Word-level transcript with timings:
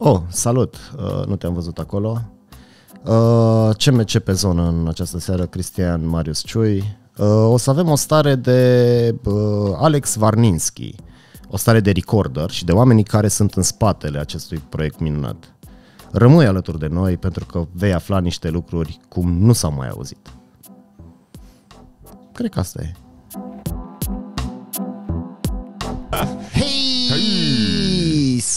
Oh, 0.00 0.20
salut! 0.28 0.76
Uh, 0.96 1.26
nu 1.26 1.36
te-am 1.36 1.54
văzut 1.54 1.78
acolo. 1.78 2.22
Uh, 3.04 3.70
CMC 3.76 4.18
pe 4.18 4.32
zonă 4.32 4.68
în 4.68 4.88
această 4.88 5.18
seară, 5.18 5.46
Cristian 5.46 6.06
Marius 6.06 6.44
Ciui. 6.44 6.98
Uh, 7.16 7.26
o 7.26 7.56
să 7.56 7.70
avem 7.70 7.88
o 7.88 7.94
stare 7.94 8.34
de 8.34 9.14
uh, 9.24 9.72
Alex 9.76 10.14
Varninski, 10.14 10.94
o 11.48 11.56
stare 11.56 11.80
de 11.80 11.90
recorder 11.90 12.50
și 12.50 12.64
de 12.64 12.72
oamenii 12.72 13.02
care 13.02 13.28
sunt 13.28 13.54
în 13.54 13.62
spatele 13.62 14.18
acestui 14.18 14.62
proiect 14.68 14.98
minunat. 15.00 15.54
Rămâi 16.12 16.46
alături 16.46 16.78
de 16.78 16.86
noi 16.86 17.16
pentru 17.16 17.44
că 17.44 17.66
vei 17.72 17.92
afla 17.92 18.18
niște 18.20 18.50
lucruri 18.50 18.98
cum 19.08 19.32
nu 19.38 19.52
s-au 19.52 19.72
mai 19.72 19.88
auzit. 19.88 20.32
Cred 22.32 22.50
că 22.50 22.58
asta 22.58 22.82
e. 22.82 22.92
Hei! 26.52 27.67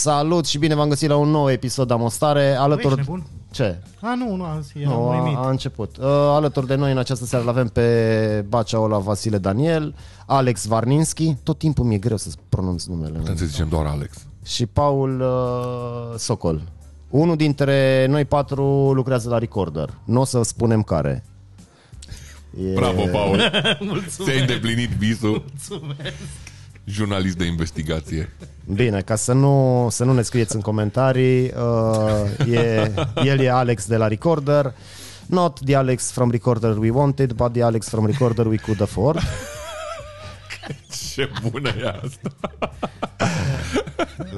Salut 0.02 0.46
și 0.46 0.58
bine 0.58 0.76
v-am 0.76 0.90
găsit 0.90 1.10
la 1.10 1.16
un 1.16 1.30
nou 1.30 1.52
episod 1.52 1.92
Amostare 1.92 2.40
Băi, 2.40 2.50
ești 2.50 2.62
alături... 2.62 2.96
nebun? 2.96 3.24
Ce? 3.52 3.80
A, 4.00 4.16
nu, 4.16 4.36
nu, 4.36 4.44
azi 4.44 4.80
eram 4.80 4.92
Nu, 4.92 5.10
uimit. 5.10 5.38
a, 5.38 5.40
a 5.40 5.50
început. 5.50 5.98
Uh, 5.98 6.06
alături 6.08 6.68
de 6.68 6.76
noi 6.76 6.92
în 6.92 6.98
această 6.98 7.26
seară 7.26 7.50
avem 7.50 7.68
pe 7.68 8.46
Bacea 8.48 8.80
Ola 8.80 8.98
Vasile 8.98 9.38
Daniel, 9.38 9.96
Alex 10.26 10.66
Varninski, 10.66 11.36
tot 11.44 11.58
timpul 11.58 11.86
mi-e 11.86 11.98
greu 11.98 12.18
să 12.18 12.30
pronunț 12.50 12.86
numele. 12.86 13.18
Putem 13.18 13.36
să 13.36 13.46
zicem 13.46 13.68
doar 13.70 13.86
Alex. 13.86 14.18
Și 14.46 14.66
Paul 14.66 15.22
uh, 15.22 16.18
Socol. 16.18 16.62
Unul 17.10 17.36
dintre 17.36 18.06
noi 18.10 18.26
patru 18.26 18.92
lucrează 18.94 19.30
la 19.30 19.38
Recorder. 19.38 19.90
Nu 20.04 20.20
o 20.20 20.24
să 20.24 20.42
spunem 20.44 20.84
care. 20.84 21.24
E... 22.62 22.74
Bravo, 22.74 23.02
Paul! 23.12 23.52
Ți-ai 24.24 24.40
îndeplinit 24.40 24.90
visul. 24.90 25.46
Jurnalist 26.84 27.38
de 27.38 27.46
investigație. 27.46 28.30
Bine, 28.74 29.02
ca 29.02 29.16
să 29.16 29.34
nu, 29.34 29.88
să 29.92 30.04
nu 30.04 30.14
ne 30.14 30.22
scrieți 30.22 30.56
în 30.56 30.62
comentarii, 30.62 31.44
uh, 31.44 32.54
e, 32.54 32.92
el 33.24 33.40
e 33.40 33.52
Alex 33.52 33.86
de 33.88 33.98
la 33.98 34.08
Recorder. 34.08 34.74
Not 35.26 35.60
the 35.66 35.76
Alex 35.76 36.12
from 36.12 36.32
Recorder 36.32 36.78
we 36.78 36.90
wanted, 36.90 37.32
but 37.32 37.54
the 37.54 37.64
Alex 37.64 37.90
from 37.90 38.06
Recorder 38.06 38.46
we 38.46 38.58
could 38.58 38.82
afford. 38.82 39.20
Ce 41.14 41.30
bună 41.50 41.70
e 41.70 42.00
asta! 42.04 42.50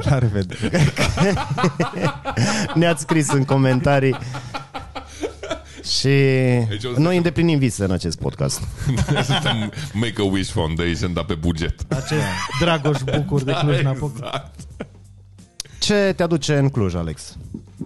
La 0.04 0.18
revedere. 0.20 0.94
Ne-ați 2.74 3.02
scris 3.02 3.32
în 3.32 3.46
comentarii 3.46 4.18
și 5.84 6.08
Deci 6.70 6.84
o 6.84 6.94
să- 6.94 7.00
noi 7.00 7.16
îndeplinim 7.18 7.58
vise 7.58 7.84
în 7.84 7.92
acest 7.92 8.18
podcast. 8.20 8.62
Suntem 9.32 9.72
Make-A-Wish 9.94 10.52
Foundation, 10.52 11.14
dar 11.14 11.24
pe 11.24 11.34
buget. 11.34 11.94
Acest 11.94 12.22
Dragoș 12.60 13.00
Bucur 13.16 13.44
de 13.44 13.52
Cluj-Napoca. 13.62 14.14
Exact. 14.26 14.60
Ce 15.80 16.14
te 16.16 16.24
aduce 16.24 16.58
în 16.58 16.70
Cluj, 16.70 16.96
Alex? 16.96 17.38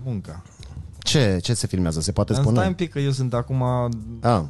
Munca. 0.04 0.44
Ce, 1.00 1.40
ce 1.42 1.54
se 1.54 1.68
filmează? 1.68 2.02
Se 2.02 2.12
poate 2.12 2.34
Dar 2.34 2.42
stai 2.42 2.54
un 2.54 2.60
spune? 2.60 2.74
pic 2.76 2.90
că 2.92 3.00
eu 3.00 3.12
sunt 3.12 3.34
acum, 3.34 3.62
Ah. 4.22 4.42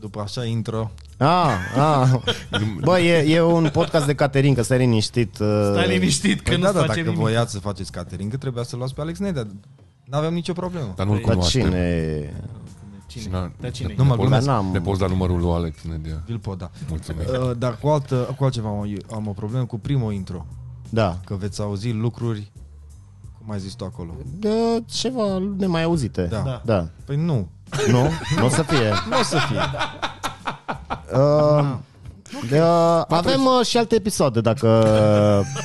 după 0.00 0.20
așa 0.20 0.44
intro, 0.44 0.90
Ah, 1.18 1.50
ah. 1.76 2.08
Bă, 2.80 2.98
e, 2.98 3.34
e 3.34 3.40
un 3.40 3.68
podcast 3.72 4.06
de 4.06 4.14
catering, 4.14 4.56
că 4.56 4.62
stai 4.62 4.78
liniștit. 4.78 5.38
uh, 5.38 5.68
Stai 5.72 5.88
liniștit 5.88 6.36
că 6.40 6.48
Păi 6.50 6.56
nu 6.56 6.62
da, 6.62 6.72
da, 6.72 6.78
face 6.78 6.86
dacă 6.86 7.00
nimic. 7.00 7.18
voiați 7.18 7.52
să 7.52 7.58
faceți 7.58 7.92
catering, 7.92 8.30
că 8.30 8.36
trebuia 8.36 8.62
să 8.62 8.76
luați 8.76 8.94
pe 8.94 9.00
Alex 9.00 9.18
Nedea. 9.18 9.46
N-aveam 10.10 10.34
nicio 10.34 10.52
problemă. 10.52 10.92
Dar 10.96 11.06
nu-l 11.06 11.20
Dar 11.24 11.30
cunoaștem. 11.30 11.62
cine? 11.62 12.32
Cine? 13.06 13.52
Dar 13.60 13.70
cine? 13.70 13.94
Nu 13.96 14.02
mă 14.04 14.08
Dar 14.08 14.18
glumesc. 14.18 14.46
n-am... 14.46 14.66
Ne 14.72 14.80
poți 14.80 15.00
da 15.00 15.06
numărul 15.06 15.40
lui 15.40 15.50
Alex 15.52 15.82
Nedia. 15.82 16.22
Vi-l 16.26 16.38
pot 16.38 16.58
da. 16.58 16.70
Mulțumim. 16.88 17.22
Uh, 17.48 17.56
Dar 17.58 17.78
cu, 17.78 17.88
altă, 17.88 18.34
cu 18.36 18.44
altceva 18.44 18.68
am, 18.68 18.96
am 19.14 19.26
o 19.28 19.32
problemă 19.32 19.64
cu 19.64 19.78
primul 19.78 20.12
intro. 20.12 20.46
Da. 20.88 21.18
Că 21.24 21.34
veți 21.34 21.60
auzi 21.60 21.90
lucruri, 21.92 22.50
cum 23.38 23.52
ai 23.52 23.58
zis 23.58 23.72
tu 23.72 23.84
acolo. 23.84 24.10
De 24.38 24.82
ceva 24.86 25.38
nemai 25.56 25.82
auzite. 25.82 26.22
Da. 26.22 26.42
Da. 26.44 26.62
Da. 26.64 26.88
Păi 27.04 27.16
nu, 27.16 27.48
Nu? 27.90 28.08
Nu 28.38 28.44
o 28.44 28.48
să 28.48 28.62
fie. 28.62 28.88
nu 29.10 29.18
o 29.18 29.22
să 29.22 29.38
fie. 29.48 29.60
Uh, 31.18 31.74
de, 32.50 32.60
uh, 32.60 33.02
avem 33.08 33.44
uh, 33.44 33.66
și 33.66 33.76
alte 33.76 33.94
episoade 33.94 34.40
dacă 34.40 34.66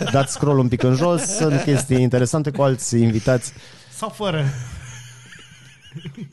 uh, 0.02 0.10
dați 0.12 0.34
scroll 0.34 0.58
un 0.60 0.68
pic 0.68 0.84
în 0.84 0.96
jos, 0.96 1.22
sunt 1.22 1.62
chestii 1.62 2.02
interesante 2.02 2.52
cu 2.52 2.62
alți 2.62 2.98
invitați. 2.98 3.54
Sau 4.02 4.10
fără. 4.10 4.46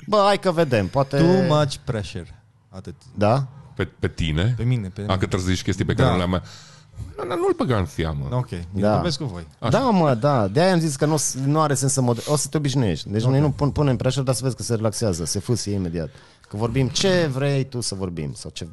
Bă, 0.06 0.22
hai 0.26 0.38
că 0.38 0.50
vedem, 0.52 0.86
poate... 0.88 1.16
Too 1.16 1.56
much 1.56 1.74
pressure. 1.84 2.42
Atât. 2.68 2.94
Da? 3.14 3.46
Pe, 3.74 3.84
pe 3.84 4.08
tine? 4.08 4.54
Pe 4.56 4.62
mine, 4.64 4.88
pe 4.88 5.00
A, 5.00 5.02
mine. 5.02 5.12
că 5.16 5.26
trebuie 5.26 5.40
să 5.40 5.46
zici 5.54 5.62
chestii 5.62 5.84
pe 5.84 5.92
Da. 5.92 6.00
care 6.02 6.12
nu 6.12 6.18
le-am 6.18 6.30
mai... 6.30 6.42
Nu, 7.16 7.24
nu, 7.24 7.34
nu-l 7.34 7.54
băga 7.56 7.76
în 7.78 7.86
seamă. 7.86 8.28
Ok, 8.30 8.48
Da. 8.50 8.58
da. 8.80 8.92
vorbesc 8.94 9.18
cu 9.18 9.24
voi. 9.24 9.46
Așa. 9.58 9.70
Da, 9.70 9.78
mă, 9.90 10.14
da. 10.14 10.46
De-aia 10.48 10.72
am 10.72 10.78
zis 10.78 10.96
că 10.96 11.04
nu, 11.06 11.12
o 11.12 11.16
să- 11.16 11.38
nu 11.44 11.60
are 11.60 11.74
sens 11.74 11.92
să 11.92 12.00
mod... 12.00 12.22
O 12.26 12.36
să 12.36 12.48
te 12.48 12.56
obișnuiești. 12.56 13.08
Deci 13.10 13.22
noi 13.24 13.40
nu 13.40 13.50
pun, 13.50 13.70
punem 13.70 13.96
pressure, 13.96 14.24
dar 14.24 14.34
să 14.34 14.40
vezi 14.44 14.56
că 14.56 14.62
se 14.62 14.74
relaxează, 14.74 15.24
se 15.24 15.38
fâsie 15.38 15.72
imediat. 15.74 16.08
Că 16.48 16.56
vorbim 16.56 16.88
ce 16.88 17.26
vrei 17.32 17.64
tu 17.64 17.80
să 17.80 17.94
vorbim 17.94 18.32
sau 18.32 18.50
ce, 18.50 18.68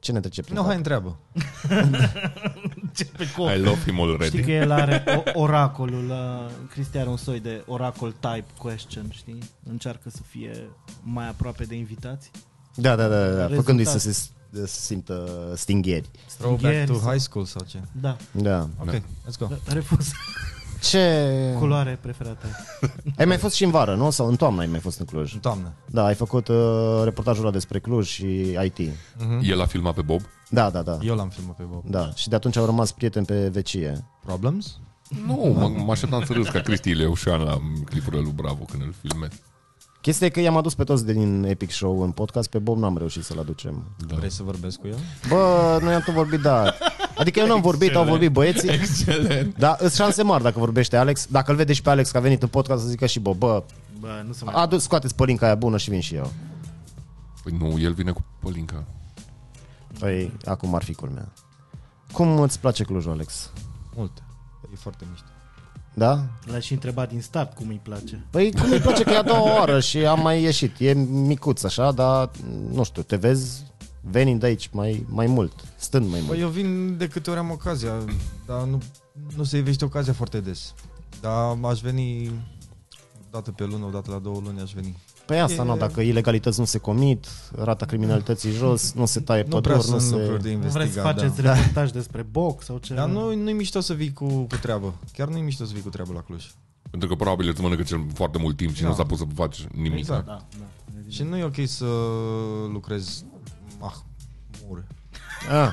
ce 0.00 0.12
ne 0.12 0.20
trece 0.20 0.42
prin 0.42 0.54
Nu, 0.54 0.60
cap. 0.60 0.68
hai 0.68 0.76
întreabă. 0.78 1.16
Ce 2.96 3.04
pe 3.04 3.28
cop. 3.36 3.48
I 3.48 3.58
love 3.58 3.80
him 3.84 4.00
already. 4.00 4.24
Știi 4.24 4.42
că 4.42 4.50
el 4.50 4.70
are 4.70 5.04
o- 5.34 5.40
oracolul, 5.40 6.10
uh, 6.10 6.50
Cristi 6.70 6.98
are 6.98 7.08
un 7.08 7.16
soi 7.16 7.40
de 7.40 7.62
oracle 7.66 8.14
type 8.20 8.44
question, 8.58 9.06
știi? 9.10 9.38
Încearcă 9.70 10.10
să 10.10 10.20
fie 10.28 10.68
mai 11.02 11.28
aproape 11.28 11.64
de 11.64 11.74
invitați. 11.74 12.30
Da, 12.74 12.96
da, 12.96 13.08
da, 13.08 13.24
da. 13.24 13.26
Rezultat. 13.26 13.54
făcându-i 13.56 13.84
să 13.84 13.98
se, 13.98 14.12
să 14.52 14.66
se 14.66 14.80
simtă 14.80 15.28
stingheri. 15.56 16.08
Throwback 16.38 16.58
Stingheri 16.60 16.86
to 16.90 16.98
sau- 16.98 17.10
high 17.10 17.20
school 17.20 17.44
sau 17.44 17.64
ce? 17.68 17.78
Da, 17.92 18.16
Da. 18.30 18.68
Ok, 18.80 18.94
let's 18.94 19.38
go. 19.38 19.48
refuz. 19.66 20.10
Ce... 20.82 21.54
Culoare 21.58 21.98
preferată. 22.00 22.46
Ai 23.18 23.24
mai 23.24 23.36
fost 23.36 23.54
și 23.54 23.64
în 23.64 23.70
vară, 23.70 23.94
nu? 23.94 24.10
Sau 24.10 24.28
în 24.28 24.36
toamnă 24.36 24.60
ai 24.60 24.66
mai 24.66 24.80
fost 24.80 24.98
în 24.98 25.06
Cluj? 25.06 25.34
În 25.34 25.40
toamnă. 25.40 25.72
Da, 25.86 26.04
ai 26.04 26.14
făcut 26.14 26.48
uh, 26.48 27.00
reportajul 27.04 27.42
ăla 27.42 27.52
despre 27.52 27.78
Cluj 27.78 28.08
și 28.08 28.58
IT. 28.64 28.78
El 29.42 29.60
a 29.60 29.66
filmat 29.66 29.94
pe 29.94 30.02
Bob? 30.02 30.20
Da, 30.48 30.70
da, 30.70 30.82
da. 30.82 30.98
Eu 31.02 31.14
l-am 31.14 31.28
filmat 31.28 31.56
pe 31.56 31.62
Bob. 31.62 31.82
Da, 31.84 32.10
și 32.14 32.28
de 32.28 32.34
atunci 32.34 32.56
au 32.56 32.64
rămas 32.64 32.92
prieteni 32.92 33.26
pe 33.26 33.48
vecie. 33.48 34.04
Problems? 34.24 34.78
Nu, 35.26 35.54
mă, 35.58 35.68
mă 35.84 35.92
așteptam 35.92 36.24
să 36.24 36.32
râs 36.32 36.48
ca 36.48 36.60
Cristi 36.60 36.92
Leușan 36.92 37.40
la 37.42 37.58
clipurile 37.84 38.22
lui 38.22 38.32
Bravo 38.34 38.64
când 38.64 38.82
îl 38.82 38.94
filmez. 39.00 39.30
Chestia 40.00 40.26
e 40.26 40.30
că 40.30 40.40
i-am 40.40 40.56
adus 40.56 40.74
pe 40.74 40.84
toți 40.84 41.06
din 41.06 41.44
Epic 41.44 41.70
Show 41.70 42.02
în 42.02 42.10
podcast, 42.10 42.50
pe 42.50 42.58
Bob 42.58 42.78
n-am 42.78 42.96
reușit 42.96 43.24
să-l 43.24 43.38
aducem. 43.38 43.84
Da. 44.06 44.14
Vrei 44.16 44.30
să 44.30 44.42
vorbesc 44.42 44.78
cu 44.78 44.86
el? 44.86 44.98
Bă, 45.28 45.78
noi 45.82 45.94
am 45.94 46.02
tot 46.04 46.14
vorbit, 46.14 46.40
da. 46.40 46.74
Adică 47.20 47.38
eu 47.38 47.46
n-am 47.46 47.60
vorbit, 47.60 47.94
au 47.94 48.04
vorbit 48.04 48.32
băieții. 48.32 48.70
Excelent! 48.70 49.58
Da, 49.58 49.76
îți 49.78 49.96
șanse 49.96 50.22
mari 50.22 50.42
dacă 50.42 50.58
vorbește 50.58 50.96
Alex. 50.96 51.26
Dacă 51.26 51.50
îl 51.50 51.56
vede 51.56 51.72
și 51.72 51.82
pe 51.82 51.90
Alex 51.90 52.10
că 52.10 52.16
a 52.16 52.20
venit 52.20 52.42
în 52.42 52.48
podcast 52.48 52.82
să 52.82 52.88
zică 52.88 53.06
și 53.06 53.20
Bob, 53.20 53.36
bă, 53.36 53.62
Bă, 54.00 54.22
nu 54.26 54.32
se 54.32 54.44
mai... 54.44 54.54
adu 54.56 54.78
scoateți 54.78 55.14
pălinca 55.14 55.46
aia 55.46 55.54
bună 55.54 55.76
și 55.76 55.90
vin 55.90 56.00
și 56.00 56.14
eu. 56.14 56.32
Păi 57.42 57.56
nu, 57.58 57.78
el 57.78 57.92
vine 57.92 58.10
cu 58.10 58.24
Pălinca. 58.40 58.84
Păi, 59.98 60.32
acum 60.44 60.74
ar 60.74 60.82
fi 60.82 60.94
culmea. 60.94 61.28
Cum 62.12 62.40
îți 62.40 62.60
place 62.60 62.84
Clujul, 62.84 63.12
Alex? 63.12 63.50
Multe. 63.94 64.22
E 64.72 64.76
foarte 64.76 65.04
mișto. 65.10 65.26
Da? 65.94 66.24
L-aș 66.44 66.64
și 66.64 66.72
întrebat 66.72 67.08
din 67.08 67.20
start 67.20 67.54
cum 67.54 67.68
îi 67.68 67.80
place. 67.82 68.24
Păi 68.30 68.52
cum 68.52 68.70
îi 68.70 68.78
place 68.78 69.02
că 69.02 69.10
e 69.10 69.16
a 69.16 69.22
doua 69.22 69.58
oară 69.58 69.80
și 69.80 69.98
am 69.98 70.20
mai 70.20 70.42
ieșit. 70.42 70.78
E 70.78 70.92
micuț 70.92 71.62
așa, 71.62 71.92
dar 71.92 72.30
nu 72.70 72.82
știu, 72.82 73.02
te 73.02 73.16
vezi 73.16 73.62
venind 74.00 74.40
de 74.40 74.46
aici 74.46 74.68
mai, 74.72 75.06
mai 75.08 75.26
mult, 75.26 75.52
stând 75.76 76.10
mai 76.10 76.18
mult. 76.18 76.30
Păi 76.32 76.40
eu 76.40 76.48
vin 76.48 76.96
de 76.96 77.08
câte 77.08 77.30
ori 77.30 77.38
am 77.38 77.50
ocazia, 77.50 77.92
dar 78.46 78.62
nu, 78.62 78.80
nu 79.36 79.42
se 79.42 79.58
ivește 79.58 79.84
ocazia 79.84 80.12
foarte 80.12 80.40
des. 80.40 80.74
Dar 81.20 81.58
aș 81.62 81.80
veni 81.80 82.28
o 82.28 83.28
dată 83.30 83.50
pe 83.52 83.64
lună, 83.64 83.84
o 83.84 83.90
dată 83.90 84.10
la 84.10 84.18
două 84.18 84.40
luni 84.44 84.60
aș 84.60 84.72
veni. 84.72 84.96
Păi 85.26 85.40
asta, 85.40 85.62
E- 85.62 85.64
nu, 85.64 85.76
dacă 85.76 86.00
ilegalități 86.00 86.58
nu 86.58 86.64
se 86.64 86.78
comit, 86.78 87.26
rata 87.56 87.86
criminalității 87.86 88.50
jos, 88.50 88.92
nu 88.92 89.06
se 89.06 89.20
taie 89.20 89.42
Nu 89.48 89.60
prea 89.60 89.76
păduri, 89.76 89.92
nu 89.92 89.98
sunt 89.98 90.10
se... 90.10 90.16
lucruri 90.16 90.42
de 90.42 90.52
Nu 90.52 90.58
vreți 90.58 90.72
să 90.72 90.78
investigat, 90.78 91.14
faceți 91.14 91.42
da. 91.42 91.54
reportaj 91.54 91.90
despre 91.90 92.22
box 92.22 92.64
sau 92.64 92.78
ce? 92.78 92.94
Dar 92.94 93.08
nu, 93.08 93.34
nu-i 93.34 93.52
mișto 93.52 93.80
să 93.80 93.94
vii 93.94 94.12
cu, 94.12 94.26
cu 94.26 94.56
treabă. 94.60 94.94
Chiar 95.12 95.28
nu-i 95.28 95.40
mișto 95.40 95.64
să 95.64 95.72
vii 95.72 95.82
cu 95.82 95.88
treabă 95.88 96.12
la 96.12 96.20
Cluj. 96.20 96.50
Pentru 96.90 97.08
că 97.08 97.14
probabil 97.14 97.48
îți 97.48 97.60
mănăcă 97.60 97.82
cel 97.82 98.06
foarte 98.14 98.38
mult 98.38 98.56
timp 98.56 98.74
și 98.74 98.82
Da. 98.82 98.88
nu 98.88 98.94
s-a 98.94 99.02
pus 99.04 99.18
să 99.18 99.24
faci 99.34 99.66
nimic. 99.74 99.98
Exact. 99.98 100.26
Da, 100.26 100.46
da. 100.58 100.64
Și 101.08 101.22
nu 101.22 101.36
e 101.36 101.44
ok 101.44 101.54
să 101.66 101.84
lucrezi 102.72 103.24
mahmur. 103.80 104.84
Ah, 105.50 105.72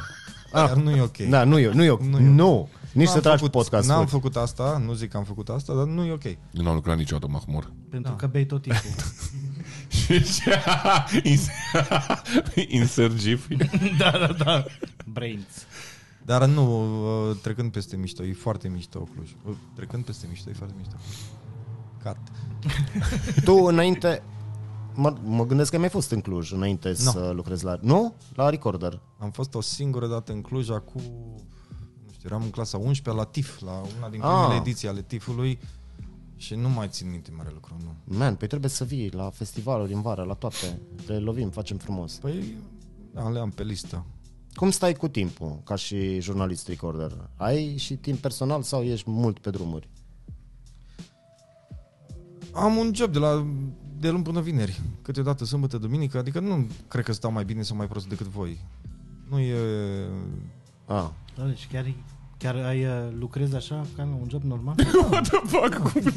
Chiar 0.51 0.73
nu 0.77 0.89
e 0.91 1.01
ok. 1.01 1.17
da, 1.17 1.43
nu 1.43 1.57
e, 1.59 1.71
nu 1.73 1.83
e, 1.83 1.87
nu, 1.89 2.07
Nu 2.09 2.17
e. 2.17 2.21
nu. 2.21 2.69
nici 2.91 3.05
N-am 3.05 3.15
să 3.15 3.21
tragi 3.21 3.37
făcut, 3.37 3.51
podcast. 3.51 3.87
N-am 3.87 4.05
făcut 4.05 4.35
asta, 4.35 4.81
nu 4.85 4.93
zic 4.93 5.09
că 5.11 5.17
am 5.17 5.23
făcut 5.23 5.49
asta, 5.49 5.73
dar 5.75 5.85
nu 5.85 6.05
e 6.05 6.11
ok. 6.11 6.23
Eu 6.23 6.63
n-am 6.63 6.75
lucrat 6.75 6.97
niciodată 6.97 7.31
mahmur. 7.31 7.71
Pentru 7.89 8.11
Da. 8.11 8.15
că 8.17 8.27
bei 8.27 8.45
tot 8.45 8.61
timpul. 8.61 8.89
Și 9.87 10.23
ce? 10.33 10.61
Insert 12.77 13.15
gif. 13.15 13.47
da, 13.97 14.11
da, 14.11 14.33
da. 14.43 14.65
Brains. 15.05 15.45
Dar 16.25 16.45
nu, 16.45 16.83
uh, 17.29 17.35
trecând 17.41 17.71
peste 17.71 17.95
mișto, 17.95 18.23
e 18.23 18.33
foarte 18.33 18.67
mișto 18.67 18.99
Cluj. 18.99 19.29
Uh, 19.45 19.53
Trecând 19.75 20.03
peste 20.05 20.25
mișto, 20.29 20.49
e 20.49 20.53
foarte 20.53 20.75
mișto. 20.77 20.95
Cat. 22.03 22.17
Tu 23.43 23.53
înainte, 23.53 24.21
mă, 24.97 25.15
mă 25.23 25.45
gândesc 25.45 25.69
că 25.69 25.75
ai 25.75 25.81
mai 25.81 25.89
fost 25.91 26.11
în 26.11 26.21
Cluj 26.21 26.51
înainte 26.51 26.89
Nu. 26.89 26.95
să 27.11 27.31
lucrezi 27.35 27.63
la... 27.63 27.77
Nu? 27.81 28.13
La 28.35 28.49
Recorder. 28.49 29.01
Am 29.19 29.31
fost 29.31 29.55
o 29.55 29.61
singură 29.61 30.07
dată 30.07 30.31
în 30.31 30.41
Cluj 30.41 30.69
acum, 30.69 31.01
nu 32.05 32.11
știu, 32.11 32.29
eram 32.29 32.41
în 32.43 32.49
clasa 32.49 32.77
11 32.77 33.23
la 33.23 33.29
TIF, 33.31 33.59
la 33.61 33.81
una 33.97 34.09
din 34.09 34.21
Ah. 34.21 34.29
primele 34.39 34.59
ediții 34.59 34.87
ale 34.87 35.01
TIF-ului 35.01 35.59
Și 36.35 36.55
nu 36.55 36.69
mai 36.69 36.87
țin 36.89 37.09
minte 37.09 37.31
mare 37.37 37.49
lucru, 37.53 37.75
nu. 37.83 38.15
Man, 38.17 38.35
păi 38.35 38.47
trebuie 38.47 38.69
să 38.69 38.83
vii 38.83 39.09
la 39.09 39.29
festivaluri 39.29 39.93
în 39.93 40.01
vară, 40.01 40.23
la 40.23 40.33
toate. 40.33 40.81
Le 41.07 41.17
lovim, 41.19 41.49
facem 41.49 41.77
frumos. 41.77 42.13
Păi, 42.13 42.57
da, 43.13 43.29
le 43.29 43.39
am 43.39 43.49
pe 43.49 43.63
listă. 43.63 44.05
Cum 44.53 44.69
stai 44.69 44.93
cu 44.93 45.07
timpul, 45.07 45.61
ca 45.63 45.75
și 45.75 46.19
jurnalist 46.19 46.67
recorder? 46.67 47.29
Ai 47.35 47.77
și 47.77 47.95
timp 47.95 48.17
personal 48.19 48.61
sau 48.61 48.83
ești 48.83 49.09
mult 49.09 49.39
pe 49.39 49.49
drumuri? 49.49 49.89
Am 52.53 52.75
un 52.77 52.91
job 52.95 53.11
de 53.11 53.19
la 53.19 53.45
de 53.99 54.09
luni 54.09 54.23
până 54.23 54.41
vineri, 54.41 54.81
câteodată 55.01 55.45
sâmbătă, 55.45 55.77
duminică, 55.77 56.17
adică 56.17 56.39
nu 56.39 56.67
cred 56.87 57.03
că 57.03 57.11
stau 57.13 57.31
mai 57.31 57.45
bine 57.45 57.61
sau 57.61 57.77
mai 57.77 57.87
prost 57.87 58.07
decât 58.07 58.25
voi. 58.27 58.59
Nu 59.29 59.39
e... 59.39 59.55
Ah, 60.85 61.07
Da, 61.37 61.43
deci 61.45 61.67
chiar, 61.71 61.93
chiar 62.37 62.55
ai, 62.55 62.85
uh, 62.85 62.91
lucrezi 63.19 63.55
așa 63.55 63.85
ca 63.95 64.03
un 64.03 64.27
job 64.29 64.43
normal? 64.43 64.75
What 65.11 65.27
the 65.27 65.39
fuck? 65.45 65.91
Cum 65.91 66.01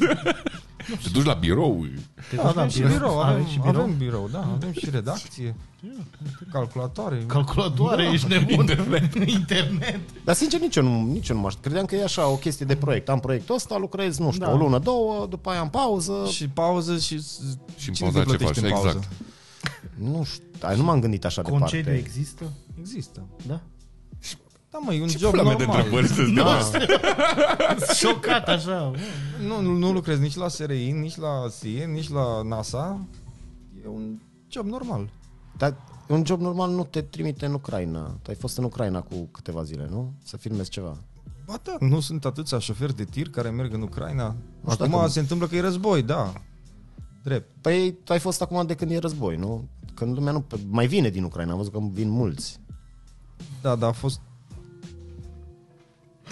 Te 1.03 1.09
duci 1.11 1.25
la 1.25 1.33
birou. 1.33 1.85
Te 2.29 2.35
Da, 2.35 2.41
duci 2.41 2.51
avem 2.57 2.69
și 2.69 2.81
birou, 2.81 3.19
avem, 3.19 3.33
Aveți 3.35 3.51
și 3.51 3.59
birou? 3.59 3.81
avem 3.81 3.97
birou, 3.97 4.29
da, 4.31 4.49
avem 4.53 4.71
și 4.71 4.89
redacție, 4.89 5.55
calculatoare. 6.51 7.23
Calculatoare, 7.27 8.09
ești 8.13 8.27
nebun. 8.27 8.49
Internet. 8.67 9.13
Internet. 9.39 9.99
dar 10.23 10.35
sincer 10.35 10.59
nici 10.59 10.75
eu 10.75 10.83
nu, 10.83 11.05
nici 11.11 11.27
eu 11.29 11.35
nu 11.35 11.41
mă 11.41 11.47
aștept. 11.47 11.63
Credeam 11.65 11.85
că 11.85 11.95
e 11.95 12.03
așa 12.03 12.27
o 12.27 12.35
chestie 12.35 12.65
de 12.65 12.75
proiect. 12.75 13.09
Am 13.09 13.19
proiectul 13.19 13.55
ăsta, 13.55 13.77
lucrez, 13.77 14.17
nu 14.17 14.31
știu, 14.31 14.45
Da. 14.45 14.51
o 14.51 14.55
lună, 14.57 14.79
două, 14.79 15.25
după 15.29 15.49
aia 15.49 15.59
am 15.59 15.69
pauză. 15.69 16.13
Și 16.29 16.47
pauză 16.47 16.97
și... 16.97 17.21
Și 17.77 17.87
în 17.87 17.93
cine 17.93 18.09
pauza 18.09 18.23
te 18.23 18.31
ce 18.31 18.37
plătește 18.37 18.61
faci? 18.61 18.69
în 18.69 18.75
pauză? 18.75 18.87
Exact. 18.97 19.11
Nu 19.97 20.23
știu, 20.23 20.43
ai, 20.61 20.77
nu 20.77 20.83
m-am 20.83 20.99
gândit 20.99 21.25
așa 21.25 21.41
Concediu 21.41 21.77
departe. 21.83 21.99
există? 22.07 22.43
Există. 22.79 23.21
Da? 23.47 23.61
Da, 24.71 24.77
mă, 24.81 24.93
e 24.93 25.01
un 25.01 25.07
Ce 25.07 25.17
job 25.17 25.29
pula 25.29 25.43
mea 25.43 25.55
de 25.55 25.65
normal. 25.65 25.83
întrebări 25.83 26.07
să-ți 26.07 26.31
dea? 26.31 26.59
Șocat 27.99 28.47
așa. 28.47 28.91
Nu, 29.47 29.61
nu, 29.61 29.71
nu 29.77 29.91
lucrez 29.91 30.19
nici 30.19 30.35
la 30.35 30.47
SRI, 30.47 30.91
nici 30.91 31.15
la 31.17 31.47
SIE, 31.49 31.85
nici 31.85 32.09
la 32.09 32.41
NASA. 32.41 32.99
E 33.83 33.87
un 33.87 34.19
job 34.49 34.65
normal. 34.65 35.09
Dar 35.57 35.75
un 36.07 36.25
job 36.25 36.41
normal 36.41 36.69
nu 36.71 36.83
te 36.83 37.01
trimite 37.01 37.45
în 37.45 37.53
Ucraina. 37.53 38.01
Tu 38.21 38.29
ai 38.29 38.35
fost 38.35 38.57
în 38.57 38.63
Ucraina 38.63 39.01
cu 39.01 39.15
câteva 39.31 39.63
zile, 39.63 39.87
nu? 39.89 40.13
Să 40.23 40.37
filmezi 40.37 40.69
ceva. 40.69 40.97
Ba 41.45 41.59
da, 41.63 41.75
nu 41.79 41.99
sunt 41.99 42.25
atâția 42.25 42.59
șoferi 42.59 42.95
de 42.95 43.03
tir 43.03 43.29
care 43.29 43.49
merg 43.49 43.73
în 43.73 43.81
Ucraina. 43.81 44.35
știu 44.69 44.85
Acum 44.85 44.97
dacă- 44.99 45.07
se 45.11 45.19
întâmplă 45.19 45.47
că 45.47 45.55
e 45.55 45.61
război, 45.61 46.01
da. 46.03 46.33
Drept. 47.23 47.49
Păi 47.61 47.95
tu 48.03 48.11
ai 48.13 48.19
fost 48.19 48.41
acum 48.41 48.65
de 48.65 48.75
când 48.75 48.91
e 48.91 48.97
război, 48.97 49.35
nu? 49.35 49.67
Când 49.93 50.15
lumea 50.15 50.31
nu 50.31 50.45
mai 50.69 50.87
vine 50.87 51.09
din 51.09 51.23
Ucraina, 51.23 51.51
am 51.51 51.57
văzut 51.57 51.71
că 51.73 51.79
vin 51.91 52.09
mulți. 52.09 52.59
Da, 53.61 53.75
dar 53.75 53.89
a 53.89 53.93
fost 53.93 54.19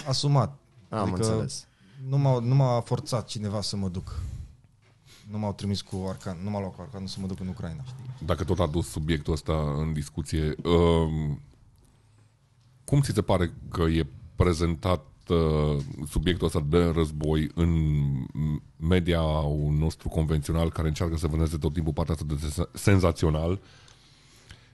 asumat. 0.06 0.58
Am 0.88 0.98
Adică- 0.98 1.16
înțeles. 1.16 1.66
Nu 2.08 2.18
m-a, 2.18 2.38
nu 2.38 2.54
m-a 2.54 2.80
forțat 2.80 3.26
cineva 3.26 3.60
să 3.60 3.76
mă 3.76 3.88
duc. 3.88 4.20
Nu 5.30 5.38
m-au 5.38 5.52
trimis 5.52 5.80
cu 5.80 6.04
arcan, 6.08 6.38
nu 6.42 6.50
m-a 6.50 6.58
luat 6.60 6.74
cu 6.74 6.80
arcan 6.80 7.06
să 7.06 7.16
mă 7.20 7.26
duc 7.26 7.40
în 7.40 7.48
Ucraina, 7.48 7.82
știi? 7.84 8.26
Dacă 8.26 8.44
tot 8.44 8.60
a 8.60 8.66
dus 8.66 8.88
subiectul 8.88 9.32
ăsta 9.32 9.74
în 9.76 9.92
discuție, 9.92 10.54
um, 10.64 11.40
cum 12.84 13.00
ți 13.00 13.12
se 13.14 13.22
pare 13.22 13.52
că 13.70 13.82
e 13.82 14.06
prezentat 14.36 15.04
uh, 15.28 15.82
subiectul 16.08 16.46
ăsta 16.46 16.64
de 16.68 16.84
război 16.84 17.50
în 17.54 17.70
media 18.76 19.20
nostru 19.70 20.08
convențional 20.08 20.70
care 20.70 20.88
încearcă 20.88 21.16
să 21.16 21.26
vâneze 21.26 21.58
tot 21.58 21.72
timpul 21.72 21.92
partea 21.92 22.14
asta 22.14 22.26
de 22.34 22.34
sen- 22.34 22.70
senzațional 22.72 23.60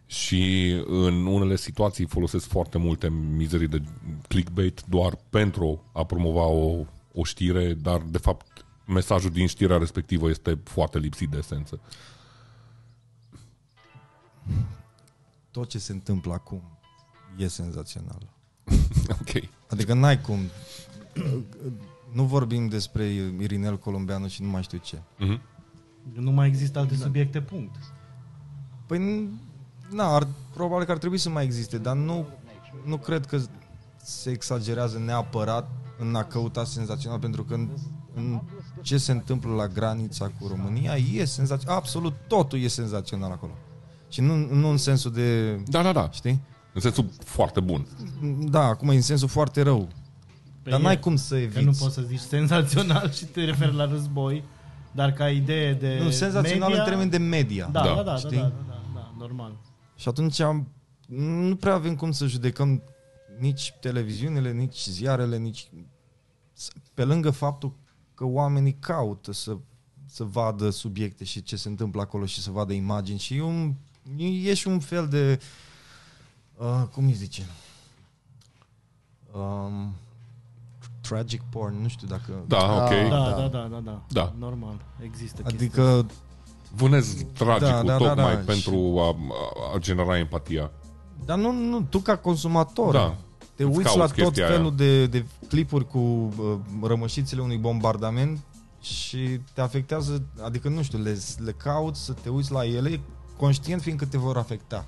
și 0.07 0.71
în 0.87 1.27
unele 1.27 1.57
situații 1.57 2.07
folosesc 2.07 2.47
foarte 2.49 2.79
multe 2.79 3.09
mizerii 3.11 3.69
de 3.69 3.83
clickbait 4.29 4.83
doar 4.89 5.19
pentru 5.31 5.83
a 5.93 6.05
promova 6.05 6.45
o, 6.47 6.85
o 7.13 7.25
știre, 7.25 7.75
dar 7.75 8.01
de 8.03 8.19
fapt 8.19 8.65
mesajul 8.87 9.31
din 9.31 9.47
știrea 9.47 9.77
respectivă 9.77 10.29
este 10.29 10.59
foarte 10.65 10.99
lipsit 10.99 11.29
de 11.31 11.37
esență. 11.37 11.81
Tot 15.51 15.69
ce 15.69 15.79
se 15.79 15.93
întâmplă 15.93 16.33
acum 16.33 16.63
e 17.37 17.47
senzațional. 17.49 18.23
Ok. 19.21 19.43
Adică 19.69 19.95
n-ai 19.95 20.21
cum. 20.21 20.39
Nu 22.13 22.25
vorbim 22.25 22.69
despre 22.69 23.05
Irinel 23.41 23.79
Colombeanu 23.79 24.29
și 24.29 24.43
nu 24.43 24.49
mai 24.49 24.63
știu 24.63 24.79
ce. 24.79 25.03
Mhm. 25.19 25.41
Nu 26.13 26.31
mai 26.31 26.47
există 26.49 26.79
alte 26.79 26.95
subiecte, 26.95 27.41
punct. 27.41 27.77
Păi, 28.87 28.99
n- 28.99 29.46
na, 29.91 30.15
ar, 30.15 30.27
probabil 30.55 30.85
că 30.87 30.93
ar 30.93 30.99
trebui 30.99 31.19
să 31.19 31.29
mai 31.31 31.45
existe, 31.45 31.79
dar 31.79 31.97
nu, 31.97 32.27
nu 32.85 32.97
cred 32.97 33.27
că 33.27 33.41
se 34.03 34.31
exagerează 34.31 34.99
neapărat 35.05 35.71
în 35.99 36.15
a 36.15 36.25
căuta 36.25 36.65
senzațional, 36.65 37.19
pentru 37.19 37.45
că 37.45 37.55
în, 37.55 37.69
în 38.15 38.41
ce 38.83 38.99
se 38.99 39.13
întâmplă 39.13 39.55
la 39.55 39.67
granița 39.67 40.31
cu 40.41 40.47
România 40.47 40.95
e 40.95 41.25
senzațional, 41.25 41.77
absolut 41.77 42.15
totul 42.27 42.59
e 42.61 42.69
senzațional 42.69 43.31
acolo. 43.31 43.53
Și 44.09 44.21
nu, 44.21 44.35
nu 44.37 44.69
în 44.69 44.77
sensul 44.77 45.13
de, 45.13 45.55
Da, 45.67 45.83
da, 45.83 45.93
da. 45.93 46.11
știi? 46.11 46.41
În 46.73 46.81
sensul 46.81 47.09
foarte 47.25 47.61
bun. 47.61 47.87
Da, 48.51 48.63
acum 48.65 48.89
e 48.89 48.95
în 48.95 49.03
sensul 49.03 49.29
foarte 49.29 49.63
rău. 49.63 49.89
Păi 50.63 50.73
dar 50.73 50.81
e, 50.81 50.83
n-ai 50.83 50.99
cum 51.01 51.17
să 51.17 51.35
Că 51.35 51.41
eviți. 51.41 51.65
nu 51.65 51.73
poți 51.79 51.95
să 51.95 52.03
zici 52.03 52.19
senzațional 52.19 53.11
și 53.11 53.25
te 53.25 53.45
referi 53.45 53.75
la 53.75 53.87
război, 53.87 54.43
dar 54.93 55.13
ca 55.13 55.29
idee 55.31 55.73
de 55.73 56.01
Nu, 56.03 56.11
senzațional 56.11 56.69
media, 56.69 56.83
în 56.83 56.89
termen 56.89 57.09
de 57.09 57.19
media. 57.19 57.69
Da, 57.73 57.81
Da, 57.81 57.87
da, 57.89 57.95
da, 57.95 58.03
da, 58.03 58.11
da, 58.11 58.17
știi? 58.17 58.37
da, 58.37 58.43
da, 58.69 58.81
da, 58.95 59.13
normal. 59.19 59.53
Și 59.97 60.09
atunci 60.09 60.41
am, 60.41 60.69
nu 61.07 61.57
prea 61.57 61.75
avem 61.75 61.97
cum 61.97 62.13
să 62.13 62.27
judecăm 62.27 62.83
nici 63.39 63.75
televiziunile, 63.81 64.53
nici 64.53 64.87
ziarele, 64.89 65.37
nici... 65.37 65.71
Pe 66.95 67.05
lângă 67.05 67.31
faptul 67.31 67.73
că 68.15 68.25
oamenii 68.25 68.77
caută 68.81 69.33
să, 69.33 69.57
să 70.07 70.25
vadă 70.25 70.71
subiecte 70.71 71.25
și 71.25 71.43
ce 71.43 71.57
se 71.57 71.69
întâmplă 71.69 72.01
acolo 72.01 72.27
și 72.27 72.41
să 72.41 72.51
vadă 72.51 72.73
imagini 72.73 73.19
și 73.19 73.37
e, 73.37 73.43
un, 73.43 73.75
e 74.19 74.55
și 74.55 74.67
un 74.69 74.81
fel 74.81 75.09
de... 75.09 75.41
Uh, 76.57 76.83
cum 76.93 77.07
îi 77.07 77.13
zice? 77.13 77.47
Um, 79.33 79.95
tragic 81.01 81.43
porn, 81.51 81.83
nu 81.83 81.89
știu 81.89 82.07
dacă... 82.07 82.45
Da, 82.47 82.75
ok. 82.75 82.89
Da, 82.89 83.09
Da. 83.09 83.31
da, 83.31 83.49
da, 83.49 83.67
da, 83.67 83.81
da. 83.81 84.03
Da. 84.09 84.35
Normal. 84.39 84.85
Există 85.01 85.43
chestia 85.43 85.67
Adică 85.67 86.07
Vânez 86.75 87.15
tragicul 87.33 87.69
Da, 87.69 87.83
da, 87.83 87.83
da, 87.83 87.97
tocmai 87.97 88.35
da. 88.35 88.43
pentru 88.47 88.95
a, 88.99 89.17
a 89.75 89.79
genera 89.79 90.19
empatia. 90.19 90.71
Dar 91.25 91.39
nu, 91.39 91.53
nu, 91.53 91.81
tu 91.91 91.99
ca 91.99 92.17
consumator 92.17 92.93
Da. 92.93 93.17
te 93.55 93.63
Îți 93.65 93.77
uiți 93.77 93.83
cauți 93.95 93.99
la 93.99 94.07
tot 94.07 94.33
chestia 94.33 94.47
felul 94.47 94.65
aia. 94.67 94.75
de, 94.77 95.07
de 95.07 95.25
clipuri 95.49 95.87
cu 95.87 95.99
uh, 95.99 96.59
rămășițele 96.83 97.41
unui 97.41 97.57
bombardament 97.57 98.39
și 98.81 99.41
te 99.55 99.61
afectează, 99.61 100.23
adică 100.43 100.69
nu 100.69 100.83
știu, 100.83 100.99
le, 100.99 101.19
le 101.39 101.53
cauți 101.53 102.05
să 102.05 102.13
te 102.13 102.29
uiți 102.29 102.53
la 102.53 102.65
ele 102.67 103.01
conștient 103.37 103.83
fiindcă 103.83 104.05
te 104.05 104.19
vor 104.19 104.37
afecta. 104.37 104.87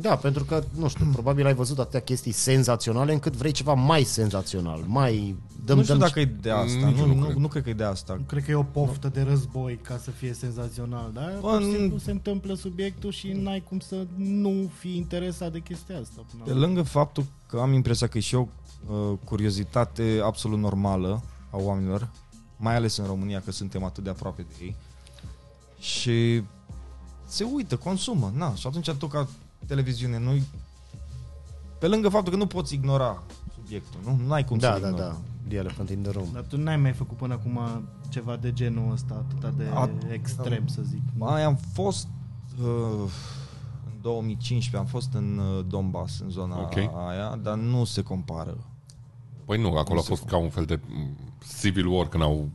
Da, 0.00 0.16
pentru 0.16 0.44
că, 0.44 0.62
nu 0.76 0.88
știu, 0.88 1.06
probabil 1.12 1.46
ai 1.46 1.54
văzut 1.54 1.78
atâtea 1.78 2.00
chestii 2.00 2.32
senzaționale 2.32 3.12
încât 3.12 3.32
vrei 3.36 3.52
ceva 3.52 3.74
mai 3.74 4.02
senzațional, 4.02 4.80
mai... 4.86 5.36
Dăm, 5.64 5.76
nu 5.76 5.82
știu 5.82 5.94
dăm 5.96 6.06
dacă 6.06 6.20
e 6.20 6.24
de 6.24 6.50
asta, 6.50 6.86
Nici 6.86 6.96
nu, 6.96 7.06
nu 7.06 7.14
nu, 7.14 7.24
cred. 7.24 7.36
nu, 7.36 7.48
cred 7.48 7.62
că 7.62 7.68
e 7.68 7.72
de 7.72 7.84
asta. 7.84 8.14
Nu 8.14 8.22
cred 8.26 8.44
că 8.44 8.50
e 8.50 8.54
o 8.54 8.62
poftă 8.62 9.08
de 9.08 9.22
război 9.22 9.76
ca 9.82 9.98
să 10.02 10.10
fie 10.10 10.32
senzațional, 10.32 11.10
dar 11.14 11.36
Bă, 11.40 11.48
pur 11.50 11.60
și 11.62 11.66
nu- 11.68 11.76
simplu 11.76 11.98
se 11.98 12.10
întâmplă 12.10 12.54
subiectul 12.54 13.10
și 13.12 13.28
n-ai 13.32 13.62
cum 13.68 13.78
să 13.78 14.06
nu 14.16 14.70
fii 14.78 14.96
interesat 14.96 15.52
de 15.52 15.58
chestia 15.60 15.98
asta. 16.00 16.24
Până 16.30 16.42
Pe 16.44 16.50
la 16.50 16.54
urmă. 16.54 16.66
lângă 16.66 16.82
faptul 16.82 17.24
că 17.46 17.58
am 17.58 17.72
impresia 17.72 18.06
că 18.06 18.18
e 18.18 18.20
și 18.20 18.34
o 18.34 18.46
uh, 18.90 19.18
curiozitate 19.24 20.20
absolut 20.24 20.58
normală 20.58 21.22
a 21.50 21.56
oamenilor, 21.56 22.08
mai 22.56 22.74
ales 22.76 22.96
în 22.96 23.06
România, 23.06 23.42
că 23.44 23.50
suntem 23.52 23.84
atât 23.84 24.04
de 24.04 24.10
aproape 24.10 24.42
de 24.48 24.64
ei, 24.64 24.76
și 25.78 26.42
se 27.24 27.44
uită, 27.44 27.76
consumă, 27.76 28.32
na, 28.36 28.54
și 28.54 28.66
atunci 28.66 28.90
tu 28.90 29.06
ca 29.06 29.28
televiziune, 29.68 30.18
nu 30.18 30.30
pe 31.78 31.86
lângă 31.88 32.08
faptul 32.08 32.32
că 32.32 32.38
nu 32.38 32.46
poți 32.46 32.74
ignora 32.74 33.22
subiectul, 33.54 34.00
nu? 34.04 34.20
Nu 34.26 34.32
ai 34.32 34.44
cum 34.44 34.58
Da, 34.58 34.74
să 34.74 34.80
da, 34.80 34.88
ignori. 34.88 35.04
da. 35.08 35.16
The 35.48 35.56
Elephant 35.56 35.90
in 35.90 36.02
the 36.02 36.10
Room. 36.12 36.26
Dar 36.32 36.42
tu 36.42 36.56
n-ai 36.56 36.76
mai 36.76 36.92
făcut 36.92 37.16
până 37.16 37.34
acum 37.34 37.58
ceva 38.08 38.36
de 38.36 38.52
genul 38.52 38.92
ăsta 38.92 39.24
atât 39.28 39.54
de 39.56 39.64
A- 39.74 39.90
extrem, 40.12 40.66
să 40.66 40.82
zic. 40.82 41.00
Mai 41.16 41.42
am 41.42 41.56
fost 41.72 42.06
uh, 42.62 43.10
în 43.86 43.92
2015 44.02 44.76
am 44.76 44.86
fost 44.86 45.14
în 45.14 45.38
uh, 45.38 45.64
Donbass, 45.68 46.20
în 46.20 46.30
zona 46.30 46.60
Ok. 46.60 46.76
aia, 47.08 47.38
dar 47.42 47.54
nu 47.56 47.84
se 47.84 48.02
compară. 48.02 48.56
Păi 49.44 49.60
nu, 49.60 49.66
acolo 49.76 49.94
Nu 49.94 49.98
a 50.00 50.02
se 50.02 50.08
fost 50.08 50.24
ca 50.24 50.36
un 50.36 50.48
fel 50.50 50.64
de 50.64 50.80
mm, 50.88 51.16
civil 51.60 51.86
war 51.86 52.08
când 52.08 52.22
au 52.22 52.48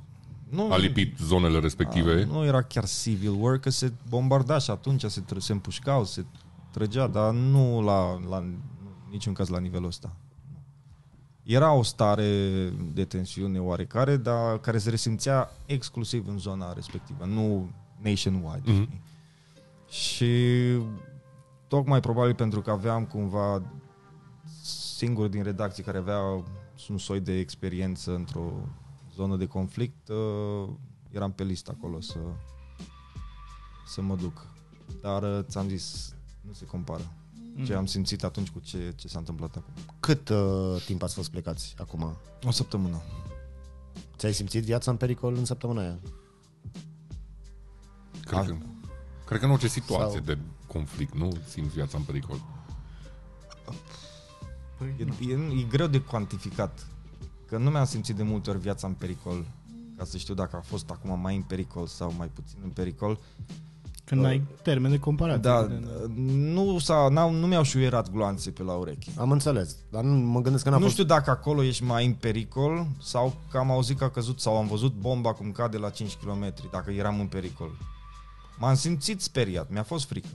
Nu, 0.50 0.72
alipit 0.72 1.18
zonele 1.18 1.60
respective. 1.60 2.22
A, 2.22 2.34
nu 2.34 2.46
era 2.46 2.62
chiar 2.62 2.86
civil 2.86 3.36
war, 3.40 3.58
că 3.58 3.70
se 3.70 3.92
bombarda 4.10 4.58
și 4.58 4.72
atunci 4.72 5.04
se, 5.06 5.22
tră- 5.22 5.38
se 5.38 5.52
împușcau, 5.52 6.06
se 6.06 6.26
trăgea, 6.74 7.08
dar 7.08 7.34
nu 7.34 7.82
la, 7.82 8.20
la 8.30 8.40
nu, 8.40 8.58
niciun 9.10 9.34
caz 9.34 9.48
la 9.48 9.60
nivelul 9.60 9.88
ăsta. 9.88 10.16
Era 11.44 11.74
o 11.74 11.84
stare 11.84 12.70
de 12.94 13.06
tensiune 13.06 13.60
oarecare, 13.60 14.18
dar 14.18 14.60
care 14.60 14.78
se 14.78 14.90
resimțea 14.90 15.50
exclusiv 15.66 16.28
în 16.28 16.38
zona 16.38 16.74
respectivă, 16.74 17.26
nu 17.26 17.70
nationwide. 18.02 18.72
Mhm. 18.72 18.82
știi? 18.82 19.02
Și 19.90 20.32
tocmai 21.68 22.00
probabil 22.00 22.36
pentru 22.36 22.62
că 22.62 22.72
aveam 22.72 23.06
cumva 23.06 23.62
singur 24.96 25.28
din 25.28 25.44
redacție 25.44 25.84
care 25.84 25.98
avea 25.98 26.20
un 26.90 26.98
soi 26.98 27.20
de 27.20 27.38
experiență 27.38 28.16
într-o 28.16 28.52
zonă 29.16 29.36
de 29.36 29.46
conflict, 29.46 30.08
uh, 30.08 30.70
eram 31.12 31.32
pe 31.32 31.44
listă 31.44 31.76
acolo 31.78 32.02
să, 32.02 32.20
să 33.86 34.02
mă 34.02 34.16
duc. 34.16 34.48
Dar 35.02 35.24
uh, 35.24 35.40
ți-am 35.44 35.68
zis, 35.68 36.16
nu 36.48 36.54
se 36.54 36.66
compară. 36.66 37.12
Ce 37.66 37.74
am 37.74 37.86
simțit 37.86 38.24
atunci 38.24 38.50
cu 38.50 38.60
ce, 38.60 38.94
ce 38.96 39.08
s-a 39.08 39.20
întâmplat 39.20 39.56
acum. 39.56 39.74
Cât 40.00 40.30
uh, 40.30 40.84
timp 40.86 41.04
ați 41.04 41.14
fost 41.14 41.32
plecați 41.32 41.76
acum? 41.78 42.18
O 42.44 42.52
săptămână. 42.52 43.02
Ți-ai 44.18 44.34
simțit 44.34 44.64
viața 44.64 44.92
în 44.92 44.98
pericol 44.98 45.36
în 45.36 45.46
săptămâna 45.46 45.82
aia? 45.82 46.00
Cred 48.26 48.46
că, 48.46 48.58
cred 49.26 49.40
că 49.40 49.46
în 49.46 49.52
orice 49.52 49.68
situație 49.68 50.22
Sau- 50.26 50.26
de 50.26 50.38
conflict 50.68 51.14
nu 51.14 51.38
simți 51.48 51.74
viața 51.74 51.98
în 51.98 52.04
pericol. 52.04 52.42
E, 54.98 55.06
e, 55.30 55.60
e 55.60 55.64
greu 55.64 55.88
de 55.88 56.00
cuantificat. 56.00 56.88
Că 57.46 57.58
nu 57.58 57.70
mi-am 57.70 57.86
simțit 57.86 58.16
de 58.16 58.24
multe 58.24 58.50
ori 58.50 58.60
viața 58.60 58.88
în 58.88 58.94
pericol 58.94 59.46
ca 59.98 60.04
să 60.04 60.18
știu 60.18 60.34
dacă 60.34 60.56
a 60.56 60.62
fost 60.62 60.90
acum 60.90 61.20
mai 61.20 61.36
în 61.36 61.42
pericol 61.42 61.88
sau 61.88 62.14
mai 62.18 62.28
puțin 62.28 62.60
în 62.64 62.70
pericol. 62.70 63.20
Când 64.06 64.26
ai 64.26 64.42
termen 64.62 64.92
de 64.92 65.00
comparație. 65.00 65.42
Da, 65.42 65.60
evident. 65.60 66.18
nu, 66.54 66.80
s-a, 66.80 67.08
n-au, 67.12 67.32
nu 67.32 67.48
mi-au 67.48 67.64
șuierat 67.64 68.12
gloanțe 68.12 68.52
pe 68.52 68.64
la 68.64 68.74
urechi. 68.74 69.10
Am 69.18 69.32
înțeles, 69.32 69.76
dar 69.90 70.04
nu, 70.04 70.14
mă 70.14 70.42
gândesc 70.42 70.64
că 70.64 70.70
n-a 70.70 70.76
Nu 70.76 70.82
fost... 70.82 70.94
știu 70.94 71.06
dacă 71.06 71.30
acolo 71.30 71.64
ești 71.64 71.84
mai 71.84 72.06
în 72.06 72.14
pericol 72.14 72.88
sau 73.02 73.34
că 73.52 73.58
am 73.58 73.72
auzit 73.72 73.98
că 73.98 74.04
a 74.04 74.10
căzut 74.10 74.40
sau 74.40 74.58
am 74.58 74.68
văzut 74.68 74.94
bomba 74.94 75.34
cum 75.34 75.52
cade 75.52 75.78
la 75.78 75.90
5 75.90 76.14
km, 76.24 76.54
dacă 76.72 76.92
eram 76.92 77.20
în 77.20 77.26
pericol. 77.28 77.72
M-am 78.58 78.76
simțit 78.76 79.22
speriat, 79.22 79.70
mi-a 79.70 79.84
fost 79.84 80.06
frică. 80.06 80.28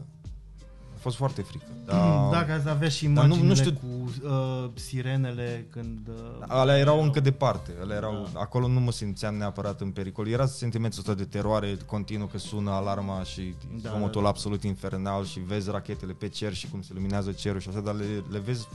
Mi-a 0.99 1.07
fost 1.11 1.17
foarte 1.17 1.43
frică. 1.43 1.65
Dar 1.87 2.29
Dacă 2.31 2.53
ați 2.53 2.69
avea 2.69 2.89
și 2.89 3.07
Dar 3.07 3.25
nu- 3.25 3.35
imaginile 3.35 3.49
nu 3.49 3.55
știu- 3.55 3.73
cu 3.73 4.13
uh, 4.27 4.71
sirenele 4.75 5.67
când... 5.71 6.09
Uh, 6.09 6.45
alea 6.47 6.77
erau 6.79 7.03
încă 7.03 7.21
departe. 7.21 7.71
Alea 7.81 7.97
erau, 7.97 8.29
Acolo 8.35 8.67
nu 8.69 8.81
mă 8.81 8.91
simțeam 8.93 9.35
neapărat 9.35 9.81
în 9.81 9.91
pericol. 9.91 10.29
Era 10.29 10.47
sentimentul 10.47 10.99
ăsta 10.99 11.15
de 11.15 11.25
teroare 11.25 11.77
continuu 11.87 12.27
că 12.27 12.39
sună 12.39 12.71
alarma 12.71 13.23
și 13.23 13.55
Da, 13.83 13.89
zgomotul 13.89 14.23
da. 14.23 14.29
absolut 14.29 14.63
infernal 14.63 15.25
și 15.25 15.41
vezi 15.41 15.71
rachetele 15.71 16.13
pe 16.13 16.29
cer 16.29 16.53
și 16.55 16.69
cum 16.71 16.83
se 16.83 16.91
luminează 16.95 17.33
cerul 17.33 17.61
și 17.61 17.69
așa, 17.69 17.81
dar 17.81 17.95
le, 17.95 18.05
le 18.31 18.39
vezi 18.39 18.69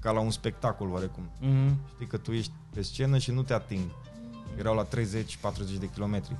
ca 0.00 0.10
la 0.10 0.20
un 0.20 0.30
spectacol 0.30 0.90
oarecum. 0.90 1.30
Mhm. 1.40 1.78
Știi 1.94 2.06
că 2.06 2.16
tu 2.16 2.32
ești 2.32 2.52
pe 2.74 2.82
scenă 2.82 3.18
și 3.18 3.30
nu 3.30 3.42
te 3.42 3.52
ating. 3.52 3.82
Erau 4.58 4.74
la 4.74 4.86
30-40 4.86 4.88
de 5.80 5.88
kilometri. 5.94 6.36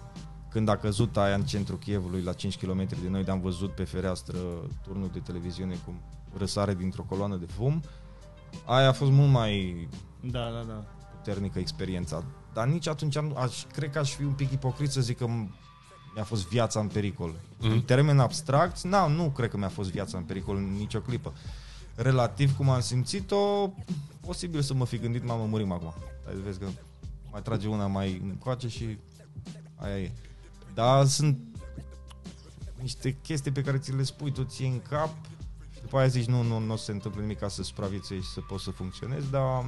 Când 0.54 0.68
a 0.68 0.76
căzut 0.76 1.16
aia 1.16 1.34
în 1.34 1.42
centrul 1.44 1.78
Chievului, 1.78 2.22
la 2.22 2.32
5 2.32 2.56
km 2.58 2.86
de 2.86 3.08
noi, 3.08 3.24
de-am 3.24 3.40
văzut 3.40 3.74
pe 3.74 3.84
fereastră 3.84 4.38
turnul 4.82 5.10
de 5.12 5.18
televiziune 5.18 5.74
cum 5.84 5.94
răsare 6.36 6.74
dintr-o 6.74 7.02
coloană 7.02 7.36
de 7.36 7.46
fum, 7.46 7.82
aia 8.64 8.88
a 8.88 8.92
fost 8.92 9.10
mult 9.10 9.30
mai 9.30 9.88
Da, 10.20 10.38
da, 10.50 10.64
da. 10.68 10.84
puternică 11.16 11.58
experiența. 11.58 12.24
Dar 12.52 12.66
nici 12.66 12.88
atunci 12.88 13.16
am, 13.16 13.36
aș, 13.36 13.64
cred 13.72 13.90
că 13.90 13.98
aș 13.98 14.12
fi 14.14 14.22
un 14.22 14.32
pic 14.32 14.52
ipocrit 14.52 14.90
să 14.90 15.00
zic 15.00 15.18
că 15.18 15.24
m- 15.26 15.50
mi-a 16.14 16.24
fost 16.24 16.48
viața 16.48 16.80
în 16.80 16.86
pericol. 16.88 17.34
Mhm. 17.58 17.66
Mm. 17.66 17.72
În 17.72 17.80
termeni 17.82 18.20
abstracți, 18.20 18.86
na, 18.86 19.06
nu 19.06 19.30
cred 19.30 19.50
că 19.50 19.56
mi-a 19.56 19.68
fost 19.68 19.90
viața 19.90 20.18
în 20.18 20.24
pericol 20.24 20.56
în 20.56 20.72
nicio 20.76 21.00
clipă. 21.00 21.32
Relativ 21.94 22.56
cum 22.56 22.68
am 22.70 22.80
simțit-o, 22.80 23.70
posibil 24.20 24.60
să 24.60 24.74
mă 24.74 24.86
fi 24.86 24.98
gândit, 24.98 25.24
mamă, 25.26 25.44
murim 25.44 25.72
acum. 25.72 25.94
Dar 26.24 26.34
vezi 26.34 26.58
că 26.58 26.66
mai 27.30 27.42
trage 27.42 27.68
una 27.68 27.86
mai 27.86 28.20
încoace 28.24 28.68
și 28.68 28.98
aia 29.76 29.98
e. 29.98 30.12
Dar 30.74 31.06
sunt 31.06 31.38
niște 32.80 33.16
chestii 33.22 33.50
pe 33.52 33.62
care 33.62 33.78
ți 33.78 33.92
le 33.96 34.02
spui 34.02 34.32
tu 34.32 34.42
ție 34.42 34.66
în 34.66 34.80
cap 34.88 35.10
și 35.74 35.80
după 35.80 35.98
aia 35.98 36.06
zici 36.06 36.26
nu, 36.26 36.42
nu, 36.42 36.58
nu 36.58 36.72
o 36.72 36.76
să 36.76 36.84
se 36.84 36.92
întâmple 36.92 37.20
nimic 37.20 37.38
ca 37.38 37.48
să 37.48 37.62
supraviețuiești 37.62 38.28
și 38.28 38.34
să 38.34 38.40
poți 38.40 38.64
să 38.64 38.70
funcționezi, 38.70 39.30
dar 39.30 39.64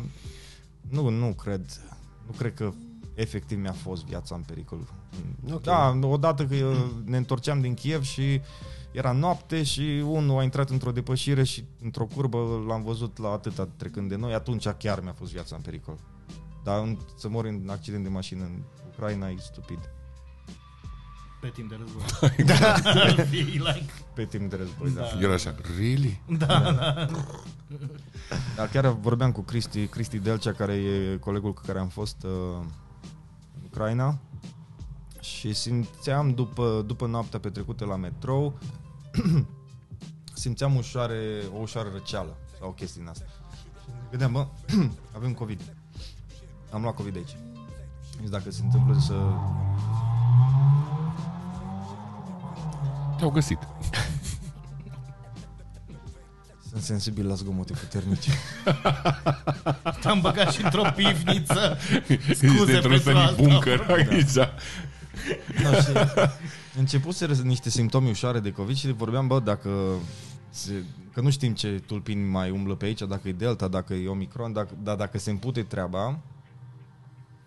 nu, 0.89 1.09
nu 1.09 1.33
cred. 1.35 1.81
Nu 2.27 2.33
cred 2.33 2.55
că 2.55 2.73
efectiv 3.15 3.59
mi-a 3.59 3.73
fost 3.73 4.05
viața 4.05 4.35
în 4.35 4.41
pericol. 4.43 4.79
Ok. 5.53 5.63
Da, 5.63 5.99
odată 6.03 6.47
că 6.47 6.55
eu 6.55 6.73
ne 7.05 7.17
întorceam 7.17 7.61
din 7.61 7.75
Kiev 7.75 8.03
și 8.03 8.41
era 8.93 9.13
noapte 9.13 9.63
și 9.63 10.03
unul 10.07 10.39
a 10.39 10.43
intrat 10.43 10.71
într-o 10.71 10.93
depășire 10.93 11.45
și 11.45 11.65
într-o 11.83 12.07
curbă 12.07 12.65
l-am 12.67 12.83
văzut 12.83 13.19
la 13.19 13.31
atâta 13.31 13.69
trecând 13.77 14.09
de 14.09 14.17
noi, 14.17 14.35
atunci 14.35 14.69
chiar 14.69 15.01
mi-a 15.01 15.13
fost 15.13 15.33
viața 15.33 15.57
în 15.57 15.63
pericol. 15.63 15.99
Dar 16.65 16.83
în- 16.83 16.99
să 17.17 17.29
mor 17.29 17.45
în 17.45 17.69
accident 17.71 18.03
de 18.03 18.09
mașină 18.09 18.45
în 18.45 18.63
Ucraina 18.93 19.29
e 19.29 19.37
stupid. 19.39 19.79
Pe 21.40 21.49
timp 21.49 21.69
de 21.69 21.78
război. 21.78 22.45
da. 22.59 22.75
like, 23.71 23.93
Pe 24.14 24.25
timp 24.25 24.50
de 24.50 24.57
război, 24.57 24.90
da. 24.90 25.00
Da. 25.00 25.21
Era 25.21 25.33
așa, 25.33 25.55
really? 25.78 26.21
Dar 28.57 28.69
chiar 28.73 28.87
vorbeam 28.87 29.33
cu 29.33 29.40
Cristi, 29.40 29.87
Cristi 29.87 30.19
Delcea, 30.19 30.52
care 30.52 30.75
e 30.75 31.16
colegul 31.16 31.52
cu 31.52 31.62
care 31.66 31.78
am 31.78 31.88
fost 31.88 32.23
uh, 32.25 32.31
în 33.55 33.62
Ucraina 33.64 34.19
și 35.21 35.52
simțeam 35.52 36.35
după, 36.35 36.85
după 36.87 37.07
noaptea 37.07 37.38
petrecută 37.38 37.85
la 37.85 37.97
metrou 37.97 38.59
simțeam 40.35 40.76
ușoare, 40.76 41.43
o 41.57 41.61
ușoară 41.61 41.88
răceală 41.93 42.37
sau 42.59 42.69
o 42.69 42.73
chestie 42.73 43.00
din 43.00 43.11
asta. 43.11 43.25
Și 43.83 43.88
ne 43.88 44.07
gândeam, 44.11 44.33
bă, 44.33 44.47
avem 45.16 45.33
COVID. 45.33 45.75
Am 46.73 46.83
luat 46.83 46.95
COVID 46.95 47.16
aici. 47.16 47.37
Deci 48.21 48.28
dacă 48.28 48.50
se 48.50 48.62
întâmplă 48.64 48.99
să... 48.99 49.14
Te-au 53.17 53.31
găsit. 53.31 53.59
Sunt 56.71 56.83
sensibil 56.83 57.27
la 57.27 57.35
zgomote 57.35 57.73
puternice. 57.73 58.31
Te-am 60.03 60.21
băgat 60.21 60.53
și 60.53 60.65
într-o 60.65 60.83
pivniță. 60.95 61.79
Ești 62.09 62.35
Scuze 62.35 62.73
dintr-un 62.73 62.81
pentru 62.83 62.99
semi 62.99 63.19
asta. 63.19 63.43
bunker 63.43 63.87
aici. 63.89 64.33
Da, 65.63 65.81
și 65.81 65.91
începuseră 66.79 67.33
niște 67.33 67.71
simptome 67.71 68.09
ușoare 68.09 68.41
de 68.41 68.53
COVID 68.53 68.77
și 68.77 68.93
vorbeam, 68.93 69.27
bă, 69.27 69.41
dacă 69.41 69.71
se, 70.51 70.73
că 71.13 71.21
nu 71.21 71.31
știm 71.31 71.55
ce 71.55 71.83
tulpini 71.87 72.29
mai 72.29 72.51
umblă 72.51 72.75
pe 72.75 72.85
aici, 72.85 73.03
dacă 73.03 73.29
e 73.29 73.33
Delta, 73.33 73.69
dacă 73.69 73.95
e 73.95 74.09
Omicron, 74.09 74.53
dacă, 74.53 74.75
dar 74.83 74.97
dacă 74.97 75.19
se 75.19 75.31
împute 75.31 75.63
treaba, 75.63 76.19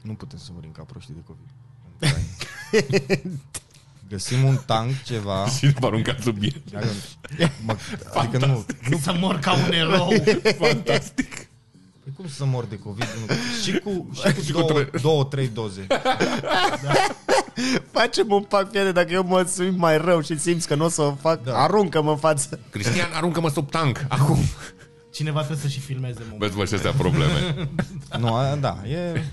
nu 0.01 0.13
putem 0.13 0.39
să 0.39 0.49
murim 0.53 0.71
ca 0.71 0.83
proștii 0.83 1.13
de 1.13 1.23
COVID. 1.23 1.49
în 4.09 4.15
Ucraina. 4.15 4.43
Găsim 4.43 4.43
un 4.43 4.57
tank, 4.65 5.03
ceva, 5.03 5.47
Și 5.57 5.73
vă 5.79 5.85
aruncat 5.85 6.21
sub 6.21 6.37
el. 6.41 6.61
Dacă- 6.71 6.87
mă, 7.65 7.75
adică 8.13 8.45
nu, 8.45 8.65
Nu 8.89 8.97
să 8.97 9.13
mor 9.19 9.39
ca 9.39 9.53
un 9.53 9.71
erou. 9.73 10.13
Fantastic. 10.67 11.29
Păi 12.03 12.13
cum 12.15 12.27
să 12.27 12.45
mor 12.45 12.65
de 12.65 12.79
COVID? 12.79 13.07
Nu. 13.27 13.35
Și 13.63 13.79
cu, 13.79 14.09
și 14.13 14.33
cu 14.33 14.41
Și 14.41 14.51
cu 14.51 14.59
două, 14.61 14.71
tre- 14.71 14.99
două, 15.01 15.23
trei 15.23 15.47
doze. 15.47 15.87
Facem 17.91 18.31
un 18.31 18.41
pact, 18.43 18.71
fiere, 18.71 18.91
dacă 18.91 19.11
eu 19.11 19.23
mă 19.23 19.43
simt 19.43 19.77
mai 19.77 19.97
rău 19.97 20.21
și 20.21 20.39
simți 20.39 20.67
că 20.67 20.75
nu 20.75 20.85
o 20.85 20.89
să 20.89 21.01
o 21.01 21.15
fac, 21.21 21.43
Da. 21.43 21.51
da. 21.51 21.57
aruncă-mă 21.57 22.09
în 22.11 22.17
față. 22.17 22.59
Cristian, 22.69 23.09
aruncă-mă 23.13 23.49
sub 23.49 23.69
tank, 23.71 24.05
acum. 24.07 24.37
Cineva 25.13 25.39
trebuie 25.39 25.61
să 25.61 25.67
și 25.67 25.79
filmeze 25.79 26.19
momentul. 26.19 26.47
Vezi, 26.47 26.55
vă, 26.57 26.65
și 26.65 26.73
astea 26.73 26.91
probleme. 26.91 27.69
Nu, 28.19 28.33
a, 28.33 28.55
da, 28.55 28.77
e, 28.87 29.23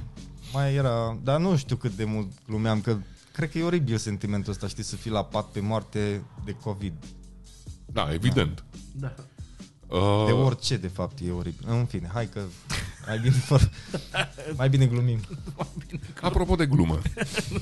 mai 0.52 0.74
era, 0.74 1.18
dar 1.22 1.38
nu 1.40 1.56
știu 1.56 1.76
cât 1.76 1.92
de 1.96 2.04
mult 2.04 2.26
glumeam, 2.48 2.80
că 2.80 2.96
cred 3.36 3.50
că 3.50 3.58
e 3.58 3.62
oribil 3.62 3.96
sentimentul 3.96 4.52
ăsta, 4.52 4.66
știi, 4.66 4.82
să 4.82 4.96
fii 4.96 5.10
la 5.10 5.24
pat 5.24 5.46
pe 5.46 5.60
moarte 5.60 6.22
de 6.44 6.56
COVID. 6.62 6.92
Da, 7.86 8.12
evident. 8.12 8.64
Da. 8.92 9.14
Uh, 9.86 10.24
De 10.26 10.32
orice, 10.32 10.76
de 10.76 10.88
fapt, 10.88 11.18
e 11.26 11.30
oribil. 11.30 11.66
În 11.68 11.84
fine, 11.84 12.10
hai 12.12 12.28
că 12.28 12.40
mai 13.06 13.18
bine, 13.18 13.34
fără, 13.34 13.70
mai 14.56 14.68
bine 14.68 14.86
glumim. 14.86 15.20
Apropo 16.20 16.54
de 16.54 16.66
glumă, 16.66 17.00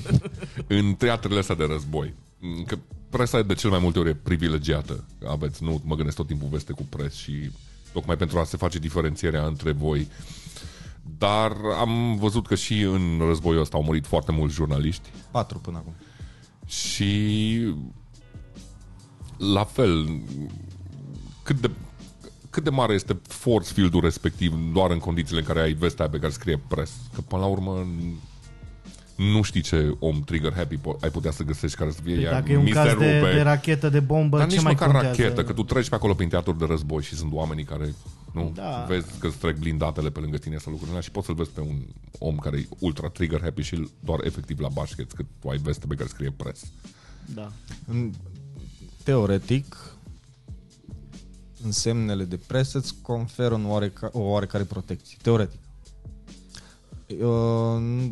în 0.67 0.93
teatrele 0.93 1.39
astea 1.39 1.55
de 1.55 1.63
război, 1.63 2.13
că 2.65 2.77
presa 3.09 3.41
de 3.41 3.53
cel 3.53 3.69
mai 3.69 3.79
multe 3.79 3.99
ori 3.99 4.09
e 4.09 4.15
privilegiată. 4.15 5.05
Aveți, 5.27 5.63
nu 5.63 5.81
mă 5.85 5.95
gândesc 5.95 6.15
tot 6.15 6.27
timpul 6.27 6.47
veste 6.47 6.73
cu 6.73 6.83
pres 6.83 7.13
și 7.13 7.51
tocmai 7.93 8.17
pentru 8.17 8.39
a 8.39 8.43
se 8.43 8.57
face 8.57 8.79
diferențierea 8.79 9.45
între 9.45 9.71
voi. 9.71 10.07
Dar 11.17 11.51
am 11.79 12.15
văzut 12.15 12.47
că 12.47 12.55
și 12.55 12.81
în 12.81 13.21
războiul 13.27 13.61
ăsta 13.61 13.77
au 13.77 13.83
murit 13.83 14.05
foarte 14.05 14.31
mulți 14.31 14.53
jurnaliști 14.55 15.09
Patru 15.31 15.57
până 15.59 15.77
acum. 15.77 15.93
și 16.65 17.59
la 19.37 19.63
fel 19.63 20.19
cât 21.43 21.59
de 21.59 21.69
cât 22.49 22.63
de 22.63 22.69
mare 22.69 22.93
este 22.93 23.19
force 23.27 23.73
field-ul 23.73 24.01
respectiv 24.01 24.53
doar 24.73 24.91
în 24.91 24.99
condițiile 24.99 25.39
în 25.39 25.45
care 25.45 25.59
ai 25.61 25.73
vestea 25.73 26.09
pe 26.09 26.17
care 26.17 26.31
scrie 26.31 26.61
pres. 26.67 26.91
Că 27.13 27.21
până 27.21 27.41
la 27.41 27.47
urmă 27.47 27.85
nu 29.15 29.41
știi 29.41 29.61
ce 29.61 29.95
om 29.99 30.21
trigger 30.21 30.53
happy 30.53 30.75
po- 30.77 30.99
ai 31.01 31.09
putea 31.09 31.31
să 31.31 31.43
găsești 31.43 31.77
care 31.77 31.91
să 31.91 31.99
fie 32.03 32.13
Păi 32.15 32.23
ea, 32.23 32.31
dacă 32.31 32.51
e 32.51 32.57
un 32.57 32.63
mi 32.63 32.67
se 32.69 32.73
caz 32.73 32.85
de, 32.97 33.19
rupe. 33.19 33.33
de 33.33 33.41
rachetă, 33.41 33.89
de 33.89 33.99
bombă, 33.99 34.37
Dar 34.37 34.47
ce 34.47 34.53
nici 34.55 34.63
mai 34.63 34.71
măcar 34.71 34.91
contează? 34.91 35.21
rachetă, 35.21 35.43
că 35.43 35.53
tu 35.53 35.63
treci 35.63 35.89
pe 35.89 35.95
acolo 35.95 36.13
prin 36.13 36.29
teatru 36.29 36.51
de 36.53 36.65
război 36.65 37.01
și 37.01 37.15
sunt 37.15 37.33
oamenii 37.33 37.63
care 37.63 37.93
nu, 38.35 38.51
Da. 38.53 38.85
vezi 38.87 39.19
că 39.19 39.27
îți 39.27 39.37
trec 39.37 39.57
blindatele 39.57 40.09
pe 40.09 40.19
lângă 40.19 40.37
tine 40.37 40.57
sau 40.57 40.71
lucrurile 40.71 40.89
alea 40.89 41.01
și 41.01 41.11
poți 41.11 41.25
să-l 41.25 41.35
vezi 41.35 41.49
pe 41.49 41.61
un 41.61 41.85
om 42.19 42.35
care 42.35 42.57
e 42.57 42.67
ultra 42.79 43.09
trigger 43.09 43.41
happy 43.41 43.61
și 43.61 43.89
doar 43.99 44.19
efectiv 44.23 44.59
la 44.59 44.67
bașchet, 44.67 45.11
că 45.11 45.25
tu 45.39 45.49
ai 45.49 45.57
veste 45.57 45.87
pe 45.87 45.95
care 45.95 46.09
scrie 46.09 46.31
pres. 46.31 46.63
Da. 47.33 47.51
În, 47.87 48.13
teoretic, 49.03 49.95
însemnele 51.63 52.23
de 52.23 52.37
presă 52.47 52.77
îți 52.77 52.95
conferă 53.01 53.53
un 53.53 53.65
oareca, 53.65 54.09
o 54.11 54.19
oarecare 54.19 54.63
protecție. 54.63 55.17
Teoretic. 55.21 55.59
Uh, 57.21 58.11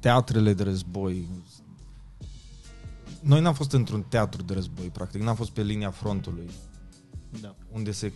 teatrele 0.00 0.52
de 0.52 0.62
război. 0.62 1.28
Noi 3.20 3.40
n-am 3.40 3.54
fost 3.54 3.72
într-un 3.72 4.02
teatru 4.02 4.42
de 4.42 4.54
război, 4.54 4.86
practic. 4.86 5.22
N-am 5.22 5.34
fost 5.34 5.50
pe 5.50 5.62
linia 5.62 5.90
frontului, 5.90 6.50
Da. 7.40 7.54
unde 7.72 7.92
se 7.92 8.12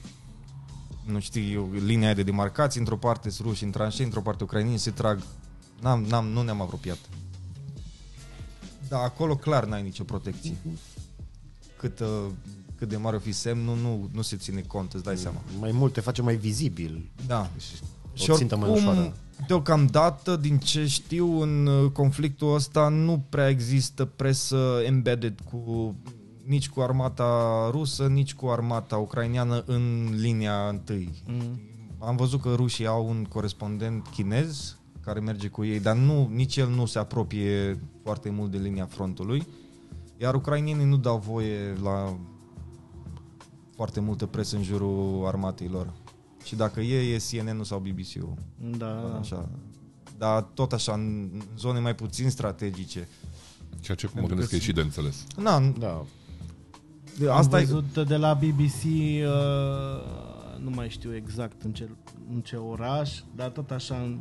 nu 1.04 1.21
știu 1.21 1.42
eu, 1.42 1.71
linia 1.85 2.04
aia 2.04 2.14
de 2.14 2.23
demarcație, 2.23 2.81
într-o 2.81 2.97
parte 2.97 3.31
sunt 3.31 3.49
ruși 3.49 3.64
în 3.64 3.71
tranșee, 3.71 4.04
într-o 4.04 4.21
parte 4.21 4.45
ucraineni 4.45 4.78
se 4.78 4.90
trag. 4.90 5.23
N-am, 5.81 6.02
n-am, 6.02 6.26
nu 6.26 6.42
ne-am 6.42 6.61
apropiat. 6.61 6.99
Da, 8.88 8.99
acolo 8.99 9.37
clar 9.37 9.64
n-ai 9.64 9.83
nicio 9.83 10.04
protecție. 10.04 10.57
Cât, 11.76 12.00
uh, 12.00 12.26
cât 12.78 12.88
de 12.88 12.97
mare 12.97 13.16
o 13.16 13.19
fi 13.19 13.33
semnul, 13.33 13.76
nu, 13.76 14.09
nu 14.12 14.23
se 14.23 14.37
ține 14.37 14.61
cont, 14.61 14.92
îți 14.92 15.02
dai 15.02 15.16
seama. 15.16 15.40
Mai 15.59 15.71
mult 15.73 15.92
te 15.92 16.00
face 16.00 16.23
mai 16.23 16.37
vizibil. 16.37 17.11
Da. 17.26 17.50
Și 18.14 18.31
o 18.31 18.37
țintă 18.37 18.57
mai 18.57 18.71
ușoară. 18.71 19.16
deocamdată, 19.47 20.37
din 20.37 20.59
ce 20.59 20.87
știu, 20.87 21.40
în 21.40 21.66
uh, 21.66 21.90
conflictul 21.90 22.54
ăsta 22.54 22.88
nu 22.88 23.25
prea 23.28 23.49
există 23.49 24.04
presă 24.04 24.81
embedded 24.85 25.40
cu 25.50 25.95
nici 26.45 26.69
cu 26.69 26.81
armata 26.81 27.69
rusă, 27.71 28.07
nici 28.07 28.35
cu 28.35 28.47
armata 28.47 28.97
ucraineană 28.97 29.63
în 29.67 30.09
linia 30.17 30.69
întâi. 30.69 31.23
Mm. 31.27 31.61
Am 31.99 32.17
văzut 32.17 32.41
că 32.41 32.55
rușii 32.55 32.87
au 32.87 33.09
un 33.09 33.25
corespondent 33.25 34.07
chinez 34.07 34.77
care 35.01 35.21
merge 35.21 35.49
cu 35.49 35.65
ei, 35.65 35.81
dar 35.81 35.97
nu, 35.97 36.29
nici 36.33 36.57
el 36.57 36.69
nu 36.69 36.87
se 36.87 36.99
apropie 36.99 37.81
foarte 38.03 38.31
mult 38.31 38.51
de 38.51 38.59
linia 38.59 38.87
frontului. 38.87 39.47
Iar 40.17 40.35
ucrainienii 40.35 40.85
nu 40.87 40.97
dau 40.97 41.19
voie 41.19 41.77
la 41.83 42.17
foarte 43.75 44.01
multă 44.01 44.27
presă 44.27 44.57
în 44.57 44.63
jurul 44.63 45.27
armatei 45.27 45.69
lor. 45.69 45.93
Și 46.45 46.57
dacă 46.57 46.81
e, 46.81 47.15
e 47.15 47.19
CNN-ul 47.31 47.65
sau 47.65 47.79
BBC-ul. 47.79 48.35
Da, 48.77 49.19
Așa. 49.21 49.49
Dar 50.19 50.43
tot 50.43 50.73
așa, 50.73 50.93
în 50.93 51.31
zone 51.59 51.79
mai 51.79 51.95
puțin 51.95 52.31
strategice. 52.31 53.09
Ceea 53.81 53.97
ce 53.97 54.07
mă 54.07 54.13
Pentru 54.13 54.29
gândesc 54.29 54.51
că 54.51 54.57
că 54.57 54.63
e 54.63 54.67
și 54.67 54.73
de 54.73 54.81
înțeles. 54.81 55.25
Na, 55.37 55.61
Da. 55.79 56.05
De- 57.19 57.28
Am 57.28 57.37
asta 57.37 57.61
e... 57.61 57.64
văzut 57.64 58.07
de 58.07 58.16
la 58.16 58.35
BBC, 58.35 58.85
uh, 58.85 60.61
nu 60.62 60.71
mai 60.71 60.88
știu 60.90 61.14
exact 61.14 61.62
în 61.62 61.73
ce, 61.73 61.88
în 62.35 62.40
ce 62.40 62.57
oraș, 62.57 63.21
dar 63.37 63.49
tot 63.50 63.71
așa 63.71 63.95
în- 63.97 64.19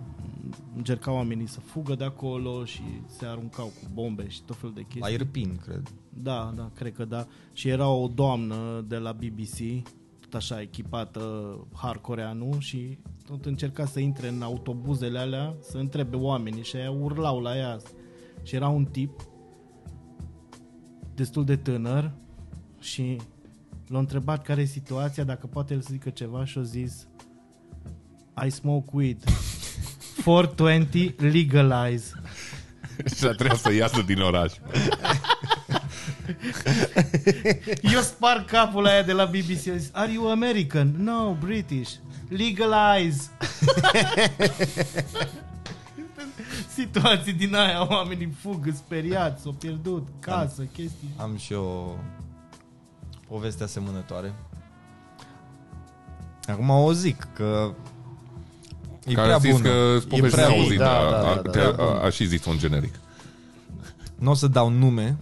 încercau 0.75 1.15
oamenii 1.15 1.47
să 1.47 1.59
fugă 1.59 1.95
de 1.95 2.03
acolo 2.03 2.65
și 2.65 2.81
se 3.17 3.25
aruncau 3.25 3.65
cu 3.65 3.89
bombe 3.93 4.27
și 4.29 4.41
tot 4.43 4.55
felul 4.55 4.75
de 4.75 4.81
chestii. 4.81 5.01
La 5.01 5.07
Irpin, 5.09 5.59
cred. 5.65 5.91
Da, 6.09 6.53
da, 6.55 6.69
cred 6.75 6.93
că 6.93 7.05
da. 7.05 7.25
Și 7.53 7.67
era 7.69 7.89
o 7.89 8.07
doamnă 8.07 8.85
de 8.87 8.97
la 8.97 9.11
BBC, 9.11 9.87
tot 10.19 10.33
așa 10.33 10.61
echipată 10.61 11.21
hardcoreanu 11.73 12.55
și 12.59 12.97
tot 13.25 13.45
încerca 13.45 13.85
să 13.85 13.99
intre 13.99 14.27
în 14.27 14.41
autobuzele 14.41 15.19
alea 15.19 15.55
să 15.59 15.77
întrebe 15.77 16.15
oamenii 16.15 16.63
și 16.63 16.75
aia 16.75 16.91
urlau 16.91 17.39
la 17.39 17.57
ea. 17.57 17.77
Și 18.43 18.55
era 18.55 18.67
un 18.67 18.85
tip 18.85 19.21
destul 21.15 21.45
de 21.45 21.55
tânăr 21.55 22.11
și 22.81 23.17
l-a 23.87 23.99
întrebat 23.99 24.43
care 24.43 24.61
e 24.61 24.65
situația, 24.65 25.23
dacă 25.23 25.47
poate 25.47 25.73
el 25.73 25.81
să 25.81 25.87
zică 25.91 26.09
ceva 26.09 26.45
și 26.45 26.57
a 26.57 26.61
zis 26.61 27.07
I 28.45 28.49
smoke 28.49 28.89
weed. 28.91 29.23
420 30.23 31.13
legalize. 31.17 32.11
și 33.15 33.21
trebuia 33.21 33.55
să 33.55 33.73
iasă 33.73 34.01
din 34.01 34.19
oraș. 34.21 34.53
Eu 37.93 37.99
spar 38.01 38.45
capul 38.47 38.85
aia 38.85 39.01
de 39.01 39.11
la 39.11 39.25
BBC. 39.25 39.65
Eu 39.65 39.75
zis, 39.75 39.89
Are 39.93 40.11
you 40.11 40.31
American? 40.31 40.95
No, 40.97 41.33
British. 41.33 41.91
Legalize. 42.29 43.29
Situații 46.73 47.33
din 47.33 47.55
aia, 47.55 47.87
oamenii 47.89 48.33
fug, 48.39 48.67
speriați, 48.73 49.41
s-au 49.41 49.51
pierdut 49.51 50.07
casă, 50.19 50.61
chestii. 50.63 51.09
Am 51.17 51.37
și 51.37 51.53
o 51.53 51.95
poveste 53.31 53.63
asemănătoare. 53.63 54.33
Acum 56.47 56.69
o 56.69 56.93
zic 56.93 57.27
că 57.33 57.73
e 59.05 59.13
Care 59.13 59.25
prea 59.25 59.35
a 59.35 59.39
zis 59.39 59.51
bună. 59.51 59.63
că 59.63 59.69
e 59.69 60.07
povești 60.07 60.35
prea 60.35 60.47
n-au 60.47 60.55
bună. 60.55 60.63
auzit, 60.63 60.77
Da, 60.77 60.85
dar 60.85 61.09
da, 61.11 61.29
a- 61.29 61.35
da, 61.35 61.41
da, 61.41 61.49
te- 61.49 61.71
da. 61.71 61.83
a- 61.83 62.01
a 62.03 62.09
și 62.09 62.25
zis 62.25 62.45
un 62.45 62.57
generic. 62.57 62.93
Nu 64.15 64.29
o 64.29 64.33
să 64.33 64.47
dau 64.47 64.69
nume, 64.69 65.17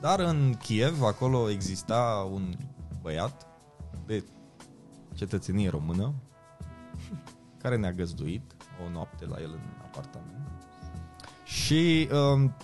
dar 0.00 0.20
în 0.20 0.54
Kiev, 0.62 1.02
acolo 1.02 1.50
exista 1.50 2.28
un 2.32 2.54
băiat 3.02 3.46
de 4.06 4.24
cetățenie 5.14 5.68
română 5.70 6.14
care 7.62 7.76
ne-a 7.76 7.92
găzduit 7.92 8.52
o 8.86 8.90
noapte 8.90 9.26
la 9.26 9.36
el 9.40 9.50
în 9.52 9.60
apartament. 9.84 10.48
Și 11.44 12.08
um, 12.32 12.54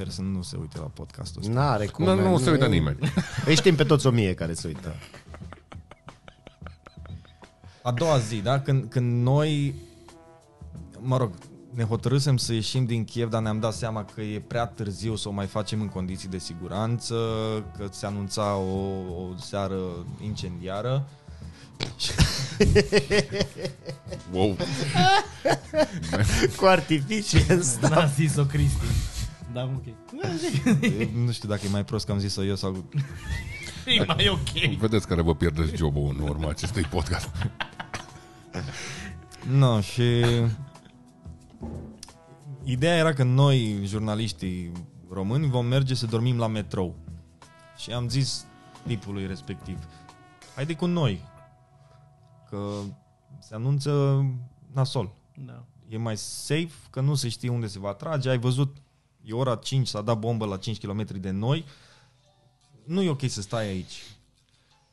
sper 0.00 0.12
să 0.12 0.22
nu 0.22 0.42
se 0.42 0.56
uite 0.56 0.78
la 0.78 0.84
podcastul 0.84 1.40
ăsta. 1.40 1.52
N-are 1.52 1.86
cum. 1.86 2.04
Nu, 2.04 2.14
nu 2.14 2.22
man. 2.22 2.38
se 2.38 2.50
uită 2.50 2.66
nimeni. 2.66 2.98
Îi 3.46 3.56
știm 3.56 3.74
pe 3.74 3.84
toți 3.84 4.06
o 4.06 4.10
mie 4.10 4.34
care 4.34 4.54
se 4.54 4.66
uită. 4.66 4.94
A 7.82 7.92
doua 7.92 8.18
zi, 8.18 8.36
da? 8.36 8.60
Când, 8.60 8.84
când 8.88 9.22
noi, 9.22 9.74
mă 10.98 11.16
rog, 11.16 11.32
ne 11.74 11.84
hotărâsem 11.84 12.36
să 12.36 12.52
ieșim 12.52 12.84
din 12.84 13.04
Kiev, 13.04 13.30
dar 13.30 13.42
ne-am 13.42 13.60
dat 13.60 13.72
seama 13.72 14.04
că 14.04 14.20
e 14.20 14.40
prea 14.40 14.66
târziu 14.66 15.16
să 15.16 15.28
o 15.28 15.32
mai 15.32 15.46
facem 15.46 15.80
în 15.80 15.88
condiții 15.88 16.28
de 16.28 16.38
siguranță, 16.38 17.14
că 17.76 17.86
se 17.90 18.06
anunța 18.06 18.56
o, 18.56 18.78
o 19.22 19.36
seară 19.36 19.78
incendiară. 20.22 21.08
Wow. 24.32 24.56
Cu 26.56 26.64
artificii 26.64 27.44
în 27.48 27.62
stat. 27.62 27.90
N-a 27.90 28.06
zis-o 28.06 28.44
Cristi. 28.44 28.86
Da, 29.52 29.62
ok. 29.62 29.86
Eu 31.00 31.08
nu 31.24 31.30
știu 31.32 31.48
dacă 31.48 31.66
e 31.66 31.68
mai 31.68 31.84
prost 31.84 32.06
că 32.06 32.12
am 32.12 32.18
zis-o 32.18 32.44
eu 32.44 32.54
sau... 32.54 32.84
E 33.86 34.04
mai 34.04 34.28
ok. 34.28 34.76
Vedeți 34.78 35.06
care 35.06 35.22
vă 35.22 35.34
pierdeți 35.34 35.76
jobul 35.76 36.16
în 36.18 36.28
urma 36.28 36.48
acestui 36.48 36.82
podcast. 36.82 37.30
Nu, 39.50 39.80
și... 39.80 40.24
Ideea 42.64 42.96
era 42.96 43.12
că 43.12 43.22
noi, 43.22 43.80
jurnaliștii 43.84 44.72
români, 45.08 45.48
vom 45.48 45.66
merge 45.66 45.94
să 45.94 46.06
dormim 46.06 46.38
la 46.38 46.46
metrou. 46.46 46.96
Și 47.76 47.92
am 47.92 48.08
zis 48.08 48.46
tipului 48.86 49.26
respectiv, 49.26 49.78
haide 50.54 50.74
cu 50.74 50.86
noi, 50.86 51.24
că 52.48 52.72
se 53.38 53.54
anunță 53.54 54.24
nasol. 54.72 55.14
Da. 55.44 55.64
E 55.88 55.96
mai 55.96 56.16
safe, 56.16 56.72
că 56.90 57.00
nu 57.00 57.14
se 57.14 57.28
știe 57.28 57.48
unde 57.48 57.66
se 57.66 57.78
va 57.78 57.92
trage. 57.92 58.28
Ai 58.30 58.38
văzut, 58.38 58.76
e 59.24 59.32
ora 59.32 59.54
5, 59.54 59.88
s-a 59.88 60.00
dat 60.00 60.18
bombă 60.18 60.44
la 60.46 60.56
5 60.56 60.78
km 60.78 61.06
de 61.20 61.30
noi. 61.30 61.64
Nu 62.84 63.02
e 63.02 63.08
ok 63.08 63.20
să 63.28 63.40
stai 63.40 63.66
aici. 63.66 64.02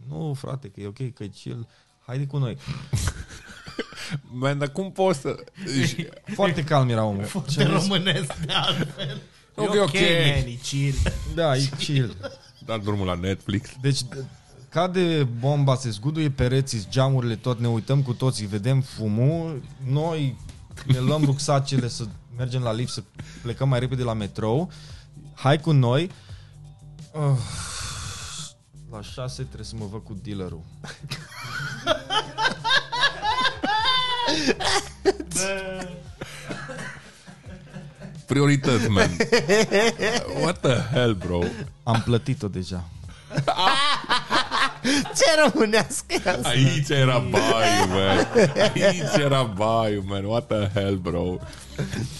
Nu, 0.10 0.34
frate, 0.34 0.68
că 0.70 0.80
e 0.82 0.88
ok, 0.88 1.14
că 1.14 1.24
e 1.24 1.28
chill. 1.28 1.68
Haide 2.06 2.26
cu 2.26 2.38
noi. 2.38 2.58
Man, 4.32 4.58
dar 4.58 4.72
cum 4.72 4.92
poți 4.92 5.20
să... 5.20 5.36
Și- 5.88 6.08
Foarte 6.36 6.64
calm 6.64 6.90
era 6.90 7.04
omul. 7.04 7.24
Foarte 7.24 7.64
românesc 7.64 8.36
de 8.46 8.52
altfel. 8.54 9.22
Ok, 9.56 9.74
E 9.76 9.80
ok. 9.80 9.94
man, 9.94 10.48
e 10.48 10.60
chill. 10.64 10.96
Da, 11.36 11.56
e 11.56 11.70
chill. 11.78 12.16
Dar 12.66 12.80
drumul 12.80 13.06
la 13.06 13.14
Netflix. 13.16 13.70
Deci 13.82 14.00
cade 14.70 15.24
bomba, 15.40 15.76
se 15.76 15.90
zguduie 15.90 16.30
pereții, 16.30 16.86
geamurile 16.90 17.36
tot, 17.36 17.60
ne 17.60 17.68
uităm 17.68 18.02
cu 18.04 18.14
toții, 18.14 18.46
vedem 18.46 18.82
fumul, 18.82 19.64
noi 19.88 20.38
ne 20.86 21.00
luăm 21.00 21.24
rucsacele 21.24 21.88
să 21.88 22.06
mergem 22.38 22.62
la 22.62 22.72
lift, 22.72 22.94
să 22.94 23.04
plecăm 23.42 23.70
mai 23.70 23.80
repede 23.80 24.04
la 24.04 24.14
metrou, 24.14 24.72
hai 25.34 25.60
cu 25.60 25.72
noi. 25.72 26.12
Uh, 27.12 27.38
la 28.92 29.02
șase 29.02 29.44
trebuie 29.44 29.66
să 29.66 29.76
mă 29.78 29.86
văd 29.86 30.04
cu 30.04 30.20
dealerul. 30.24 30.64
Priorități, 38.26 38.88
man. 38.88 39.10
What 40.42 40.60
the 40.60 40.76
hell, 40.92 41.14
bro? 41.14 41.40
Am 41.84 42.02
plătit-o 42.02 42.48
deja. 42.48 42.84
Ce 45.18 45.50
românească 45.52 46.06
e 46.10 46.22
asta? 46.30 46.50
Aici 46.50 46.90
era 46.90 47.18
baiul, 47.18 47.88
man. 47.88 48.28
Aici 48.88 49.16
era 49.24 49.44
baiul, 49.44 50.04
man. 50.08 50.24
What 50.26 50.48
the 50.48 50.70
hell, 50.74 50.96
bro? 50.96 51.38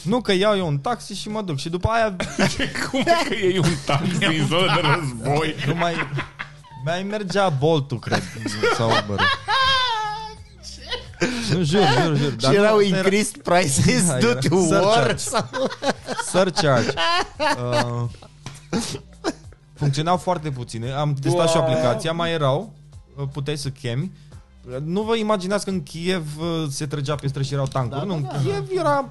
Nu 0.02 0.22
că 0.22 0.34
iau 0.34 0.58
eu 0.58 0.68
un 0.68 0.78
taxi 0.78 1.14
și 1.14 1.30
mă 1.30 1.42
duc 1.42 1.58
și 1.60 1.70
după 1.70 1.88
aia 1.88 2.16
Cum 2.90 3.00
e 3.00 3.04
că 3.30 3.34
iei 3.36 3.58
un 3.58 3.74
taxi 3.86 4.26
în 4.26 4.48
zonă 4.48 4.80
de 4.82 4.88
război? 4.96 5.56
nu 5.68 5.76
mai, 5.76 5.94
mai 6.86 7.04
mergea 7.04 7.50
boltul, 7.50 8.00
cred, 8.00 8.24
sau 8.76 8.90
Uber. 9.04 9.20
Nu, 11.50 11.64
jur, 11.64 11.82
jur, 12.04 12.16
jur. 12.18 12.34
Și 12.40 12.56
erau 12.56 12.76
nu, 12.76 12.82
era- 12.84 12.98
increased 12.98 13.38
prices 13.42 14.08
Da, 14.08 14.18
due 14.18 14.30
era 14.30 14.40
to 14.40 14.56
war 14.56 14.84
surcharge. 14.84 15.18
sau... 15.18 15.50
Surcharge. 16.32 16.94
Uh, 17.58 18.10
funcționau 19.78 20.18
foarte 20.18 20.50
puține. 20.52 20.92
Am 20.92 21.14
testat 21.14 21.50
și 21.50 21.56
Wow. 21.58 21.66
aplicația, 21.66 22.12
mai 22.12 22.32
erau. 22.32 22.74
uh, 23.18 23.28
Puteai 23.32 23.58
să 23.58 23.70
chemi. 23.70 24.12
Nu 24.84 25.02
vă 25.02 25.16
imaginați 25.16 25.66
că 25.66 25.70
în 25.72 25.84
Kiev 25.84 26.38
uh, 26.40 26.66
se 26.70 26.86
trăgea 26.86 27.16
pe 27.16 27.28
străzi 27.28 27.48
și 27.48 27.54
erau 27.54 27.66
tancuri. 27.68 28.00
Da, 28.00 28.06
nu, 28.06 28.12
da, 28.12 28.16
în 28.18 28.24
da. 28.24 28.40
Kiev 28.50 28.68
era 28.76 29.10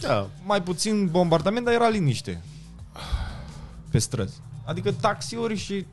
Da. 0.00 0.26
mai 0.44 0.62
puțin 0.62 1.08
bombardament, 1.10 1.64
dar 1.64 1.74
era 1.74 1.88
liniște 1.88 2.42
pe 3.90 3.98
străzi. 3.98 4.40
Adică 4.64 4.92
taxiuri 4.92 5.56
și... 5.56 5.86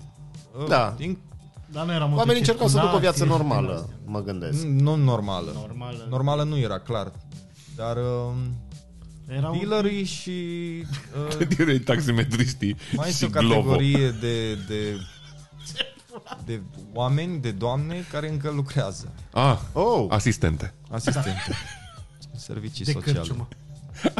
uh, 0.59 0.67
Da. 0.67 0.93
Din, 0.97 1.17
Dar 1.71 1.85
nu 1.85 1.91
era 1.93 2.09
Oamenii 2.15 2.39
încercau 2.39 2.67
să 2.67 2.79
ducă 2.79 2.95
o 2.95 2.99
viață 2.99 3.25
motocirculație 3.25 3.59
și 3.59 3.65
normală, 3.65 3.89
din 4.03 4.11
mă 4.11 4.21
gândesc. 4.21 4.63
nu 4.63 4.95
normală. 4.95 5.51
Normală. 5.53 6.07
Normală 6.09 6.43
nu 6.43 6.57
era, 6.57 6.79
clar. 6.79 7.11
Dar 7.75 7.97
uh, 7.97 8.33
Erau 9.35 9.55
dealerii 9.57 10.03
și... 10.03 10.31
Uh, 11.39 11.47
Direct 11.47 11.85
taximetriștii 11.85 12.75
mai 12.95 13.09
este 13.09 13.25
și 13.25 13.31
o 13.35 13.39
Glovo. 13.39 13.53
categorie 13.55 14.09
de, 14.09 14.53
de, 14.55 14.97
de 16.45 16.61
oameni, 16.93 17.39
de 17.41 17.51
doamne 17.51 18.05
care 18.11 18.29
încă 18.29 18.51
lucrează. 18.51 19.11
Ah, 19.31 19.57
Oh, 19.73 20.05
asistente. 20.09 20.73
Asistente. 20.89 21.33
Servicii 22.35 22.85
de 22.85 22.91
sociale. 22.91 23.17
cârciumă. 23.17 23.47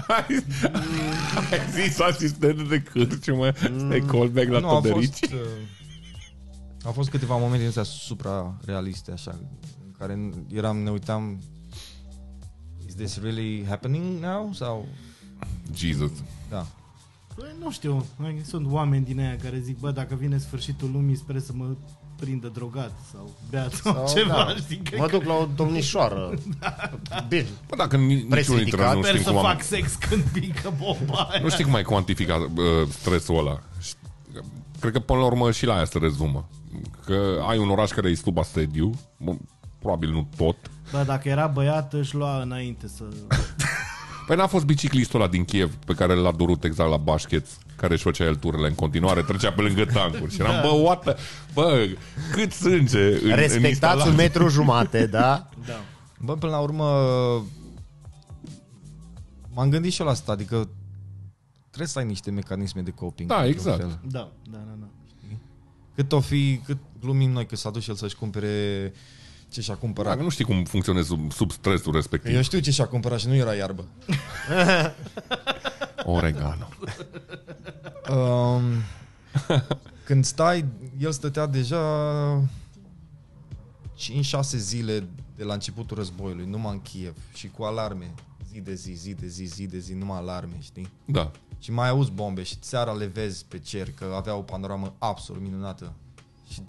Ai, 0.08 0.26
ai 1.52 1.60
zis 1.72 2.00
asistente 2.00 2.64
de 2.64 2.82
cârciumă, 2.82 3.52
de 3.90 4.00
callback 4.08 4.50
la 4.50 4.60
nu, 4.60 4.70
au 4.70 4.82
toderici. 4.82 5.10
fost, 5.20 5.32
uh, 5.34 5.40
au 6.86 6.92
fost 6.92 7.10
câteva 7.10 7.36
momente 7.38 7.66
astea 7.66 7.84
supra-realiste, 7.84 9.12
așa, 9.12 9.32
în 9.86 9.92
care 9.98 10.30
eram, 10.54 10.78
ne 10.78 10.90
uitam 10.90 11.42
Is 12.94 13.00
this 13.00 13.24
really 13.24 13.66
happening 13.68 14.20
now? 14.22 14.50
Sau, 14.54 14.86
Jesus. 15.76 16.12
da. 16.50 16.66
Păi, 17.36 17.56
nu 17.60 17.72
știu, 17.72 18.06
mai 18.16 18.42
sunt 18.46 18.68
oameni 18.72 19.06
din 19.06 19.20
aia 19.20 19.38
care 19.44 19.60
zic, 19.60 19.80
bă, 19.80 19.92
dacă 19.92 20.16
vine 20.16 20.38
sfârșitul 20.38 20.90
lumii, 20.92 21.16
sper 21.16 21.40
să 21.40 21.52
mă 21.56 21.66
prindă 22.20 22.48
drogat 22.48 22.92
sau 23.12 23.30
beat 23.50 23.74
sau, 23.74 23.94
sau, 23.94 24.16
ceva, 24.18 24.34
da. 24.34 24.56
știi? 24.56 24.78
Că 24.78 24.96
Mă 24.98 25.08
duc 25.08 25.24
la 25.24 25.34
o 25.34 25.48
domnișoară. 25.56 26.34
Bine. 27.30 27.46
Bă, 27.68 27.76
dacă 27.76 27.98
ni- 27.98 28.16
Preț 28.18 28.48
niciunul 28.48 28.62
dintre 28.64 28.82
noi 28.84 28.92
ridicat. 28.92 28.96
nu 28.96 29.02
sper 29.02 29.12
știm 29.14 29.24
să 29.24 29.30
cum 29.30 29.38
am... 29.40 29.46
fac 29.46 29.64
sex 29.64 29.96
când 29.96 30.24
pică 30.24 30.74
bomba 30.78 31.22
aia. 31.32 31.42
Nu 31.42 31.50
știi 31.50 31.64
cum 31.64 31.76
ai 31.76 31.84
cuantifica 31.84 32.36
uh, 32.36 32.88
stresul 32.90 33.38
ăla. 33.38 33.60
Și- 33.82 33.94
Cred 34.80 34.92
că 34.94 35.00
până 35.00 35.20
la 35.20 35.26
urmă 35.26 35.52
și 35.52 35.66
la 35.66 35.76
aia 35.76 35.86
se 35.86 35.98
rezumă. 35.98 36.50
Că 37.06 37.44
ai 37.48 37.58
un 37.58 37.70
oraș 37.70 37.92
care 37.92 38.10
e 38.10 38.16
sub 38.16 38.38
asediu, 38.38 38.92
bă, 39.18 39.34
probabil 39.80 40.12
nu 40.12 40.28
tot. 40.38 40.56
Bă, 40.94 41.04
dacă 41.06 41.30
era 41.30 41.48
băiat, 41.48 41.94
își 41.94 42.16
lua 42.16 42.42
înainte 42.42 42.88
să... 42.88 43.04
Păi 44.28 44.36
n-a 44.36 44.48
fost 44.48 44.66
biciclistul 44.66 45.22
ăla 45.22 45.30
din 45.30 45.46
Kiev 45.46 45.76
pe 45.76 45.94
care 45.94 46.14
l-a 46.14 46.32
durut 46.32 46.64
exact 46.64 46.90
la 46.90 46.98
Bașcheț, 46.98 47.50
care 47.76 47.94
își 47.94 48.04
făcea 48.04 48.24
el 48.24 48.36
turile 48.36 48.68
în 48.68 48.76
continuare, 48.76 49.22
trecea 49.22 49.52
pe 49.52 49.62
lângă 49.62 49.86
tancuri 49.86 50.34
și 50.34 50.42
eram, 50.42 50.62
bă, 50.62 50.68
what 50.68 51.04
the... 51.04 51.16
Bă, 51.54 51.88
cât 52.32 52.52
sânge 52.52 53.08
în, 53.08 53.14
în 53.14 53.36
Respectați 53.36 53.58
un 53.58 53.66
instalație. 53.66 54.12
metru 54.12 54.48
jumate, 54.48 55.06
da? 55.20 55.50
Da. 55.66 55.82
Bă, 56.20 56.36
până 56.36 56.52
la 56.52 56.60
urmă 56.60 56.86
m-am 59.54 59.70
gândit 59.70 59.92
și 59.92 60.00
eu 60.00 60.06
la 60.06 60.12
asta, 60.12 60.32
adică 60.32 60.70
trebuie 61.68 61.88
să 61.88 62.00
ai 62.00 62.06
niște 62.06 62.32
mecanisme 62.32 62.82
de 62.82 62.92
coping. 62.92 63.30
Da, 63.30 63.36
într-un 63.36 63.54
exact. 63.54 63.78
fel. 63.78 64.00
Da, 64.04 64.32
da, 64.52 64.58
da, 64.58 64.76
da. 64.80 64.88
Cât 65.96 66.12
o 66.12 66.20
fi, 66.20 66.62
cât 66.66 66.78
glumim 67.00 67.32
noi 67.32 67.46
că 67.46 67.56
s-a 67.56 67.70
dus 67.70 67.88
el 67.88 67.96
să-și 67.96 68.16
cumpere 68.16 68.92
ce 69.54 69.62
și-a 69.62 69.76
cumpărat. 69.76 70.12
Dacă 70.12 70.24
nu 70.24 70.30
știi 70.30 70.46
cum 70.46 70.64
funcționezi 70.64 71.08
sub, 71.08 71.32
sub 71.32 71.52
stresul 71.52 71.94
respectiv. 71.94 72.36
Eu 72.36 72.42
știu 72.42 72.60
ce 72.60 72.72
și-a 72.72 72.88
cumpărat 72.88 73.20
și 73.20 73.28
nu 73.28 73.36
era 73.36 73.54
iarbă. 73.54 73.86
Oregano. 76.16 76.68
Um, 78.10 78.64
când 80.06 80.26
stai, 80.26 80.66
el 81.00 81.12
stătea 81.12 81.46
deja 81.46 81.82
5-6 83.98 84.42
zile 84.42 85.08
de 85.36 85.44
la 85.44 85.54
începutul 85.54 85.98
războiului, 85.98 86.46
numai 86.46 86.74
în 86.74 86.82
Kiev 86.82 87.16
și 87.34 87.48
cu 87.48 87.64
alarme, 87.64 88.14
zi 88.52 88.60
de 88.60 88.74
zi, 88.74 88.92
zi 88.92 89.14
de 89.14 89.28
zi, 89.28 89.44
zi 89.44 89.66
de 89.66 89.80
zi, 89.80 89.94
numai 89.94 90.18
alarme, 90.18 90.56
știi? 90.60 90.90
Da. 91.06 91.32
Și 91.60 91.72
mai 91.72 91.90
auzi 91.90 92.12
bombe 92.12 92.44
și 92.44 92.56
seara 92.60 92.92
le 92.92 93.06
vezi 93.06 93.46
pe 93.48 93.60
cer 93.60 93.92
că 93.92 94.14
avea 94.16 94.36
o 94.36 94.42
panoramă 94.42 94.94
absolut 94.98 95.42
minunată. 95.42 95.94
Și 96.50 96.62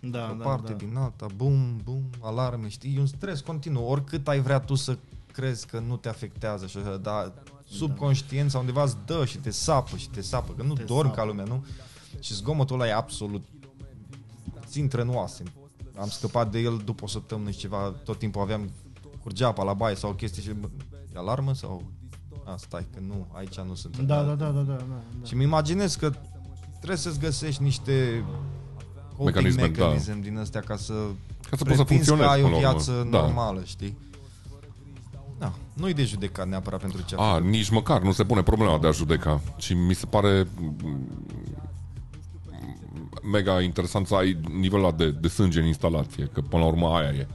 Da, 0.00 0.30
o 0.32 0.34
da, 0.34 0.44
parte 0.44 0.72
da. 0.72 0.78
din 0.78 0.96
alta, 0.96 1.26
bum, 1.36 1.80
bum, 1.84 2.10
alarme, 2.20 2.68
știi? 2.68 2.96
E 2.96 3.00
un 3.00 3.06
stres 3.06 3.40
continuu. 3.40 3.84
Oricât 3.84 4.28
ai 4.28 4.40
vrea 4.40 4.58
tu 4.60 4.74
să 4.74 4.98
crezi 5.32 5.66
că 5.66 5.78
nu 5.78 5.96
te 5.96 6.08
afectează 6.08 6.66
și 6.66 6.78
așa, 6.78 6.96
dar 6.96 7.32
subconștient 7.64 8.50
sau 8.50 8.60
undeva 8.60 8.82
îți 8.82 8.96
dă 9.06 9.24
și 9.24 9.38
te 9.38 9.50
sapă 9.50 9.96
și 9.96 10.08
te 10.08 10.20
sapă, 10.20 10.52
că 10.56 10.62
nu 10.62 10.74
Te 10.74 10.82
dormi 10.82 11.10
sapă. 11.10 11.20
ca 11.20 11.26
lumea, 11.26 11.44
nu? 11.44 11.64
Și 12.20 12.34
zgomotul 12.34 12.80
ăla 12.80 12.88
e 12.88 12.94
absolut 12.94 13.44
ți 14.66 14.78
intră 14.78 15.02
în 15.02 15.08
oase. 15.08 15.42
Am 15.98 16.08
scăpat 16.08 16.50
de 16.50 16.58
el 16.58 16.82
după 16.84 17.04
o 17.04 17.06
săptămână 17.06 17.50
și 17.50 17.58
ceva, 17.58 17.94
tot 18.04 18.18
timpul 18.18 18.42
aveam 18.42 18.70
curgea 19.22 19.46
apa 19.46 19.62
la 19.62 19.72
baie 19.72 19.94
sau 19.94 20.10
o 20.10 20.14
chestie 20.14 20.42
și 20.42 20.50
bă, 20.50 20.68
e 21.14 21.18
alarmă 21.18 21.54
sau 21.54 21.82
a, 22.44 22.56
stai, 22.56 22.86
că 22.94 23.00
nu, 23.00 23.26
aici 23.32 23.60
nu 23.60 23.74
sunt. 23.74 23.96
Da, 23.98 24.22
da, 24.22 24.34
da, 24.34 24.50
da, 24.50 24.60
da, 24.60 24.74
da. 24.74 25.26
Și 25.26 25.34
mi 25.34 25.42
imaginez 25.42 25.94
că 25.94 26.12
trebuie 26.76 26.98
să-ți 26.98 27.18
găsești 27.18 27.62
niște 27.62 28.24
coping 29.18 29.34
Mecanisme, 29.44 29.62
mecanisme 29.62 30.18
din 30.22 30.38
astea 30.38 30.60
ca 30.60 30.76
să 30.76 30.92
Ca 31.50 31.56
să 31.56 31.64
poți 31.64 31.76
să 31.76 31.84
pretinzi 31.84 32.08
că 32.10 32.14
funcționezi 32.16 32.28
ai 32.30 32.40
până 32.42 32.56
o 32.56 32.60
la 32.60 32.68
urmă. 32.68 32.78
viață 32.82 33.06
Da. 33.10 33.20
normală, 33.20 33.62
știi? 33.64 33.96
Da, 35.38 35.52
nu-i 35.72 35.94
de 35.94 36.04
judecat 36.04 36.48
neapărat 36.48 36.80
pentru 36.80 37.02
ce 37.06 37.14
a 37.18 37.22
A, 37.22 37.34
făcut. 37.34 37.48
nici 37.50 37.70
măcar 37.70 38.02
nu 38.02 38.12
se 38.12 38.24
pune 38.24 38.42
problema 38.42 38.78
de 38.78 38.86
a 38.86 38.90
judeca. 38.90 39.40
Și 39.56 39.74
mi 39.74 39.94
se 39.94 40.06
pare 40.06 40.46
mm, 40.60 41.06
mega 43.32 43.60
interesant 43.60 44.06
să 44.06 44.14
ai 44.14 44.36
nivelul 44.60 44.84
ăla 44.84 44.94
de, 44.94 45.10
de 45.10 45.28
sânge 45.28 45.60
în 45.60 45.66
instalație, 45.66 46.30
că 46.32 46.40
până 46.40 46.62
la 46.62 46.68
urmă 46.68 46.86
aia 46.88 47.08
e. 47.08 47.28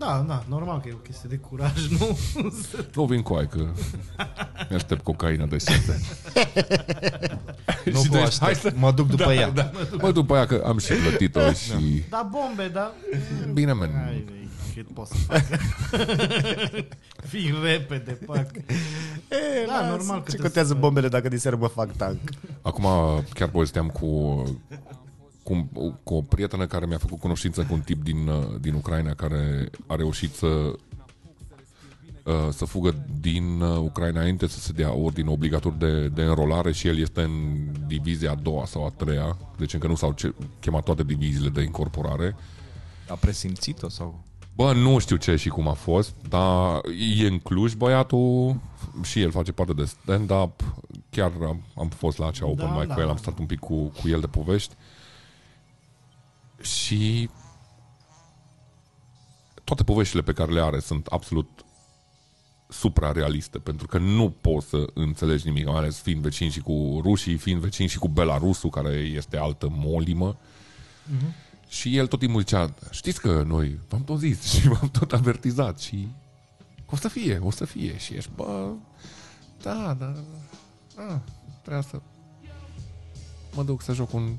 Da, 0.00 0.24
da, 0.28 0.44
normal 0.48 0.80
că 0.80 0.88
e 0.88 0.92
o 0.92 0.96
chestie 0.96 1.28
de 1.28 1.36
curaj, 1.36 1.88
nu? 1.88 2.18
Nu 2.94 3.04
vin 3.04 3.22
cu 3.22 3.34
aia, 3.34 3.46
că 3.46 3.66
mi-aștept 4.68 5.02
cocaina 5.02 5.44
de 5.46 5.58
șase. 5.58 6.00
Nu 7.84 8.02
Și 8.02 8.08
cu 8.08 8.14
deci, 8.14 8.22
aștept, 8.22 8.42
hai 8.42 8.54
să- 8.54 8.72
mă 8.76 8.92
duc 8.92 9.08
după 9.08 9.32
ea. 9.32 9.50
Da. 9.50 9.70
Mă, 10.00 10.10
după 10.12 10.34
aia 10.34 10.46
că 10.46 10.62
am 10.66 10.78
și 10.78 10.92
plătit-o 10.92 11.52
și... 11.52 12.02
Da, 12.10 12.28
bombe, 12.30 12.68
da. 12.72 12.92
Bine, 13.52 13.72
men. 13.72 13.90
Ai, 14.06 14.24
vei, 14.30 14.48
cât 14.74 14.94
pot 14.94 15.06
să 15.06 15.14
fac. 15.14 15.44
Fii 17.30 17.54
repede, 17.62 18.10
pac. 18.26 18.46
Da, 19.66 19.86
normal 19.88 20.16
că 20.16 20.30
Ce 20.30 20.36
trebuie 20.36 20.40
contează 20.40 20.72
să- 20.72 20.78
bombele 20.78 21.08
dacă 21.08 21.28
de 21.28 21.36
seară 21.36 21.56
mă 21.56 21.66
fac 21.66 21.96
tank? 21.96 22.18
Acum 22.62 22.84
chiar 23.34 23.48
povesteam 23.48 23.88
cu, 23.88 24.42
cu, 25.54 25.68
cu 26.02 26.14
o 26.14 26.20
prietenă 26.22 26.66
care 26.66 26.86
mi-a 26.86 26.98
făcut 26.98 27.18
cunoștință 27.18 27.62
cu 27.62 27.72
un 27.74 27.80
tip 27.80 28.02
din, 28.04 28.28
uh, 28.28 28.60
din 28.60 28.74
Ucraina 28.74 29.14
care 29.14 29.70
a 29.86 29.94
reușit 29.94 30.34
să 30.34 30.46
uh, 30.46 30.74
să 32.50 32.64
fugă 32.64 32.94
din 33.20 33.60
uh, 33.60 33.78
Ucraina 33.78 34.20
înainte 34.20 34.46
să 34.46 34.58
se 34.58 34.72
dea 34.72 34.94
ordine 34.94 35.30
obligatoriu 35.30 35.78
de, 35.78 36.08
de 36.08 36.22
înrolare 36.22 36.72
și 36.72 36.88
el 36.88 36.98
este 36.98 37.20
în 37.22 37.32
divizia 37.86 38.30
a 38.30 38.34
doua 38.34 38.64
sau 38.64 38.84
a 38.84 38.90
treia, 38.96 39.36
deci 39.58 39.74
încă 39.74 39.86
nu 39.86 39.94
s-au 39.94 40.12
ce- 40.12 40.34
chemat 40.60 40.82
toate 40.82 41.02
diviziile 41.02 41.48
de 41.48 41.62
incorporare. 41.62 42.36
A 43.08 43.14
presimțit-o 43.14 43.88
sau? 43.88 44.22
Bă, 44.54 44.72
nu 44.72 44.98
știu 44.98 45.16
ce 45.16 45.36
și 45.36 45.48
cum 45.48 45.68
a 45.68 45.72
fost, 45.72 46.14
dar 46.28 46.80
e 47.18 47.26
în 47.26 47.38
Cluj 47.38 47.74
băiatul 47.74 48.60
și 49.02 49.20
el 49.20 49.30
face 49.30 49.52
parte 49.52 49.72
de 49.72 49.84
stand-up. 49.84 50.74
Chiar 51.10 51.32
am, 51.46 51.62
am 51.76 51.88
fost 51.88 52.18
la 52.18 52.26
acea 52.26 52.46
open 52.46 52.66
Da, 52.66 52.78
mic 52.78 52.88
da. 52.88 52.94
cu 52.94 53.00
el, 53.00 53.08
am 53.08 53.16
stat 53.16 53.38
un 53.38 53.46
pic 53.46 53.58
cu, 53.58 53.74
cu 53.74 54.08
el 54.08 54.20
de 54.20 54.26
povești. 54.26 54.74
Și 56.60 57.30
toate 59.64 59.84
poveștile 59.84 60.22
pe 60.22 60.32
care 60.32 60.52
le 60.52 60.60
are 60.60 60.80
sunt 60.80 61.06
absolut 61.06 61.64
suprarealiste, 62.68 63.58
pentru 63.58 63.86
că 63.86 63.98
nu 63.98 64.30
poți 64.30 64.68
să 64.68 64.86
înțelegi 64.94 65.46
nimic, 65.46 65.66
mai 65.66 65.76
ales 65.76 66.00
fiind 66.00 66.22
vecini 66.22 66.50
și 66.50 66.60
cu 66.60 67.00
rușii, 67.02 67.36
fiind 67.36 67.60
vecini 67.60 67.88
și 67.88 67.98
cu 67.98 68.08
Belarusul, 68.08 68.70
care 68.70 68.90
este 68.90 69.36
altă 69.36 69.68
molimă. 69.70 70.38
Și 71.68 71.96
el 71.96 72.06
tot 72.06 72.18
timpul 72.18 72.40
zicea, 72.40 72.74
știți 72.90 73.20
că 73.20 73.42
noi 73.42 73.78
v-am 73.88 74.04
tot 74.04 74.18
zis 74.18 74.42
și 74.52 74.68
v-am 74.68 74.88
tot 74.92 75.12
avertizat 75.12 75.78
și 75.78 76.08
o 76.86 76.96
să 76.96 77.08
fie, 77.08 77.38
o 77.42 77.50
să 77.50 77.64
fie. 77.64 77.98
Și 77.98 78.14
ești, 78.14 78.30
bă, 78.34 78.72
da, 79.62 79.96
da, 79.98 80.14
da, 80.96 81.20
trebuie 81.62 81.82
să 81.82 82.00
mă 83.54 83.62
duc 83.62 83.82
să 83.82 83.92
joc 83.92 84.12
un 84.12 84.36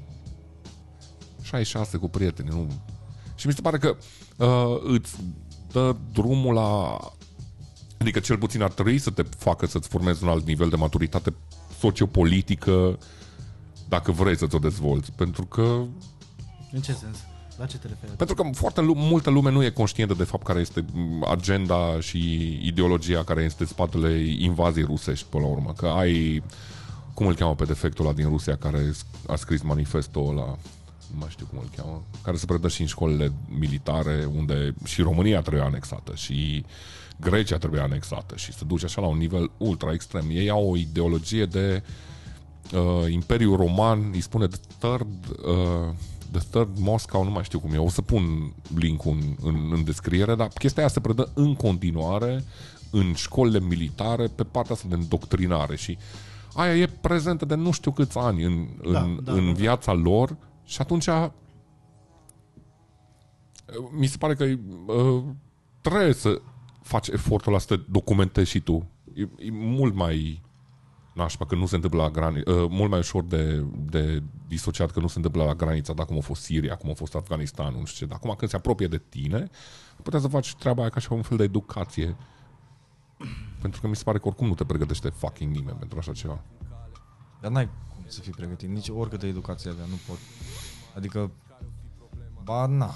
66 1.52 1.98
cu 1.98 2.08
prieteni, 2.10 2.50
nu? 2.50 2.68
Și 3.36 3.48
mi 3.48 3.54
se 3.54 3.62
pare 3.62 3.78
că 3.78 3.96
uh, 4.38 4.82
îți 4.84 5.16
dă 5.72 5.96
drumul 6.14 6.54
la... 6.54 6.98
Adică 7.98 8.20
cel 8.20 8.38
puțin 8.38 8.62
ar 8.62 8.72
trebui 8.72 8.98
să 8.98 9.10
te 9.10 9.22
facă 9.38 9.66
să-ți 9.66 9.88
formezi 9.88 10.24
un 10.24 10.30
alt 10.30 10.46
nivel 10.46 10.70
de 10.70 10.76
maturitate 10.76 11.34
sociopolitică 11.80 12.98
dacă 13.90 14.12
vrei 14.12 14.38
să 14.38 14.48
ți-o 14.48 14.60
dezvolți. 14.60 15.12
Pentru 15.12 15.46
că 15.46 15.84
În 16.72 16.82
ce 16.82 16.94
sens? 16.94 17.18
La 17.58 17.66
ce 17.66 17.78
te 17.78 17.88
referi? 17.88 18.12
pentru 18.12 18.36
că 18.36 18.44
foarte 18.54 18.82
lu- 18.82 18.94
multă 18.96 19.30
lume 19.30 19.52
nu 19.52 19.64
e 19.64 19.70
conștientă 19.70 20.14
de 20.14 20.24
fapt 20.24 20.44
care 20.44 20.60
este 20.60 20.86
m, 20.94 21.26
agenda 21.30 22.00
și 22.00 22.20
ideologia 22.68 23.24
care 23.24 23.42
este 23.44 23.62
în 23.62 23.68
spatele 23.68 24.20
invaziei 24.40 24.86
rusești 24.86 25.26
până 25.30 25.44
la 25.44 25.50
urmă. 25.50 25.74
Că 25.78 25.86
ai, 25.88 26.44
cum 27.14 27.28
îl 27.28 27.36
cheamă 27.36 27.56
pe 27.56 27.66
defectul 27.66 28.06
ăla 28.06 28.14
din 28.14 28.28
Rusia 28.28 28.56
care 28.58 28.92
a 29.28 29.36
scris 29.36 29.62
manifestul 29.62 30.30
ăla 30.30 30.58
nu 31.12 31.20
mai 31.20 31.30
știu 31.30 31.46
cum 31.50 31.60
îl 31.62 31.70
cheamă, 31.76 32.04
care 32.24 32.38
se 32.38 32.46
predă 32.46 32.68
și 32.68 32.82
în 32.82 32.88
școlile 32.88 33.32
militare, 33.60 34.30
unde 34.36 34.74
și 34.84 35.02
România 35.02 35.42
trebuie 35.42 35.64
anexată 35.64 36.16
și 36.16 36.66
Grecia 37.20 37.58
trebuie 37.58 37.82
anexată 37.82 38.36
și 38.36 38.54
se 38.54 38.66
duce 38.66 38.86
așa 38.86 39.02
la 39.02 39.08
un 39.08 39.18
nivel 39.18 39.52
ultra 39.58 39.92
extrem. 39.94 40.26
Ei 40.30 40.50
au 40.50 40.70
o 40.70 40.78
ideologie 40.78 41.46
de 41.46 41.84
uh, 42.74 43.12
Imperiul 43.12 43.58
Roman, 43.58 44.10
îi 44.14 44.22
spune 44.22 44.48
the 44.48 44.60
third, 44.78 45.08
uh, 45.46 45.94
the 46.32 46.42
third 46.50 46.78
Moscow, 46.80 47.24
nu 47.24 47.30
mai 47.30 47.44
știu 47.44 47.60
cum 47.60 47.74
e, 47.74 47.78
o 47.78 47.90
să 47.90 48.02
pun 48.02 48.54
link-ul 48.76 49.12
în, 49.12 49.36
în, 49.42 49.70
în 49.74 49.84
descriere, 49.84 50.36
dar 50.36 50.48
chestia 50.48 50.84
aia 50.84 50.92
se 50.92 51.00
predă 51.00 51.30
în 51.34 51.56
continuare 51.56 52.44
în 52.90 53.14
școlile 53.14 53.60
militare 53.60 54.28
pe 54.28 54.44
partea 54.44 54.76
asta 54.76 54.88
de 54.88 54.96
îndoctrinare 54.96 55.76
și 55.76 55.98
aia 56.54 56.76
e 56.76 56.90
prezentă 57.02 57.46
de 57.46 57.56
nu 57.56 57.72
știu 57.72 57.92
câți 57.92 58.18
ani 58.18 58.44
în, 58.44 58.68
în, 58.82 58.92
Da, 58.92 59.00
da, 59.00 59.32
în 59.32 59.46
da, 59.46 59.52
da. 59.52 59.52
viața 59.52 59.94
lor 59.94 60.36
și 60.72 60.82
atunci 60.82 61.10
mi 63.92 64.06
se 64.06 64.18
pare 64.18 64.36
că 64.36 64.44
uh, 64.86 65.24
trebuie 65.82 66.14
să 66.14 66.42
faci 66.82 67.08
efortul 67.08 67.54
ăsta 67.54 67.76
să 67.76 67.82
te 67.82 67.88
documentezi 67.92 68.50
și 68.50 68.60
tu. 68.60 68.88
E, 69.14 69.22
e 69.22 69.52
mult 69.52 69.96
mai 69.96 70.42
nașpa 71.14 71.46
că 71.46 71.56
nu 71.56 71.66
se 71.66 71.76
întâmplă 71.76 72.02
la 72.02 72.10
graniță, 72.10 72.52
uh, 72.52 72.70
mult 72.70 72.90
mai 72.90 73.00
ușor 73.00 73.24
de, 73.24 73.66
de 73.76 74.24
disociat 74.48 74.92
că 74.92 75.00
nu 75.00 75.08
se 75.08 75.14
întâmplă 75.16 75.44
la 75.44 75.56
granița, 75.56 75.94
dacă 75.94 76.08
cum 76.08 76.18
a 76.18 76.22
fost 76.22 76.42
Siria, 76.42 76.76
cum 76.76 76.90
a 76.90 76.94
fost 76.94 77.16
Afganistanul, 77.16 77.80
nu 77.80 77.86
știu 77.86 78.06
ce. 78.06 78.12
Dar 78.12 78.20
acum 78.22 78.36
când 78.38 78.52
se 78.52 78.58
apropie 78.58 78.88
de 78.88 79.02
tine, 79.10 79.50
puteți 80.04 80.24
să 80.24 80.30
faci 80.30 80.56
treaba 80.56 80.82
aia 80.82 80.90
ca 80.90 81.00
și 81.00 81.12
un 81.12 81.22
fel 81.22 81.38
de 81.38 81.44
educație. 81.44 82.16
Pentru 83.62 83.82
că 83.82 83.88
mi 83.88 83.96
se 83.96 84.04
pare 84.04 84.18
că 84.18 84.28
oricum 84.28 84.48
nu 84.48 84.54
te 84.54 84.66
pregătește 84.66 85.10
fucking 85.10 85.56
nimeni 85.56 85.78
pentru 85.78 85.98
așa 85.98 86.12
ceva. 86.12 86.44
Dar 87.42 87.52
n-ai 87.52 87.70
cum 87.90 87.91
să 88.08 88.20
fii 88.22 88.32
pregătit, 88.32 88.70
nici 88.70 88.90
oricâtă 88.90 89.26
educație 89.26 89.70
avea, 89.70 89.86
nu 89.86 89.96
pot. 90.08 90.18
Adică, 90.96 91.32
ba 92.44 92.66
na, 92.66 92.96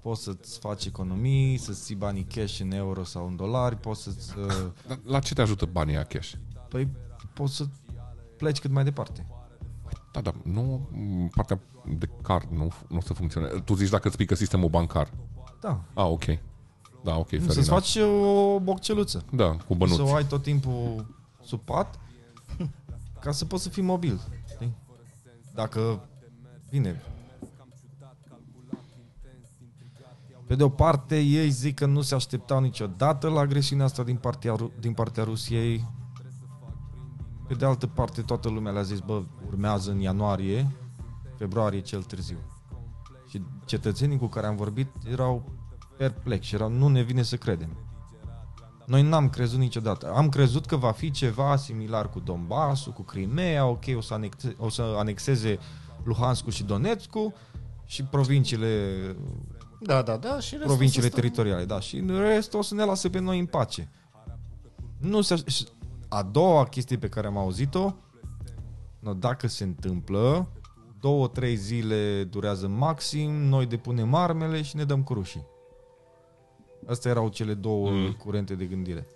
poți 0.00 0.22
să-ți 0.22 0.58
faci 0.58 0.84
economii, 0.84 1.56
să-ți 1.56 1.82
ții 1.82 1.94
banii 1.94 2.24
cash 2.34 2.58
în 2.60 2.70
euro 2.72 3.04
sau 3.04 3.26
în 3.26 3.36
dolari, 3.36 3.76
poți 3.76 4.02
să-ți... 4.02 4.32
Uh, 4.38 4.52
Dar 4.86 4.98
la 5.04 5.18
ce 5.18 5.34
te 5.34 5.40
ajută 5.40 5.64
banii 5.66 5.94
aia 5.94 6.04
cash? 6.04 6.32
păi, 6.68 6.88
poți 7.34 7.54
să 7.56 7.66
pleci 8.36 8.58
cât 8.58 8.70
mai 8.70 8.84
departe. 8.84 9.26
Da, 10.12 10.20
da, 10.20 10.34
nu, 10.42 10.88
m, 10.92 11.28
partea 11.34 11.60
de 11.98 12.08
card 12.22 12.50
nu, 12.50 12.72
nu 12.88 12.96
o 12.96 13.00
să 13.00 13.12
funcționeze. 13.12 13.58
Tu 13.60 13.74
zici 13.74 13.88
dacă 13.88 14.08
îți 14.08 14.16
pică 14.16 14.34
sistemul 14.34 14.68
bancar. 14.68 15.10
Da, 15.60 15.80
Ah, 15.94 16.04
ok. 16.04 16.24
Da, 17.02 17.16
ok, 17.18 17.28
fair 17.28 17.40
să-ți 17.40 17.68
enough. 17.68 17.72
faci 17.84 17.96
o 17.96 18.58
bocceluță. 18.60 19.24
Da, 19.32 19.56
cu 19.66 19.74
bănuți. 19.74 19.96
Să 19.96 20.02
o 20.02 20.14
ai 20.14 20.24
tot 20.26 20.42
timpul 20.42 21.06
sub 21.42 21.60
pat 21.60 21.98
ca 23.26 23.32
să 23.32 23.44
poți 23.44 23.62
să 23.62 23.68
fii 23.68 23.82
mobil. 23.82 24.20
Știi? 24.48 24.76
Dacă, 25.54 26.08
bine, 26.70 27.02
pe 30.46 30.54
de 30.54 30.62
o 30.62 30.68
parte 30.68 31.20
ei 31.20 31.50
zic 31.50 31.74
că 31.74 31.86
nu 31.86 32.00
se 32.00 32.14
așteptau 32.14 32.60
niciodată 32.60 33.28
la 33.28 33.40
agresiunea 33.40 33.84
asta 33.84 34.02
din 34.02 34.16
partea, 34.16 34.54
Ru- 34.54 34.72
din 34.80 34.92
partea 34.92 35.24
Rusiei. 35.24 35.88
Pe 37.48 37.54
de 37.54 37.64
altă 37.64 37.86
parte 37.86 38.22
toată 38.22 38.48
lumea 38.48 38.72
le-a 38.72 38.82
zis, 38.82 38.98
bă, 38.98 39.22
urmează 39.46 39.90
în 39.90 40.00
ianuarie, 40.00 40.70
februarie 41.36 41.80
cel 41.80 42.02
târziu. 42.02 42.38
Și 43.28 43.42
cetățenii 43.64 44.18
cu 44.18 44.26
care 44.26 44.46
am 44.46 44.56
vorbit 44.56 44.88
erau 45.10 45.52
perplexi, 45.96 46.54
erau, 46.54 46.70
nu 46.70 46.88
ne 46.88 47.02
vine 47.02 47.22
să 47.22 47.36
credem. 47.36 47.76
Noi 48.86 49.02
n-am 49.02 49.28
crezut 49.28 49.58
niciodată. 49.58 50.12
Am 50.14 50.28
crezut 50.28 50.66
că 50.66 50.76
va 50.76 50.90
fi 50.92 51.10
ceva 51.10 51.56
similar 51.56 52.10
cu 52.10 52.20
Donbassul, 52.20 52.92
cu 52.92 53.02
Crimea, 53.02 53.66
ok, 53.66 53.82
o 53.96 54.00
să, 54.00 54.14
anexe, 54.14 54.54
o 54.58 54.68
să 54.68 54.94
anexeze 54.98 55.58
Luhanscu 56.04 56.50
și 56.50 56.64
Donetskul 56.64 57.32
și 57.84 58.02
provinciile, 58.04 58.92
Da, 59.80 60.02
da, 60.02 60.16
da. 60.16 60.40
Și 60.40 60.50
restul 60.50 60.58
provinciile 60.66 61.02
să 61.04 61.10
stă- 61.10 61.20
teritoriale, 61.20 61.64
da, 61.64 61.80
și 61.80 61.96
în 61.96 62.18
rest 62.20 62.54
o 62.54 62.62
să 62.62 62.74
ne 62.74 62.84
lasă 62.84 63.08
pe 63.08 63.18
noi 63.18 63.38
în 63.38 63.46
pace. 63.46 63.90
Nu 64.98 65.20
se, 65.20 65.32
aș- 65.34 65.44
și 65.46 65.66
a 66.08 66.22
doua 66.22 66.64
chestie 66.64 66.98
pe 66.98 67.08
care 67.08 67.26
am 67.26 67.36
auzit-o, 67.36 67.92
no, 68.98 69.12
dacă 69.14 69.46
se 69.48 69.64
întâmplă, 69.64 70.48
două, 71.00 71.28
trei 71.28 71.56
zile 71.56 72.24
durează 72.24 72.68
maxim, 72.68 73.30
noi 73.30 73.66
depunem 73.66 74.14
armele 74.14 74.62
și 74.62 74.76
ne 74.76 74.84
dăm 74.84 75.02
cu 75.02 75.14
rușii. 75.14 75.46
Astea 76.88 77.10
erau 77.10 77.28
cele 77.28 77.54
două 77.54 77.90
Mm. 77.90 77.96
mm. 77.96 78.12
curente 78.12 78.54
de 78.54 78.64
gândire. 78.64 79.06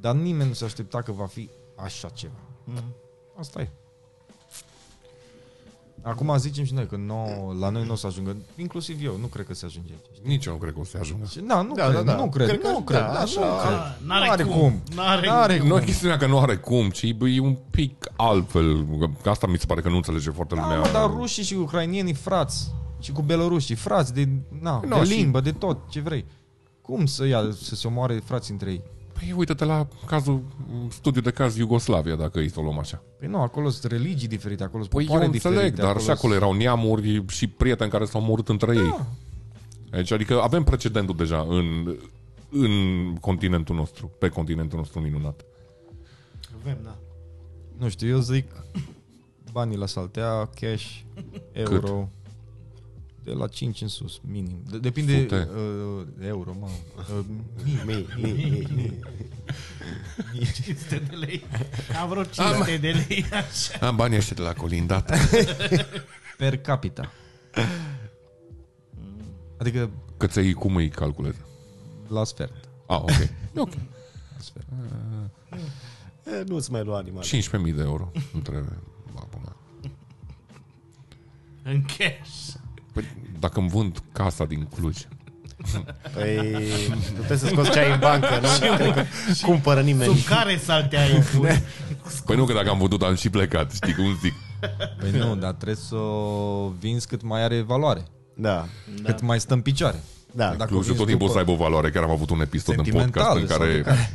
Dar 0.00 0.14
nimeni 0.14 0.48
nu 0.48 0.54
se 0.54 0.64
aștepta 0.64 1.02
că 1.02 1.12
va 1.12 1.26
fi 1.26 1.48
așa 1.76 2.08
ceva. 2.08 2.40
Mhm. 2.64 2.84
Asta 3.38 3.60
e. 3.60 3.70
Acum 6.04 6.36
zicem 6.38 6.64
și 6.64 6.74
noi 6.74 6.86
că 6.86 6.96
nu, 6.96 7.54
la 7.60 7.68
noi 7.68 7.84
nu 7.84 7.92
o 7.92 7.94
să 7.94 8.06
ajungă, 8.06 8.36
inclusiv 8.56 9.04
eu, 9.04 9.16
nu 9.20 9.26
cred 9.26 9.46
că 9.46 9.54
se 9.54 9.64
ajunge 9.64 9.92
aici. 9.92 10.26
Nici 10.26 10.44
eu 10.46 10.52
nu 10.52 10.58
cred 10.58 10.72
că 10.72 10.80
o 10.80 10.84
să 10.84 10.96
ajungă. 11.00 11.24
Și, 11.26 11.40
da, 11.40 11.62
nu 11.62 11.74
Da, 11.74 11.82
cred, 11.88 11.94
da, 11.96 12.02
da. 12.12 12.16
nu 12.16 12.28
cred, 12.28 12.46
Cred 12.48 12.60
că- 12.60 12.68
nu 12.68 12.80
cred, 12.80 13.00
da, 13.00 13.12
da, 13.12 13.18
așa- 13.20 13.40
nu 13.40 13.56
cred. 13.62 13.72
Ah, 13.78 13.96
N-are, 14.06 14.26
N-are 14.26 14.42
cum. 14.42 14.52
cum. 14.60 14.82
N-are, 14.94 15.26
N-are 15.26 15.58
cum. 15.58 15.68
Nu 15.68 15.76
e 15.76 15.84
chestiunea 15.84 16.16
că 16.16 16.26
nu 16.26 16.38
are 16.38 16.56
cum, 16.56 16.90
ci 16.90 17.12
bă, 17.14 17.28
e 17.28 17.40
un 17.40 17.56
pic 17.70 18.06
altfel. 18.16 18.86
Că 19.22 19.30
Asta 19.30 19.46
mi 19.46 19.58
se 19.58 19.66
pare 19.66 19.80
că 19.80 19.88
nu 19.88 19.96
înțelege 19.96 20.30
foarte 20.30 20.54
Da, 20.54 20.60
lumea. 20.62 20.78
mă, 20.78 20.88
dar 20.92 21.10
rușii 21.10 21.42
și 21.42 21.54
ucrainienii 21.54 22.14
frați 22.14 22.70
și 23.00 23.12
cu 23.12 23.22
belorușii, 23.22 23.74
frați 23.74 24.14
de, 24.14 24.28
na, 24.60 24.80
No, 24.88 24.98
de 24.98 25.04
și- 25.04 25.12
limbă, 25.14 25.40
de 25.40 25.52
tot, 25.52 25.78
ce 25.88 26.00
vrei. 26.00 26.24
Cum 26.82 27.06
să 27.06 27.26
ia, 27.26 27.50
să 27.62 27.74
se 27.74 27.86
omoare 27.86 28.14
frații 28.24 28.52
între 28.52 28.70
ei? 28.70 28.82
Păi 29.12 29.34
uite-te 29.36 29.64
la 29.64 29.88
cazul, 30.06 30.42
studiul 30.90 31.22
de 31.22 31.30
caz 31.30 31.56
Iugoslavia, 31.56 32.14
dacă 32.14 32.38
îi 32.38 32.50
să 32.50 32.60
o 32.60 32.62
luăm 32.62 32.78
așa. 32.78 33.02
Păi 33.18 33.28
nu, 33.28 33.40
acolo 33.40 33.68
sunt 33.68 33.92
religii 33.92 34.28
diferite, 34.28 34.62
acolo 34.62 34.82
sunt 34.82 34.94
Păi 34.94 35.02
eu 35.02 35.08
popoare 35.08 35.32
înțeleg, 35.32 35.58
diferite. 35.58 35.82
dar 35.82 36.00
și 36.00 36.10
acolo 36.10 36.34
erau 36.34 36.52
neamuri 36.52 37.24
și 37.28 37.46
prieteni 37.46 37.90
care 37.90 38.04
s-au 38.04 38.20
omorât 38.20 38.48
între 38.48 38.74
ei. 38.74 38.96
Deci, 39.90 40.10
adică 40.10 40.40
avem 40.40 40.62
precedentul 40.62 41.16
deja 41.16 41.46
în, 41.48 41.96
în 42.50 42.70
continentul 43.20 43.74
nostru, 43.74 44.10
pe 44.18 44.28
continentul 44.28 44.78
nostru 44.78 45.00
minunat. 45.00 45.44
Avem, 46.60 46.78
da. 46.84 46.96
Nu 47.78 47.88
știu, 47.88 48.08
eu 48.08 48.18
zic 48.18 48.46
banii 49.52 49.76
la 49.76 49.86
saltea, 49.86 50.50
cash, 50.60 51.00
euro, 51.52 52.08
de 53.24 53.32
la 53.32 53.46
5 53.46 53.80
în 53.80 53.88
sus, 53.88 54.20
minim. 54.26 54.62
De- 54.70 54.78
depinde 54.78 55.20
Sute. 55.20 55.48
uh, 55.56 56.06
euro, 56.26 56.54
mă. 56.60 56.68
Uh, 57.18 57.24
mii. 57.86 58.06
Mi, 58.16 58.32
mi, 58.32 58.66
mi. 58.74 58.98
500 60.54 60.96
de 60.98 61.14
lei. 61.16 61.44
Am 62.00 62.08
vreo 62.08 62.24
500 62.24 62.76
de 62.76 62.90
lei. 63.08 63.24
Așa. 63.32 63.86
Am 63.86 63.96
banii 63.96 64.16
ăștia 64.16 64.36
de 64.36 64.42
la 64.42 64.52
colindat. 64.52 65.12
per 66.38 66.56
capita. 66.58 67.12
Adică 69.58 69.90
Că 70.16 70.26
ți 70.26 70.52
cum 70.52 70.76
îi 70.76 70.88
calculezi? 70.88 71.38
la 72.08 72.24
sfert. 72.24 72.68
Ah, 72.86 72.98
ok. 73.00 73.10
ok. 73.56 73.72
La 73.74 74.38
sfert. 74.38 74.66
E, 76.26 76.42
Nu-ți 76.46 76.70
mai 76.70 76.84
lua 76.84 76.96
animale. 76.98 77.26
15.000 77.70 77.74
de 77.74 77.82
euro. 77.82 78.10
Nu 78.32 78.40
trebuie. 78.40 78.78
Ba, 79.14 79.26
bună. 79.30 79.56
În 81.62 81.82
cash. 81.82 82.54
Păi, 82.92 83.04
dacă 83.38 83.60
îmi 83.60 83.68
vând 83.68 83.98
casa 84.12 84.44
din 84.44 84.68
Cluj, 84.74 84.96
Păi, 86.14 86.62
puteți 87.16 87.40
să 87.40 87.46
scoți 87.46 87.70
ce 87.70 87.78
ai 87.78 87.90
în 87.92 87.98
bancă, 88.00 88.28
nu? 88.40 88.48
Cred 88.76 88.94
că 88.94 89.04
cumpără 89.46 89.80
nimeni. 89.80 90.14
Sub 90.14 90.24
care 90.24 90.58
salteai 90.64 91.22
tu? 91.32 91.46
Păi 92.26 92.36
nu 92.36 92.44
că 92.44 92.52
dacă 92.52 92.68
am 92.70 92.78
vândut 92.78 93.02
am 93.02 93.14
și 93.14 93.28
plecat, 93.30 93.72
știi 93.72 93.94
cum 93.94 94.18
zic. 94.22 94.32
Păi 94.98 95.10
nu, 95.10 95.36
dar 95.36 95.52
trebuie 95.52 95.76
să 95.88 95.94
o 95.96 96.68
vinzi 96.78 97.06
cât 97.06 97.22
mai 97.22 97.42
are 97.42 97.60
valoare. 97.60 98.02
Da, 98.34 98.66
Cât 99.04 99.20
mai 99.20 99.40
stă 99.40 99.54
în 99.54 99.60
picioare. 99.60 100.00
da. 100.32 100.44
Dacă 100.44 100.62
o 100.62 100.66
Clujul 100.66 100.82
vinzi 100.82 100.98
tot 100.98 101.06
timpul 101.06 101.26
după- 101.26 101.32
să 101.32 101.38
aibă 101.38 101.50
o 101.50 101.64
valoare. 101.64 101.90
Chiar 101.90 102.02
am 102.02 102.10
avut 102.10 102.30
un 102.30 102.40
episod 102.40 102.78
în 102.78 102.84
Sentimental 102.84 103.22
podcast 103.22 103.40
în 103.40 103.48
sau 103.48 103.58
care... 103.58 103.72
de 103.72 103.80
care? 103.80 104.12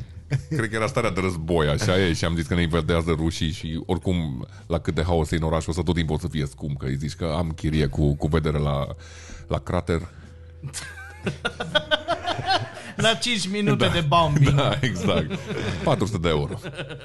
Cred 0.49 0.69
că 0.69 0.75
era 0.75 0.87
starea 0.87 1.11
de 1.11 1.21
război, 1.21 1.67
așa 1.67 1.99
e, 1.99 2.13
și 2.13 2.25
am 2.25 2.35
zis 2.35 2.47
că 2.47 2.53
ne 2.53 2.61
invadează 2.61 3.11
rușii 3.11 3.51
și 3.51 3.83
oricum 3.85 4.47
la 4.67 4.79
cât 4.79 4.95
de 4.95 5.03
haos 5.03 5.31
e 5.31 5.35
în 5.35 5.43
oraș 5.43 5.67
o 5.67 5.71
să 5.71 5.81
tot 5.81 5.95
timpul 5.95 6.15
o 6.15 6.19
să 6.19 6.27
fie 6.27 6.45
scump, 6.45 6.77
că 6.77 6.85
îi 6.85 6.95
zici 6.95 7.15
că 7.15 7.33
am 7.37 7.51
chirie 7.51 7.85
cu, 7.85 8.15
cu 8.15 8.27
vedere 8.27 8.57
la, 8.57 8.87
la 9.47 9.59
crater. 9.59 10.01
La 12.97 13.13
5 13.13 13.47
minute 13.49 13.89
de 13.93 14.03
bombing. 14.07 14.53
Da, 14.55 14.71
exact. 14.81 15.31
400 15.83 16.17
de 16.21 16.29
euro. 16.29 16.59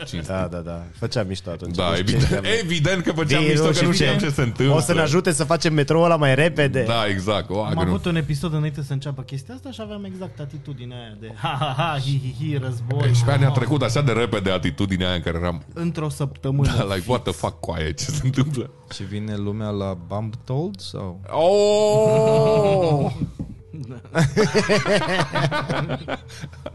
500. 0.06 0.32
Da, 0.32 0.46
da, 0.50 0.58
da. 0.58 0.82
Făceam 0.98 1.26
mișto 1.26 1.50
atunci. 1.50 1.76
Da, 1.76 1.88
Nu 1.88 1.94
știu 1.94 2.04
ce 2.06 2.10
evident, 2.12 2.22
înseamnă. 2.22 2.48
evident 2.62 3.02
că 3.02 3.12
făceam 3.12 3.42
Virus 3.42 3.58
mișto 3.60 3.72
și 3.72 3.78
că 3.80 3.84
nu 3.86 3.92
ce- 3.92 3.96
știam 4.04 4.18
ce 4.18 4.28
se 4.30 4.42
întâmplă. 4.42 4.74
O 4.76 4.80
să 4.80 4.94
ne 4.94 5.00
ajute 5.00 5.32
să 5.32 5.44
facem 5.44 5.72
metroul 5.74 6.04
ăla 6.04 6.16
mai 6.16 6.34
repede. 6.34 6.82
Da, 6.86 7.06
exact. 7.08 7.50
O, 7.50 7.62
Am 7.62 7.68
că 7.68 7.74
nu- 7.74 7.80
avut 7.80 8.04
un 8.04 8.16
episod 8.16 8.52
înainte 8.54 8.82
să 8.82 8.92
înceapă 8.92 9.22
chestia 9.22 9.54
asta 9.54 9.70
și 9.70 9.80
aveam 9.82 10.04
exact 10.04 10.40
atitudinea 10.40 10.96
aia 10.98 11.16
de 11.20 11.32
ha 11.36 11.56
ha 11.60 11.74
ha, 11.76 11.98
hi 12.00 12.20
hi 12.20 12.34
hi, 12.44 12.56
război. 12.56 13.14
Și 13.14 13.22
pe 13.24 13.30
aia 13.30 13.38
ne-a 13.38 13.50
trecut 13.50 13.82
așa 13.82 14.00
de 14.02 14.12
repede 14.12 14.50
atitudinea 14.50 15.06
aia 15.06 15.16
în 15.16 15.22
care 15.22 15.36
eram 15.40 15.62
Într-o 15.74 16.08
săptămână. 16.08 16.74
da, 16.76 16.84
like, 16.94 17.04
what 17.10 17.22
the 17.22 17.32
fuck, 17.32 17.60
coaie, 17.60 17.92
ce 17.92 18.04
se 18.04 18.20
întâmplă? 18.24 18.70
Și 18.94 19.02
vine 19.02 19.36
lumea 19.36 19.68
la 19.68 19.96
Bump 20.06 20.34
Told 20.44 20.80
sau? 20.80 21.20
Oh! 21.30 23.12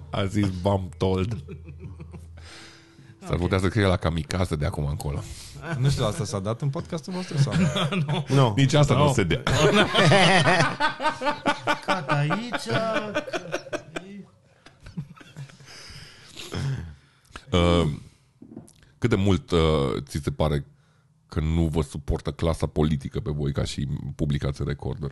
A 0.09 0.25
zis 0.25 0.49
bump 0.61 0.93
told. 0.93 1.43
S-ar 3.27 3.37
putea 3.37 3.59
să 3.59 3.67
scrie 3.67 3.85
la 3.85 3.97
kamikaze 3.97 4.55
de 4.55 4.65
acum 4.65 4.85
încolo. 4.85 5.23
Nu 5.79 5.89
știu, 5.89 6.05
asta 6.05 6.25
s-a 6.25 6.39
dat 6.39 6.61
în 6.61 6.69
podcastul 6.69 7.13
vostru 7.13 7.37
sau 7.37 7.53
nu? 7.55 8.25
Nu. 8.35 8.53
Nici 8.55 8.73
asta 8.73 8.97
nu 8.97 9.13
se 9.13 9.23
dea. 9.23 9.43
Cat 11.85 12.09
aici... 12.11 12.65
Uh, 17.51 17.87
cât 18.97 19.09
de 19.09 19.15
mult 19.15 19.51
uh, 19.51 19.59
ți 20.03 20.19
se 20.23 20.31
pare 20.31 20.65
că 21.27 21.39
nu 21.39 21.67
vă 21.67 21.81
suportă 21.81 22.31
clasa 22.31 22.67
politică 22.67 23.19
pe 23.19 23.31
voi 23.31 23.51
ca 23.51 23.63
și 23.63 23.87
publicați 24.15 24.63
recorder? 24.63 25.11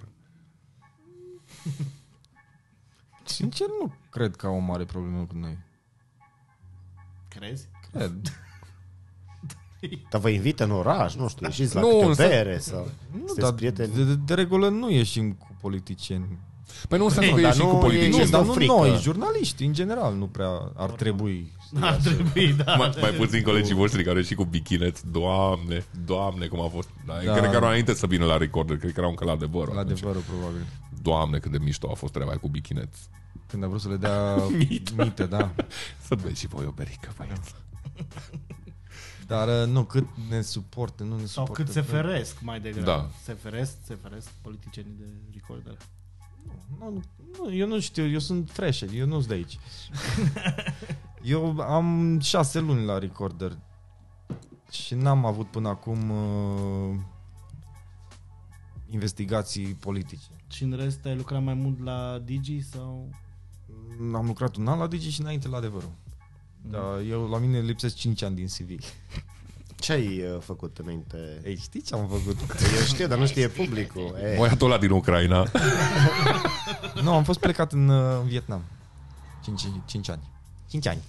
Sincer, 3.23 3.67
nu 3.79 3.93
cred 4.09 4.35
că 4.35 4.45
au 4.47 4.55
o 4.55 4.59
mare 4.59 4.83
problemă 4.83 5.23
cu 5.27 5.35
noi. 5.37 5.57
Crezi? 7.27 7.67
Cred. 7.91 8.39
Dar 10.09 10.21
vă 10.21 10.29
invită 10.29 10.63
în 10.63 10.71
oraș, 10.71 11.15
nu 11.15 11.27
știu, 11.27 11.45
ieșiți 11.45 11.75
la 11.75 11.81
Nu, 11.81 11.87
nu, 11.87 11.93
câte 11.97 12.07
însă- 12.07 12.27
bere 12.27 12.57
sau... 12.57 12.79
Nu, 13.11 13.17
Sunteți 13.17 13.39
dar 13.39 13.53
prieteni? 13.53 13.93
de, 13.93 14.03
de, 14.03 14.15
de 14.25 14.33
regulă 14.33 14.69
nu 14.69 14.89
ieșim 14.91 15.31
cu 15.33 15.47
politicieni. 15.61 16.39
Păi 16.89 16.97
nu 16.97 17.03
înseamnă 17.05 17.29
Nu, 17.29 17.35
că 17.35 17.41
dar 17.41 17.49
ești 17.51 17.61
și 17.61 17.67
nu 17.67 17.73
cu 17.73 17.77
e- 17.77 17.87
politicieni. 17.87 18.19
Este 18.19 18.31
dar 18.31 18.41
o 18.41 18.45
nu 18.45 18.53
frică. 18.53 18.73
noi, 18.73 18.97
jurnaliști, 18.97 19.63
în 19.65 19.73
general, 19.73 20.15
nu 20.15 20.27
prea 20.27 20.71
ar 20.75 20.89
trebui. 20.91 21.51
Ar 21.79 21.95
trebui, 21.95 22.53
da. 22.53 22.75
Mai, 22.75 22.93
mai 23.01 23.11
puțin 23.11 23.43
colegii 23.43 23.75
voștri 23.75 24.03
care 24.03 24.21
și 24.23 24.35
cu 24.35 24.43
bikineți, 24.45 25.11
doamne, 25.11 25.85
doamne 26.05 26.45
cum 26.47 26.61
a 26.61 26.67
fost. 26.67 26.89
Da, 27.05 27.13
Da. 27.13 27.23
da. 27.25 27.37
Cred 27.37 27.49
că 27.49 27.55
erau 27.55 27.67
înainte 27.67 27.93
să 27.93 28.07
vină 28.07 28.25
la 28.25 28.37
recorder, 28.37 28.77
cred 28.77 28.91
că 28.93 28.99
erau 28.99 29.09
încă 29.09 29.25
la 29.25 29.31
adevăr. 29.31 29.73
La 29.73 29.79
adevărul, 29.79 30.21
probabil. 30.21 30.65
Doamne, 31.05 31.39
cât 31.39 31.51
de 31.51 31.57
mișto 31.57 31.89
a 31.91 31.93
fost 31.93 32.13
treaba 32.13 32.31
aia 32.31 32.39
cu 32.39 32.47
bikineți. 32.47 33.09
Când 33.47 33.63
a 33.63 33.67
vrut 33.67 33.81
să 33.81 33.89
le 33.89 33.97
dea 33.97 34.35
mite, 34.97 35.25
da. 35.25 35.55
Să 36.01 36.15
beți 36.15 36.39
și 36.39 36.47
voi 36.47 36.65
o 36.65 36.71
berică, 36.71 37.13
băieți. 37.17 37.55
Dar 39.27 39.47
uh, 39.61 39.67
nu, 39.67 39.83
cât 39.83 40.07
ne 40.29 40.41
suportă, 40.41 41.03
nu 41.03 41.15
ne 41.17 41.25
Sau 41.25 41.45
suportă. 41.45 41.63
cât 41.63 41.71
se 41.71 41.81
feresc 41.81 42.41
mai 42.41 42.59
degrabă. 42.59 42.85
Da. 42.85 43.09
Se 43.23 43.33
feresc, 43.33 43.75
se 43.83 43.97
feresc 44.01 44.29
politicienii 44.41 44.95
de 44.99 45.05
recorder. 45.33 45.77
Nu, 46.79 47.01
nu, 47.37 47.53
eu 47.53 47.67
nu 47.67 47.79
știu, 47.79 48.07
eu 48.09 48.19
sunt 48.19 48.49
fresh, 48.51 48.83
eu 48.93 49.05
nu 49.05 49.15
sunt 49.15 49.27
de 49.27 49.33
aici. 49.33 49.59
eu 51.33 51.59
am 51.59 52.19
șase 52.19 52.59
luni 52.59 52.85
la 52.85 52.97
recorder 52.97 53.57
și 54.71 54.93
n-am 54.95 55.25
avut 55.25 55.47
până 55.47 55.67
acum 55.69 56.09
uh, 56.09 56.99
investigații 58.89 59.65
politice. 59.65 60.27
Și 60.47 60.63
în 60.63 60.73
rest 60.79 61.05
ai 61.05 61.15
lucrat 61.15 61.43
mai 61.43 61.53
mult 61.53 61.83
la 61.83 62.21
Digi 62.23 62.61
sau... 62.61 63.09
Am 64.13 64.25
lucrat 64.25 64.55
un 64.55 64.67
an 64.67 64.79
la 64.79 64.87
Digi 64.87 65.09
și 65.09 65.21
înainte 65.21 65.47
la 65.47 65.57
adevărul. 65.57 65.91
Da, 66.61 67.01
eu 67.09 67.27
la 67.29 67.37
mine 67.37 67.59
lipsesc 67.59 67.95
5 67.95 68.21
ani 68.21 68.35
din 68.35 68.45
CV. 68.47 68.79
Ce 69.75 69.91
ai 69.91 70.21
uh, 70.21 70.39
făcut 70.39 70.77
înainte? 70.77 71.17
Ei, 71.45 71.57
știi 71.57 71.81
ce 71.81 71.95
am 71.95 72.07
făcut? 72.07 72.37
Eu 72.79 72.83
știu, 72.85 73.07
dar 73.07 73.17
nu 73.17 73.25
știe 73.25 73.47
publicul. 73.47 74.15
E, 74.23 74.35
Băiatul 74.37 74.67
ăla 74.71 74.79
din 74.79 74.89
Ucraina. 74.91 75.45
nu, 77.03 77.13
am 77.13 77.23
fost 77.23 77.39
plecat 77.39 77.71
în, 77.71 77.89
uh, 77.89 78.17
în 78.21 78.27
Vietnam. 78.27 78.61
5, 79.43 79.61
5 79.85 80.09
ani. 80.09 80.21
5 80.69 80.87
ani. 80.87 81.01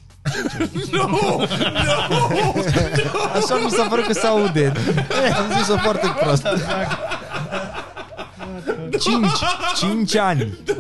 Așa 3.34 3.56
mi 3.64 3.70
s-a 3.70 3.86
părut 3.88 4.06
că 4.06 4.12
se 4.12 4.26
aude. 4.26 4.72
Am 5.36 5.58
zis-o 5.58 5.76
foarte 5.76 6.06
prost. 6.20 6.46
5, 8.90 9.26
5 9.78 10.14
ani. 10.14 10.58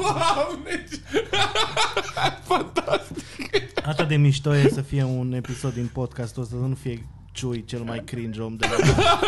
Atât 3.84 4.08
de 4.08 4.16
mișto 4.16 4.54
e 4.54 4.68
să 4.68 4.80
fie 4.80 5.04
un 5.04 5.32
episod 5.32 5.74
din 5.74 5.90
podcastul 5.92 6.42
ăsta, 6.42 6.56
să 6.60 6.66
nu 6.66 6.74
fie 6.74 7.06
Ciui 7.36 7.64
cel 7.66 7.80
mai 7.80 8.02
cringe 8.04 8.40
om 8.40 8.56
de 8.56 8.66
la 8.70 8.76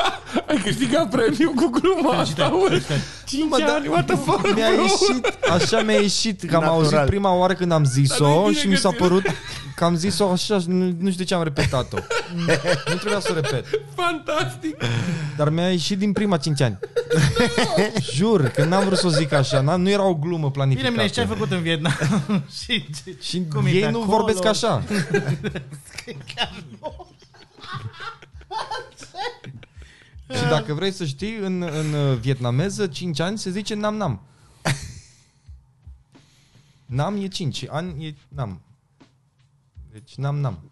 Ai 0.49 0.57
câștigat 0.65 1.09
premiu 1.11 1.53
cu 1.55 1.71
gluma 1.81 2.19
asta, 2.19 2.49
bă. 2.49 2.81
5 3.27 3.45
Mă, 3.51 3.57
dar 3.59 3.69
ani, 3.69 3.89
what 3.89 4.07
the 4.07 4.17
fuck, 4.17 4.55
Mi-a 4.55 4.67
bro? 4.73 4.83
ieșit, 4.83 5.39
așa 5.51 5.81
mi-a 5.83 6.01
ieșit 6.01 6.43
că 6.43 6.57
am 6.57 6.63
Natural. 6.63 6.83
auzit 6.83 6.99
prima 7.09 7.35
oară 7.35 7.55
când 7.55 7.73
am 7.73 7.83
Dar 7.83 7.93
zis-o 7.93 8.29
nu-i 8.29 8.49
bine 8.49 8.61
și 8.61 8.67
mi 8.69 8.77
s-a 8.77 8.89
că- 8.91 8.97
părut 8.99 9.23
că 9.75 9.85
am 9.85 9.97
zis-o 9.97 10.31
așa, 10.31 10.61
nu, 10.67 10.85
nu 10.85 10.95
știu 11.11 11.11
de 11.17 11.25
ce 11.25 11.35
am 11.35 11.43
repetat-o. 11.43 11.97
Nu 12.89 12.95
trebuia 12.95 13.21
să 13.21 13.29
o 13.31 13.35
repet. 13.35 13.65
Fantastic. 13.95 14.77
Dar 15.37 15.49
mi-a 15.49 15.71
ieșit 15.71 15.99
din 15.99 16.13
prima 16.13 16.37
5 16.37 16.61
ani. 16.61 16.79
Jur 18.13 18.43
că 18.49 18.65
n-am 18.65 18.85
vrut 18.85 18.99
să 18.99 19.07
o 19.07 19.11
zic 19.11 19.33
așa, 19.33 19.61
n-am, 19.61 19.81
nu 19.83 19.89
era 19.91 20.05
o 20.05 20.15
glumă 20.15 20.37
Bine, 20.39 20.51
planificată. 20.51 20.91
mineș, 20.91 21.07
și 21.07 21.13
ce 21.13 21.21
ai 21.21 21.27
făcut 21.27 21.51
în 21.51 21.63
Vietnam? 21.63 21.93
și, 22.65 22.85
Și 23.21 23.43
cum 23.55 23.67
e 23.67 23.71
ei 23.71 23.81
pe 23.81 23.91
nu 23.91 24.01
acolo? 24.03 24.17
vorbesc 24.17 24.45
așa. 24.45 24.83
Și 30.37 30.43
dacă 30.49 30.75
vrei 30.75 30.93
să 30.93 31.05
știi, 31.05 31.37
în, 31.37 31.63
în 31.63 31.93
uh, 31.93 32.19
vietnameză, 32.19 32.87
5 32.87 33.21
ani 33.21 33.39
se 33.39 33.51
zice 33.51 33.75
nam-nam. 33.75 34.23
Nam 36.87 37.17
e 37.17 37.29
5, 37.29 37.65
ani 37.69 38.07
e 38.07 38.15
nam. 38.29 38.61
Deci 39.93 40.15
nam-nam. 40.15 40.71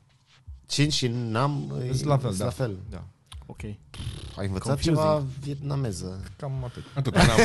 5 0.67 0.93
și 0.93 1.07
n-am... 1.07 1.73
Sunt 1.93 2.05
la 2.05 2.19
fel, 2.19 2.29
sunt 2.29 2.39
da. 2.39 2.45
la 2.45 2.51
fel. 2.51 2.77
Da. 2.91 3.05
Ok. 3.47 3.63
Ai 3.63 4.47
învățat 4.47 4.67
Confusing. 4.67 4.97
ceva 4.97 5.25
vietnameză. 5.41 6.21
Cam 6.37 6.65
atât. 6.65 6.83
Atât, 6.95 7.15
n-am. 7.15 7.39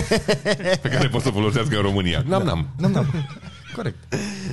Pe 0.81 0.89
care 0.89 1.07
poți 1.07 1.23
să 1.23 1.29
folosească 1.29 1.75
în 1.75 1.81
România. 1.81 2.23
N-am, 2.27 2.43
n-am. 2.43 2.67
Nam-nam. 2.77 3.27
Corect. 3.75 3.97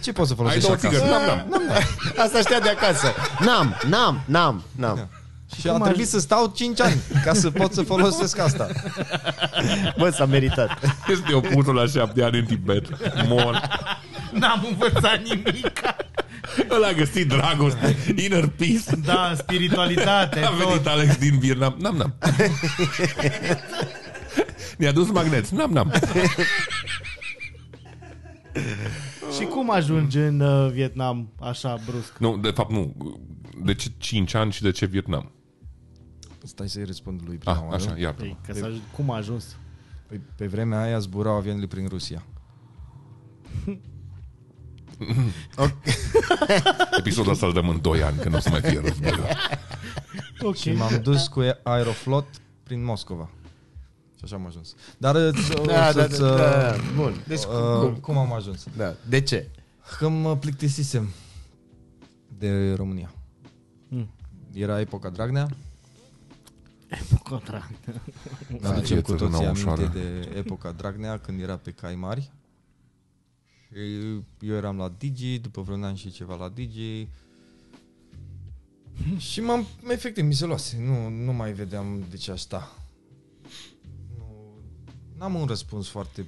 Ce 0.03 0.13
poți 0.13 0.29
să 0.29 0.35
Ai 0.35 0.39
folosești 0.39 0.67
două 0.67 0.75
acasă? 0.75 0.95
țigări, 0.95 1.11
n-am, 1.11 1.49
n-am. 1.49 1.71
Asta 2.17 2.41
știa 2.41 2.61
de 2.61 2.69
acasă. 2.69 3.13
N-am, 3.41 3.75
n-am, 3.89 4.23
n-am, 4.27 4.63
n-am. 4.77 4.97
Da. 4.97 5.09
Și 5.57 5.69
a 5.69 5.79
trebuit 5.79 6.09
să 6.09 6.19
stau 6.21 6.53
5 6.55 6.81
ani 6.81 7.01
ca 7.25 7.35
să 7.35 7.51
pot 7.51 7.73
să 7.73 7.83
folosesc 7.83 8.39
asta. 8.39 8.69
Bă, 9.99 10.11
s-a 10.11 10.25
meritat. 10.25 10.81
Este 11.09 11.33
opusul 11.35 11.75
la 11.75 11.87
șapte 11.87 12.23
ani 12.23 12.39
în 12.39 12.45
Tibet. 12.45 12.87
Mor. 13.27 13.61
N-am 14.33 14.67
învățat 14.71 15.23
nimic. 15.23 15.81
Ăla 16.71 16.87
a 16.87 16.93
găsit 16.93 17.29
dragoste, 17.29 17.97
inner 18.17 18.47
peace. 18.47 18.97
Da, 19.05 19.33
spiritualitate, 19.37 20.41
A 20.41 20.51
venit 20.51 20.73
tot. 20.75 20.87
Alex 20.87 21.17
din 21.17 21.39
Vietnam. 21.39 21.75
N-am, 21.79 21.97
n-am. 21.97 22.15
Ne-a 24.79 24.93
dus 24.93 25.11
magneți. 25.11 25.55
N-am, 25.55 25.71
n-am. 25.73 25.93
Și 29.39 29.45
cum 29.45 29.71
ajungi 29.71 30.19
în 30.19 30.41
uh, 30.41 30.71
Vietnam 30.73 31.33
așa 31.41 31.79
brusc? 31.87 32.19
Nu, 32.19 32.37
de 32.37 32.51
fapt 32.51 32.71
nu. 32.71 32.97
De 33.65 33.75
ce 33.75 33.89
5 33.99 34.35
ani 34.35 34.53
și 34.53 34.63
de 34.63 34.71
ce 34.71 34.87
Vietnam? 34.87 35.33
Stai 36.45 36.69
să-i 36.69 36.85
răspund 36.85 37.21
lui 37.27 37.37
prima 37.37 37.55
Ah, 37.57 37.63
oară. 37.63 37.75
așa, 37.75 37.99
iartă 37.99 38.21
Păi, 38.23 38.37
că 38.47 38.53
să 38.53 38.65
ajung, 38.65 38.81
cum 38.95 39.11
a 39.11 39.17
ajuns? 39.17 39.57
Păi, 40.07 40.21
pe 40.37 40.47
vremea 40.47 40.81
aia 40.83 40.99
zburau 40.99 41.35
avioanele 41.37 41.67
prin 41.67 41.87
Rusia. 41.89 42.25
Episodul 46.99 47.33
ăsta 47.33 47.47
îl 47.47 47.53
dăm 47.53 47.69
în 47.69 47.81
2 47.81 48.03
ani, 48.03 48.19
când 48.19 48.35
o 48.35 48.39
să 48.39 48.51
mai 48.51 48.61
fie 48.61 48.81
războiul. 48.81 49.27
Ok. 50.43 50.57
Și 50.57 50.73
m-am 50.73 51.01
dus 51.03 51.29
cu 51.29 51.41
Aeroflot 51.63 52.27
prin 52.63 52.85
Moscova. 52.85 53.31
Și 54.17 54.25
așa 54.25 54.35
am 54.35 54.47
ajuns. 54.47 54.75
Dar 54.99 55.15
îți- 55.15 55.57
o 55.61 55.65
Da, 55.65 55.73
da, 55.73 55.91
să-ți, 56.03 56.21
da, 56.21 56.37
da. 56.37 56.75
uh, 56.75 56.93
Bun. 56.97 57.25
Deci 57.27 57.39
uh, 57.43 57.79
cum? 57.81 57.95
cum 57.95 58.17
am 58.19 58.33
ajuns? 58.33 58.67
Da. 58.77 58.95
De 59.09 59.21
ce? 59.21 59.49
Că 59.99 60.09
mă 60.09 60.37
plictisisem 60.37 61.09
de 62.39 62.73
România. 62.75 63.11
Mm. 63.89 64.11
Era 64.53 64.81
epoca 64.81 65.09
Dragnea. 65.09 65.49
Contract. 67.23 67.87
Ne 68.49 68.59
Da, 68.59 68.69
aducem 68.71 68.97
e 68.99 69.01
cu 69.01 69.11
țărâna 69.11 69.31
toții 69.31 69.47
aminte 69.47 69.61
ușoară. 69.71 69.87
de 69.93 70.33
epoca 70.37 70.73
Dragnea 70.73 71.19
când 71.19 71.41
era 71.41 71.57
pe 71.57 71.71
cai 71.71 71.95
mari. 71.95 72.33
Și 73.73 74.03
eu 74.41 74.55
eram 74.55 74.77
la 74.77 74.93
Digi, 74.99 75.39
după 75.39 75.61
vreun 75.63 75.85
an 75.85 75.95
și 75.95 76.11
ceva 76.11 76.37
la 76.37 76.49
Digi. 76.49 77.09
și 79.17 79.41
m-am, 79.41 79.67
efectiv, 79.89 80.25
mi 80.25 80.35
se 80.35 80.47
luase. 80.47 80.79
Nu, 80.87 81.09
nu 81.09 81.33
mai 81.33 81.53
vedeam 81.53 82.05
de 82.11 82.17
ce 82.17 82.31
aș 82.31 82.41
sta. 82.41 82.73
Nu, 84.17 84.55
n-am 85.19 85.35
un 85.35 85.47
răspuns 85.47 85.89
foarte... 85.89 86.27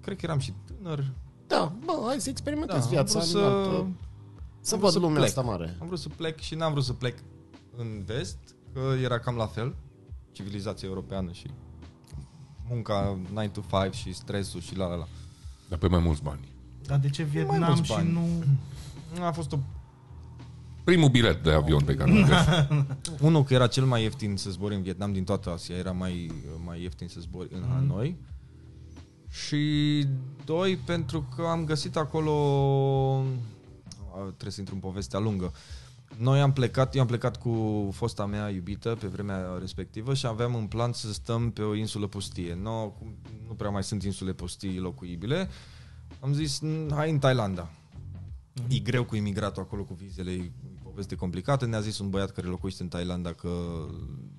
Cred 0.00 0.16
că 0.16 0.24
eram 0.26 0.38
și 0.38 0.52
tânăr. 0.66 1.10
Da, 1.46 1.72
bă, 1.84 2.02
hai 2.06 2.20
să 2.20 2.28
experimentezi 2.30 2.80
Da, 2.82 2.88
viața. 2.88 3.18
am 3.20 3.24
vrut 3.26 3.34
în 3.34 3.40
să- 3.40 3.46
altă- 3.46 3.88
Să 4.60 4.74
am 4.74 4.80
vrut 4.80 4.80
văd 4.80 4.90
să 4.92 4.98
lumea 4.98 5.14
plec. 5.16 5.28
asta 5.28 5.40
mare. 5.40 5.76
Am 5.80 5.86
vrut 5.86 5.98
să 5.98 6.08
plec 6.08 6.38
și 6.40 6.54
n-am 6.54 6.72
vrut 6.72 6.84
să 6.84 6.92
plec 6.92 7.18
în 7.76 8.02
vest, 8.06 8.38
că 8.74 8.94
era 9.02 9.18
cam 9.18 9.36
la 9.36 9.46
fel, 9.46 9.74
civilizația 10.32 10.88
europeană 10.88 11.32
și 11.32 11.46
munca 12.68 13.18
9 13.32 13.48
to 13.48 13.60
5 13.70 13.94
și 13.94 14.12
stresul 14.12 14.60
și 14.60 14.76
la 14.76 14.86
la 14.86 14.94
la. 14.94 15.06
Dar 15.68 15.78
pe 15.78 15.86
mai 15.86 16.00
mulți 16.00 16.22
bani. 16.22 16.48
Dar 16.86 16.98
de 16.98 17.10
ce 17.10 17.22
Vietnam 17.22 17.62
mulți 17.62 17.82
și 17.82 17.92
bani. 17.92 18.12
nu... 18.12 19.24
A 19.24 19.32
fost 19.32 19.52
o... 19.52 19.58
Primul 20.84 21.08
bilet 21.08 21.42
de 21.42 21.52
avion 21.52 21.84
pe 21.84 21.94
care 21.94 22.12
l-am 22.12 22.28
găsit. 22.28 23.20
Unul 23.26 23.44
că 23.44 23.54
era 23.54 23.66
cel 23.66 23.84
mai 23.84 24.02
ieftin 24.02 24.36
să 24.36 24.50
zbori 24.50 24.74
în 24.74 24.82
Vietnam 24.82 25.12
din 25.12 25.24
toată 25.24 25.50
Asia, 25.50 25.76
era 25.76 25.92
mai, 25.92 26.30
mai 26.64 26.82
ieftin 26.82 27.08
să 27.08 27.20
zbori 27.20 27.48
în 27.54 27.64
Hanoi. 27.68 28.16
Și 29.28 30.06
doi, 30.44 30.76
pentru 30.76 31.28
că 31.36 31.42
am 31.42 31.64
găsit 31.64 31.96
acolo, 31.96 32.32
a, 34.14 34.18
trebuie 34.18 34.50
să 34.50 34.60
intru 34.60 34.74
în 34.74 34.80
povestea 34.80 35.18
lungă, 35.18 35.52
Noi 36.18 36.40
am 36.40 36.52
plecat, 36.52 36.94
eu 36.94 37.00
am 37.00 37.06
plecat 37.06 37.36
cu 37.36 37.88
fosta 37.92 38.26
mea 38.26 38.48
iubită 38.48 38.96
pe 39.00 39.06
vremea 39.06 39.56
respectivă 39.60 40.14
și 40.14 40.26
aveam 40.26 40.54
în 40.54 40.66
plan 40.66 40.92
să 40.92 41.12
stăm 41.12 41.50
pe 41.50 41.62
o 41.62 41.74
insulă 41.74 42.06
pustie. 42.06 42.58
No, 42.62 42.88
cum 42.88 43.14
nu 43.48 43.54
prea 43.54 43.70
mai 43.70 43.84
sunt 43.84 44.02
insule 44.02 44.32
pustii 44.32 44.78
locuibile. 44.78 45.48
Am 46.20 46.32
zis, 46.32 46.60
"N- 46.64 46.90
hai 46.90 47.10
în 47.10 47.18
Thailanda. 47.18 47.70
E 48.68 48.78
greu 48.78 49.04
cu 49.04 49.16
imigratul 49.16 49.62
acolo, 49.62 49.82
cu 49.82 49.94
vizele, 49.94 50.30
e 50.30 50.50
o 50.84 50.88
poveste 50.88 51.14
complicată. 51.14 51.66
Ne-a 51.66 51.80
zis 51.80 51.98
un 51.98 52.10
băiat 52.10 52.30
care 52.30 52.46
locuiește 52.46 52.82
în 52.82 52.88
Thailanda 52.88 53.32
că 53.32 53.48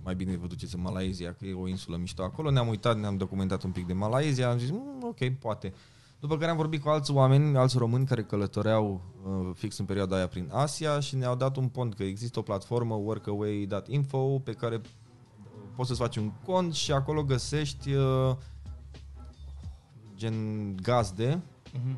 mai 0.04 0.16
bine 0.16 0.38
vă 0.38 0.48
duceți 0.48 0.76
în 0.76 0.82
Malaezia, 0.82 1.34
că 1.34 1.46
e 1.46 1.54
o 1.54 1.68
insulă 1.68 1.98
mișto 1.98 2.24
acolo. 2.24 2.50
Ne-am 2.52 2.68
uitat, 2.68 3.00
ne-am 3.00 3.18
documentat 3.18 3.64
un 3.64 3.72
pic 3.72 3.86
de 3.88 3.94
Malaezia, 3.94 4.50
am 4.50 4.58
zis, 4.58 4.70
"Mm, 4.70 5.04
ok, 5.04 5.30
poate. 5.40 5.74
După 6.28 6.38
care 6.38 6.52
am 6.52 6.58
vorbit 6.58 6.82
cu 6.82 6.90
alți 6.90 7.12
oameni, 7.12 7.58
alți 7.58 7.78
români 7.78 8.06
care 8.06 8.24
călătoreau 8.24 9.02
uh, 9.26 9.50
fix 9.56 9.78
în 9.78 9.86
perioada 9.86 10.16
aia 10.16 10.28
prin 10.28 10.50
Asia 10.54 11.00
și 11.00 11.16
ne-au 11.16 11.36
dat 11.36 11.56
un 11.58 11.68
pont 11.68 11.94
că 11.96 12.04
există 12.04 12.40
o 12.40 12.42
platformă 12.42 12.96
workaway.info 12.96 14.18
pe 14.44 14.52
care 14.52 14.82
poți 15.76 15.88
să-ți 15.88 16.00
faci 16.02 16.16
un 16.18 16.32
cont 16.46 16.74
și 16.74 16.92
acolo 16.92 17.24
găsești 17.24 17.94
uh, 17.94 18.36
gen 20.16 20.36
gazde, 20.82 21.42
Mhm. 21.74 21.98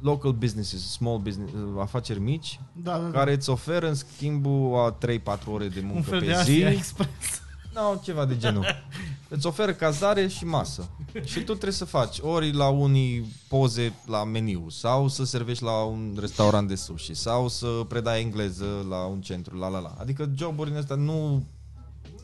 local 0.00 0.32
businesses, 0.32 0.90
small 0.90 1.18
business, 1.18 1.52
uh, 1.52 1.80
afaceri 1.80 2.20
mici, 2.20 2.60
Da, 2.72 2.98
da, 2.98 3.04
da. 3.04 3.10
care 3.18 3.32
îți 3.32 3.50
oferă 3.50 3.88
în 3.88 3.94
schimbul 3.94 4.78
a 4.78 4.92
3-4 4.92 5.52
ore 5.52 5.68
de 5.68 5.80
muncă 5.80 5.96
Un 5.96 6.02
fel 6.02 6.20
pe 6.20 6.26
de 6.26 6.32
zi. 6.32 6.38
Asia 6.38 6.70
Express. 6.70 7.42
Nu, 7.74 8.00
ceva 8.02 8.24
de 8.24 8.36
genul. 8.36 8.64
Îți 9.32 9.46
oferă 9.46 9.72
cazare 9.72 10.28
și 10.28 10.44
masă. 10.44 10.88
Și 11.24 11.38
tu 11.38 11.44
trebuie 11.52 11.72
să 11.72 11.84
faci 11.84 12.18
ori 12.22 12.52
la 12.52 12.68
unii 12.68 13.32
poze 13.48 13.92
la 14.06 14.24
meniu, 14.24 14.66
sau 14.68 15.08
să 15.08 15.24
servești 15.24 15.62
la 15.64 15.82
un 15.84 16.16
restaurant 16.20 16.68
de 16.68 16.74
sushi, 16.74 17.14
sau 17.14 17.48
să 17.48 17.66
predai 17.88 18.20
engleză 18.20 18.86
la 18.88 19.04
un 19.04 19.20
centru, 19.20 19.56
la 19.56 19.68
la 19.68 19.78
la. 19.78 19.94
Adică 19.98 20.30
joburile 20.36 20.78
astea 20.78 20.96
nu... 20.96 21.46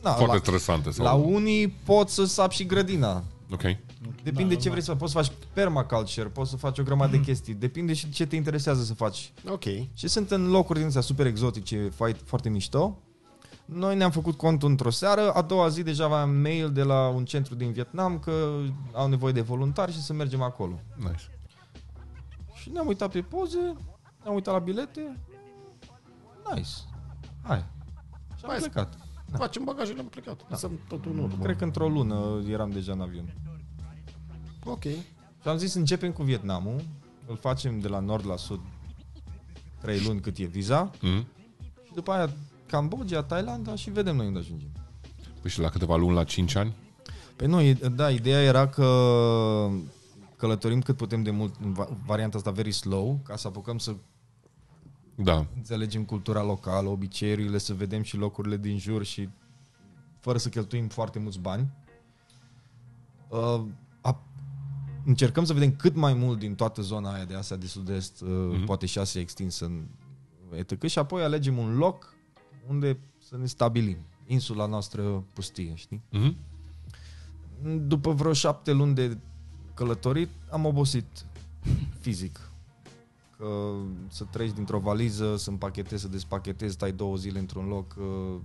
Na, 0.03 0.11
Foarte 0.11 0.35
la, 0.35 0.41
stresante. 0.41 0.91
Sau... 0.91 1.05
la 1.05 1.13
unii 1.13 1.67
poți 1.67 2.13
să 2.13 2.25
sapi 2.25 2.55
și 2.55 2.65
grădina. 2.65 3.23
Ok. 3.51 3.61
Depinde 4.23 4.53
Da, 4.53 4.59
ce 4.59 4.65
da. 4.65 4.69
vrei 4.69 4.83
să 4.83 4.91
faci. 4.91 4.99
Poți 4.99 5.11
să 5.11 5.17
faci 5.17 5.31
permaculture, 5.53 6.27
poți 6.27 6.49
să 6.49 6.55
faci 6.57 6.79
o 6.79 6.83
grămadă 6.83 7.11
de 7.11 7.19
chestii. 7.19 7.53
Depinde 7.53 7.93
și 7.93 8.09
ce 8.09 8.25
te 8.25 8.35
interesează 8.35 8.83
să 8.83 8.93
faci. 8.93 9.31
Ok. 9.49 9.63
Și 9.93 10.07
sunt 10.07 10.31
în 10.31 10.49
locuri 10.49 10.77
din 10.77 10.87
astea 10.87 11.01
super 11.01 11.25
exotice, 11.25 11.91
foarte, 11.95 12.19
foarte 12.25 12.49
mișto. 12.49 12.97
Noi 13.67 13.95
ne-am 13.95 14.11
făcut 14.11 14.37
cont 14.37 14.63
într-o 14.63 14.89
seară, 14.89 15.31
a 15.31 15.41
doua 15.41 15.67
zi 15.67 15.83
deja 15.83 16.05
aveam 16.05 16.29
mail 16.29 16.71
de 16.71 16.83
la 16.83 17.07
un 17.07 17.25
centru 17.25 17.55
din 17.55 17.71
Vietnam 17.71 18.19
că 18.19 18.59
au 18.93 19.07
nevoie 19.07 19.33
de 19.33 19.41
voluntari 19.41 19.91
și 19.91 20.01
să 20.01 20.13
mergem 20.13 20.41
acolo. 20.41 20.79
Nice. 20.95 21.39
Și 22.53 22.69
ne-am 22.69 22.87
uitat 22.87 23.11
pe 23.11 23.21
poze, 23.21 23.59
ne-am 24.23 24.33
uitat 24.33 24.53
la 24.53 24.59
bilete. 24.59 25.17
Nice. 26.53 26.69
Hai. 27.43 27.65
Și 28.37 28.43
am 28.43 28.49
Hai 28.49 28.59
să- 28.59 28.69
plecat. 28.69 28.97
Facem 29.31 29.63
bagajele, 29.63 29.99
am 29.99 30.05
plecat. 30.07 30.49
Lăsăm 30.49 30.79
totul 30.87 31.11
în 31.11 31.17
urmă. 31.17 31.43
Cred 31.43 31.57
că 31.57 31.63
într-o 31.63 31.89
lună 31.89 32.41
eram 32.49 32.69
deja 32.71 32.91
în 32.91 33.01
avion. 33.01 33.33
Ok. 34.63 34.83
Și 34.83 35.47
am 35.47 35.57
zis 35.57 35.73
începem 35.73 36.11
cu 36.11 36.23
Vietnamul, 36.23 36.81
îl 37.25 37.35
facem 37.37 37.79
de 37.79 37.87
la 37.87 37.99
nord 37.99 38.25
la 38.27 38.35
sud, 38.35 38.59
trei 39.81 39.99
luni 39.99 40.19
cât 40.19 40.37
e 40.37 40.43
viza, 40.45 40.91
Mm? 41.01 41.25
și 41.83 41.91
după 41.93 42.11
aia 42.11 42.29
Cambodgia, 42.67 43.23
Thailanda 43.23 43.75
și 43.75 43.89
vedem 43.89 44.15
noi 44.15 44.27
unde 44.27 44.39
ajungem. 44.39 44.69
Păi 45.41 45.49
și 45.49 45.59
la 45.59 45.69
câteva 45.69 45.95
luni, 45.95 46.15
la 46.15 46.23
5 46.23 46.55
ani? 46.55 46.75
Păi 47.35 47.47
nu, 47.47 47.61
e- 47.61 47.73
da, 47.73 48.09
ideea 48.09 48.41
era 48.41 48.67
că 48.67 49.69
călătorim 50.35 50.81
cât 50.81 50.95
putem 50.97 51.23
de 51.23 51.31
mult 51.31 51.55
în 51.63 51.73
va- 51.73 51.89
varianta 52.05 52.37
asta 52.37 52.51
very 52.51 52.71
slow, 52.71 53.19
ca 53.23 53.35
să 53.35 53.47
apucăm 53.47 53.77
să 53.77 53.95
Da. 55.15 55.45
înțelegem 55.55 56.03
cultura 56.03 56.43
locală, 56.43 56.89
obiceiurile, 56.89 57.57
să 57.57 57.73
vedem 57.73 58.01
și 58.01 58.17
locurile 58.17 58.57
din 58.57 58.77
jur 58.79 59.03
și 59.03 59.29
fără 60.19 60.37
să 60.37 60.49
cheltuim 60.49 60.87
foarte 60.87 61.19
mulți 61.19 61.39
bani. 61.39 61.67
Uh, 63.29 63.61
a, 64.01 64.23
încercăm 65.05 65.45
să 65.45 65.53
vedem 65.53 65.75
cât 65.75 65.95
mai 65.95 66.13
mult 66.13 66.39
din 66.39 66.55
toată 66.55 66.81
zona 66.81 67.13
aia 67.13 67.25
de 67.25 67.33
Asia 67.35 67.55
de 67.55 67.65
Sud-Est, 67.67 68.21
uh, 68.21 68.27
Mhm. 68.51 68.65
poate 68.65 68.85
și 68.85 68.99
Asia 68.99 69.21
extinsă 69.21 69.65
în 69.65 69.83
etc. 70.55 70.85
Și 70.85 70.99
apoi 70.99 71.23
alegem 71.23 71.57
un 71.57 71.77
loc 71.77 72.15
unde 72.67 72.97
să 73.17 73.37
ne 73.37 73.45
stabilim. 73.45 73.97
Insula 74.27 74.65
noastră 74.65 75.23
pustie, 75.33 75.71
știi? 75.75 76.01
Mm-hmm. 76.13 76.33
După 77.87 78.11
vreo 78.11 78.33
șapte 78.33 78.71
luni 78.71 78.95
de 78.95 79.17
călătorit, 79.73 80.29
am 80.51 80.65
obosit 80.65 81.25
fizic. 81.99 82.49
Că 83.37 83.73
să 84.07 84.23
treci 84.23 84.51
dintr-o 84.51 84.79
valiză, 84.79 85.35
să 85.37 85.49
împachetezi, 85.49 86.01
să 86.01 86.07
despachetezi, 86.07 86.73
stai 86.73 86.91
două 86.91 87.15
zile 87.15 87.39
într-un 87.39 87.67
loc, 87.67 87.95
uh, 87.99 88.39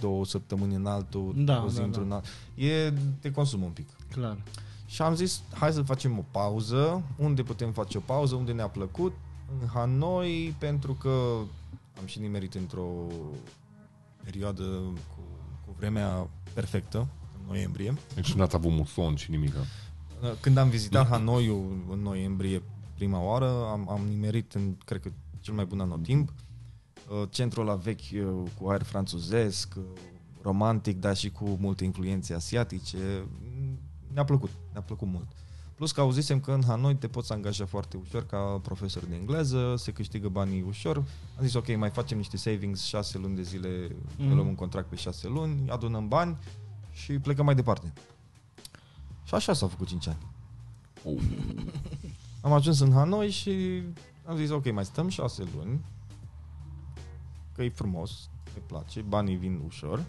două 0.00 0.24
săptămâni 0.24 0.74
în 0.74 0.86
altul, 0.86 1.34
Da, 1.36 1.62
o 1.64 1.68
zi 1.68 1.76
da, 1.76 1.82
într-un 1.84 2.08
da. 2.08 2.14
alt. 2.14 2.24
E, 2.54 2.92
te 3.20 3.30
consumă 3.30 3.64
un 3.64 3.70
pic. 3.70 3.88
Clar. 4.10 4.38
Și 4.86 5.02
am 5.02 5.14
zis, 5.14 5.42
hai 5.52 5.72
să 5.72 5.82
facem 5.82 6.18
o 6.18 6.24
pauză. 6.30 7.02
Unde 7.16 7.42
putem 7.42 7.72
face 7.72 7.98
o 7.98 8.00
pauză? 8.00 8.34
Unde 8.34 8.52
ne-a 8.52 8.68
plăcut? 8.68 9.12
În 9.60 9.66
Hanoi, 9.66 10.54
pentru 10.58 10.92
că 10.94 11.38
am 11.98 12.06
și 12.06 12.18
nimerit 12.18 12.54
într-o 12.54 12.88
perioadă 14.30 14.62
cu, 14.62 15.22
cu 15.66 15.74
vremea 15.78 16.28
perfectă, 16.54 16.98
în 17.38 17.44
noiembrie. 17.46 17.94
Deci 18.14 18.32
n-ați 18.32 18.54
avut 18.54 18.72
muson 18.72 19.16
și 19.16 19.30
nimic. 19.30 19.54
Când 20.40 20.56
am 20.56 20.68
vizitat 20.68 21.08
Hanoiul 21.08 21.84
în 21.90 22.00
noiembrie 22.00 22.62
prima 22.94 23.20
oară, 23.22 23.66
am, 23.70 23.90
am 23.90 24.00
nimerit 24.08 24.52
în, 24.52 24.76
cred 24.84 25.00
că, 25.00 25.10
cel 25.40 25.54
mai 25.54 25.64
bun 25.64 25.80
anotimp. 25.80 26.32
Uh, 27.10 27.28
Centrul 27.30 27.64
la 27.64 27.74
vechi 27.74 28.10
uh, 28.12 28.50
cu 28.60 28.68
aer 28.68 28.82
franțuzesc, 28.82 29.74
uh, 29.76 29.82
romantic, 30.42 30.98
dar 30.98 31.16
și 31.16 31.30
cu 31.30 31.56
multe 31.60 31.84
influențe 31.84 32.34
asiatice. 32.34 33.26
Mm, 33.58 33.78
Ne-a 34.12 34.24
plăcut, 34.24 34.50
ne-a 34.72 34.82
plăcut 34.82 35.08
mult. 35.08 35.26
Plus 35.78 35.92
că 35.92 36.00
auzisem 36.00 36.40
că 36.40 36.52
în 36.52 36.62
Hanoi 36.66 36.94
te 36.94 37.08
poți 37.08 37.32
angaja 37.32 37.66
foarte 37.66 37.96
ușor 37.96 38.26
ca 38.26 38.38
profesor 38.62 39.04
de 39.04 39.14
engleză, 39.14 39.74
se 39.76 39.92
câștigă 39.92 40.28
banii 40.28 40.62
ușor. 40.62 40.96
Am 41.36 41.44
zis, 41.44 41.54
ok, 41.54 41.76
mai 41.76 41.90
facem 41.90 42.16
niște 42.16 42.36
savings, 42.36 42.84
șase 42.84 43.18
luni 43.18 43.36
de 43.36 43.42
zile, 43.42 43.96
mm. 44.16 44.24
Mhm. 44.26 44.34
luăm 44.34 44.46
un 44.46 44.54
contract 44.54 44.88
pe 44.88 44.96
șase 44.96 45.28
luni, 45.28 45.70
adunăm 45.70 46.08
bani 46.08 46.38
și 46.92 47.12
plecăm 47.12 47.44
mai 47.44 47.54
departe. 47.54 47.92
Și 49.24 49.34
așa 49.34 49.52
s-au 49.52 49.68
făcut 49.68 49.86
5 49.86 50.06
ani. 50.06 50.18
Oh. 51.04 51.22
Am 52.40 52.52
ajuns 52.52 52.80
în 52.80 52.92
Hanoi 52.92 53.30
și 53.30 53.82
am 54.24 54.36
zis, 54.36 54.50
ok, 54.50 54.72
mai 54.72 54.84
stăm 54.84 55.08
șase 55.08 55.44
luni, 55.56 55.84
că 57.54 57.62
e 57.62 57.68
frumos, 57.68 58.28
ne 58.54 58.62
place, 58.66 59.00
banii 59.00 59.36
vin 59.36 59.60
ușor. 59.66 60.04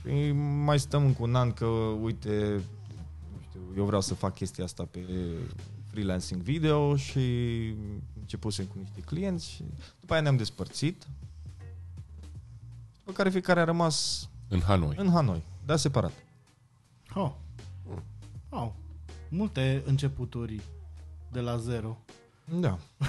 Și 0.00 0.30
mai 0.64 0.78
stăm 0.78 1.04
încă 1.04 1.22
un 1.22 1.34
an 1.34 1.52
că, 1.52 1.66
uite, 2.02 2.30
nu 2.52 2.60
știu, 2.60 2.79
eu 3.76 3.84
vreau 3.84 4.00
să 4.00 4.14
fac 4.14 4.34
chestia 4.34 4.64
asta 4.64 4.84
pe 4.84 5.04
freelancing 5.90 6.42
video 6.42 6.96
și 6.96 7.20
începusem 8.20 8.64
cu 8.64 8.78
niște 8.78 9.00
clienți 9.00 9.50
și 9.50 9.64
după 10.00 10.12
aia 10.12 10.22
ne-am 10.22 10.36
despărțit. 10.36 11.06
După 12.98 13.12
care 13.12 13.30
fiecare 13.30 13.60
a 13.60 13.64
rămas 13.64 14.28
În 14.48 14.60
Hanoi. 14.60 14.94
în 14.98 15.10
Hanoi, 15.10 15.42
dar 15.66 15.76
separat. 15.76 16.12
Oh. 17.14 17.32
Oh. 18.48 18.70
Multe 19.28 19.82
începuturi 19.86 20.60
de 21.32 21.40
la 21.40 21.56
zero. 21.56 21.98
Da. 22.44 22.78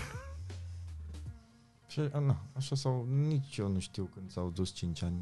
și, 1.89 1.99
a, 2.11 2.19
na, 2.19 2.41
așa 2.53 2.75
sau 2.75 3.07
nici 3.27 3.57
eu 3.57 3.67
nu 3.67 3.79
știu 3.79 4.09
când 4.13 4.31
s-au 4.31 4.49
dus 4.49 4.71
5 4.71 5.03
ani. 5.03 5.15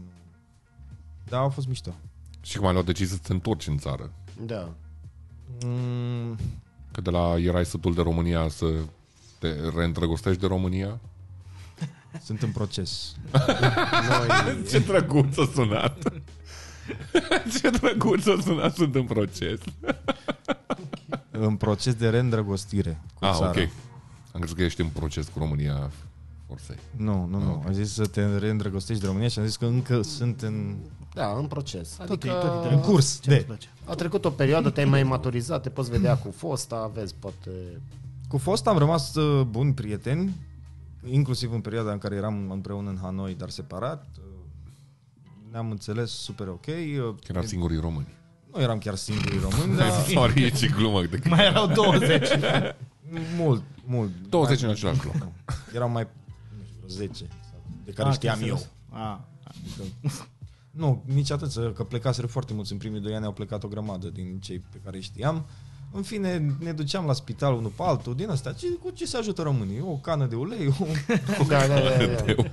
Da, 1.26 1.38
au 1.38 1.50
fost 1.50 1.68
mișto. 1.68 1.94
Și 2.42 2.58
cum 2.58 2.68
ai 2.68 2.74
luat 2.74 2.86
decizia 2.86 3.16
să 3.16 3.22
te 3.22 3.34
întorci 3.34 3.68
în 3.68 3.78
țară? 3.78 4.14
Da. 4.46 4.74
Mm, 5.66 6.38
Că 6.92 7.02
de 7.02 7.10
la 7.10 7.36
erai 7.38 7.66
sătul 7.66 7.94
de 7.94 8.02
România 8.02 8.48
să 8.48 8.66
te 9.40 9.54
reîndrăgostești 9.76 10.40
de 10.42 10.48
România? 10.48 11.00
sunt 12.24 12.42
în 12.42 12.52
proces. 12.52 13.16
Noi, 14.10 14.64
Ce 14.70 14.80
drăguț 14.80 15.38
a 15.38 15.50
sunat! 15.54 15.98
Ce 17.60 17.70
drăguț 17.70 18.26
a 18.26 18.38
sunat, 18.42 18.76
sunt 18.76 18.96
în 18.96 19.04
proces. 19.06 19.60
în 21.32 21.56
proces 21.56 21.94
de 21.94 22.10
reîndrăgostire 22.10 23.02
cu 23.14 23.26
Ah, 23.26 23.34
țara. 23.38 23.50
ok. 23.50 23.56
Am 24.32 24.40
crezut 24.40 24.58
că 24.58 24.64
ești 24.64 24.82
în 24.82 24.88
proces 24.88 25.28
cu 25.28 25.40
România 25.40 25.92
forței. 26.50 26.76
Nu, 26.96 27.26
nu, 27.30 27.40
nu. 27.44 27.52
Ok. 27.52 27.66
Am 27.66 27.74
zis 27.74 27.94
să 27.94 28.06
te 28.06 28.38
reîndrăgostești 28.38 29.02
de 29.02 29.08
România 29.08 29.28
și 29.28 29.40
am 29.40 29.46
zis 29.46 29.56
că 29.56 29.66
încă 29.66 30.02
sunt 30.02 30.42
în, 30.42 30.76
da, 31.14 31.36
în 31.38 31.46
proces. 31.46 31.90
Tot, 31.90 32.10
Adică 32.10 32.28
e, 32.28 32.48
tot 32.48 32.72
e 32.72 32.74
în 32.74 32.80
curs 32.80 33.20
Ce 33.22 33.30
îți 33.30 33.40
de. 33.40 33.46
place? 33.46 33.68
a 33.86 33.94
trecut 33.94 34.26
o 34.26 34.30
perioadă, 34.30 34.70
te-ai 34.70 34.86
mai 34.86 35.04
maturizat, 35.04 35.62
te 35.62 35.70
poți 35.70 35.90
vedea 35.90 36.18
cu 36.18 36.32
fosta, 36.32 36.92
vezi, 36.94 37.16
poate... 37.20 37.50
Cu 38.28 38.38
fost 38.38 38.68
am 38.68 38.78
rămas 38.78 39.16
uh, 39.16 39.46
buni 39.46 39.74
prieteni, 39.74 40.36
inclusiv 41.12 41.52
în 41.54 41.62
perioada 41.62 41.92
în 41.92 41.98
care 41.98 42.16
eram 42.16 42.52
împreună 42.52 42.90
în 42.90 42.98
Hanoi, 43.02 43.36
dar 43.36 43.50
separat. 43.50 44.06
Uh, 44.18 44.24
Ne-am 45.52 45.72
înțeles 45.72 46.12
super 46.12 46.48
ok. 46.48 46.66
Uh, 46.68 46.74
Că 46.98 47.28
erau 47.28 47.44
singurii 47.44 47.80
români. 47.80 48.08
Nu 48.54 48.62
eram 48.62 48.78
chiar 48.78 48.96
singurii 48.96 49.40
români, 49.40 49.78
dar 49.80 49.92
Sorry, 49.92 50.44
e 50.44 50.50
ce 50.50 50.68
glumă. 50.68 51.02
De 51.06 51.20
Mai 51.30 51.46
erau 51.46 51.68
20. 51.68 52.28
mult, 53.38 53.64
mult. 53.86 54.12
20 54.30 54.60
în 54.62 54.66
Mai- 54.68 54.76
același 54.76 55.06
loc. 55.06 55.16
Nu, 55.16 55.32
Erau 55.74 55.90
mai, 55.90 56.04
nu 56.04 56.04
știu, 56.04 56.08
vreo 56.08 56.19
10 56.90 57.28
de 57.86 57.92
care 57.92 58.10
Ah, 58.10 58.14
știam 58.16 58.38
te-ai 58.38 58.50
eu. 58.50 58.56
înțeles. 58.56 58.74
Ah, 58.90 59.18
adică, 59.44 59.84
Nu, 60.72 61.04
nici 61.06 61.32
atât, 61.32 61.52
să- 61.52 61.72
că 61.76 61.84
plecaseră 61.84 62.28
foarte 62.28 62.54
mulți. 62.54 62.72
În 62.72 62.78
primii 62.78 63.00
doi 63.02 63.16
ani 63.16 63.26
au 63.26 63.32
plecat 63.32 63.64
o 63.64 63.68
grămadă 63.68 64.08
din 64.10 64.40
cei 64.40 64.60
pe 64.60 64.78
care 64.84 64.96
îi 64.96 65.02
știam. 65.04 65.46
În 65.92 66.02
fine, 66.02 66.56
ne 66.60 66.72
duceam 66.72 67.06
la 67.06 67.14
spital 67.14 67.54
unul 67.54 67.70
pe 67.70 67.84
altul, 67.84 68.16
din 68.16 68.30
asta. 68.30 68.52
Ce, 68.54 68.68
cu 68.68 68.90
ce 68.90 69.06
se 69.06 69.18
ajută 69.18 69.42
românii? 69.42 69.82
O 69.82 69.94
cană 69.94 70.26
de 70.26 70.36
ulei, 70.36 70.68
un 70.68 70.88
Da, 71.48 71.68
da, 71.68 71.80
da, 71.80 72.24
da. 72.26 72.44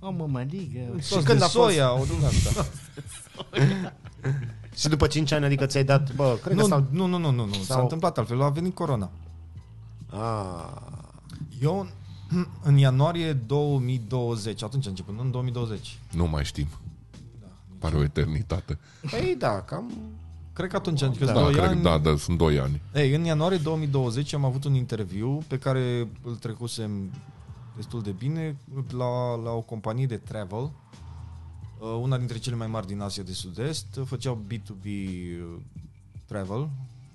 o 0.06 0.10
mămăligă. 0.10 0.80
sos 1.00 1.24
când 1.24 1.38
de 1.38 1.44
a 1.44 1.48
fost? 1.48 1.52
soia, 1.52 1.92
o 2.00 2.04
din 2.04 2.24
asta. 2.24 2.66
Și 4.76 4.88
după 4.88 5.06
5 5.06 5.32
ani, 5.32 5.44
adică 5.44 5.66
ți-ai 5.66 5.84
dat, 5.84 6.14
bă, 6.14 6.38
cred 6.42 6.54
că 6.56 6.60
Nu, 6.62 6.66
sau... 6.68 6.86
nu, 6.90 7.06
nu, 7.06 7.18
nu, 7.18 7.30
nu, 7.30 7.44
nu. 7.44 7.52
S-a 7.54 7.62
sau- 7.74 7.82
întâmplat 7.82 8.18
altfel. 8.18 8.42
A 8.42 8.48
venit 8.48 8.74
corona. 8.74 9.10
Ah, 10.10 10.76
Eu, 11.60 11.88
în 12.62 12.76
ianuarie 12.76 13.32
2020, 13.32 14.62
atunci 14.62 14.86
a 14.86 14.88
început, 14.88 15.14
nu 15.14 15.20
în 15.20 15.30
2020. 15.30 15.98
Nu 16.12 16.26
mai 16.26 16.44
știm. 16.44 16.66
Pare 17.78 17.96
o 17.96 18.02
eternitate. 18.02 18.78
păi 19.10 19.36
da, 19.38 19.60
cam... 19.60 19.92
Cred 20.52 20.70
că 20.70 20.76
atunci, 20.76 21.02
adică 21.02 21.24
Da, 21.24 21.32
doi 21.32 21.52
cred 21.52 21.64
că 21.64 21.70
ani, 21.70 21.82
da, 21.82 21.98
da, 21.98 22.16
sunt 22.16 22.38
2 22.38 22.58
ani. 22.58 22.80
Ei, 22.94 23.14
în 23.14 23.24
ianuarie 23.24 23.56
2020 23.56 24.32
am 24.32 24.44
avut 24.44 24.64
un 24.64 24.74
interviu 24.74 25.42
pe 25.46 25.58
care 25.58 26.08
îl 26.22 26.36
trecusem 26.36 27.10
destul 27.76 28.02
de 28.02 28.10
bine 28.10 28.56
la, 28.90 29.34
la 29.34 29.50
o 29.50 29.60
companie 29.60 30.06
de 30.06 30.16
travel, 30.16 30.70
uh, 31.78 31.98
una 32.00 32.18
dintre 32.18 32.38
cele 32.38 32.56
mai 32.56 32.66
mari 32.66 32.86
din 32.86 33.00
Asia 33.00 33.22
de 33.22 33.32
Sud-Est, 33.32 34.00
făceau 34.04 34.44
B2B 34.46 34.84
uh, 34.84 35.60
travel, 36.26 36.68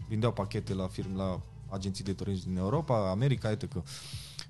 vindeau 0.08 0.32
pachete 0.32 0.74
la 0.74 0.88
firme, 0.88 1.16
la 1.16 1.40
agenții 1.70 2.04
de 2.04 2.14
turism 2.14 2.48
din 2.48 2.58
Europa, 2.58 3.10
America, 3.10 3.52
etc. 3.52 3.64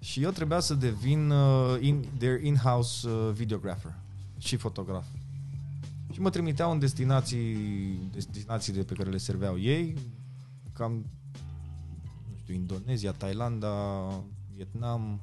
Și 0.04 0.22
eu 0.22 0.30
trebuia 0.32 0.60
să 0.60 0.74
devin 0.74 1.30
uh, 1.30 1.78
in, 1.80 2.06
their 2.18 2.44
in-house 2.44 3.10
uh, 3.10 3.32
videographer 3.34 3.94
și 4.38 4.56
fotograf. 4.56 5.06
Și 6.12 6.22
mă 6.22 6.30
trimiteau 6.30 6.72
în 6.72 6.80
destinații, 6.80 7.56
destinațiile 8.12 8.84
pe 8.84 8.94
care 8.94 9.10
le 9.10 9.18
serveau 9.18 9.60
ei, 9.60 9.96
cam, 10.74 10.92
nu 12.30 12.36
știu, 12.42 12.54
Indonezia, 12.54 13.12
Thailanda, 13.12 13.74
Vietnam, 14.56 15.20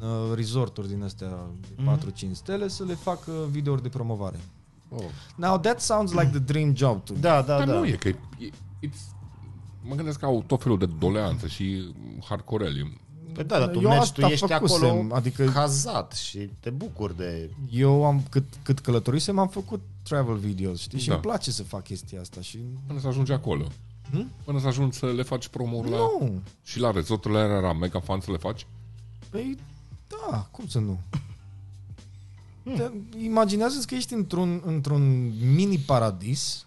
în 0.00 0.08
uh, 0.08 0.34
resorturi 0.34 0.88
din 0.88 1.02
astea 1.02 1.28
de 1.60 1.82
Mhm. 1.82 2.12
4-5 2.12 2.30
stele 2.32 2.68
să 2.68 2.84
le 2.84 2.94
fac 2.94 3.26
uh, 3.26 3.34
videouri 3.50 3.82
de 3.82 3.88
promovare. 3.88 4.40
Oh. 4.88 5.04
Now 5.36 5.58
that 5.58 5.80
sounds 5.80 6.12
like 6.12 6.30
the 6.30 6.38
dream 6.38 6.74
job 6.74 7.04
to 7.04 7.12
me. 7.12 7.18
Da, 7.20 7.42
da, 7.42 7.56
Dar 7.58 7.66
da. 7.66 7.72
nu 7.78 7.86
e, 7.86 7.90
că 7.92 8.08
e, 8.08 8.16
e- 8.38 8.50
it's, 8.88 9.16
mă 9.82 9.94
gândesc 9.94 10.18
că 10.18 10.24
au 10.24 10.42
tot 10.46 10.62
felul 10.62 10.78
de 10.78 10.86
doleanțe 10.86 11.46
și 11.48 11.94
hardcore 12.24 12.68
Păi 13.32 13.44
da, 13.44 13.58
dar 13.58 13.68
tu 13.68 13.80
Eu 13.80 13.88
mergi, 13.88 13.98
asta 14.02 14.26
tu 14.26 14.32
ești 14.32 14.46
făcusem, 14.46 14.88
acolo 14.88 15.14
adică- 15.14 15.44
cazat 15.44 16.12
și 16.12 16.38
te 16.60 16.70
bucuri 16.70 17.16
de... 17.16 17.50
Eu 17.70 18.04
am, 18.04 18.22
cât, 18.30 18.44
cât 18.62 18.78
călătorisem, 18.78 19.38
am 19.38 19.48
făcut 19.48 19.80
travel 20.02 20.36
videos, 20.36 20.80
știi? 20.80 20.98
Și 20.98 21.06
Da. 21.08 21.12
îmi 21.14 21.22
place 21.22 21.50
să 21.50 21.62
fac 21.62 21.82
chestia 21.82 22.20
asta 22.20 22.40
și... 22.40 22.58
Până 22.86 23.00
să 23.00 23.06
ajungi 23.06 23.32
acolo. 23.32 23.64
Hm? 24.10 24.30
Până 24.44 24.60
să 24.60 24.66
ajungi 24.66 24.98
să 24.98 25.06
le 25.06 25.22
faci 25.22 25.48
promo 25.48 25.82
la... 25.82 25.96
Nu! 25.96 26.40
Și 26.62 26.78
la 26.78 26.90
resorturile 26.90 27.40
alea 27.40 27.56
era 27.56 27.72
mega 27.72 28.00
fan 28.00 28.20
să 28.20 28.30
le 28.30 28.36
faci? 28.36 28.66
Păi, 29.30 29.56
da, 30.08 30.48
cum 30.50 30.66
să 30.66 30.78
nu? 30.78 30.98
Te, 32.62 32.90
imaginează 33.22 33.82
că 33.86 33.94
ești 33.94 34.14
într-un, 34.14 34.62
într-un 34.64 35.32
mini 35.54 35.78
paradis 35.78 36.66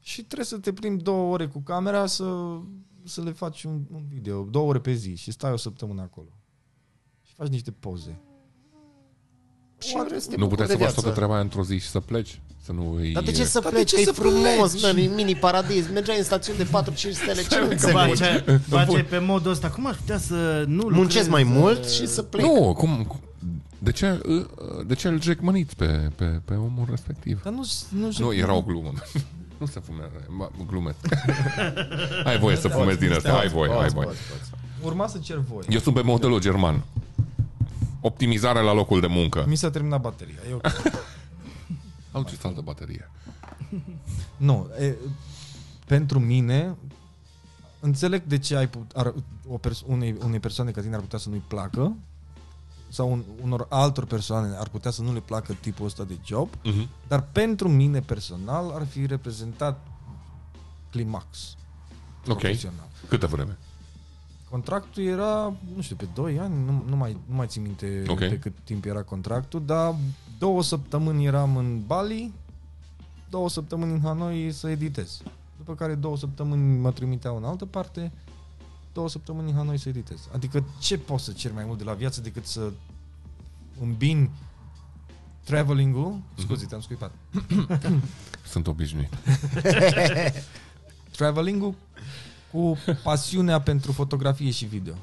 și 0.00 0.22
trebuie 0.22 0.46
să 0.46 0.56
te 0.58 0.72
plimbi 0.72 1.02
două 1.02 1.32
ore 1.32 1.46
cu 1.46 1.58
camera 1.58 2.06
să, 2.06 2.58
să 3.08 3.22
le 3.22 3.30
faci 3.32 3.62
un, 3.64 3.80
un 3.92 4.02
video, 4.12 4.42
două 4.42 4.68
ore 4.68 4.78
pe 4.78 4.92
zi 4.92 5.14
și 5.16 5.30
stai 5.30 5.52
o 5.52 5.56
săptămână 5.56 6.02
acolo. 6.02 6.28
Și 7.22 7.32
faci 7.34 7.48
niște 7.48 7.70
poze. 7.70 8.20
Și 9.78 9.94
vrei 10.08 10.20
să 10.20 10.28
te 10.28 10.36
nu 10.36 10.46
bucuri 10.46 10.48
puteai 10.48 10.66
de 10.66 10.72
să 10.72 10.78
faci 10.78 10.78
viață. 10.78 11.00
toată 11.00 11.14
treaba 11.16 11.32
aia 11.32 11.42
într-o 11.42 11.64
zi 11.64 11.78
și 11.78 11.88
să 11.88 12.00
pleci? 12.00 12.40
Să 12.64 12.72
nu 12.72 12.94
îi... 12.94 13.12
Dar 13.12 13.22
de 13.22 13.30
ce 13.32 13.44
să 13.44 13.60
Dar 13.60 13.70
de 13.72 13.76
pleci? 13.76 13.88
ce 13.88 13.94
Că 13.94 14.00
e 14.00 14.04
să 14.04 14.12
frumos, 14.12 14.70
pleci? 14.70 14.82
mă, 14.82 14.88
în 15.00 15.14
mini 15.14 15.34
paradis. 15.36 15.88
Mergeai 15.92 16.18
în 16.18 16.24
stațiuni 16.24 16.58
de 16.58 16.64
4-5 16.64 16.96
stele. 16.96 17.42
Ce 17.46 17.58
nu 17.60 17.68
înțelegi? 17.70 18.22
Face, 18.22 18.60
face 18.68 19.02
pe 19.04 19.18
modul 19.18 19.50
ăsta. 19.50 19.70
Cum 19.70 19.86
aș 19.86 19.96
putea 19.96 20.18
să 20.18 20.64
nu 20.66 20.74
lucrez, 20.82 20.96
Muncesc 20.98 21.28
mai 21.28 21.42
uh, 21.42 21.50
mult 21.52 21.88
și 21.88 22.06
să 22.06 22.22
plec. 22.22 22.44
Nu, 22.44 22.74
cum... 22.78 23.04
cum- 23.04 23.20
De 23.78 23.92
ce, 23.92 24.20
uh, 24.28 24.46
de 24.86 24.94
ce 24.94 25.08
îl 25.08 25.20
jecmăniți 25.20 25.76
pe, 25.76 26.10
pe, 26.16 26.24
pe 26.44 26.54
omul 26.54 26.86
respectiv? 26.90 27.42
Dar 27.42 27.52
nu, 27.52 27.64
nu, 27.90 28.08
Nu, 28.18 28.32
era 28.34 28.54
o 28.54 28.62
glumă. 28.62 28.92
Nu 29.58 29.66
se 29.66 29.80
fumează, 29.80 30.24
mă, 30.28 30.50
glumesc. 30.66 30.96
ai 32.24 32.38
voie 32.38 32.56
să 32.56 32.68
fumezi 32.68 32.98
din 32.98 33.12
asta, 33.12 33.38
ai 33.38 33.48
voie, 33.48 33.70
ai 33.70 33.76
Poți, 33.76 33.94
voie. 33.94 34.06
poți, 34.06 34.18
poți. 34.30 34.50
Urma 34.82 35.06
să 35.06 35.18
cer 35.18 35.36
voie. 35.36 35.66
Eu 35.68 35.78
sunt 35.78 35.94
pe 35.94 36.02
modelul 36.02 36.40
german. 36.40 36.82
Optimizare 38.00 38.60
la 38.60 38.72
locul 38.72 39.00
de 39.00 39.06
muncă. 39.06 39.44
Mi 39.48 39.56
s-a 39.56 39.70
terminat 39.70 40.00
bateria. 40.00 40.38
Eu... 40.50 40.60
Au 42.12 42.22
ce 42.22 42.36
altă 42.42 42.60
baterie. 42.60 43.10
Nu, 44.36 44.70
e, 44.80 44.94
pentru 45.86 46.18
mine, 46.18 46.76
înțeleg 47.80 48.22
de 48.22 48.38
ce 48.38 48.56
ai 48.56 48.68
put, 48.68 48.90
ar, 48.94 49.14
o 49.48 49.56
pers- 49.56 49.84
unei, 49.86 50.16
unei 50.24 50.40
persoane 50.40 50.70
ca 50.70 50.80
tine 50.80 50.94
ar 50.94 51.00
putea 51.00 51.18
să 51.18 51.28
nu-i 51.28 51.42
placă 51.48 51.96
sau 52.88 53.12
un, 53.12 53.22
unor 53.42 53.66
altor 53.68 54.04
persoane 54.04 54.56
ar 54.56 54.68
putea 54.68 54.90
să 54.90 55.02
nu 55.02 55.12
le 55.12 55.20
placă 55.20 55.52
tipul 55.60 55.86
ăsta 55.86 56.04
de 56.04 56.18
job, 56.24 56.48
Mhm. 56.64 56.88
dar 57.08 57.22
pentru 57.32 57.68
mine 57.68 58.00
personal 58.00 58.70
ar 58.74 58.86
fi 58.86 59.06
reprezentat 59.06 59.86
climax 60.90 61.56
Ok. 62.28 62.38
profesional. 62.38 62.88
Câtă 63.08 63.26
vreme? 63.26 63.58
Contractul 64.50 65.02
era, 65.02 65.52
nu 65.76 65.82
știu, 65.82 65.96
pe 65.96 66.08
2 66.14 66.38
ani, 66.38 66.64
nu, 66.64 66.82
nu, 66.88 66.96
mai, 66.96 67.16
nu 67.28 67.34
mai 67.34 67.46
țin 67.46 67.62
minte 67.62 68.02
Ok. 68.06 68.18
pe 68.18 68.38
cât 68.38 68.52
timp 68.64 68.84
era 68.84 69.02
contractul, 69.02 69.62
dar 69.64 69.94
două 70.38 70.62
săptămâni 70.62 71.24
eram 71.24 71.56
în 71.56 71.82
Bali, 71.86 72.32
două 73.30 73.48
săptămâni 73.48 73.92
în 73.92 74.00
Hanoi 74.00 74.52
să 74.52 74.68
editez. 74.68 75.22
După 75.56 75.74
care 75.74 75.94
două 75.94 76.16
săptămâni 76.16 76.78
mă 76.78 76.92
trimiteau 76.92 77.36
în 77.36 77.44
altă 77.44 77.64
parte, 77.66 78.12
două 78.98 79.10
săptămâni 79.10 79.50
în 79.50 79.56
Hanoi 79.56 79.78
să 79.78 79.88
editez. 79.88 80.28
Adică 80.34 80.64
ce 80.78 80.98
poți 80.98 81.24
să 81.24 81.32
cer 81.32 81.52
mai 81.52 81.64
mult 81.64 81.78
de 81.78 81.84
la 81.84 81.92
viață 81.92 82.20
decât 82.20 82.46
să 82.46 82.72
îmbin 83.80 84.30
traveling-ul, 85.44 86.20
scuze, 86.38 86.66
te-am 86.66 86.80
scuipat, 86.80 87.12
Sunt 88.52 88.66
obișnuit. 88.66 89.08
traveling-ul 91.16 91.74
cu 92.52 92.76
pasiunea 93.02 93.60
pentru 93.60 93.92
fotografie 93.92 94.50
și 94.50 94.64
video. 94.64 94.94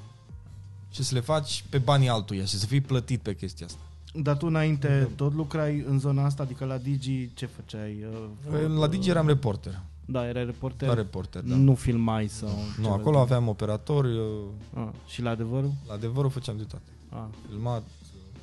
Și 0.91 1.03
să 1.03 1.13
le 1.13 1.19
faci 1.19 1.63
pe 1.69 1.77
banii 1.77 2.09
altuia 2.09 2.45
și 2.45 2.57
să 2.57 2.65
fii 2.65 2.81
plătit 2.81 3.21
pe 3.21 3.35
chestia 3.35 3.65
asta. 3.65 3.79
Dar 4.13 4.37
tu 4.37 4.47
înainte 4.47 5.09
tot 5.15 5.33
lucrai 5.33 5.83
în 5.87 5.99
zona 5.99 6.25
asta, 6.25 6.43
adică 6.43 6.65
la 6.65 6.77
Digi, 6.77 7.33
ce 7.33 7.45
făceai? 7.45 8.05
Uh, 8.51 8.67
La 8.77 8.87
Digi 8.87 9.09
eram 9.09 9.27
reporter. 9.27 9.81
Da, 10.05 10.27
era 10.27 10.43
reporter. 10.43 10.87
La 10.87 10.93
reporter, 10.93 11.41
da. 11.41 11.55
Nu 11.55 11.75
filmai 11.75 12.27
sau... 12.27 12.49
Nu, 12.77 12.83
ceva 12.83 12.93
acolo 12.95 13.15
de- 13.15 13.21
aveam 13.21 13.47
operatori, 13.47 14.15
eu, 14.15 14.53
Ah, 14.73 14.87
și 15.07 15.21
la 15.21 15.29
adevărul? 15.29 15.71
la 15.87 15.93
adevărul 15.93 16.29
făceam 16.29 16.57
de 16.57 16.63
toate. 16.63 16.85
Ah, 17.09 17.25
Filmat, 17.49 17.83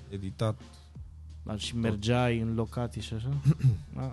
editat. 0.09 0.61
dar 1.43 1.59
și 1.59 1.77
mergeai 1.77 2.39
în 2.39 2.55
locații 2.55 3.01
și 3.01 3.15
așa? 3.15 3.29
Ah. 3.97 4.11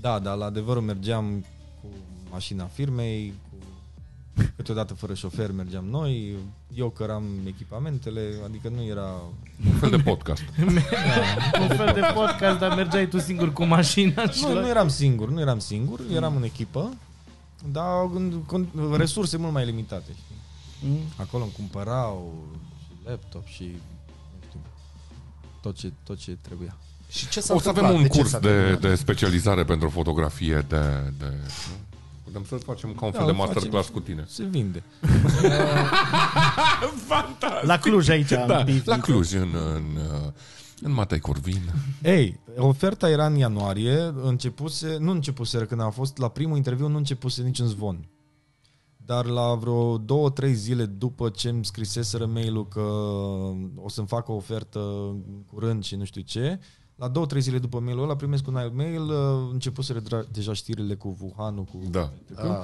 Da, 0.00 0.18
dar 0.18 0.36
la 0.36 0.44
adevărul 0.44 0.82
mergeam 0.82 1.44
cu 1.82 1.88
mașina 2.30 2.64
firmei, 2.64 3.32
cu 3.45 3.45
câteodată 4.56 4.94
fără 4.94 5.14
șofer 5.14 5.52
mergeam 5.52 5.84
noi, 5.84 6.34
eu 6.74 6.90
căram 6.90 7.24
echipamentele, 7.46 8.20
adică 8.44 8.68
nu 8.68 8.84
era... 8.84 9.10
Un 9.66 9.72
fel 9.78 9.90
de 9.90 9.96
podcast. 9.98 10.42
Un 11.60 11.68
fel 11.76 11.90
de 11.94 12.00
podcast, 12.14 12.58
dar 12.58 12.74
mergeai 12.76 13.08
tu 13.08 13.18
singur 13.18 13.52
cu 13.52 13.64
mașina 13.64 14.30
și 14.30 14.42
Nu, 14.42 14.54
la... 14.54 14.60
nu 14.60 14.68
eram 14.68 14.88
singur, 14.88 15.28
nu 15.30 15.40
eram 15.40 15.58
singur, 15.58 16.00
eram 16.12 16.36
în 16.36 16.42
echipă, 16.42 16.92
dar 17.72 18.04
în, 18.14 18.40
în 18.74 18.94
resurse 18.96 19.36
mult 19.36 19.52
mai 19.52 19.64
limitate. 19.64 20.10
Știi? 20.12 20.36
Mm. 20.90 20.98
Acolo 21.16 21.42
îmi 21.42 21.52
cumpărau 21.52 22.34
și 22.88 23.08
laptop 23.08 23.46
și 23.46 23.62
nu 23.62 24.38
știu, 24.48 24.60
tot 25.62 25.76
ce, 25.76 25.92
tot 26.04 26.18
ce 26.18 26.36
trebuia. 26.40 26.76
Și 27.08 27.28
ce 27.28 27.40
s-a 27.40 27.54
O 27.54 27.58
să 27.58 27.68
întâmplat? 27.68 27.84
avem 27.94 28.02
un 28.02 28.08
De 28.08 28.14
ce 28.14 28.18
curs 28.18 28.30
s-a 28.30 28.38
de, 28.38 28.48
terminat? 28.48 28.80
de 28.80 28.94
specializare 28.94 29.64
pentru 29.64 29.88
fotografie 29.88 30.64
de... 30.68 31.12
de 31.18 31.32
nu? 32.38 32.42
Putem 32.42 32.58
să 32.58 32.64
facem 32.64 32.94
ca 32.94 33.04
un 33.04 33.10
fel 33.12 33.20
Da, 33.20 33.26
de 33.26 33.32
o 33.32 33.34
facem. 33.34 33.52
masterclass 33.54 33.88
cu 33.88 34.00
tine. 34.00 34.24
Se 34.28 34.44
vinde. 34.44 34.82
La 37.62 37.78
Cluj 37.78 38.08
aici. 38.08 38.28
Da, 38.28 38.56
în 38.58 38.80
la 38.84 38.98
Cluj, 38.98 39.32
în, 39.32 39.48
în, 39.74 39.84
în 40.80 40.92
Matei 40.92 41.20
Corvin. 41.20 41.60
Ei, 42.02 42.40
oferta 42.56 43.08
era 43.08 43.26
în 43.26 43.34
ianuarie, 43.34 44.12
începuse, 44.22 44.96
nu 45.00 45.10
începuse 45.10 45.58
când 45.58 45.80
am 45.80 45.90
fost 45.90 46.18
la 46.18 46.28
primul 46.28 46.56
interviu, 46.56 46.88
nu 46.88 46.96
începuse 46.96 47.42
nici 47.42 47.58
în 47.58 47.66
zvon. 47.66 48.08
Dar 48.96 49.24
la 49.24 49.54
vreo 49.54 49.98
două, 49.98 50.30
trei 50.30 50.54
zile 50.54 50.84
după 50.84 51.28
ce 51.28 51.48
îmi 51.48 51.64
scriseseră 51.64 52.26
mail-ul 52.26 52.68
că 52.68 52.80
o 53.76 53.88
să-mi 53.88 54.06
facă 54.06 54.32
o 54.32 54.34
ofertă 54.34 54.78
în 55.10 55.42
curând 55.52 55.84
și 55.84 55.96
nu 55.96 56.04
știu 56.04 56.20
ce, 56.20 56.60
La 56.96 57.08
două, 57.08 57.26
trei 57.26 57.40
zile 57.40 57.58
după 57.58 57.78
mailul 57.80 58.02
ăla 58.02 58.16
primesc 58.16 58.46
un 58.46 58.56
alt 58.56 58.74
mail, 58.74 59.02
uh, 59.02 59.48
începuseră 59.52 60.00
dra- 60.00 60.30
deja 60.32 60.52
știrile 60.52 60.94
cu 60.94 61.16
Wuhan, 61.20 61.64
cu 61.64 61.82
Da. 61.90 62.12
Ah, 62.34 62.58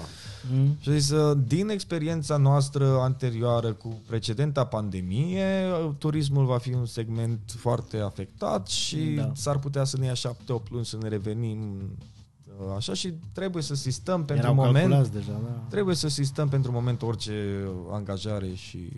Mm. 0.53 0.77
și 0.81 0.89
a 0.89 0.93
zis, 0.93 1.11
uh, 1.11 1.39
din 1.47 1.69
experiența 1.69 2.37
noastră 2.37 2.99
anterioară 3.01 3.73
cu 3.73 4.01
precedenta 4.07 4.65
pandemie, 4.65 5.45
uh, 5.87 5.91
turismul 5.99 6.45
va 6.47 6.59
fi 6.59 6.73
un 6.75 6.87
segment 6.87 7.41
foarte 7.57 7.99
afectat 7.99 8.69
și 8.69 8.97
Da. 9.17 9.33
s-ar 9.35 9.59
putea 9.59 9.85
să 9.85 9.97
ne 9.99 10.07
ia 10.07 10.15
șapte-opt 10.15 10.71
luni 10.71 10.85
să 10.85 10.97
ne 11.03 11.09
revenim 11.09 11.59
uh, 12.61 12.75
așa 12.77 12.95
și 12.95 13.13
trebuie 13.33 13.63
să 13.63 13.75
sistăm 13.75 14.25
pentru 14.25 14.45
Erau 14.45 14.55
moment 14.55 14.75
calculați 14.77 15.13
deja, 15.13 15.41
da. 15.43 15.63
trebuie 15.69 15.95
să 15.95 16.09
sistăm 16.09 16.49
pentru 16.49 16.73
moment 16.73 17.03
orice 17.03 17.69
angajare 17.91 18.51
și 18.55 18.89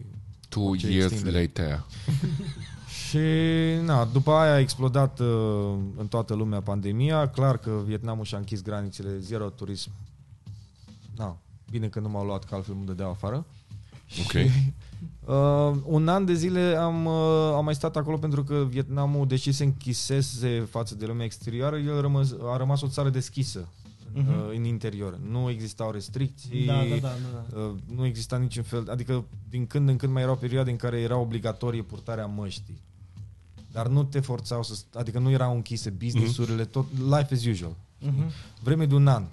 Two 0.49 0.69
Orice 0.69 0.91
years 0.91 1.13
extindere. 1.13 1.43
later. 1.55 1.85
și 3.19 3.85
na, 3.85 4.05
după 4.05 4.31
aia 4.31 4.53
a 4.53 4.59
explodat 4.59 5.19
uh, 5.19 5.27
în 5.97 6.07
toată 6.09 6.35
lumea 6.35 6.61
pandemia, 6.61 7.29
clar 7.29 7.59
că 7.59 7.81
Vietnamul 7.85 8.25
și-a 8.25 8.39
închis 8.39 8.63
granițele, 8.63 9.19
zero 9.19 9.49
turism. 9.49 9.91
Na, 11.17 11.37
bine 11.71 11.89
că 11.89 12.01
nu 12.01 12.09
m-au 12.09 12.25
luat, 12.25 12.45
că 12.45 12.55
altfel 12.55 12.75
mă 12.75 12.85
dădeau 12.85 13.11
afară. 13.11 13.47
Ok. 14.25 14.33
Uh, 15.27 15.81
un 15.85 16.09
an 16.09 16.25
de 16.25 16.35
zile 16.35 16.77
am, 16.81 17.05
uh, 17.05 17.53
am 17.55 17.65
mai 17.65 17.75
stat 17.75 17.97
acolo 17.97 18.17
pentru 18.17 18.45
că 18.45 18.65
Vietnamul, 18.69 19.27
deși 19.27 19.53
se 19.53 19.65
închisese 19.65 20.67
față 20.71 20.95
de 20.95 21.07
lumea 21.07 21.25
exterioară, 21.25 21.77
el 21.77 22.01
rămăs, 22.01 22.35
a 22.53 22.57
rămas 22.57 22.81
o 22.81 22.89
țară 22.89 23.09
deschisă 23.11 23.69
Mhm. 24.13 24.29
uh, 24.29 24.55
în 24.57 24.65
interior. 24.65 25.19
Nu 25.31 25.51
existau 25.51 25.91
restricții, 25.91 26.67
Da, 26.67 26.83
da, 26.91 26.97
da, 27.01 27.13
da. 27.51 27.59
uh, 27.61 27.75
nu 27.95 28.05
exista 28.07 28.37
niciun 28.37 28.63
fel, 28.63 28.89
adică 28.91 29.25
din 29.49 29.67
când 29.67 29.89
în 29.89 29.97
când 29.97 30.13
mai 30.13 30.23
erau 30.23 30.37
perioade 30.37 30.71
în 30.71 30.77
care 30.77 31.01
era 31.01 31.17
obligatorie 31.17 31.83
purtarea 31.83 32.27
măștii. 32.27 32.83
Dar 33.75 33.87
nu 33.89 34.05
te 34.05 34.21
forțau 34.21 34.63
să, 34.63 34.75
st- 34.85 34.99
adică 34.99 35.19
nu 35.19 35.31
erau 35.31 35.55
închise 35.55 35.91
business-urile, 35.91 36.65
tot 36.65 36.87
life 36.99 37.35
as 37.35 37.45
usual. 37.45 37.77
Mhm. 38.01 38.31
Vreme 38.63 38.87
de 38.87 38.95
un 38.95 39.07
an. 39.07 39.25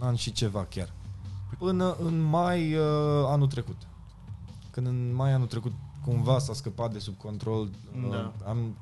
Un 0.00 0.06
an 0.06 0.14
și 0.14 0.32
ceva 0.32 0.64
chiar. 0.64 0.92
Până 1.58 1.96
în 2.02 2.20
mai 2.20 2.74
uh, 2.74 2.82
anul 3.26 3.46
trecut. 3.46 3.76
Când 4.70 4.86
în 4.86 5.12
mai 5.14 5.32
anul 5.32 5.46
trecut 5.46 5.72
cumva 6.04 6.38
s-a 6.38 6.52
scăpat 6.54 6.92
de 6.92 6.98
sub 6.98 7.16
control, 7.16 7.60
uh, 8.04 8.10
Da. 8.10 8.32
am, 8.46 8.76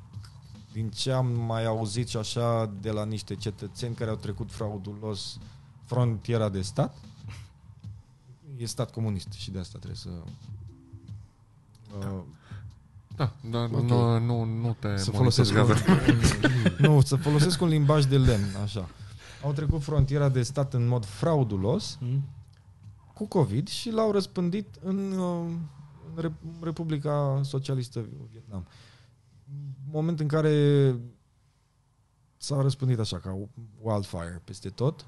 din 0.71 0.89
ce 0.89 1.11
am 1.11 1.27
mai 1.27 1.65
auzit 1.65 2.07
și 2.07 2.17
așa 2.17 2.71
de 2.81 2.91
la 2.91 3.05
niște 3.05 3.35
cetățeni 3.35 3.95
care 3.95 4.09
au 4.09 4.15
trecut 4.15 4.51
fraudulos 4.51 5.37
frontiera 5.85 6.49
de 6.49 6.61
stat, 6.61 6.95
e 8.57 8.65
stat 8.65 8.91
comunist 8.91 9.31
și 9.31 9.51
de 9.51 9.59
asta 9.59 9.77
trebuie 9.77 9.99
să... 9.99 10.09
Uh, 11.99 12.21
Da, 13.19 13.31
dar 13.49 13.69
Ok. 13.73 13.81
nu, 13.81 14.19
nu, 14.19 14.43
nu 14.43 14.75
te 14.79 14.97
să 14.97 15.11
folosesc 15.11 15.51
un, 15.51 15.57
monitorizează. 15.57 16.45
nu, 16.87 17.01
să 17.01 17.15
folosesc 17.15 17.61
un 17.61 17.67
limbaj 17.67 18.05
de 18.05 18.17
lemn, 18.17 18.55
așa. 18.63 18.89
Au 19.43 19.53
trecut 19.53 19.81
frontiera 19.83 20.29
de 20.29 20.43
stat 20.43 20.73
în 20.73 20.87
mod 20.87 21.05
fraudulos 21.05 21.97
Mm. 22.01 22.23
cu 23.13 23.27
COVID 23.27 23.67
și 23.67 23.89
l-au 23.91 24.11
răspândit 24.11 24.67
în, 24.83 25.11
uh, 25.11 25.45
în 26.15 26.23
Rep- 26.29 26.61
Republica 26.63 27.39
Socialistă 27.43 28.05
Vietnam. 28.31 28.65
Moment 29.91 30.19
în 30.19 30.27
care 30.27 30.95
s-a 32.37 32.61
răspândit 32.61 32.99
așa 32.99 33.17
ca 33.17 33.37
wildfire 33.81 34.41
peste 34.43 34.69
tot. 34.69 35.05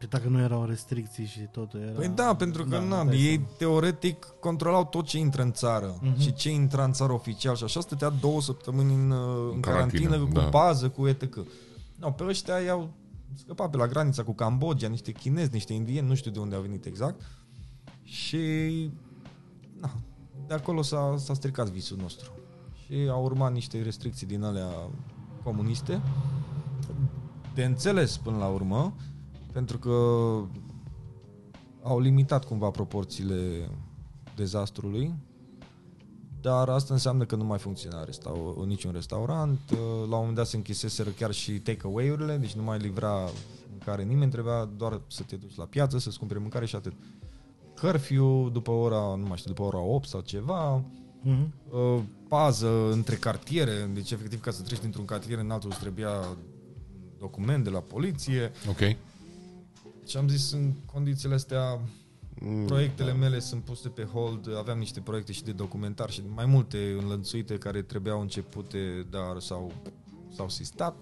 Păi 0.00 0.08
dacă 0.08 0.28
nu 0.28 0.40
erau 0.40 0.64
restricții 0.64 1.24
și 1.26 1.40
totul 1.40 1.80
era... 1.80 1.90
Păi 1.98 2.08
da, 2.08 2.34
pentru 2.36 2.64
că 2.64 2.68
Da, 2.70 2.80
na, 2.80 3.04
dai 3.04 3.16
ei 3.16 3.30
seama. 3.34 3.46
teoretic 3.58 4.26
controlau 4.40 4.84
tot 4.84 5.04
ce 5.06 5.18
intră 5.18 5.42
în 5.42 5.52
țară 5.52 5.98
Mhm. 6.02 6.20
și 6.20 6.32
ce 6.34 6.50
intra 6.50 6.84
în 6.84 6.92
țară 6.92 7.12
oficial 7.12 7.56
și 7.56 7.64
așa 7.64 7.80
stătea 7.80 8.08
două 8.08 8.40
săptămâni 8.40 8.94
în, 8.94 9.10
uh, 9.10 9.50
în 9.54 9.60
carantină, 9.60 10.02
carantină 10.08 10.18
cu 10.18 10.32
da. 10.32 10.58
pază, 10.58 10.88
cu 10.88 11.06
etc. 11.08 11.36
No, 11.96 12.10
pe 12.10 12.24
ăștia 12.24 12.58
i-au 12.58 12.90
scăpat 13.34 13.70
pe 13.70 13.76
la 13.76 13.86
granița 13.86 14.22
cu 14.22 14.32
Cambodgia, 14.32 14.88
niște 14.88 15.12
chinezi, 15.12 15.50
niște 15.52 15.72
indieni, 15.72 16.06
nu 16.08 16.14
știu 16.14 16.30
de 16.30 16.38
unde 16.38 16.54
au 16.54 16.60
venit 16.62 16.84
exact. 16.84 17.20
Și 18.02 18.38
na, 19.80 19.90
de 20.46 20.54
acolo 20.54 20.82
s-a, 20.82 21.14
s-a 21.18 21.34
stricat 21.34 21.68
visul 21.68 21.96
nostru. 22.00 22.30
Și 22.84 22.94
au 23.10 23.24
urmat 23.24 23.52
niște 23.52 23.82
restricții 23.82 24.26
din 24.26 24.42
alea 24.42 24.68
comuniste. 25.42 26.02
De 27.54 27.64
înțeles 27.64 28.16
până 28.16 28.36
la 28.36 28.46
urmă, 28.46 28.94
pentru 29.52 29.78
că 29.78 29.90
au 31.82 32.00
limitat 32.00 32.44
cumva 32.44 32.70
proporțiile 32.70 33.68
dezastrului, 34.36 35.14
dar 36.40 36.68
asta 36.68 36.92
înseamnă 36.94 37.24
că 37.24 37.36
nu 37.36 37.44
mai 37.44 37.58
funcționa 37.58 38.04
restau, 38.04 38.64
niciun 38.66 38.92
restaurant. 38.92 39.58
La 39.70 39.76
un 40.02 40.08
moment 40.18 40.34
dat 40.34 40.46
se 40.46 40.56
închiseseră 40.56 41.10
chiar 41.10 41.32
și 41.32 41.52
take-away-urile, 41.52 42.36
deci 42.36 42.52
nu 42.52 42.62
mai 42.62 42.78
livra 42.78 43.28
mâncare 43.70 44.02
nimeni, 44.02 44.30
trebuia 44.30 44.64
doar 44.76 45.00
să 45.06 45.22
te 45.22 45.36
duci 45.36 45.56
la 45.56 45.64
piață, 45.64 45.98
să-ți 45.98 46.18
cumperi 46.18 46.40
mâncare 46.40 46.66
și 46.66 46.76
atât. 46.76 46.92
Curfew 47.80 48.48
după 48.48 48.70
ora, 48.70 49.14
nu 49.14 49.26
mai 49.26 49.36
știu, 49.36 49.52
după 49.52 49.62
ora 49.66 49.78
8 49.78 50.08
sau 50.08 50.20
ceva, 50.20 50.84
Mhm. 51.22 51.52
uh, 51.70 52.02
pază 52.28 52.90
între 52.92 53.14
cartiere, 53.14 53.90
deci 53.94 54.10
efectiv 54.10 54.40
ca 54.40 54.50
să 54.50 54.62
treci 54.62 54.80
dintr-un 54.80 55.04
cartier 55.04 55.38
în 55.38 55.50
altul 55.50 55.70
îți 55.70 55.80
trebuia 55.80 56.36
document 57.18 57.64
de 57.64 57.70
la 57.70 57.78
poliție. 57.80 58.50
Ok. 58.68 58.78
Și 60.10 60.16
am 60.16 60.28
zis 60.28 60.52
în 60.52 60.72
condițiile 60.92 61.34
astea 61.34 61.80
Mm, 62.42 62.64
proiectele 62.66 63.12
mele 63.12 63.38
sunt 63.38 63.62
puse 63.62 63.88
pe 63.88 64.02
hold, 64.12 64.56
aveam 64.58 64.78
niște 64.78 65.00
proiecte 65.00 65.32
și 65.32 65.42
de 65.44 65.52
documentar 65.52 66.10
și 66.10 66.22
mai 66.34 66.46
multe 66.46 66.96
înlănțuite 67.00 67.58
care 67.58 67.82
trebuiau 67.82 68.20
începute, 68.20 69.06
dar 69.10 69.40
s-au, 69.40 69.72
s-au 70.34 70.48
sistat. 70.48 70.96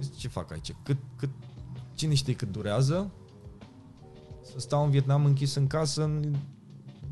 Zis, 0.00 0.16
ce 0.16 0.28
fac 0.28 0.52
aici? 0.52 0.74
Cât, 0.82 0.96
cât, 1.16 1.28
cine 1.94 2.14
știe 2.14 2.34
cât 2.34 2.52
durează? 2.52 3.10
Să 4.42 4.54
stau 4.60 4.84
în 4.84 4.90
Vietnam 4.90 5.24
închis 5.24 5.54
în 5.54 5.66
casă 5.66 6.10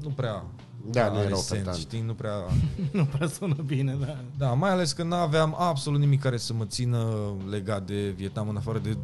nu 0.03 0.09
prea 0.09 0.45
Da, 0.91 1.09
nu 1.11 1.17
are 1.17 1.25
era 1.27 1.35
sens, 1.35 1.51
ofertant. 1.51 1.77
știi? 1.77 2.01
Nu 2.01 2.15
prea... 2.15 2.35
Nu 2.93 3.05
prea 3.05 3.29
sună 3.29 3.63
bine, 3.67 3.95
da. 4.01 4.17
Da, 4.39 4.53
mai 4.53 4.71
ales 4.71 4.93
că 4.93 5.03
nu 5.03 5.15
aveam 5.15 5.55
absolut 5.59 6.01
nimic 6.01 6.21
care 6.21 6.37
să 6.37 6.53
mă 6.55 6.65
țină 6.67 7.33
legat 7.49 7.87
de 7.87 8.11
Vietnam, 8.11 8.49
în 8.49 8.57
afară 8.57 8.79
de 8.79 8.97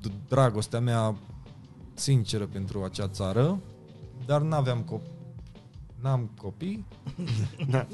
d- 0.00 0.28
dragostea 0.28 0.80
mea 0.80 1.14
sinceră 2.00 2.46
pentru 2.46 2.82
acea 2.82 3.08
țară, 3.08 3.58
dar 4.26 4.40
n-aveam 4.40 4.82
copii. 4.82 5.08
N-am 6.00 6.30
copii, 6.42 6.84
Da. 7.70 7.86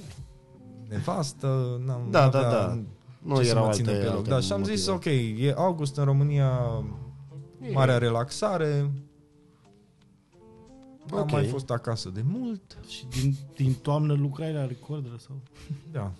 nevastă, 0.88 1.80
n-am 1.86 2.06
Da, 2.10 2.20
n-avea 2.24 2.42
da, 2.42 2.50
da. 2.50 2.78
Nu 3.18 3.36
ce 3.36 3.42
să 3.44 3.50
erau 3.50 3.62
mă 3.62 3.68
alte, 3.68 3.82
țină 3.82 3.96
pe 3.96 4.04
loc. 4.04 4.14
alte 4.16 4.28
Da, 4.30 4.40
și 4.40 4.52
am 4.52 4.64
zis, 4.64 4.88
motive. 4.88 5.14
ok, 5.34 5.40
e 5.40 5.52
august 5.56 5.96
în 5.96 6.04
România, 6.04 6.60
marea 7.72 7.98
relaxare, 7.98 8.90
am 11.12 11.18
Ok. 11.20 11.30
mai 11.30 11.44
fost 11.46 11.70
acasă 11.70 12.08
de 12.08 12.22
mult, 12.24 12.76
Și 12.88 13.06
din, 13.06 13.34
din 13.56 13.74
toamnă 13.82 14.12
lucrai 14.12 14.52
la 14.52 14.66
recorder 14.66 15.18
sau? 15.18 15.36
da. 15.92 16.12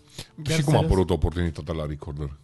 Chiar 0.42 0.56
și 0.58 0.64
cum 0.64 0.72
a 0.72 0.76
serios? 0.76 0.84
apărut 0.92 1.10
oportunitatea 1.10 1.74
la 1.74 1.86
Recorder? 1.86 2.36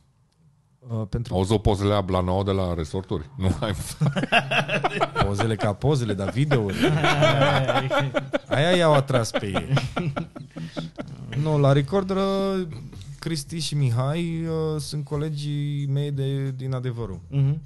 Uh, 0.89 1.03
pentru 1.09 1.35
Auzi 1.35 1.53
o 1.53 1.59
pozele 1.59 2.05
la 2.07 2.21
nou 2.21 2.43
de 2.43 2.51
la 2.51 2.75
resorturi? 2.75 3.31
Nu 3.37 3.57
ai 3.61 3.73
pozele 5.27 5.57
ca 5.57 5.73
pozele, 5.73 6.15
dar 6.15 6.31
videouri. 6.31 6.77
Aia 8.49 8.71
i-au 8.77 8.93
atras 8.93 9.31
pe 9.31 9.47
ei. 9.47 9.73
nu, 11.43 11.59
la 11.59 11.73
Recorder, 11.73 12.17
uh, 12.17 12.67
Cristi 13.19 13.59
și 13.59 13.75
Mihai 13.75 14.47
uh, 14.47 14.81
sunt 14.81 15.05
colegii 15.05 15.87
mei 15.87 16.11
de, 16.11 16.51
din 16.51 16.73
adevărul. 16.75 17.21
Mhm. 17.29 17.61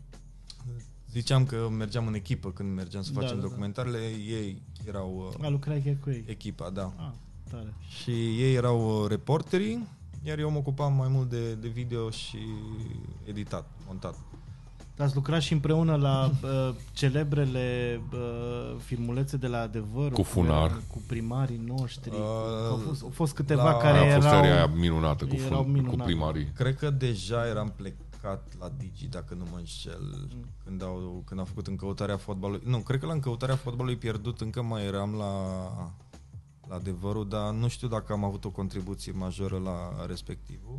Ziceam 1.11 1.45
că 1.47 1.69
mergeam 1.77 2.07
în 2.07 2.15
echipă 2.15 2.51
când 2.51 2.75
mergeam 2.75 3.03
să 3.03 3.11
Da, 3.15 3.21
facem 3.21 3.37
da, 3.37 3.43
da. 3.43 3.49
documentarele, 3.49 3.99
ei 4.29 4.63
erau 4.89 5.33
uh, 5.39 5.45
A, 5.47 5.49
lucrai 5.49 5.83
chiar 5.85 5.97
cu 6.03 6.11
ei. 6.11 6.25
echipa, 6.27 6.71
da. 6.71 6.93
Ah, 6.97 7.09
tare. 7.51 7.75
Și 8.03 8.11
ei 8.43 8.55
erau 8.55 9.03
uh, 9.03 9.09
reporterii, 9.09 9.87
iar 10.27 10.39
eu 10.39 10.51
mă 10.51 10.59
ocupam 10.59 10.93
mai 10.93 11.09
mult 11.11 11.29
de, 11.31 11.55
de 11.55 11.69
video 11.69 12.11
și 12.11 12.39
editat, 13.25 13.71
montat. 13.87 14.15
Ați 14.99 15.15
lucrat 15.15 15.41
și 15.41 15.53
împreună 15.53 15.97
la 15.97 16.31
uh, 16.43 16.75
celebrele 16.93 18.01
uh, 18.13 18.77
filmulețe 18.85 19.37
de 19.37 19.47
la 19.47 19.61
adevăr 19.61 20.13
Cu 20.13 20.23
Funar. 20.23 20.81
cu 20.93 21.03
primarii 21.07 21.61
noștri. 21.67 22.11
Uh, 22.11 22.19
au, 22.71 22.77
fost, 22.77 23.03
au 23.03 23.09
fost 23.13 23.35
câteva 23.35 23.71
la- 23.71 23.77
care 23.77 23.99
Aia 23.99 24.11
a 24.11 24.15
fost 24.15 24.27
erau 24.27 24.39
seria 24.43 24.55
aia 24.57 24.67
minunată 24.67 25.25
cu, 25.25 25.35
erau 25.35 25.49
fun, 25.63 25.65
cu 25.65 25.71
minunate. 25.79 26.03
primarii. 26.03 26.45
Cred 26.55 26.77
că 26.77 26.91
deja 26.91 27.47
eram 27.47 27.73
plecat 27.77 28.49
la 28.61 28.71
Digi, 28.79 29.09
dacă 29.09 29.35
nu 29.35 29.45
mă 29.51 29.57
înșel, 29.59 30.29
când 30.65 30.83
au, 30.83 31.23
când 31.27 31.41
au 31.41 31.47
făcut 31.47 31.67
în 31.67 31.77
căutarea 31.77 32.17
fotbalului. 32.17 32.63
Nu, 32.67 32.79
cred 32.79 33.01
că 33.01 33.07
la 33.07 33.13
în 33.13 33.21
căutarea 33.21 33.57
fotbalului 33.57 33.97
pierdut 33.99 34.41
încă 34.41 34.63
mai 34.63 34.85
eram 34.85 35.15
la, 35.19 35.33
la 36.06 36.06
adevărul, 36.69 37.29
dar 37.29 37.53
nu 37.53 37.69
știu 37.69 37.89
dacă 37.89 38.13
am 38.13 38.25
avut 38.25 38.45
o 38.45 38.51
contribuție 38.51 39.13
majoră 39.13 39.59
la 39.59 40.07
respectivul. 40.07 40.77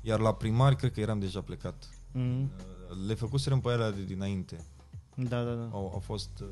Iar 0.00 0.20
la 0.20 0.34
primari 0.34 0.76
cred 0.76 0.92
că 0.92 1.00
eram 1.00 1.18
deja 1.18 1.40
plecat. 1.40 1.88
Mhm. 2.12 2.50
Le 3.06 3.14
făcuserăm 3.14 3.60
pe 3.60 3.70
alea 3.70 3.90
de 3.90 4.02
dinainte. 4.02 4.56
Da, 5.14 5.42
da, 5.42 5.50
da. 5.52 5.68
Au, 5.72 5.90
au 5.92 6.02
fost 6.04 6.30
uh, 6.40 6.46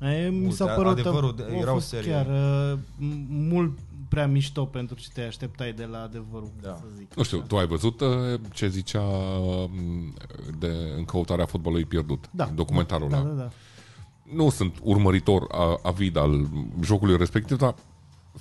E, 0.00 0.28
mi 0.28 0.38
Mult. 0.40 0.54
s-a 0.54 0.66
părut 0.66 0.90
Adevărul, 0.92 1.34
a 1.48 1.54
era 1.56 1.70
o 1.70 1.74
fost 1.74 1.86
serie. 1.88 2.10
chiar 2.12 2.26
uh, 2.26 2.78
m- 2.78 3.26
mult 3.28 3.78
prea 4.08 4.26
mișto 4.26 4.64
pentru 4.64 4.96
ce 4.96 5.08
te 5.14 5.22
așteptai 5.22 5.72
de 5.72 5.84
la 5.84 6.02
adevărul, 6.02 6.50
Da. 6.60 6.74
să 6.76 6.84
zic. 6.96 7.14
Nu 7.14 7.22
știu, 7.22 7.40
tu 7.40 7.56
ai 7.56 7.66
văzut 7.66 8.00
uh, 8.00 8.40
ce 8.52 8.68
zicea 8.68 9.02
uh, 9.02 9.70
de 10.58 10.92
în 10.96 11.04
căutarea 11.04 11.46
fotbalului 11.46 11.84
pierdut? 11.84 12.24
Da. 12.30 12.44
Documentarul 12.44 13.08
Da, 13.08 13.18
ăla. 13.20 13.28
da, 13.28 13.34
da. 13.34 13.50
Nu 14.34 14.50
sunt 14.50 14.78
urmăritor 14.82 15.44
a, 15.50 15.78
avid 15.82 16.16
al 16.16 16.48
jocului 16.82 17.16
respectiv, 17.16 17.56
dar 17.58 17.74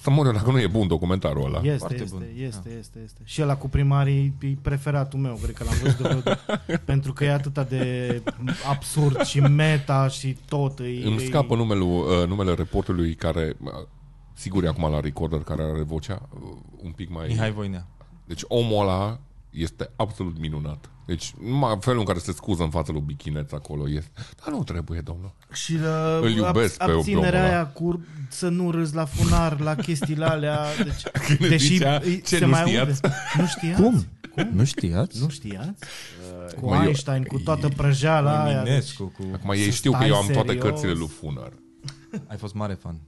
să 0.01 0.09
mor 0.09 0.25
eu 0.25 0.31
dacă 0.31 0.51
nu 0.51 0.59
e 0.59 0.67
bun 0.67 0.87
documentarul 0.87 1.45
ăla. 1.45 1.61
Este, 1.63 1.77
Foarte 1.77 1.95
este, 1.95 2.15
bun. 2.15 2.25
este, 2.35 2.69
este, 2.79 2.99
este. 3.03 3.21
Și 3.23 3.41
ăla 3.41 3.55
cu 3.57 3.69
primarii 3.69 4.33
e 4.41 4.55
preferatul 4.61 5.19
meu, 5.19 5.39
cred 5.41 5.55
că 5.55 5.63
l-am 5.63 5.73
văzut 5.81 5.97
de 5.97 6.07
vreo 6.07 6.77
pentru 6.85 7.13
că 7.13 7.23
e 7.23 7.31
atât 7.31 7.67
de 7.69 8.21
absurd 8.69 9.21
și 9.21 9.39
meta 9.39 10.07
și 10.07 10.37
tot. 10.47 10.79
E, 10.79 10.83
Îmi 10.83 11.23
e- 11.23 11.25
scapă 11.25 11.55
numele, 11.55 11.83
uh, 11.83 12.27
numele 12.27 12.53
reporterului 12.53 13.15
care, 13.15 13.55
uh, 13.63 13.71
sigur 14.33 14.63
e 14.63 14.67
acum 14.67 14.91
la 14.91 14.99
recorder, 14.99 15.39
care 15.39 15.63
are 15.63 15.83
vocea 15.83 16.29
uh, 16.33 16.49
un 16.83 16.91
pic 16.91 17.09
mai... 17.09 17.27
Mihai 17.27 17.51
Voinea. 17.51 17.87
Deci 18.25 18.41
omul 18.47 18.81
ăla 18.81 19.19
este 19.49 19.89
absolut 19.95 20.39
minunat. 20.39 20.89
Deci 21.05 21.33
numai 21.43 21.77
felul 21.79 21.99
în 21.99 22.05
care 22.05 22.19
se 22.19 22.31
scuză 22.31 22.63
în 22.63 22.69
fața 22.69 22.91
lui 22.91 23.03
Bichineț 23.05 23.51
acolo 23.51 23.89
este... 23.89 24.11
Dar 24.43 24.53
nu 24.53 24.63
trebuie, 24.63 25.01
domnul. 25.01 25.33
Și 25.51 25.73
uh, 25.73 26.19
Îl 26.21 26.29
iubesc 26.31 26.77
pe 26.77 26.83
abținerea 26.83 27.29
omul 27.29 27.45
ăla. 27.45 27.47
aia 27.55 27.65
cu 27.65 28.05
să 28.29 28.47
nu 28.49 28.71
râzi 28.71 28.95
la 28.95 29.05
funar, 29.05 29.59
la 29.59 29.75
chestiile 29.75 30.25
alea. 30.25 30.59
Deci, 30.83 31.03
Când 31.37 31.49
deși 31.49 31.65
zicea, 31.65 31.99
îi- 32.03 32.21
ce, 32.21 32.35
se 32.37 32.45
nu 32.45 32.51
mai 32.51 32.61
știați? 32.65 33.03
Aude. 33.03 33.15
Nu 33.37 33.45
știați? 33.47 33.81
Cum? 33.81 34.05
Nu 34.51 34.63
știați? 34.63 35.21
Nu 35.21 35.29
știați? 35.29 35.83
Cu 36.59 36.69
Mă, 36.69 36.75
eu- 36.75 36.81
Einstein, 36.81 37.23
cu 37.23 37.39
toată 37.39 37.69
prăjeala 37.69 38.43
aia. 38.43 38.53
Deci, 38.61 38.67
Eminescu 38.67 39.03
cu... 39.17 39.23
Acum 39.33 39.49
ei 39.49 39.63
Să 39.63 39.69
știu 39.69 39.91
că 39.91 39.97
stai 39.97 40.09
eu 40.09 40.15
am 40.15 40.25
toate 40.27 40.47
serios. 40.47 40.63
cărțile 40.69 40.91
lui 40.91 41.07
Funar. 41.07 41.51
Ai 42.31 42.37
fost 42.37 42.53
mare 42.53 42.73
fan. 42.73 42.99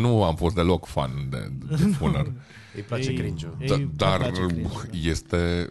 Nu 0.00 0.22
am 0.24 0.34
fost 0.34 0.54
deloc 0.54 0.86
fan 0.86 1.10
de, 1.30 1.50
de 1.68 1.76
Funar. 1.98 2.32
Îi 2.74 2.82
place 2.82 3.10
Ei- 3.10 3.16
cringe-ul. 3.16 3.56
ei 3.60 3.68
Da, 3.68 3.74
îmi 3.74 3.90
dar 3.96 4.16
place 4.18 4.40
cringe-ul. 4.46 4.88
este... 5.02 5.68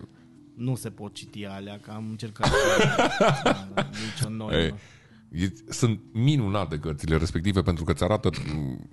Nu 0.55 0.75
se 0.75 0.89
pot 0.89 1.13
citi 1.13 1.45
alea, 1.45 1.79
că 1.79 1.91
am 1.91 2.09
încercat. 2.09 2.49
Nici 4.05 4.25
o 4.25 4.29
noi. 4.29 4.63
Ei, 4.63 4.73
e, 5.29 5.53
sunt 5.69 5.99
minunate 6.13 6.79
cărțile 6.79 7.17
respective 7.17 7.61
pentru 7.61 7.83
că 7.83 7.91
îți 7.91 8.03
arată 8.03 8.29
m, 8.55 8.89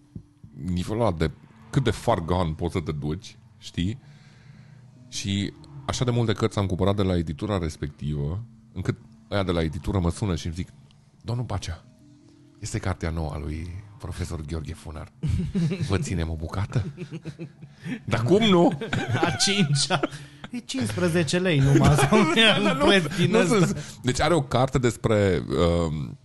nivelul 0.52 1.00
ăla 1.00 1.12
de 1.12 1.30
cât 1.70 1.84
de 1.84 1.90
far 1.90 2.18
gone 2.18 2.52
poți 2.52 2.72
să 2.72 2.80
te 2.80 2.92
duci, 2.92 3.36
știi? 3.58 3.98
Și 5.08 5.52
așa 5.86 6.04
de 6.04 6.10
multe 6.10 6.32
cărți 6.32 6.58
am 6.58 6.66
cumpărat 6.66 6.96
de 6.96 7.02
la 7.02 7.16
editura 7.16 7.58
respectivă, 7.58 8.44
încât 8.72 8.98
aia 9.28 9.42
de 9.42 9.52
la 9.52 9.62
editură 9.62 9.98
mă 9.98 10.10
sună 10.10 10.34
și 10.34 10.46
îmi 10.46 10.54
zic, 10.54 10.68
domnul 11.22 11.44
Pacea, 11.44 11.84
este 12.58 12.78
cartea 12.78 13.10
nouă 13.10 13.30
a 13.32 13.38
lui 13.38 13.84
profesor 13.98 14.40
Gheorghe 14.40 14.74
Funar. 14.74 15.12
Vă 15.88 15.98
ținem 15.98 16.30
o 16.30 16.34
bucată? 16.34 16.84
Dar 18.04 18.22
cum 18.22 18.44
nu? 18.44 18.78
A 19.26 19.30
cincea. 19.30 20.00
E 20.53 20.59
15 20.59 21.38
lei 21.38 21.59
numai 21.59 21.94
să 21.96 22.09
în 22.12 22.78
preț 22.78 23.16
din 23.16 23.30
Nu 23.30 23.38
ăsta. 23.38 23.57
sunt- 23.59 23.98
Deci 24.03 24.20
are 24.20 24.34
o 24.34 24.42
carte 24.42 24.78
despre 24.78 25.42
um, 25.86 26.18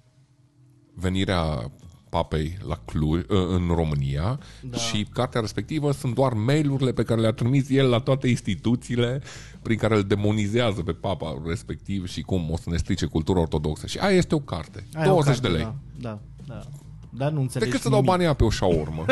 venirea 0.93 1.71
papei 2.09 2.57
la 2.67 2.75
Cluj, 2.85 3.19
uh, 3.19 3.25
în 3.29 3.71
România 3.75 4.39
da. 4.61 4.77
și 4.77 5.07
cartea 5.13 5.41
respectivă 5.41 5.91
sunt 5.91 6.13
doar 6.15 6.33
mail-urile 6.33 6.91
pe 6.91 7.03
care 7.03 7.21
le-a 7.21 7.31
trimis 7.31 7.69
el 7.69 7.89
la 7.89 7.99
toate 7.99 8.27
instituțiile 8.27 9.21
prin 9.61 9.77
care 9.77 9.95
îl 9.95 10.03
demonizează 10.03 10.81
pe 10.81 10.91
papa 10.91 11.41
respectiv 11.45 12.07
și 12.07 12.21
cum 12.21 12.51
o 12.51 12.57
să 12.57 12.69
ne 12.69 12.77
strice 12.77 13.05
cultura 13.05 13.39
ortodoxă. 13.39 13.87
Și 13.87 13.97
aia 13.97 14.15
este 14.17 14.35
o 14.35 14.39
carte. 14.39 14.87
Aia 14.93 15.05
20 15.05 15.37
o 15.37 15.39
carte, 15.41 15.47
de 15.47 15.53
lei. 15.53 15.63
Da, 15.63 15.75
da, 15.99 16.19
da. 16.47 16.61
Dar 17.09 17.31
nu 17.31 17.41
înțelegi 17.41 17.69
Decât 17.69 17.83
să 17.83 17.89
dau 17.89 17.97
nimic. 17.97 18.11
banii 18.11 18.25
aia 18.25 18.33
pe 18.35 18.43
o 18.43 18.49
șaurmă. 18.49 19.05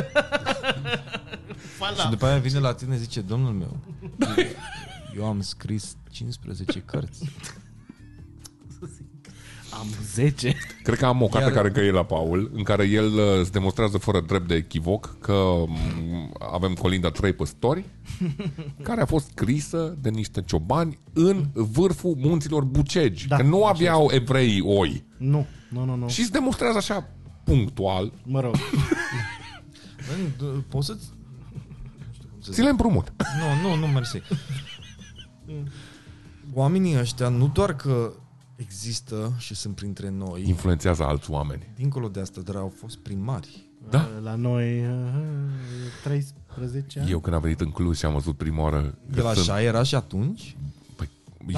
Fala. 1.77 1.95
Și 2.03 2.09
după 2.09 2.25
aia 2.25 2.37
vine 2.37 2.59
la 2.59 2.73
tine 2.73 2.97
zice, 2.97 3.21
domnul 3.21 3.51
meu, 3.53 3.77
eu 5.17 5.25
am 5.25 5.41
scris 5.41 5.95
15 6.11 6.79
cărți. 6.85 7.29
Am 9.79 9.87
10. 10.13 10.55
Cred 10.83 10.97
că 10.97 11.05
am 11.05 11.21
o 11.21 11.27
carte 11.27 11.47
Iar- 11.49 11.53
care 11.55 11.67
încă 11.67 11.79
e 11.79 11.91
la 11.91 12.03
Paul, 12.05 12.51
în 12.53 12.63
care 12.63 12.83
el 12.87 13.13
uh, 13.13 13.39
îți 13.39 13.51
demonstrează 13.51 13.97
fără 13.97 14.21
drept 14.21 14.47
de 14.47 14.55
echivoc 14.55 15.17
că 15.19 15.53
m, 15.67 15.77
avem 16.51 16.73
colinda 16.73 17.11
trei 17.11 17.33
păstori, 17.33 17.85
care 18.83 19.01
a 19.01 19.05
fost 19.05 19.27
scrisă 19.29 19.97
de 20.01 20.09
niște 20.09 20.41
ciobani 20.41 20.99
în 21.13 21.45
vârful 21.53 22.15
munților 22.17 22.63
Bucegi, 22.63 23.27
Da, 23.27 23.35
că 23.35 23.43
nu 23.43 23.63
așa 23.63 23.69
aveau 23.73 24.09
evreii 24.11 24.61
oi. 24.61 25.03
Nu, 25.17 25.45
nu, 25.69 25.85
nu, 25.85 25.95
nu. 25.95 26.07
Și 26.09 26.19
îți 26.21 26.31
demonstrează 26.31 26.77
așa 26.77 27.09
punctual, 27.43 28.13
Mă 28.23 28.39
rog. 28.39 28.55
Bă, 30.07 30.13
d- 30.45 30.63
Poți 30.69 30.85
să-ți... 30.85 31.05
ți 32.51 32.61
le 32.61 32.69
împrumut. 32.69 33.13
Nu, 33.39 33.69
nu, 33.69 33.75
nu, 33.75 33.85
mersi. 33.87 34.21
Oamenii 36.53 36.97
ăștia 36.99 37.27
nu 37.29 37.47
doar 37.53 37.75
că 37.75 38.11
există 38.55 39.33
și 39.37 39.55
sunt 39.55 39.75
printre 39.75 40.09
noi, 40.09 40.43
Influențează 40.47 41.03
alți 41.03 41.31
oameni. 41.31 41.71
dincolo 41.75 42.07
de 42.07 42.19
asta, 42.19 42.41
dar 42.41 42.55
au 42.55 42.73
fost 42.79 42.97
primari. 42.97 43.63
Da. 43.89 44.09
La 44.23 44.35
noi 44.35 44.79
uh, 44.79 44.87
13 46.03 46.99
ani. 46.99 47.11
Eu 47.11 47.19
când 47.19 47.35
am 47.35 47.41
venit 47.41 47.61
în 47.61 47.71
Cluj 47.71 47.97
și 47.97 48.05
am 48.05 48.13
văzut 48.13 48.37
prima 48.37 48.61
oară 48.61 48.81
că 49.11 49.19
El 49.19 49.33
sunt, 49.33 49.49
așa 49.49 49.61
era 49.61 49.83
și 49.83 49.95
atunci? 49.95 50.55
păi, 50.95 51.09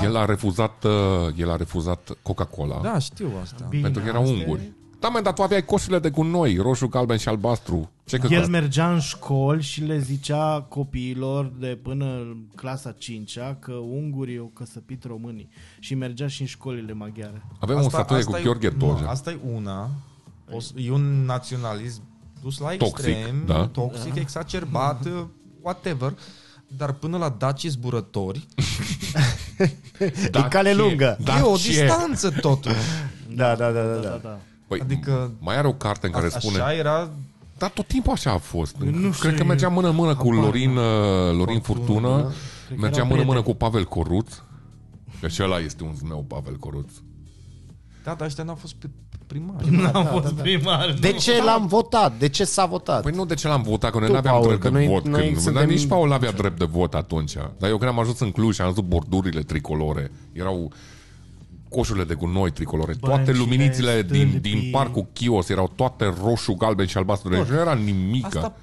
el 0.04 0.16
a 0.16 0.26
refuzat 0.26 0.84
uh, 0.84 0.92
el 1.36 1.50
a 1.50 1.56
refuzat 1.56 2.18
Coca-Cola 2.22 2.82
Da, 2.82 3.00
știu 3.00 3.32
asta. 3.42 3.66
Bine, 3.70 3.82
pentru 3.82 4.02
că 4.02 4.08
erau 4.08 4.22
asta 4.22 4.34
unguri. 4.34 4.72
E- 4.98 5.00
Da, 5.00 5.08
man, 5.08 5.24
dar 5.24 5.34
tu 5.34 5.42
aveai 5.42 5.66
coșurile 5.66 6.00
de 6.00 6.10
gunoi, 6.10 6.58
roșu, 6.58 6.88
galben 6.88 7.18
și 7.18 7.28
albastru. 7.28 7.92
Ce 8.06 8.18
că 8.18 8.28
El 8.34 8.48
mergea 8.48 8.92
în 8.94 9.00
școli 9.00 9.62
și 9.62 9.82
le 9.84 10.00
zicea 10.00 10.66
copiilor 10.70 11.52
de 11.60 11.80
până 11.84 12.06
în 12.06 12.38
clasa 12.56 12.92
5 12.92 13.38
că 13.60 13.72
ungurii 13.74 14.38
au 14.38 14.52
căsăpit 14.54 15.04
românii. 15.04 15.50
Și 15.80 15.96
mergea 15.96 16.28
și 16.28 16.42
în 16.42 16.48
școlile 16.48 16.94
maghiare. 16.94 17.42
Avem 17.60 17.78
o 17.84 17.90
statuie 17.90 18.24
cu 18.24 18.36
e- 18.36 18.42
Gheorghe 18.42 18.74
nu, 18.78 18.88
Toja. 18.94 19.08
Asta 19.10 19.32
e 19.32 19.38
una. 19.54 19.90
O, 20.52 20.60
s- 20.60 20.74
e 20.76 20.92
un 20.92 21.26
naționalism 21.26 22.02
dus 22.42 22.58
la 22.58 22.68
Toxic, 22.76 23.08
extrem, 23.08 23.44
da. 23.46 23.68
toxic, 23.68 24.16
exacerbat, 24.16 25.08
whatever. 25.64 26.14
Dar 26.78 26.92
până 26.92 27.18
la 27.18 27.30
daci 27.38 27.66
zburători, 27.66 28.46
Da, 30.32 30.40
E 30.46 30.48
cale 30.50 30.70
ce? 30.72 30.76
lungă. 30.76 31.18
Da, 31.24 31.38
e 31.38 31.42
o 31.42 31.58
ce? 31.58 31.68
distanță 31.70 32.30
totuși. 32.30 32.76
Da, 33.36 33.56
da, 33.56 33.72
da, 33.72 33.82
da. 33.84 33.94
Da, 33.96 34.00
da. 34.10 34.20
da. 34.24 34.40
Păi, 34.68 34.80
Adică- 34.80 35.12
adică 35.12 35.32
mai 35.40 35.58
are 35.58 35.68
o 35.68 35.74
carte 35.74 36.06
în 36.06 36.12
care 36.12 36.26
A, 36.26 36.30
spune... 36.40 36.58
Așa 36.60 36.74
era 36.74 37.10
Dar 37.58 37.70
tot 37.70 37.88
timpul 37.88 38.12
așa 38.12 38.32
a 38.32 38.38
fost. 38.38 38.76
Nu 38.78 39.12
știu, 39.12 39.28
Cred 39.28 39.38
că 39.40 39.44
mergea 39.44 39.68
mână-mână 39.70 40.16
cu 40.16 40.28
habar 40.30 40.44
Lorin, 40.46 40.78
uh, 40.78 40.84
Lorin 41.38 41.60
Furtună. 41.60 42.08
Furtună. 42.08 42.22
Cred 42.66 42.78
că 42.78 42.82
Mergea 42.82 42.96
erau 42.98 43.08
mână-mână 43.10 43.42
cu 43.42 43.56
prieteni. 43.56 43.58
Pavel 43.72 43.84
Coruț. 43.86 44.34
Că 45.22 45.28
și 45.28 45.44
ăla 45.44 45.60
este 45.60 45.84
un 45.84 45.94
zmeu, 45.94 46.26
Pavel 46.28 46.56
Coruț. 46.56 46.92
Da, 48.04 48.14
dar 48.14 48.28
ăștia 48.28 48.44
n-au 48.44 48.56
fost 48.56 48.74
pe 48.76 48.90
primari. 49.28 49.70
N-am 49.92 50.06
fost 50.06 50.34
primar. 50.34 50.96
De 51.00 51.12
ce 51.12 51.44
l-am 51.44 51.68
votat? 51.68 52.18
De 52.20 52.30
ce 52.30 52.44
s-a 52.44 52.66
votat? 52.66 53.02
Păi 53.02 53.12
nu 53.12 53.26
de 53.26 53.34
ce 53.34 53.48
l-am 53.48 53.62
votat, 53.62 53.92
că 53.92 53.98
noi 53.98 54.06
Tu, 54.08 54.12
nu 54.14 54.18
aveam 54.18 54.34
Paul, 54.36 54.48
drept 54.48 54.62
că 54.62 54.70
de 54.70 54.74
noi- 54.76 54.88
vot. 54.88 55.06
noi 55.08 55.22
când, 55.24 55.36
suntem- 55.36 55.54
Dar 55.54 55.66
nici 55.66 55.86
Paul 55.88 56.12
avea 56.12 56.32
drept 56.32 56.60
de 56.60 56.66
vot 56.66 56.94
atunci. 56.94 57.34
Dar 57.58 57.70
eu 57.70 57.78
când 57.78 57.90
am 57.90 58.00
ajuns 58.00 58.20
în 58.20 58.32
Cluj 58.32 58.56
și 58.56 58.62
am 58.62 58.68
văzut 58.68 58.84
bordurile 58.84 59.42
tricolore, 59.42 60.12
erau 60.34 60.72
coșurile 61.70 62.04
de 62.04 62.14
gunoi 62.14 62.52
tricolore, 62.52 62.94
toate 62.94 63.16
Băncile, 63.16 63.38
luminițele 63.38 64.02
din, 64.02 64.28
stâlpii. 64.28 64.52
din 64.52 64.72
parcul 64.72 65.06
Chios 65.14 65.50
erau 65.50 65.72
toate 65.76 66.14
roșu, 66.24 66.54
galben 66.54 66.86
și 66.86 66.98
albastru. 66.98 67.30
Deci 67.30 67.48
nu 67.48 67.56
era 67.56 67.74
nimic. 67.74 68.26
Asta, 68.26 68.56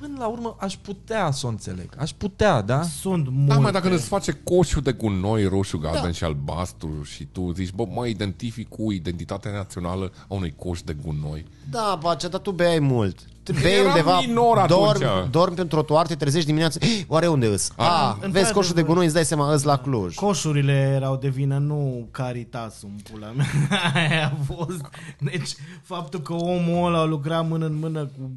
până 0.00 0.16
la 0.18 0.26
urmă, 0.26 0.56
aș 0.60 0.74
putea 0.76 1.30
să 1.30 1.46
o 1.46 1.48
înțeleg. 1.48 1.88
Aș 1.98 2.10
putea, 2.10 2.60
da? 2.60 2.82
Sunt 2.82 3.28
multe. 3.30 3.54
Da, 3.54 3.58
mă, 3.58 3.70
dacă 3.70 3.94
îți 3.94 4.06
face 4.06 4.32
coșul 4.44 4.82
de 4.82 4.92
gunoi 4.92 5.44
roșu, 5.44 5.78
galben 5.78 6.02
da. 6.02 6.10
și 6.10 6.24
albastru 6.24 7.02
și 7.02 7.24
tu 7.24 7.52
zici, 7.52 7.72
bă, 7.72 7.86
mă 7.94 8.06
identific 8.06 8.68
cu 8.68 8.92
identitatea 8.92 9.50
națională 9.50 10.12
a 10.28 10.34
unui 10.34 10.54
coș 10.56 10.82
de 10.82 10.96
gunoi. 11.04 11.44
Da, 11.70 11.98
Bacea, 12.00 12.28
dar 12.28 12.40
tu 12.40 12.50
beai 12.50 12.78
mult. 12.78 13.18
Tu 13.42 13.52
bei 13.52 13.72
Eram 13.72 13.86
undeva, 13.86 14.20
minor 14.20 14.58
atunci. 14.58 14.98
dormi, 14.98 15.30
dormi 15.30 15.54
pe 15.54 15.60
un 15.60 15.68
trotuar, 15.68 16.06
te 16.06 16.14
trezești 16.14 16.46
dimineața, 16.46 16.78
"Ei, 16.86 17.04
oare 17.08 17.26
unde 17.26 17.46
îs? 17.46 17.70
Ah, 17.76 17.86
vezi 18.12 18.24
într-adevăr. 18.24 18.52
coșul 18.52 18.74
de 18.74 18.82
gunoi, 18.82 19.04
îți 19.04 19.14
dai 19.14 19.24
seama, 19.24 19.52
îs 19.52 19.62
la 19.62 19.76
Cluj. 19.78 20.14
Coșurile 20.14 20.72
erau 20.72 21.16
de 21.16 21.28
vină, 21.28 21.58
nu 21.58 22.08
Caritas 22.10 22.82
în 22.82 22.96
pula 23.10 23.30
mea. 23.30 23.46
Aia 23.94 24.26
a 24.26 24.54
fost. 24.54 24.80
Deci, 25.18 25.50
faptul 25.82 26.20
că 26.20 26.32
omul 26.32 26.86
ăla 26.86 26.98
a 27.00 27.04
lucrat 27.04 27.48
mână 27.48 27.66
în 27.66 27.74
mână 27.78 28.04
cu 28.06 28.30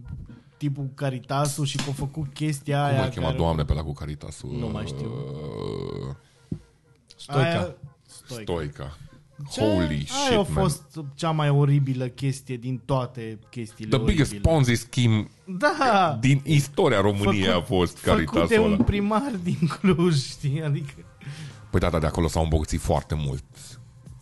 tipul 0.57 0.89
Caritasul 0.95 1.65
și 1.65 1.77
că 1.77 1.83
a 1.89 1.91
făcut 1.93 2.33
chestia 2.33 2.77
Cum 2.87 2.93
aia. 2.95 3.03
îl 3.03 3.09
chema 3.09 3.31
doamne 3.31 3.63
pe 3.63 3.73
la 3.73 3.81
cu 3.83 3.93
Caritasul? 3.93 4.49
Nu 4.59 4.67
mai 4.67 4.83
știu. 4.85 5.11
Uh, 6.09 6.15
Stoica. 7.15 7.49
Aia... 7.49 7.75
Stoica. 8.25 8.51
Stoica. 8.51 8.97
Ce? 9.51 9.59
Holy 9.61 10.05
shit, 10.07 10.29
Aia 10.29 10.39
a 10.39 10.41
man. 10.41 10.45
fost 10.53 10.81
cea 11.15 11.31
mai 11.31 11.49
oribilă 11.49 12.07
chestie 12.07 12.55
din 12.57 12.81
toate 12.85 13.39
chestiile 13.49 13.97
The 13.97 14.05
biggest 14.05 14.31
oribile. 14.31 14.51
Ponzi 14.51 14.73
scheme 14.73 15.27
Da! 15.45 16.17
din 16.19 16.41
istoria 16.45 17.01
României 17.01 17.47
a 17.49 17.61
fost 17.61 17.97
Făcut 17.97 18.17
de 18.17 18.23
Caritasul 18.33 18.65
un 18.65 18.73
ăla. 18.73 18.83
primar 18.83 19.31
din 19.43 19.57
Cluj, 19.79 20.15
știi? 20.23 20.63
Adică... 20.63 20.93
Păi 21.69 21.79
da, 21.79 21.89
da, 21.89 21.99
de 21.99 22.05
acolo 22.05 22.27
s-au 22.27 22.43
îmbogățit 22.43 22.79
foarte 22.81 23.15
mult. 23.15 23.43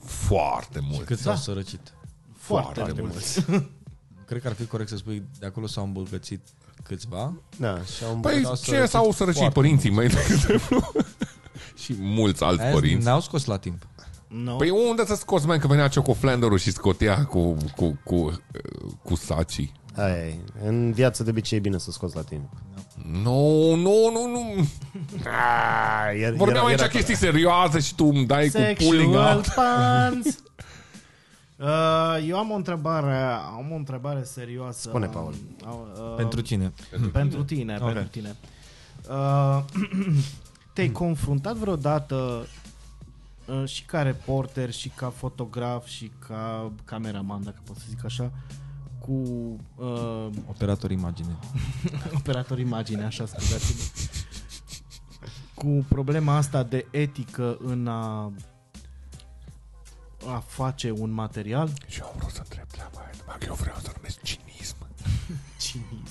Foarte 0.03 0.79
mult. 0.91 1.05
Cât 1.05 1.19
s-au 1.19 1.35
sărăcit. 1.35 1.93
Foarte, 2.37 2.79
Foarte 2.79 3.01
foarte 3.01 3.45
mult. 3.49 3.69
cred 4.27 4.41
că 4.41 4.47
ar 4.47 4.53
fi 4.53 4.65
corect 4.65 4.89
să 4.89 4.95
spui, 4.97 5.23
de 5.39 5.45
acolo 5.45 5.67
s-au 5.67 5.83
îmbogățit 5.83 6.41
câțiva. 6.83 7.33
Da, 7.57 7.81
și 7.97 8.03
au 8.03 8.15
Păi 8.15 8.37
Vreau 8.39 8.55
să 8.55 8.71
ce 8.71 8.85
s-au 8.85 9.03
fiți 9.03 9.17
sărăcit 9.17 9.37
foarte 9.39 9.59
părinții 9.59 9.89
mei, 9.89 10.07
de 10.07 10.17
exemplu. 10.31 10.91
și 11.83 11.95
mulți 11.99 12.43
alți 12.43 12.61
Aia 12.61 12.71
părinți. 12.71 13.03
ne-au 13.05 13.21
scos 13.21 13.45
la 13.45 13.57
timp. 13.57 13.87
No. 14.33 14.55
Păi 14.55 14.69
unde 14.69 15.05
să 15.05 15.15
scoți, 15.15 15.45
mai 15.47 15.59
că 15.59 15.67
venea 15.67 15.87
Choco 15.87 16.13
Flanderul 16.13 16.57
și 16.57 16.71
scotea 16.71 17.25
cu, 17.25 17.57
cu, 17.75 17.99
cu, 18.03 18.41
cu 19.03 19.15
sacii. 19.15 19.71
Aia 19.95 20.15
e. 20.15 20.35
În 20.63 20.91
viață 20.91 21.23
de 21.23 21.29
obicei 21.29 21.57
e 21.57 21.61
bine 21.61 21.77
să 21.77 21.91
scoți 21.91 22.15
la 22.15 22.21
timp. 22.21 22.49
Nu, 23.23 23.75
nu, 23.75 24.11
nu, 24.11 24.27
nu. 24.31 24.67
Ah, 25.25 26.19
iar, 26.19 26.31
Vorbeam 26.33 26.65
aici 26.65 26.81
chestii 26.81 27.15
serioase 27.15 27.79
și 27.79 27.95
tu 27.95 28.05
îmi 28.05 28.25
dai 28.25 28.49
cu 28.49 28.83
pulling 28.83 29.13
Sexual 29.13 29.35
out. 29.35 29.47
pants. 29.47 30.37
Uh, 31.59 32.25
eu 32.27 32.37
am 32.37 32.51
o 32.51 32.55
întrebare, 32.55 33.15
am 33.57 33.69
o 33.71 33.75
întrebare 33.75 34.23
serioasă. 34.23 34.79
Spune, 34.89 35.05
Paul. 35.05 35.33
Uh, 35.65 36.13
Pentru 36.15 36.41
cine? 36.41 36.73
Pentru 37.11 37.43
tine, 37.43 37.77
Ok. 37.81 37.85
pentru 37.93 38.07
tine. 38.11 38.35
Uh, 39.09 39.63
te-ai 40.73 40.89
confruntat 40.89 41.55
vreodată 41.55 42.15
uh, 42.15 42.47
și 43.65 43.83
ca 43.83 44.01
reporter, 44.01 44.71
și 44.71 44.89
ca 44.89 45.09
fotograf, 45.09 45.87
și 45.87 46.11
ca 46.27 46.71
cameraman, 46.85 47.43
dacă 47.43 47.59
pot 47.63 47.77
să 47.77 47.83
zic 47.89 48.05
așa, 48.05 48.31
cu 48.99 49.11
uh, 49.75 50.27
Operator 50.49 50.91
imagine. 50.91 51.37
operator 52.19 52.59
imagine, 52.59 53.03
așa 53.03 53.25
scuzați 53.25 53.91
cu 55.53 55.85
problema 55.87 56.35
asta 56.35 56.63
de 56.63 56.85
etică 56.91 57.57
în 57.61 57.87
a 57.87 58.31
a 60.27 60.39
face 60.39 60.91
un 60.91 61.11
material 61.11 61.69
Și 61.87 61.99
eu 61.99 62.05
am 62.05 62.13
vrut 62.17 62.31
să 62.31 62.39
întreb 62.43 62.67
treaba 62.67 62.97
aia, 62.99 63.09
numai 63.19 63.35
că 63.39 63.45
eu 63.47 63.53
vreau 63.53 63.77
să 63.81 63.91
numesc 63.95 64.21
cinism. 64.21 64.75
cinism. 65.63 66.02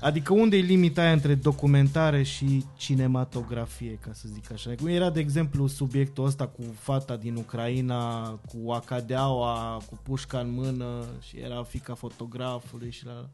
Adică 0.00 0.32
unde 0.32 0.56
e 0.56 0.60
limita 0.60 1.02
aia 1.02 1.12
între 1.12 1.34
documentare 1.34 2.22
și 2.22 2.64
cinematografie, 2.76 3.98
ca 4.00 4.12
să 4.12 4.28
zic 4.32 4.52
așa? 4.52 4.74
Cum 4.74 4.86
era, 4.86 5.10
de 5.10 5.20
exemplu, 5.20 5.66
subiectul 5.66 6.24
ăsta 6.24 6.46
cu 6.46 6.62
fata 6.78 7.16
din 7.16 7.36
Ucraina, 7.36 8.30
cu 8.30 8.70
acadeaua, 8.70 9.82
cu 9.88 9.98
pușca 10.02 10.38
în 10.38 10.50
mână 10.50 11.04
și 11.20 11.38
era 11.38 11.62
fica 11.62 11.94
fotografului 11.94 12.90
și 12.90 13.06
la... 13.06 13.28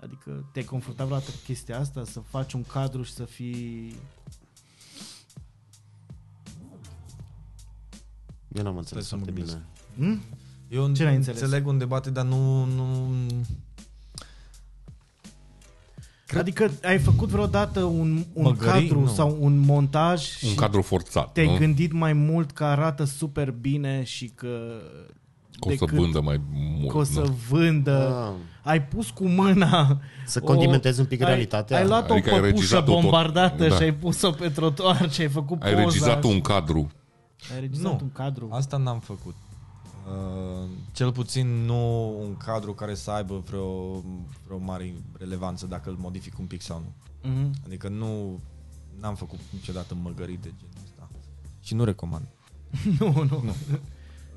Adică 0.00 0.48
te-ai 0.52 0.64
confruntat 0.64 1.06
vreodată 1.06 1.30
cu 1.30 1.36
chestia 1.44 1.78
asta? 1.78 2.04
Să 2.04 2.20
faci 2.20 2.52
un 2.52 2.64
cadru 2.64 3.02
și 3.02 3.12
să 3.12 3.24
fii... 3.24 3.94
Eu 8.48 8.62
n-am 8.62 8.76
înțeles 8.76 9.06
Stai 9.06 9.18
să 9.20 9.24
foarte 9.24 9.40
mă 9.40 9.46
bine. 9.46 9.66
Hm? 9.96 10.22
Eu 10.68 10.92
Ce 10.92 11.04
n-ai 11.04 11.14
înțeles? 11.14 11.40
înțeleg 11.40 11.66
un 11.66 11.78
debate, 11.78 12.10
dar 12.10 12.24
nu... 12.24 12.64
nu... 12.64 13.08
Cred- 16.28 16.40
Adică 16.40 16.70
ai 16.84 16.98
făcut 16.98 17.28
vreodată 17.28 17.82
un, 17.82 18.24
un 18.32 18.42
Măgării? 18.42 18.80
cadru 18.88 19.00
Nu. 19.00 19.06
sau 19.06 19.36
un 19.40 19.58
montaj 19.58 20.26
Un 20.42 20.48
și 20.48 20.54
cadru 20.54 20.82
forțat, 20.82 21.32
te-ai 21.32 21.46
nu? 21.46 21.56
gândit 21.56 21.92
mai 21.92 22.12
mult 22.12 22.50
că 22.50 22.64
arată 22.64 23.04
super 23.04 23.50
bine 23.50 24.02
și 24.04 24.26
că... 24.34 24.48
Că 25.60 25.68
o 25.68 25.70
să 25.70 25.76
decât 25.78 25.98
vândă 25.98 26.20
mai 26.20 26.40
mult. 26.52 26.90
că 26.90 26.96
o 26.96 27.02
să 27.02 27.20
nu? 27.20 27.36
vândă. 27.48 28.14
Ah. 28.28 28.32
Ai 28.62 28.82
pus 28.82 29.10
cu 29.10 29.24
mâna... 29.26 30.00
Să 30.26 30.40
condimentezi 30.40 31.00
un 31.00 31.06
pic 31.06 31.20
ai, 31.22 31.26
realitatea. 31.28 31.76
Ai 31.78 31.86
luat 31.86 32.10
Adică 32.10 32.30
o 32.30 32.34
ai 32.34 32.40
păpușă 32.40 32.54
regizat 32.56 32.84
tot- 32.84 33.00
bombardată 33.00 33.68
da. 33.68 33.74
și 33.74 33.82
ai 33.82 33.94
pus-o 33.94 34.30
pe 34.30 34.48
trotuar 34.48 35.10
și 35.10 35.20
ai 35.20 35.28
făcut 35.28 35.62
Ai 35.62 35.70
poza. 35.72 35.84
regizat 35.84 36.24
și- 36.24 36.30
un 36.30 36.40
cadru. 36.40 36.90
Ai 37.54 37.60
regizat 37.60 37.84
Nu. 37.92 37.98
un 38.02 38.10
cadru. 38.12 38.48
Asta 38.52 38.76
n-am 38.76 38.98
făcut. 38.98 39.34
Uh, 40.06 40.68
cel 40.92 41.12
puțin 41.12 41.46
nu 41.46 42.08
un 42.20 42.36
cadru 42.36 42.74
care 42.74 42.94
să 42.94 43.10
aibă 43.10 43.42
vreo, 43.46 44.02
vreo 44.44 44.58
mare 44.58 44.94
relevanță 45.18 45.66
dacă 45.66 45.90
îl 45.90 45.96
modific 45.98 46.38
un 46.38 46.46
pic 46.46 46.60
sau 46.60 46.78
nu. 46.78 46.92
Mhm. 47.30 47.54
Adică 47.64 47.88
nu 47.88 48.40
n-am 49.00 49.14
făcut 49.14 49.38
niciodată 49.52 49.94
măgării 49.94 50.38
de 50.42 50.52
genul 50.58 50.84
ăsta. 50.84 51.08
Și 51.60 51.74
nu 51.74 51.84
recomand. 51.84 52.28
nu, 52.98 53.12
nu. 53.12 53.42
nu. 53.44 53.54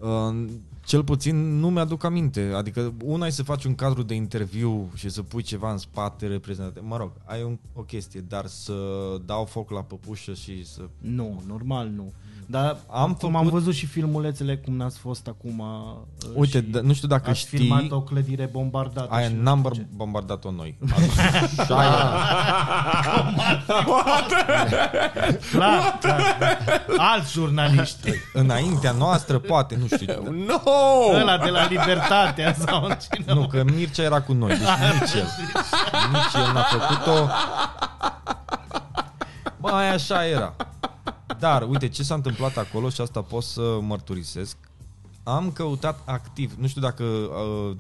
Uh, 0.02 0.50
cel 0.86 1.04
puțin 1.04 1.60
nu 1.60 1.70
mi-aduc 1.70 2.04
aminte. 2.04 2.52
Adică 2.56 2.94
una 3.04 3.26
e 3.26 3.30
să 3.30 3.44
faci 3.44 3.64
un 3.64 3.76
cadru 3.76 4.04
de 4.04 4.14
interviu 4.14 4.92
și 4.96 5.10
să 5.10 5.24
pui 5.24 5.42
ceva 5.42 5.72
în 5.72 5.78
spate 5.78 6.28
reprezentativ. 6.28 6.84
Mă 6.84 6.98
rog, 6.98 7.12
ai 7.26 7.44
un, 7.44 7.60
o 7.74 7.82
chestie, 7.82 8.20
dar 8.20 8.46
să 8.46 8.76
dau 9.26 9.46
foc 9.46 9.70
la 9.70 9.84
păpușă 9.84 10.34
și 10.34 10.66
să... 10.66 10.90
Nu, 10.98 11.44
normal 11.48 11.88
nu. 11.90 12.14
Dar 12.52 12.78
Am 12.90 13.02
am 13.02 13.14
cum 13.14 13.36
am 13.36 13.44
făcut- 13.44 13.60
văzut 13.60 13.74
și 13.74 13.86
filmulețele 13.86 14.58
cum 14.58 14.76
n-ați 14.76 14.98
fost 15.00 15.28
acum 15.28 15.60
uh, 15.60 16.30
Uite, 16.34 16.58
și 16.58 16.66
d- 16.66 16.82
nu 16.82 16.94
știu 16.94 17.08
dacă 17.08 17.30
ați 17.30 17.40
știi... 17.40 17.58
filmat 17.58 17.92
o 17.92 18.02
clădire 18.02 18.50
bombardată. 18.52 19.08
Aia 19.12 19.28
și 19.28 19.34
nu 19.34 19.42
n-am 19.42 19.58
știu 19.58 19.70
băr- 19.70 19.76
ce. 19.76 19.86
bombardat-o 19.96 20.52
noi. 20.52 20.78
Și 21.66 21.72
aia, 21.72 22.14
Clar, 25.52 25.98
clar. 26.02 26.38
Alți 26.98 27.32
jurnaliști. 27.32 28.10
înaintea 28.34 28.92
noastră, 28.92 29.38
poate, 29.40 29.76
nu 29.80 29.88
știu. 29.98 30.24
No! 30.48 30.60
Ăla 31.20 31.38
de 31.38 31.50
la 31.50 31.66
Libertatea 31.68 32.54
sau 32.54 32.88
cine. 33.12 33.34
Nu, 33.34 33.48
că 33.48 33.64
Mircea 33.76 34.04
era 34.04 34.22
cu 34.22 34.34
noi, 34.34 34.50
deci 34.50 34.60
nici 34.60 35.14
el. 35.14 35.28
Nici 36.12 36.34
el 36.46 36.52
n-a 36.54 36.62
făcut-o. 36.64 37.28
Bă, 39.60 39.70
aia 39.70 39.94
așa 39.94 40.26
era. 40.26 40.54
Dar, 41.40 41.68
uite, 41.70 41.88
ce 41.88 42.04
s-a 42.04 42.14
întâmplat 42.14 42.58
acolo 42.58 42.90
și 42.90 43.02
asta 43.02 43.22
pot 43.22 43.44
să 43.44 43.80
mărturisesc. 43.82 44.58
Am 45.24 45.52
căutat 45.52 46.00
activ, 46.06 46.54
nu 46.60 46.68
știu 46.68 46.82
dacă 46.82 47.04
uh, 47.04 47.76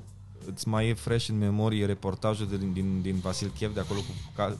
îți 0.53 0.67
mai 0.67 0.87
e 0.87 0.93
fresh 0.93 1.27
în 1.27 1.37
memorie 1.37 1.85
reportajul 1.85 2.47
de, 2.47 2.57
din, 2.57 2.73
din, 2.73 3.01
din 3.01 3.19
Vasil 3.19 3.51
Chiev, 3.55 3.73
de 3.73 3.79
acolo 3.79 3.99
cu 3.99 4.31
ca, 4.35 4.57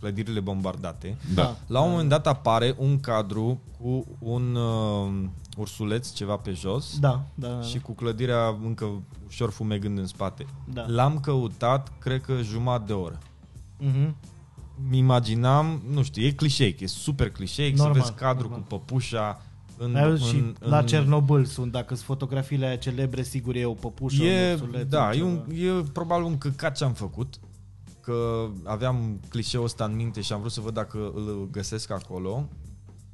clădirile 0.00 0.40
bombardate. 0.40 1.16
Da. 1.34 1.56
La 1.66 1.80
un 1.80 1.90
moment 1.90 2.08
dat 2.08 2.26
apare 2.26 2.74
un 2.78 3.00
cadru 3.00 3.60
cu 3.80 4.06
un 4.18 4.54
uh, 4.54 5.28
ursuleț 5.56 6.12
ceva 6.12 6.36
pe 6.36 6.52
jos 6.52 6.98
Da, 6.98 7.22
da. 7.34 7.48
da. 7.48 7.62
și 7.62 7.78
cu 7.78 7.92
clădirea 7.92 8.56
încă 8.64 8.90
ușor 9.26 9.50
fumegând 9.50 9.98
în 9.98 10.06
spate. 10.06 10.46
Da. 10.72 10.84
L-am 10.86 11.20
căutat, 11.20 11.92
cred 11.98 12.20
că 12.20 12.42
jumătate 12.42 12.84
de 12.86 12.92
oră. 12.92 13.18
Mhm. 13.78 14.16
Mi 14.88 14.98
imaginam, 14.98 15.82
nu 15.90 16.02
știu, 16.02 16.22
e 16.22 16.30
clișeic, 16.30 16.80
e 16.80 16.86
super 16.86 17.30
clișeic 17.30 17.76
să 17.76 17.82
Normal, 17.82 18.00
vezi 18.00 18.14
cadru 18.14 18.42
normal. 18.48 18.60
cu 18.60 18.66
păpușa 18.66 19.42
în, 19.76 19.94
Ai 19.94 20.08
văzut 20.08 20.28
și 20.28 20.36
în, 20.36 20.54
la 20.58 20.78
în, 20.78 20.86
Cernobâl 20.86 21.44
sunt, 21.44 21.72
dacă 21.72 21.94
sunt 21.94 22.06
fotografiile 22.06 22.66
aia 22.66 22.76
celebre, 22.76 23.22
sigur 23.22 23.54
e 23.54 23.64
o 23.64 23.72
păpușă, 23.72 24.22
un 24.22 24.28
E, 24.28 24.52
ursuleț, 24.52 24.88
da, 24.88 25.10
e, 25.10 25.14
ceva. 25.14 25.26
un, 25.26 25.42
e 25.54 25.84
probabil 25.92 26.24
un 26.24 26.38
căcat 26.38 26.76
ce 26.76 26.84
am 26.84 26.92
făcut, 26.92 27.40
că 28.00 28.48
aveam 28.64 29.20
clișeul 29.28 29.64
ăsta 29.64 29.84
în 29.84 29.94
minte 29.94 30.20
și 30.20 30.32
am 30.32 30.38
vrut 30.40 30.52
să 30.52 30.60
văd 30.60 30.74
dacă 30.74 31.12
îl 31.14 31.48
găsesc 31.50 31.90
acolo. 31.90 32.48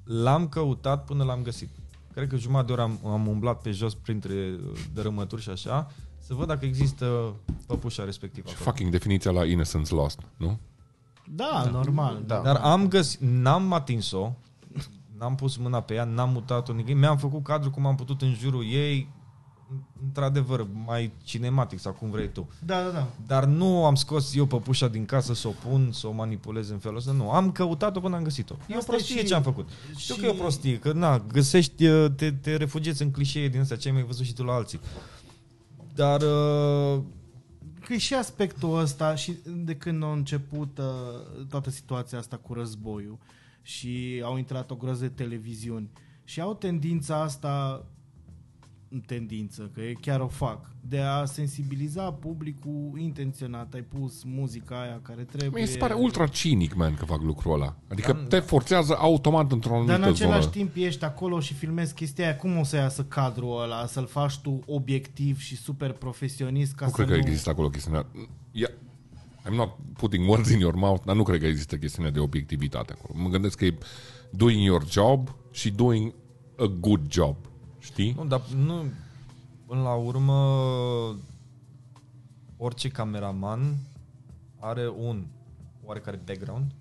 L-am 0.04 0.48
căutat 0.48 1.04
până 1.04 1.24
l-am 1.24 1.42
găsit. 1.42 1.68
Cred 2.12 2.28
că 2.28 2.36
jumătate 2.36 2.66
de 2.66 2.72
oră 2.72 2.82
am, 2.82 3.00
am 3.04 3.26
umblat 3.26 3.60
pe 3.60 3.70
jos 3.70 3.94
printre 3.94 4.56
dărâmături 4.94 5.42
și 5.42 5.50
așa, 5.50 5.90
să 6.18 6.34
văd 6.34 6.46
dacă 6.46 6.64
există 6.64 7.34
păpușa 7.66 8.04
respectivă 8.04 8.48
acolo. 8.50 8.64
Fucking 8.70 8.90
definiția 8.90 9.30
la 9.30 9.44
Innocence 9.44 9.94
Lost, 9.94 10.18
nu? 10.36 10.58
Da, 11.34 11.68
normal. 11.72 12.22
Da. 12.26 12.40
Dar 12.44 12.56
am 12.56 12.88
găsit, 12.88 13.20
n-am 13.20 13.72
atins-o, 13.72 14.32
n-am 15.18 15.34
pus 15.34 15.56
mâna 15.56 15.80
pe 15.80 15.94
ea, 15.94 16.04
n-am 16.04 16.30
mutat-o 16.30 16.72
nici. 16.72 16.94
Mi-am 16.94 17.16
făcut 17.18 17.42
cadru 17.42 17.70
cum 17.70 17.86
am 17.86 17.94
putut 17.94 18.22
în 18.22 18.34
jurul 18.34 18.64
ei, 18.64 19.08
într-adevăr, 20.04 20.66
mai 20.86 21.12
cinematic 21.24 21.78
sau 21.78 21.92
cum 21.92 22.10
vrei 22.10 22.28
tu. 22.32 22.48
Da, 22.66 22.82
da, 22.82 22.88
da. 22.90 23.06
Dar 23.26 23.44
nu 23.44 23.84
am 23.84 23.94
scos 23.94 24.34
eu 24.34 24.46
păpușa 24.46 24.88
din 24.88 25.04
casă 25.04 25.34
să 25.34 25.48
o 25.48 25.52
pun, 25.68 25.90
să 25.92 26.06
o 26.06 26.12
manipulez 26.12 26.70
în 26.70 26.78
felul 26.78 26.96
ăsta, 26.96 27.12
nu. 27.12 27.30
Am 27.30 27.52
căutat-o 27.52 28.00
până 28.00 28.16
am 28.16 28.22
găsit-o. 28.22 28.54
E 28.68 28.74
o 28.74 28.78
Asta 28.78 28.92
e 28.92 28.94
prostie 28.94 29.18
și- 29.20 29.24
ce 29.26 29.34
am 29.34 29.42
făcut. 29.42 29.68
Știu 29.96 30.14
și- 30.14 30.20
că 30.20 30.26
e 30.26 30.30
o 30.30 30.32
prostie, 30.34 30.78
că 30.78 30.92
na, 30.92 31.18
găsești, 31.18 31.86
uh, 31.86 32.10
te, 32.16 32.32
te 32.32 32.56
refugiezi 32.56 33.02
în 33.02 33.10
clișee 33.10 33.48
din 33.48 33.60
astea, 33.60 33.76
ce 33.76 33.88
ai 33.88 33.94
mai 33.94 34.04
văzut 34.04 34.24
și 34.24 34.32
tu 34.34 34.44
la 34.44 34.52
alții. 34.52 34.80
Dar 35.94 36.20
uh, 36.22 37.00
Că 37.90 37.96
e 37.96 37.98
și 37.98 38.14
aspectul 38.14 38.78
ăsta 38.78 39.14
și 39.14 39.34
de 39.44 39.76
când 39.76 40.02
a 40.02 40.12
început 40.12 40.78
uh, 40.78 41.46
toată 41.48 41.70
situația 41.70 42.18
asta 42.18 42.36
cu 42.36 42.54
războiul 42.54 43.18
și 43.62 44.22
au 44.24 44.36
intrat 44.36 44.70
o 44.70 44.74
groază 44.74 45.00
de 45.00 45.08
televiziuni. 45.08 45.90
Și 46.24 46.40
au 46.40 46.54
tendința 46.54 47.20
asta 47.20 47.84
tendință, 49.06 49.70
că 49.74 49.80
e 49.80 49.92
chiar 50.00 50.20
o 50.20 50.26
fac, 50.26 50.70
de 50.80 50.98
a 50.98 51.24
sensibiliza 51.24 52.12
publicul 52.12 52.98
intenționat. 52.98 53.74
Ai 53.74 53.80
pus 53.80 54.22
muzica 54.24 54.80
aia 54.80 55.00
care 55.02 55.22
trebuie. 55.22 55.62
Mi 55.62 55.68
se 55.68 55.78
pare 55.78 55.94
ultra 55.94 56.26
cinic, 56.26 56.74
man, 56.74 56.94
că 56.94 57.04
fac 57.04 57.22
lucrul 57.22 57.52
ăla. 57.52 57.76
Adică 57.88 58.12
Da. 58.12 58.18
te 58.18 58.38
forțează 58.38 58.96
automat 58.98 59.52
într-o 59.52 59.70
Dar 59.70 59.80
în 59.80 59.90
anumită 59.90 60.08
același 60.10 60.40
zonă. 60.40 60.52
timp 60.54 60.72
ești 60.76 61.04
acolo 61.04 61.40
și 61.40 61.54
filmezi 61.54 61.94
chestia 61.94 62.24
aia, 62.24 62.36
cum 62.36 62.56
o 62.58 62.64
să 62.64 62.76
iasă 62.76 63.04
cadrul 63.04 63.62
ăla? 63.62 63.86
Să-l 63.86 64.06
faci 64.06 64.38
tu 64.38 64.60
obiectiv 64.66 65.40
și 65.40 65.56
super 65.56 65.92
profesionist 65.92 66.74
ca 66.74 66.84
Nu 66.84 66.90
să 66.90 66.96
cred 66.96 67.08
că 67.08 67.14
nu... 67.14 67.20
există 67.20 67.50
acolo 67.50 67.68
chestiunea... 67.68 68.06
Yeah. 68.50 68.72
I'm 69.46 69.54
not 69.54 69.76
putting 69.96 70.28
words 70.28 70.50
in 70.50 70.58
your 70.58 70.74
mouth, 70.74 71.02
dar 71.04 71.16
nu 71.16 71.22
cred 71.22 71.40
că 71.40 71.46
există 71.46 71.76
chestiunea 71.76 72.10
de 72.10 72.18
obiectivitate 72.18 72.94
acolo. 72.98 73.22
Mă 73.22 73.28
gândesc 73.28 73.56
că 73.58 73.64
e 73.64 73.78
doing 74.30 74.64
your 74.64 74.88
job 74.90 75.34
și 75.50 75.70
doing 75.70 76.14
a 76.58 76.64
good 76.80 77.00
job. 77.08 77.36
Știi? 77.80 78.12
nu, 78.12 78.26
dar 78.26 78.46
nu, 78.46 78.84
până 79.66 79.82
la 79.82 79.94
urmă 79.94 80.34
orice 82.56 82.88
cameraman 82.88 83.76
are 84.58 84.88
un 84.88 85.26
oarecare 85.84 86.20
background, 86.26 86.72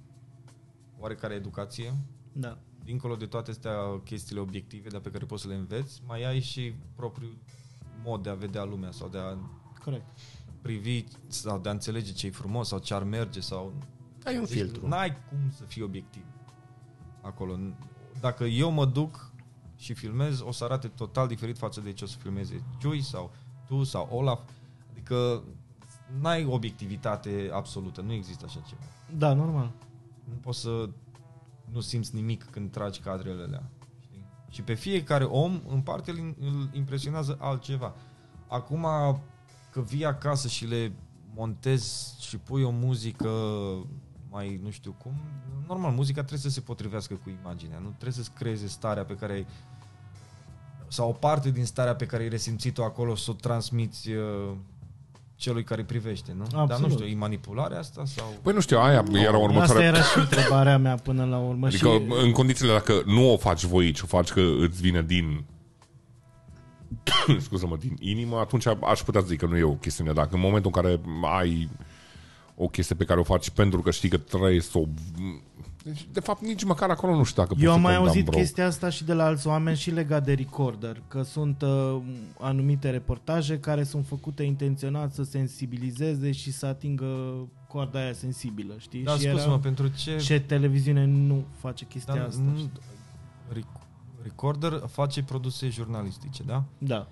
oarecare 0.99 1.33
educație, 1.33 1.93
Da. 2.33 2.57
dincolo 2.83 3.15
de 3.15 3.25
toate 3.25 3.51
astea 3.51 3.73
chestiile 4.03 4.41
obiective 4.41 4.89
dar 4.89 5.01
pe 5.01 5.09
care 5.11 5.25
poți 5.25 5.41
să 5.41 5.47
le 5.47 5.55
înveți, 5.55 6.01
mai 6.07 6.23
ai 6.23 6.39
și 6.39 6.73
propriul 6.95 7.37
mod 8.03 8.23
de 8.23 8.29
a 8.29 8.33
vedea 8.33 8.63
lumea 8.63 8.91
sau 8.91 9.07
de 9.07 9.17
a 9.17 9.37
Corect. 9.83 10.05
privi 10.61 11.03
sau 11.27 11.59
de 11.59 11.69
a 11.69 11.71
înțelege 11.71 12.11
ce 12.11 12.27
e 12.27 12.31
frumos 12.31 12.67
sau 12.67 12.79
ce 12.79 12.93
ar 12.93 13.03
merge 13.03 13.39
sau 13.39 13.73
Ai 14.25 14.37
un 14.37 14.45
filtru. 14.45 14.87
N-ai 14.87 15.17
cum 15.29 15.37
să 15.55 15.63
fii 15.63 15.81
obiectiv 15.81 16.23
acolo. 17.21 17.59
Dacă 18.19 18.43
eu 18.43 18.71
mă 18.71 18.85
duc 18.85 19.28
și 19.79 19.93
filmez, 19.93 20.41
o 20.41 20.51
să 20.51 20.63
arate 20.63 20.87
total 20.87 21.27
diferit 21.27 21.57
față 21.57 21.81
de 21.81 21.93
ce 21.93 22.03
o 22.03 22.07
să 22.07 22.17
filmeze 22.17 22.63
Joy 22.81 23.01
sau 23.01 23.31
tu 23.67 23.83
sau 23.83 24.09
Olaf. 24.11 24.39
Adică 24.91 25.43
n-ai 26.19 26.45
obiectivitate 26.45 27.49
absolută, 27.53 28.01
nu 28.01 28.11
există 28.11 28.45
așa 28.47 28.59
ceva. 28.67 28.81
Da, 29.17 29.33
normal. 29.33 29.71
Nu 30.23 30.35
poți 30.41 30.59
să 30.59 30.89
nu 31.71 31.79
simți 31.79 32.15
nimic 32.15 32.43
când 32.51 32.71
tragi 32.71 32.99
cadrele 32.99 33.43
alea. 33.43 33.69
Știi? 33.99 34.25
Și 34.49 34.61
pe 34.61 34.73
fiecare 34.73 35.23
om, 35.23 35.61
în 35.67 35.81
parte, 35.81 36.11
îl, 36.11 36.35
îl 36.39 36.69
impresionează 36.71 37.37
altceva. 37.39 37.95
Acum 38.47 38.85
că 39.71 39.81
vii 39.81 40.05
acasă 40.05 40.47
și 40.47 40.65
le 40.65 40.93
montezi 41.35 42.15
și 42.27 42.37
pui 42.37 42.63
o 42.63 42.69
muzică 42.69 43.29
mai 44.29 44.59
nu 44.63 44.69
știu 44.69 44.95
cum, 44.97 45.13
normal, 45.67 45.91
muzica 45.91 46.19
trebuie 46.19 46.39
să 46.39 46.49
se 46.49 46.61
potrivească 46.61 47.13
cu 47.13 47.29
imaginea, 47.41 47.79
nu 47.79 47.87
trebuie 47.87 48.23
să-ți 48.23 48.31
creeze 48.31 48.67
starea 48.67 49.03
pe 49.03 49.15
care 49.15 49.33
ai 49.33 49.45
sau 50.87 51.09
o 51.09 51.11
parte 51.11 51.51
din 51.51 51.65
starea 51.65 51.95
pe 51.95 52.05
care 52.05 52.23
ai 52.23 52.29
resimțit-o 52.29 52.83
acolo 52.83 53.15
să 53.15 53.31
o 53.31 53.33
transmiți 53.33 54.09
uh, 54.09 54.51
celui 55.35 55.63
care 55.63 55.83
privește, 55.83 56.33
nu? 56.37 56.43
Dar 56.43 56.53
nu 56.53 56.59
Absolut. 56.61 56.91
știu, 56.91 57.05
e 57.05 57.15
manipularea 57.15 57.79
asta 57.79 58.05
sau... 58.05 58.25
Păi 58.41 58.53
nu 58.53 58.59
știu, 58.59 58.77
aia 58.77 59.03
era 59.11 59.27
Asta 59.27 59.37
următoarea... 59.37 59.87
era 59.87 60.01
și 60.01 60.17
întrebarea 60.17 60.77
mea 60.77 60.95
până 60.95 61.25
la 61.25 61.37
urmă. 61.37 61.67
Adică 61.67 61.87
și, 61.87 62.23
în 62.23 62.31
condițiile 62.31 62.71
dacă 62.71 63.01
nu 63.05 63.33
o 63.33 63.37
faci 63.37 63.63
voici, 63.63 64.01
o 64.01 64.05
faci 64.05 64.29
că 64.29 64.41
îți 64.59 64.81
vine 64.81 65.01
din 65.01 65.45
scuză-mă, 67.45 67.77
din 67.77 67.95
inimă, 67.99 68.37
atunci 68.37 68.65
aș 68.67 69.01
putea 69.01 69.21
zic 69.21 69.39
că 69.39 69.45
nu 69.45 69.57
e 69.57 69.63
o 69.63 69.73
chestiune. 69.73 70.13
Dacă 70.13 70.29
în 70.31 70.39
momentul 70.39 70.71
în 70.75 70.81
care 70.81 71.01
ai 71.37 71.69
o 72.61 72.67
chestie 72.67 72.95
pe 72.95 73.03
care 73.05 73.19
o 73.19 73.23
faci 73.23 73.49
pentru 73.49 73.81
că 73.81 73.91
știi 73.91 74.09
că 74.09 74.17
trebuie 74.17 74.61
să 74.61 74.77
o... 74.77 74.83
Deci, 75.83 76.07
de 76.11 76.19
fapt, 76.19 76.41
nici 76.41 76.63
măcar 76.63 76.89
acolo 76.89 77.15
nu 77.15 77.23
știu 77.23 77.41
dacă 77.41 77.53
Eu 77.57 77.59
poți 77.59 77.67
am 77.71 77.75
să 77.75 77.81
mai 77.81 77.91
condamn 77.93 78.07
auzit 78.07 78.25
vreo- 78.25 78.39
chestia 78.39 78.65
asta 78.65 78.89
și 78.89 79.03
de 79.03 79.13
la 79.13 79.23
alți 79.25 79.47
oameni 79.47 79.77
și 79.77 79.91
legat 79.91 80.23
de 80.25 80.33
recorder, 80.33 81.01
că 81.07 81.21
sunt 81.21 81.61
uh, 81.61 81.97
anumite 82.39 82.89
reportaje 82.89 83.59
care 83.59 83.83
sunt 83.83 84.05
făcute 84.07 84.43
intenționat 84.43 85.13
să 85.13 85.23
sensibilizeze 85.23 86.31
și 86.31 86.51
să 86.51 86.65
atingă 86.65 87.05
corda 87.67 87.99
aia 87.99 88.13
sensibilă, 88.13 88.73
știi? 88.77 89.03
Da, 89.03 89.11
și 89.15 89.29
spus-mă, 89.29 89.59
pentru 89.59 89.87
ce... 89.87 90.17
ce 90.17 90.39
televiziune 90.39 91.05
nu 91.05 91.43
face 91.59 91.85
chestia 91.85 92.13
Dar 92.13 92.25
asta. 92.25 92.41
nu- 92.41 92.57
știi? 92.57 92.71
Rec- 93.53 93.87
Recorder 94.23 94.83
face 94.87 95.23
produse 95.23 95.69
jurnalistice, 95.69 96.43
da? 96.43 96.63
Da, 96.77 97.07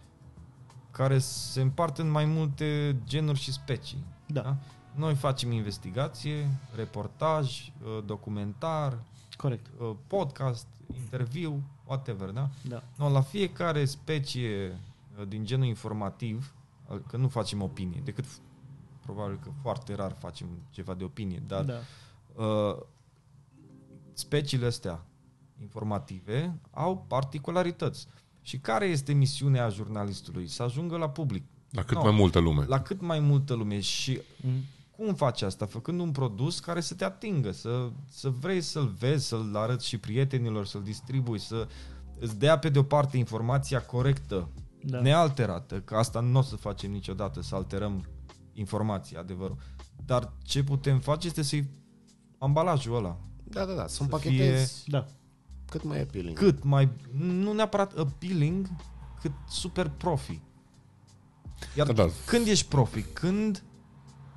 Care 0.91 1.17
se 1.17 1.61
împart 1.61 1.97
în 1.97 2.11
mai 2.11 2.25
multe 2.25 2.95
genuri 3.05 3.39
și 3.39 3.51
specii. 3.51 3.97
da, 4.25 4.55
Noi 4.97 5.15
facem 5.15 5.51
investigație, 5.51 6.49
reportaj, 6.75 7.71
uh, 7.83 8.03
documentar, 8.05 8.97
corect. 9.37 9.65
uh, 9.79 9.91
podcast, 10.07 10.67
interviu, 10.95 11.61
whatever, 11.85 12.29
da? 12.29 12.49
Da. 12.67 12.83
No, 12.97 13.09
la 13.09 13.21
fiecare 13.21 13.85
specie 13.85 14.79
uh, 15.19 15.27
din 15.27 15.45
genul 15.45 15.65
informativ, 15.65 16.53
uh, 16.89 16.97
că 17.07 17.17
nu 17.17 17.27
facem 17.27 17.61
opinie, 17.61 18.01
decât 18.03 18.25
f- 18.25 18.39
probabil 19.01 19.39
că 19.43 19.49
foarte 19.61 19.93
rar 19.95 20.15
facem 20.19 20.47
ceva 20.69 20.93
de 20.93 21.03
opinie, 21.03 21.43
dar 21.47 21.63
da. 21.63 21.79
uh, 22.43 22.77
speciile 24.13 24.65
astea 24.65 25.05
informative 25.61 26.59
au 26.71 27.05
particularități. 27.07 28.07
Și 28.41 28.57
care 28.57 28.85
este 28.85 29.13
misiunea 29.13 29.69
jurnalistului? 29.69 30.47
Să 30.47 30.63
ajungă 30.63 30.97
la 30.97 31.09
public. 31.09 31.43
La 31.71 31.83
cât 31.83 31.95
No, 31.97 32.01
mai 32.03 32.11
multă 32.11 32.39
lume. 32.39 32.65
La 32.67 32.81
cât 32.81 33.01
mai 33.01 33.19
multă 33.19 33.53
lume. 33.53 33.79
Și 33.79 34.21
Mm. 34.41 34.51
Cum 34.97 35.13
faci 35.13 35.41
asta? 35.41 35.65
Făcând 35.65 35.99
un 35.99 36.11
produs 36.11 36.59
care 36.59 36.81
să 36.81 36.93
te 36.93 37.03
atingă, 37.03 37.51
să, 37.51 37.89
să 38.09 38.29
vrei 38.29 38.61
să-l 38.61 38.87
vezi, 38.99 39.27
să-l 39.27 39.55
arăți 39.55 39.87
și 39.87 39.97
prietenilor, 39.97 40.65
să-l 40.65 40.83
distribui, 40.83 41.39
să 41.39 41.67
îți 42.19 42.37
dea 42.39 42.59
pe 42.59 42.69
de-o 42.69 42.83
parte 42.83 43.17
informația 43.17 43.81
corectă, 43.81 44.49
Da. 44.83 44.97
da. 44.97 45.01
nealterată, 45.01 45.79
că 45.81 45.95
asta 45.95 46.19
nu 46.19 46.39
o 46.39 46.41
să 46.41 46.55
facem 46.55 46.91
niciodată, 46.91 47.41
să 47.41 47.55
alterăm 47.55 48.05
informația, 48.53 49.19
adevărul. 49.19 49.57
Dar 50.05 50.31
ce 50.43 50.63
putem 50.63 50.99
face 50.99 51.27
este 51.27 51.41
să-i 51.41 51.67
ambalajul 52.37 52.95
ăla, 52.95 53.17
Da, 53.43 53.65
da, 53.65 53.73
da. 53.73 53.87
Să 53.87 53.95
Să 53.95 54.01
împachetezi 54.03 54.83
Da. 54.89 55.05
cât 55.69 55.83
mai 55.83 56.01
appealing. 56.01 56.37
cât 56.37 56.63
mai, 56.63 56.89
nu 57.17 57.53
neapărat 57.53 57.97
appealing, 57.97 58.67
cât 59.21 59.31
super 59.49 59.89
profi. 59.89 60.39
Iar 61.77 61.87
Da, 61.87 61.93
da, 61.93 62.01
da. 62.03 62.07
da. 62.07 62.13
când 62.25 62.47
ești 62.47 62.67
profi? 62.67 63.01
Când 63.01 63.63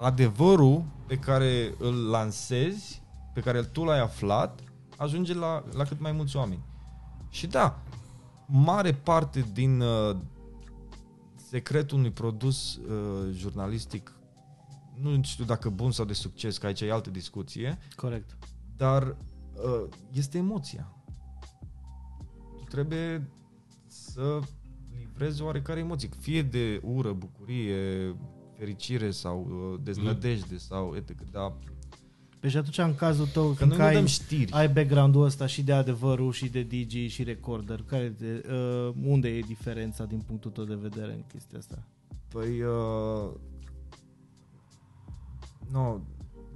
adevărul 0.01 0.85
pe 1.07 1.19
care 1.19 1.75
îl 1.79 2.11
lansezi, 2.11 3.03
pe 3.35 3.41
care 3.41 3.63
tu 3.63 3.85
l-ai 3.85 4.01
aflat, 4.01 4.61
ajunge 4.97 5.35
la, 5.35 5.65
la 5.73 5.85
cât 5.85 6.01
mai 6.01 6.13
mulți 6.13 6.37
oameni. 6.37 6.65
Și 7.29 7.47
da, 7.47 7.83
mare 8.47 8.95
parte 8.95 9.45
din 9.53 9.81
uh, 9.81 10.17
secretul 11.35 11.99
unui 11.99 12.11
produs 12.11 12.77
uh, 12.77 13.29
jurnalistic, 13.33 14.13
nu 14.95 15.23
știu 15.23 15.45
dacă 15.45 15.69
bun 15.69 15.91
sau 15.91 16.05
de 16.05 16.13
succes, 16.13 16.59
că 16.59 16.67
aici 16.67 16.81
e 16.81 16.93
altă 16.93 17.11
discuție, 17.11 17.79
Corect. 17.97 18.39
dar 18.77 19.03
uh, 19.03 19.89
este 20.13 20.39
emoția. 20.39 20.95
Tu 22.57 22.65
trebuie 22.69 23.29
să 23.87 24.41
livrezi 24.99 25.43
oarecare 25.43 25.81
emoție, 25.81 26.09
fie 26.21 26.43
de 26.43 26.81
ură, 26.85 27.13
bucurie, 27.13 28.15
fericire 28.61 29.11
sau 29.11 29.47
uh, 29.51 29.81
deznădejde 29.83 30.57
sau 30.57 30.95
etc. 30.97 31.31
Dar 31.31 31.53
Deci 32.41 32.55
atunci 32.55 32.79
în 32.79 32.95
cazul 32.95 33.27
tău, 33.27 33.43
că 33.43 33.49
noi 33.49 33.57
fiindcă 33.57 33.77
nu 33.77 33.85
ai, 33.85 33.95
dăm 33.95 34.07
știri. 34.07 34.53
ai 34.53 34.69
background-ul 34.69 35.25
ăsta 35.25 35.47
și 35.47 35.63
de 35.63 35.73
adevărul 35.73 36.33
și 36.33 36.49
de 36.49 36.63
DJ 36.63 37.09
și 37.09 37.23
recorder, 37.23 37.83
care 37.87 38.09
de, 38.09 38.45
uh, 38.51 38.95
unde 39.05 39.29
e 39.29 39.41
diferența 39.41 40.05
din 40.05 40.19
punctul 40.27 40.51
tău 40.51 40.65
de 40.65 40.75
vedere 40.75 41.13
în 41.13 41.23
chestia 41.33 41.59
asta? 41.59 41.83
Păi, 42.29 42.61
uh, 42.63 43.31
no, 45.71 45.99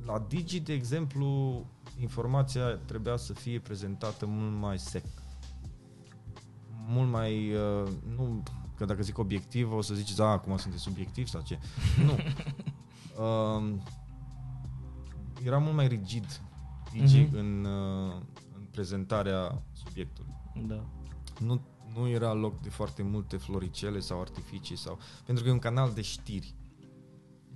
la 0.07 0.25
Digi, 0.29 0.61
de 0.61 0.73
exemplu, 0.73 1.65
informația 2.01 2.77
trebuia 2.77 3.17
să 3.17 3.33
fie 3.33 3.59
prezentată 3.59 4.27
mult 4.27 4.61
mai 4.61 4.79
sec. 4.79 5.05
Mult 6.87 7.11
mai, 7.11 7.53
uh, 7.55 7.89
nu, 8.17 8.43
că 8.77 8.85
dacă 8.85 9.03
zic 9.03 9.19
obiectiv, 9.19 9.73
o 9.73 9.81
să 9.81 9.95
ziceți, 9.95 10.21
a, 10.21 10.25
acum 10.25 10.57
sunteți 10.57 10.83
subiectiv 10.83 11.27
sau 11.27 11.43
ce. 11.45 11.59
Nu. 12.05 12.13
uh, 12.13 13.75
era 15.47 15.59
mult 15.59 15.75
mai 15.75 15.89
rigid 15.89 16.41
Digi 16.93 17.21
Mhm. 17.21 17.37
în, 17.37 17.65
uh, 17.65 18.13
în 18.57 18.63
prezentarea 18.71 19.63
subiectului 19.73 20.33
Da. 20.67 20.85
nu, 21.41 21.61
nu 21.97 22.09
era 22.09 22.33
loc 22.33 22.61
de 22.61 22.69
foarte 22.69 23.03
multe 23.03 23.37
floricele 23.37 23.99
sau 23.99 24.21
artificii 24.21 24.77
sau 24.77 24.99
pentru 25.25 25.45
că 25.45 25.51
e 25.51 25.53
un 25.53 25.59
canal 25.59 25.93
de 25.95 26.03
știri. 26.03 26.55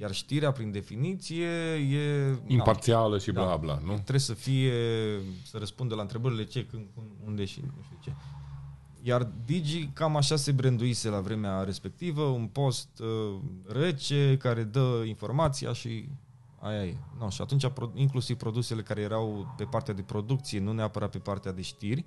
Iar 0.00 0.12
știrea 0.12 0.52
prin 0.52 0.70
definiție 0.70 1.46
e 1.74 2.30
na, 2.30 2.38
Imparțială 2.46 3.18
și 3.18 3.32
Da. 3.32 3.42
bla 3.44 3.56
bla, 3.56 3.78
nu? 3.84 3.92
trebuie 3.92 4.20
să 4.20 4.34
fie 4.34 4.72
să 5.44 5.58
răspundă 5.58 5.94
la 5.94 6.00
întrebările 6.02 6.44
ce, 6.44 6.66
când, 6.66 6.86
cum, 6.94 7.04
unde 7.24 7.44
și 7.44 7.60
nu 7.60 7.82
știu 7.84 7.96
ce. 8.00 8.12
Iar 9.02 9.28
Digi 9.44 9.86
cam 9.92 10.16
așa 10.16 10.36
se 10.36 10.52
branduise 10.52 11.08
la 11.08 11.20
vremea 11.20 11.62
respectivă, 11.62 12.22
un 12.22 12.46
post 12.46 12.98
uh, 12.98 13.40
rece 13.66 14.36
care 14.36 14.62
dă 14.64 15.02
informația 15.06 15.72
și 15.72 16.08
aia 16.60 16.84
e. 16.84 16.96
No, 17.18 17.28
și 17.28 17.42
atunci 17.42 17.68
pro- 17.68 17.92
inclusiv 17.94 18.36
produsele 18.36 18.82
care 18.82 19.00
erau 19.00 19.54
pe 19.56 19.64
partea 19.64 19.94
de 19.94 20.02
producție, 20.02 20.60
nu 20.60 20.72
neapărat 20.72 21.10
pe 21.10 21.18
partea 21.18 21.52
de 21.52 21.62
știri, 21.62 22.04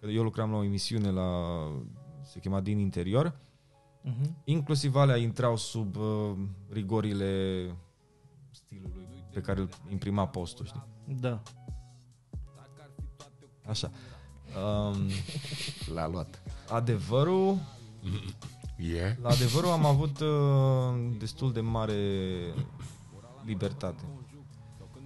că 0.00 0.06
eu 0.06 0.22
lucram 0.22 0.50
la 0.50 0.56
o 0.56 0.64
emisiune 0.64 1.10
la 1.10 1.30
se 2.22 2.38
chema 2.38 2.60
Din 2.60 2.78
Interior, 2.78 3.36
Uh-huh. 4.04 4.30
inclusiv 4.44 4.94
alea 4.96 5.16
intrau 5.16 5.56
sub 5.56 5.96
uh, 5.96 6.32
rigorile 6.70 7.64
stilului 8.50 9.08
pe 9.32 9.40
care 9.40 9.60
îl 9.60 9.68
imprima 9.90 10.26
postul, 10.28 10.66
știi? 10.66 10.82
Da. 11.20 11.42
Așa. 13.66 13.90
Um, 14.56 14.96
L-a 15.94 16.08
luat. 16.08 16.42
adevărul, 16.68 17.58
E? 18.76 19.16
la 19.22 19.28
adevărul 19.28 19.70
am 19.70 19.84
avut 19.84 20.20
uh, 20.20 21.16
destul 21.18 21.52
de 21.52 21.60
mare 21.60 21.94
libertate. 23.44 24.02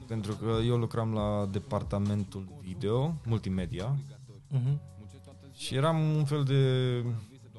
Pentru 0.06 0.34
că 0.34 0.58
eu 0.64 0.76
lucram 0.76 1.12
la 1.12 1.46
departamentul 1.50 2.48
video, 2.60 3.14
multimedia, 3.24 3.96
Uh-huh. 4.54 4.78
și 5.54 5.74
eram 5.74 6.14
un 6.16 6.24
fel 6.24 6.42
de 6.44 7.04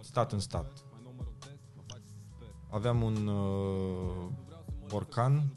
stat 0.02 0.32
în 0.32 0.40
stat. 0.40 0.72
Aveam 2.70 3.02
un 3.02 3.28
uh, 3.28 4.28
borcan 4.88 5.54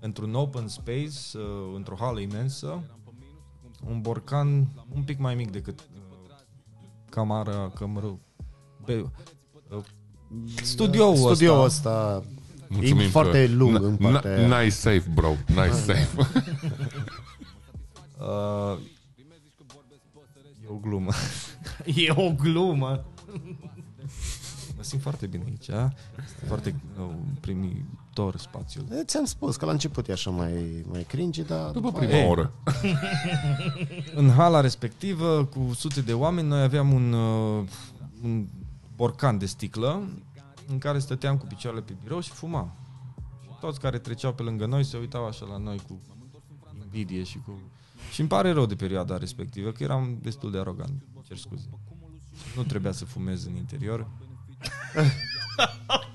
într-un 0.00 0.34
open 0.34 0.68
space, 0.68 1.38
uh, 1.38 1.72
într-o 1.74 1.94
hală 1.98 2.20
imensă, 2.20 2.82
un 3.88 4.00
borcan 4.00 4.68
un 4.94 5.02
pic 5.02 5.18
mai 5.18 5.34
mic 5.34 5.50
decât 5.50 5.80
uh, 5.80 6.34
camara, 7.10 7.70
cămărul, 7.74 8.18
be, 8.84 9.04
uh, 9.70 9.84
studioul 10.62 11.12
ăsta. 11.14 11.34
Studioul 11.34 11.64
ăsta 11.64 12.22
e 12.82 13.08
foarte 13.08 13.46
că- 13.46 13.52
lung 13.52 13.78
N- 13.78 13.82
în 13.82 13.96
n- 13.96 13.98
partea 14.12 14.46
Nice 14.60 14.74
safe, 14.74 15.04
bro. 15.14 15.34
Nice 15.46 15.72
safe. 15.72 16.16
Uh, 18.20 18.78
e 20.64 20.66
o 20.68 20.74
glumă. 20.74 21.10
E 22.06 22.10
o 22.14 22.32
glumă. 22.32 23.04
Mă 24.76 24.82
simt 24.82 25.02
foarte 25.02 25.26
bine 25.26 25.44
aici. 25.46 25.70
a? 25.70 25.92
Este 26.24 26.44
foarte 26.46 26.74
uh, 26.98 27.10
primitor 28.12 28.40
spațiul. 28.40 28.84
E, 28.90 29.04
Ți-am 29.04 29.24
spus 29.24 29.56
că 29.56 29.64
la 29.64 29.72
început 29.72 30.08
e 30.08 30.12
așa 30.12 30.30
mai, 30.30 30.84
mai 30.90 31.02
cringe, 31.02 31.42
dar... 31.42 31.70
După 31.70 31.90
mai- 31.90 32.06
prima 32.06 32.20
Ei. 32.20 32.28
oră. 32.28 32.52
În 34.14 34.30
hala 34.30 34.60
respectivă, 34.60 35.44
cu 35.44 35.70
sute 35.74 36.00
de 36.00 36.12
oameni, 36.12 36.48
noi 36.48 36.62
aveam 36.62 36.92
un, 36.92 37.12
uh, 37.12 37.64
un 38.22 38.46
borcan 38.96 39.38
de 39.38 39.46
sticlă 39.46 40.08
în 40.68 40.78
care 40.78 40.98
stăteam 40.98 41.36
cu 41.36 41.46
picioarele 41.46 41.82
pe 41.82 41.92
birou 42.02 42.20
și 42.20 42.30
fumam. 42.30 42.72
Și 43.42 43.48
toți 43.60 43.80
care 43.80 43.98
treceau 43.98 44.32
pe 44.32 44.42
lângă 44.42 44.66
noi 44.66 44.84
se 44.84 44.96
uitau 44.96 45.26
așa 45.26 45.46
la 45.46 45.56
noi 45.56 45.80
cu 45.88 46.00
invidie 46.82 47.22
și 47.22 47.38
cu... 47.46 47.60
Și 48.12 48.20
îmi 48.20 48.28
pare 48.28 48.52
rău 48.52 48.66
de 48.66 48.74
perioada 48.74 49.16
respectivă, 49.16 49.70
că 49.70 49.82
eram 49.82 50.18
destul 50.22 50.50
de 50.50 50.58
arogant. 50.58 51.02
Cer 51.26 51.36
scuze. 51.36 51.68
Nu 52.56 52.62
trebuia 52.62 52.92
să 52.92 53.04
fumez 53.04 53.44
în 53.44 53.56
interior. 53.56 54.06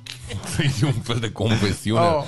E 0.81 0.85
un 0.85 0.91
fel 0.91 1.19
de 1.19 1.31
confesiune. 1.31 2.05
Oh. 2.05 2.23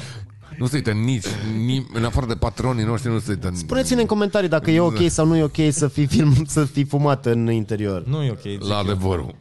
Nu 0.57 0.67
se 0.67 0.75
uită 0.75 0.91
nici, 0.91 1.25
nici, 1.55 1.85
în 1.93 2.05
afară 2.05 2.25
de 2.25 2.35
patronii 2.35 2.83
noștri, 2.83 3.11
nu 3.11 3.19
se 3.19 3.31
uită 3.31 3.51
Spuneți-ne 3.53 4.01
în 4.01 4.07
comentarii 4.07 4.49
dacă 4.49 4.71
e 4.71 4.79
ok 4.79 4.99
sau 5.07 5.25
nu 5.25 5.35
e 5.35 5.43
ok 5.43 5.57
să 5.69 5.87
fii, 5.87 6.05
film, 6.05 6.45
să 6.45 6.65
fii 6.65 6.83
fumat 6.83 7.25
în 7.25 7.51
interior. 7.51 8.05
Nu 8.05 8.23
e 8.23 8.31
ok. 8.31 8.39
zic 8.39 8.63
la 8.63 8.73
eu. 8.73 8.79
adevărul. 8.79 9.35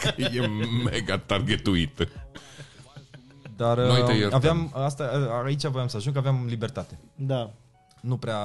Că 0.00 0.14
e 0.16 0.46
mega 0.84 1.18
targetuit. 1.18 2.08
Dar 3.56 3.78
Noi 3.78 4.02
te 4.04 4.12
uh, 4.12 4.18
iertăm. 4.18 4.38
aveam, 4.38 4.70
asta, 4.74 5.10
aici 5.44 5.66
voiam 5.66 5.88
să 5.88 5.96
ajung, 5.96 6.14
că 6.14 6.20
aveam 6.20 6.46
libertate. 6.48 6.98
Da. 7.14 7.52
nu 8.00 8.16
prea 8.16 8.38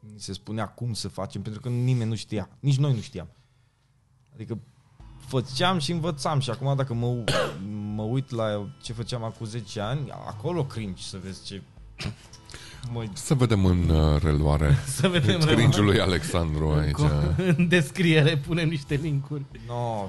ni 0.00 0.20
se 0.20 0.32
spunea 0.32 0.68
cum 0.68 0.92
să 0.92 1.08
facem, 1.08 1.42
pentru 1.42 1.60
că 1.60 1.68
nimeni 1.68 2.08
nu 2.08 2.16
știa. 2.16 2.48
Nici 2.60 2.78
noi 2.78 2.92
nu 2.94 3.00
știam. 3.00 3.28
Adică 4.34 4.58
făceam 5.30 5.78
și 5.78 5.92
învățam 5.92 6.40
și 6.40 6.50
acum 6.50 6.76
dacă 6.76 6.94
mă, 6.94 7.24
mă 7.94 8.02
uit 8.02 8.30
la 8.30 8.68
ce 8.82 8.92
făceam 8.92 9.24
acum 9.24 9.46
10 9.46 9.80
ani, 9.80 10.10
acolo 10.26 10.64
cringe 10.64 11.02
să 11.02 11.18
vezi 11.24 11.44
ce... 11.44 11.62
Mă, 12.92 13.04
Să 13.12 13.34
vedem 13.34 13.64
în 13.64 13.88
uh, 13.88 14.22
reluare 14.22 14.78
Să 14.98 15.08
vedem 15.08 15.40
cringe 15.40 15.80
lui 15.80 16.00
Alexandru 16.00 16.70
aici. 16.70 16.98
În 17.56 17.68
descriere 17.68 18.36
punem 18.36 18.68
niște 18.68 18.94
linkuri. 18.94 19.42
no, 19.66 20.06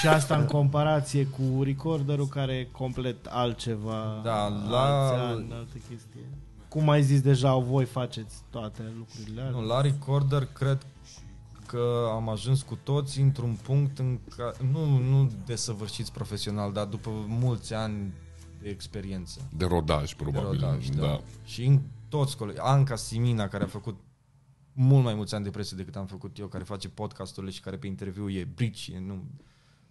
Și 0.00 0.06
asta 0.08 0.36
în 0.36 0.44
comparație 0.44 1.24
cu 1.26 1.62
recorderul 1.62 2.26
care 2.26 2.52
e 2.52 2.68
complet 2.72 3.26
altceva. 3.28 4.20
Da, 4.24 4.48
la- 4.70 4.78
alți 4.80 5.20
ani, 5.20 5.46
alte 5.52 5.82
chestii. 5.88 6.20
Cum 6.68 6.88
ai 6.88 7.02
zis 7.02 7.20
deja, 7.20 7.54
voi 7.54 7.84
faceți 7.84 8.34
toate 8.50 8.82
lucrurile 8.98 9.40
alea. 9.40 9.52
nu, 9.60 9.66
la 9.66 9.80
recorder 9.80 10.48
cred 10.52 10.78
că 11.68 12.08
am 12.12 12.28
ajuns 12.28 12.62
cu 12.62 12.78
toți 12.82 13.20
într-un 13.20 13.58
punct 13.62 13.98
în 13.98 14.18
care, 14.36 14.56
nu, 14.72 14.98
nu 14.98 15.30
desăvârșiți 15.46 16.12
profesional, 16.12 16.72
dar 16.72 16.86
după 16.86 17.10
mulți 17.26 17.74
ani 17.74 18.12
de 18.60 18.68
experiență. 18.68 19.48
De 19.56 19.64
rodaj, 19.64 20.08
de 20.08 20.22
probabil. 20.22 20.60
rodaj, 20.60 20.88
da. 20.88 21.00
da. 21.00 21.20
Și 21.44 21.64
în 21.64 21.80
toți 22.08 22.36
colegi, 22.36 22.58
Anca 22.60 22.96
Simina, 22.96 23.48
care 23.48 23.64
a 23.64 23.66
făcut 23.66 24.00
mult 24.72 25.04
mai 25.04 25.14
mulți 25.14 25.34
ani 25.34 25.44
de 25.44 25.50
presă 25.50 25.74
decât 25.74 25.96
am 25.96 26.06
făcut 26.06 26.38
eu, 26.38 26.46
care 26.46 26.64
face 26.64 26.88
podcasturile 26.88 27.52
și 27.52 27.60
care 27.60 27.76
pe 27.76 27.86
interviu 27.86 28.30
e 28.30 28.48
brici, 28.54 28.90
e, 28.94 28.98
nu, 28.98 29.24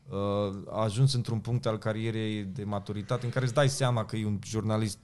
uh, 0.07 0.63
a 0.69 0.81
ajuns 0.81 1.13
într-un 1.13 1.39
punct 1.39 1.65
al 1.65 1.77
carierei 1.77 2.43
de 2.43 2.63
maturitate 2.63 3.25
în 3.25 3.31
care 3.31 3.45
îți 3.45 3.53
dai 3.53 3.69
seama 3.69 4.05
că 4.05 4.15
e 4.15 4.25
un 4.25 4.39
jurnalist 4.43 4.99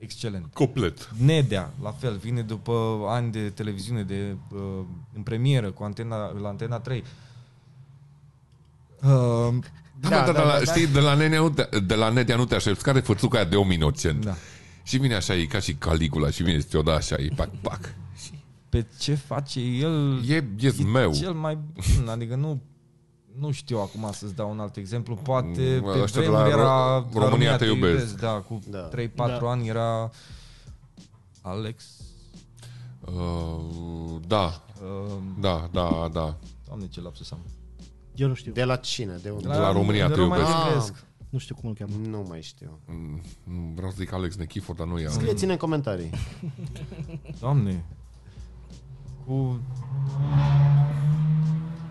excelent. 0.00 0.46
Complet. 0.52 1.10
Nedea, 1.18 1.72
la 1.82 1.90
fel, 1.90 2.16
vine 2.16 2.42
după 2.42 2.98
ani 3.08 3.32
de 3.32 3.50
televiziune, 3.50 4.02
de 4.02 4.36
uh, 4.52 4.60
în 5.14 5.22
premieră 5.22 5.70
cu 5.70 5.82
antena, 5.82 6.16
la 6.40 6.48
Antena 6.48 6.78
3. 6.78 7.04
Uh, 9.02 9.54
Da, 10.00 10.08
da, 10.08 10.24
da, 10.24 10.32
da, 10.32 10.42
da, 10.44 10.60
știi, 10.64 10.86
de 10.86 11.00
la, 11.00 11.14
Nenea, 11.14 11.40
nu 11.40 11.50
te, 11.50 11.80
de 11.80 11.94
la 11.94 12.08
Nedea 12.08 12.36
nu 12.36 12.44
te 12.44 12.54
aștepți, 12.54 12.82
care 12.82 13.00
fățuca 13.00 13.38
aia 13.38 13.46
de 13.48 13.56
om 13.56 13.70
inocent. 13.70 14.24
da. 14.24 14.34
Și 14.82 14.98
vine 14.98 15.14
așa, 15.14 15.34
e 15.34 15.44
ca 15.44 15.58
și 15.58 15.74
Caligula 15.74 16.30
și 16.30 16.42
vine 16.42 16.60
să 16.60 16.66
ți-o 16.68 16.82
da 16.82 16.94
așa, 16.94 17.14
e 17.18 17.28
pac, 17.36 17.50
pac. 17.60 17.94
Pe 18.68 18.86
ce 18.98 19.14
face 19.14 19.60
el 19.60 20.22
E, 20.28 20.34
e 20.60 20.72
meu. 20.92 21.12
cel 21.12 21.32
mai 21.32 21.54
bun, 21.96 22.08
adică 22.08 22.34
nu 22.36 22.60
nu 23.40 23.50
știu 23.50 23.78
acum 23.78 24.08
să-ți 24.12 24.34
dau 24.34 24.50
un 24.50 24.60
alt 24.60 24.76
exemplu, 24.76 25.14
poate 25.14 25.80
Mm, 25.82 25.92
pe 25.92 26.02
ăștia 26.02 26.20
de 26.20 26.26
vremuri 26.28 26.48
la 26.50 26.56
era 26.60 27.04
Ro- 27.08 27.12
România 27.14 27.56
te 27.56 27.64
iubesc. 27.64 28.18
Da, 28.20 28.30
cu 28.48 28.58
Da. 28.70 28.88
3-4 28.88 29.14
Da. 29.14 29.50
ani 29.50 29.68
era 29.68 30.10
Alex, 31.42 31.84
Uh, 33.00 34.20
da, 34.26 34.62
uh, 34.82 35.16
da, 35.40 35.68
da, 35.72 36.08
da. 36.12 36.36
doamne 36.66 36.86
ce 36.88 37.00
lapsus 37.00 37.30
am. 37.30 37.38
Eu 38.14 38.28
nu 38.28 38.34
știu. 38.34 38.52
De 38.52 38.64
la 38.64 38.76
cine? 38.76 39.18
De 39.22 39.30
unde? 39.30 39.48
De 39.48 39.54
la 39.56 39.72
România 39.72 40.08
de 40.08 40.14
te 40.14 40.20
România 40.20 40.44
iubesc. 40.44 40.56
te 40.60 40.66
Ah. 40.66 40.68
iubesc. 40.72 41.04
Nu 41.30 41.38
știu 41.38 41.54
cum 41.54 41.68
îl 41.68 41.74
cheamă. 41.74 41.92
Nu 42.08 42.24
mai 42.28 42.42
știu. 42.42 42.78
Mm, 42.86 43.20
mm, 43.44 43.74
Vreau 43.74 43.90
să 43.90 43.96
zic 43.98 44.12
Alex 44.12 44.36
Nechifor, 44.36 44.74
dar 44.74 44.86
nu 44.86 44.98
e. 44.98 45.06
Scrieți-ne 45.08 45.52
în 45.52 45.58
comentarii. 45.58 46.10
Doamne. 47.40 47.84
Cu 49.26 49.60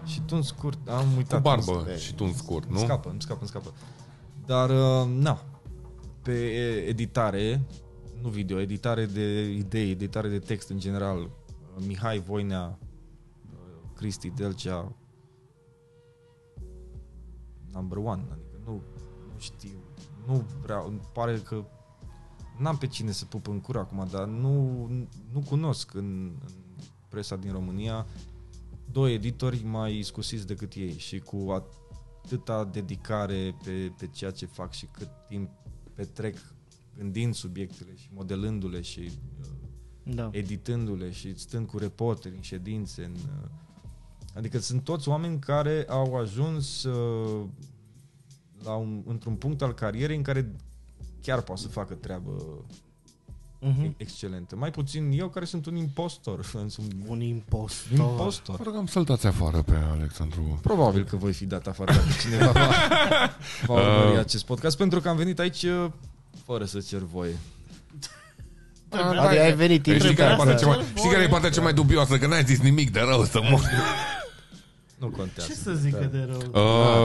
și 0.10 0.22
tu 0.22 0.36
în 0.36 0.42
scurt, 0.42 0.90
am 0.90 1.06
uitat. 1.18 1.42
Cu 1.42 1.42
barbă 1.50 1.72
cum 1.72 1.96
și 1.96 2.14
tu 2.14 2.24
în 2.24 2.34
scurt, 2.34 2.70
Îmi 2.70 2.80
nu? 2.80 2.84
scapă, 2.86 3.10
îmi 3.10 3.22
scapă, 3.22 3.40
îmi 3.40 3.50
scapă. 3.50 3.74
Dar, 4.46 4.70
uh, 4.70 5.10
na, 5.16 5.46
pe 6.22 6.32
editare, 6.88 7.62
nu 8.22 8.30
video, 8.30 8.60
editare 8.60 9.06
de 9.06 9.50
idei, 9.50 9.90
editare 9.92 10.30
de 10.30 10.40
text 10.40 10.70
în 10.70 10.80
general, 10.80 11.18
uh, 11.22 11.84
Mihai 11.88 12.20
Voinea, 12.20 12.80
uh, 13.52 13.90
Cristi 13.96 14.30
Delcea, 14.30 14.96
number 17.72 17.98
one, 17.98 18.28
adică 18.32 18.60
nu, 18.66 18.72
nu 19.34 19.40
știu, 19.40 19.84
nu 20.28 20.44
vreau, 20.62 20.88
îmi 20.88 21.02
pare 21.14 21.38
că 21.38 21.64
n-am 22.58 22.78
pe 22.78 22.88
cine 22.88 23.12
să 23.12 23.26
pup 23.26 23.48
în 23.48 23.62
cur 23.62 23.78
acum, 23.78 24.08
dar 24.12 24.26
nu, 24.26 24.86
nu 25.32 25.40
cunosc 25.48 25.94
în, 25.94 26.32
în 26.46 26.54
presa 27.10 27.36
din 27.36 27.52
România 27.52 28.06
doi 28.92 29.14
editori 29.14 29.64
mai 29.64 30.02
scusiți 30.04 30.48
decât 30.48 30.74
ei 30.74 30.98
și 30.98 31.20
cu 31.20 31.64
atâta 32.24 32.66
dedicare 32.66 33.56
pe, 33.64 33.94
pe 33.98 34.08
ceea 34.08 34.32
ce 34.32 34.46
fac 34.46 34.74
și 34.74 34.86
cât 34.86 35.10
timp 35.28 35.50
petrec 35.96 36.38
gândind 36.98 37.34
subiectele 37.34 37.96
și 37.96 38.10
modelându-le 38.14 38.82
și 38.82 39.12
uh, 39.40 39.46
Da. 40.16 40.30
editându-le 40.32 41.12
și 41.12 41.40
stând 41.40 41.68
cu 41.68 41.78
reporteri 41.78 42.36
în 42.36 42.42
ședințe. 42.42 43.04
În, 43.04 43.12
uh, 43.12 43.50
adică 44.36 44.60
sunt 44.60 44.84
toți 44.84 45.10
oameni 45.10 45.40
care 45.40 45.86
au 45.88 46.16
ajuns 46.16 46.84
uh, 46.84 47.48
la 48.64 48.76
un, 48.76 49.04
într-un 49.06 49.36
punct 49.36 49.62
al 49.62 49.74
carierei 49.74 50.16
în 50.16 50.24
care 50.24 50.56
chiar 51.22 51.42
poate 51.42 51.62
să 51.62 51.68
facă 51.68 51.94
treabă 51.94 52.66
Mhm. 53.62 53.94
excelentă. 53.98 54.56
Mai 54.56 54.72
puțin 54.72 55.12
eu 55.14 55.28
care 55.30 55.46
sunt 55.46 55.66
un 55.66 55.76
impostor. 55.76 56.46
sunt 56.68 56.78
un 56.78 56.86
Un 57.08 57.22
impostor. 57.22 57.98
impostor. 57.98 58.56
Vă 58.56 58.64
rugăm 58.64 58.86
să-l 58.86 59.04
dați 59.04 59.28
afară 59.28 59.62
pe 59.62 59.76
Alexandru. 59.92 60.60
Probabil 60.62 61.04
că 61.04 61.16
voi 61.16 61.34
fi 61.34 61.46
dat 61.46 61.68
afară 61.68 61.92
dacă 61.92 62.08
cineva 62.22 62.52
va, 62.52 62.70
va 63.68 63.74
urmări 63.74 64.20
acest 64.20 64.46
podcast, 64.46 64.78
pentru 64.78 65.00
că 65.00 65.10
am 65.10 65.16
venit 65.18 65.40
aici 65.40 65.64
uh, 65.64 65.86
fără 66.46 66.66
să 66.66 66.80
cer 66.80 67.00
voie. 67.00 67.36
Adică 68.90 69.42
ai 69.42 69.56
venit 69.56 69.80
Știi 69.86 69.92
care, 69.94 70.06
e 70.06 70.10
impregat. 70.10 70.38
partea 70.38 70.56
cea 70.56 70.68
mai, 70.68 70.86
știi 70.96 71.10
care 71.10 71.24
e 71.24 71.28
partea 71.28 71.50
cea 71.50 71.62
mai 71.62 71.74
dubioasă? 71.74 72.18
Că 72.18 72.28
n-ai 72.28 72.44
zis 72.44 72.60
nimic 72.60 72.92
de 72.92 73.00
rău 73.00 73.24
să 73.24 73.40
mor. 73.50 73.62
Nu 74.98 75.08
contează. 75.08 75.50
Ce 75.52 75.56
să 75.58 75.72
zică 75.74 76.10
de 76.12 76.28
rău? 76.30 76.42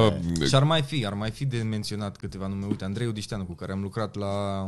Uh, 0.09 0.47
Și 0.47 0.55
ar 0.55 0.63
mai 0.63 0.83
fi, 0.83 1.07
ar 1.07 1.13
mai 1.15 1.31
fi 1.31 1.45
de 1.45 1.57
menționat 1.63 2.17
câteva 2.17 2.47
nume. 2.47 2.67
Uite, 2.67 2.85
Andrei 2.85 3.07
Udișteanu, 3.07 3.45
cu 3.45 3.53
care 3.53 3.73
am 3.73 3.81
lucrat 3.83 4.15
la, 4.15 4.63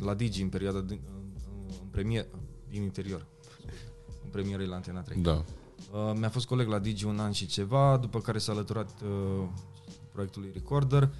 la 0.00 0.14
Digi 0.14 0.42
în 0.42 0.48
perioada 0.48 0.80
din, 0.80 1.00
în 1.82 1.88
premier, 1.90 2.26
din 2.68 2.82
interior. 2.82 3.26
În 4.24 4.30
premieră 4.30 4.64
la 4.64 4.74
Antena 4.74 5.00
3. 5.00 5.20
da. 5.20 5.44
Uh, 5.92 6.12
mi-a 6.14 6.28
fost 6.28 6.46
coleg 6.46 6.68
la 6.68 6.78
Digi 6.78 7.04
un 7.04 7.18
an 7.18 7.32
și 7.32 7.46
ceva, 7.46 7.96
după 7.96 8.20
care 8.20 8.38
s-a 8.38 8.52
alăturat 8.52 8.90
uh, 9.02 9.48
proiectului 10.12 10.50
Recorder. 10.52 11.10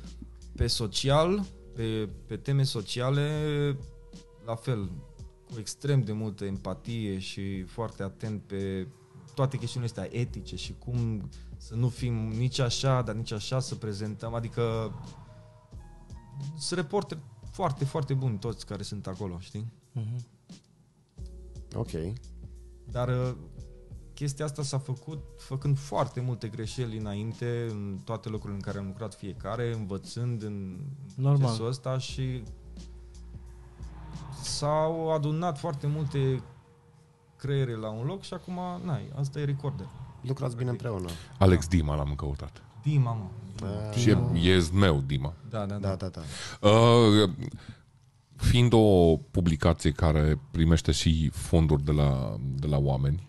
Pe 0.56 0.66
social, 0.66 1.44
pe, 1.74 2.08
pe 2.26 2.36
teme 2.36 2.62
sociale, 2.62 3.76
la 4.44 4.54
fel, 4.54 4.90
cu 5.52 5.58
extrem 5.58 6.00
de 6.00 6.12
multă 6.12 6.44
empatie 6.44 7.18
și 7.18 7.62
foarte 7.62 8.02
atent 8.02 8.42
pe 8.42 8.86
toate 9.34 9.58
chestiunile 9.58 9.92
astea 9.94 10.18
etice 10.20 10.56
și 10.56 10.74
cum 10.78 11.28
să 11.56 11.74
nu 11.74 11.88
fim 11.88 12.14
nici 12.14 12.58
așa, 12.58 13.02
dar 13.02 13.14
nici 13.14 13.32
așa 13.32 13.60
să 13.60 13.74
prezentăm, 13.74 14.34
adică 14.34 14.92
sunt 16.58 16.80
reporteri 16.80 17.20
foarte, 17.52 17.84
foarte 17.84 18.14
buni 18.14 18.38
toți 18.38 18.66
care 18.66 18.82
sunt 18.82 19.06
acolo, 19.06 19.38
știi? 19.38 19.72
Ok. 21.74 21.90
Dar 22.90 23.08
uh, 23.08 23.34
chestia 24.14 24.44
asta 24.44 24.62
s-a 24.62 24.78
făcut 24.78 25.22
făcând 25.38 25.78
foarte 25.78 26.20
multe 26.20 26.48
greșeli 26.48 26.96
înainte 26.96 27.66
în 27.70 27.98
toate 28.04 28.28
locurile 28.28 28.54
în 28.54 28.62
care 28.62 28.78
am 28.78 28.86
lucrat 28.86 29.14
fiecare, 29.14 29.72
învățând 29.72 30.42
în 30.42 30.78
Normal. 31.14 31.38
procesul 31.38 31.66
ăsta 31.66 31.98
și 31.98 32.42
s-au 34.42 35.12
adunat 35.12 35.58
foarte 35.58 35.86
multe 35.86 36.42
creiere 37.36 37.76
la 37.76 37.90
un 37.90 38.06
loc 38.06 38.22
și 38.22 38.34
acum, 38.34 38.58
n-ai, 38.84 39.12
asta 39.14 39.40
e 39.40 39.44
recorder. 39.44 39.86
Lucrați 40.20 40.56
bine 40.56 40.70
împreună. 40.70 41.08
Alex 41.38 41.68
Dima 41.68 41.94
l-am 41.94 42.14
căutat. 42.14 42.62
Dima, 42.82 43.12
mă. 43.12 43.26
Și 43.96 44.10
e, 44.10 44.18
e 44.50 44.68
meu, 44.72 45.00
Dima. 45.06 45.34
Da, 45.48 45.66
da, 45.66 45.78
Da, 45.78 45.94
da. 45.94 46.08
da, 46.08 46.22
da. 46.60 46.68
Uh, 46.68 47.30
fiind 48.36 48.72
o 48.72 49.16
publicație 49.16 49.90
care 49.90 50.40
primește 50.50 50.92
și 50.92 51.28
fonduri 51.28 51.84
de 51.84 51.92
la, 51.92 52.36
de 52.54 52.66
la 52.66 52.78
oameni, 52.78 53.28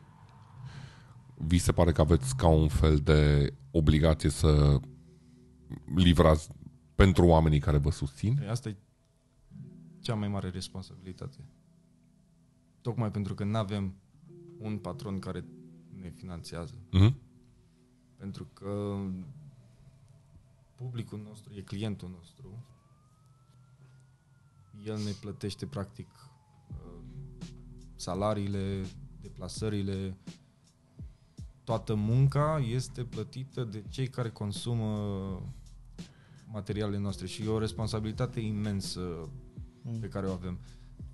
vi 1.38 1.58
se 1.58 1.72
pare 1.72 1.92
că 1.92 2.02
aveți 2.02 2.36
ca 2.36 2.48
un 2.48 2.68
fel 2.68 2.98
de 2.98 3.54
obligație 3.72 4.30
să 4.30 4.80
livrați 5.96 6.50
pentru 6.96 7.26
oamenii 7.26 7.60
care 7.60 7.78
vă 7.78 7.92
susțin? 7.92 8.36
Păi 8.36 8.48
Asta 8.48 8.70
e 8.70 8.76
cea 10.00 10.16
mai 10.16 10.28
mare 10.28 10.50
responsabilitate. 10.50 11.38
Tocmai 12.82 13.12
pentru 13.12 13.34
că 13.34 13.44
nu 13.44 13.58
avem 13.58 13.96
un 14.58 14.78
patron 14.78 15.20
care 15.20 15.46
ne 16.02 16.10
finanțează. 16.10 16.74
Mhm. 16.92 17.16
Pentru 18.18 18.48
că 18.54 18.98
publicul 20.76 21.22
nostru 21.28 21.54
e 21.56 21.62
clientul 21.62 22.10
nostru. 22.10 22.66
El 24.86 24.98
ne 24.98 25.12
plătește 25.22 25.66
practic 25.66 26.08
uh, 26.68 27.04
salariile, 27.96 28.86
deplasările, 29.22 30.18
toată 31.64 31.94
munca 31.94 32.64
este 32.70 33.04
plătită 33.04 33.64
de 33.64 33.84
cei 33.90 34.08
care 34.08 34.30
consumă 34.30 34.90
materialele 36.52 36.98
noastre 36.98 37.28
și 37.28 37.44
e 37.44 37.48
o 37.48 37.60
responsabilitate 37.60 38.40
imensă 38.40 39.30
pe 40.00 40.08
care 40.08 40.28
o 40.28 40.32
avem 40.32 40.60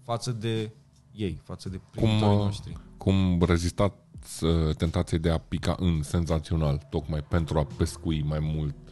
față 0.03 0.31
de 0.31 0.71
ei, 1.11 1.39
față 1.43 1.69
de 1.69 1.77
Cum, 1.77 1.89
primitorii 1.91 2.37
uh, 2.37 2.43
noștri. 2.43 2.77
cum 2.97 3.41
rezistați 3.41 4.43
uh, 4.43 4.75
tentației 4.75 5.19
de 5.19 5.29
a 5.29 5.37
pica 5.37 5.75
în 5.79 6.03
senzațional, 6.03 6.77
tocmai 6.89 7.23
pentru 7.23 7.59
a 7.59 7.65
pescui 7.77 8.23
mai 8.23 8.39
mult 8.39 8.88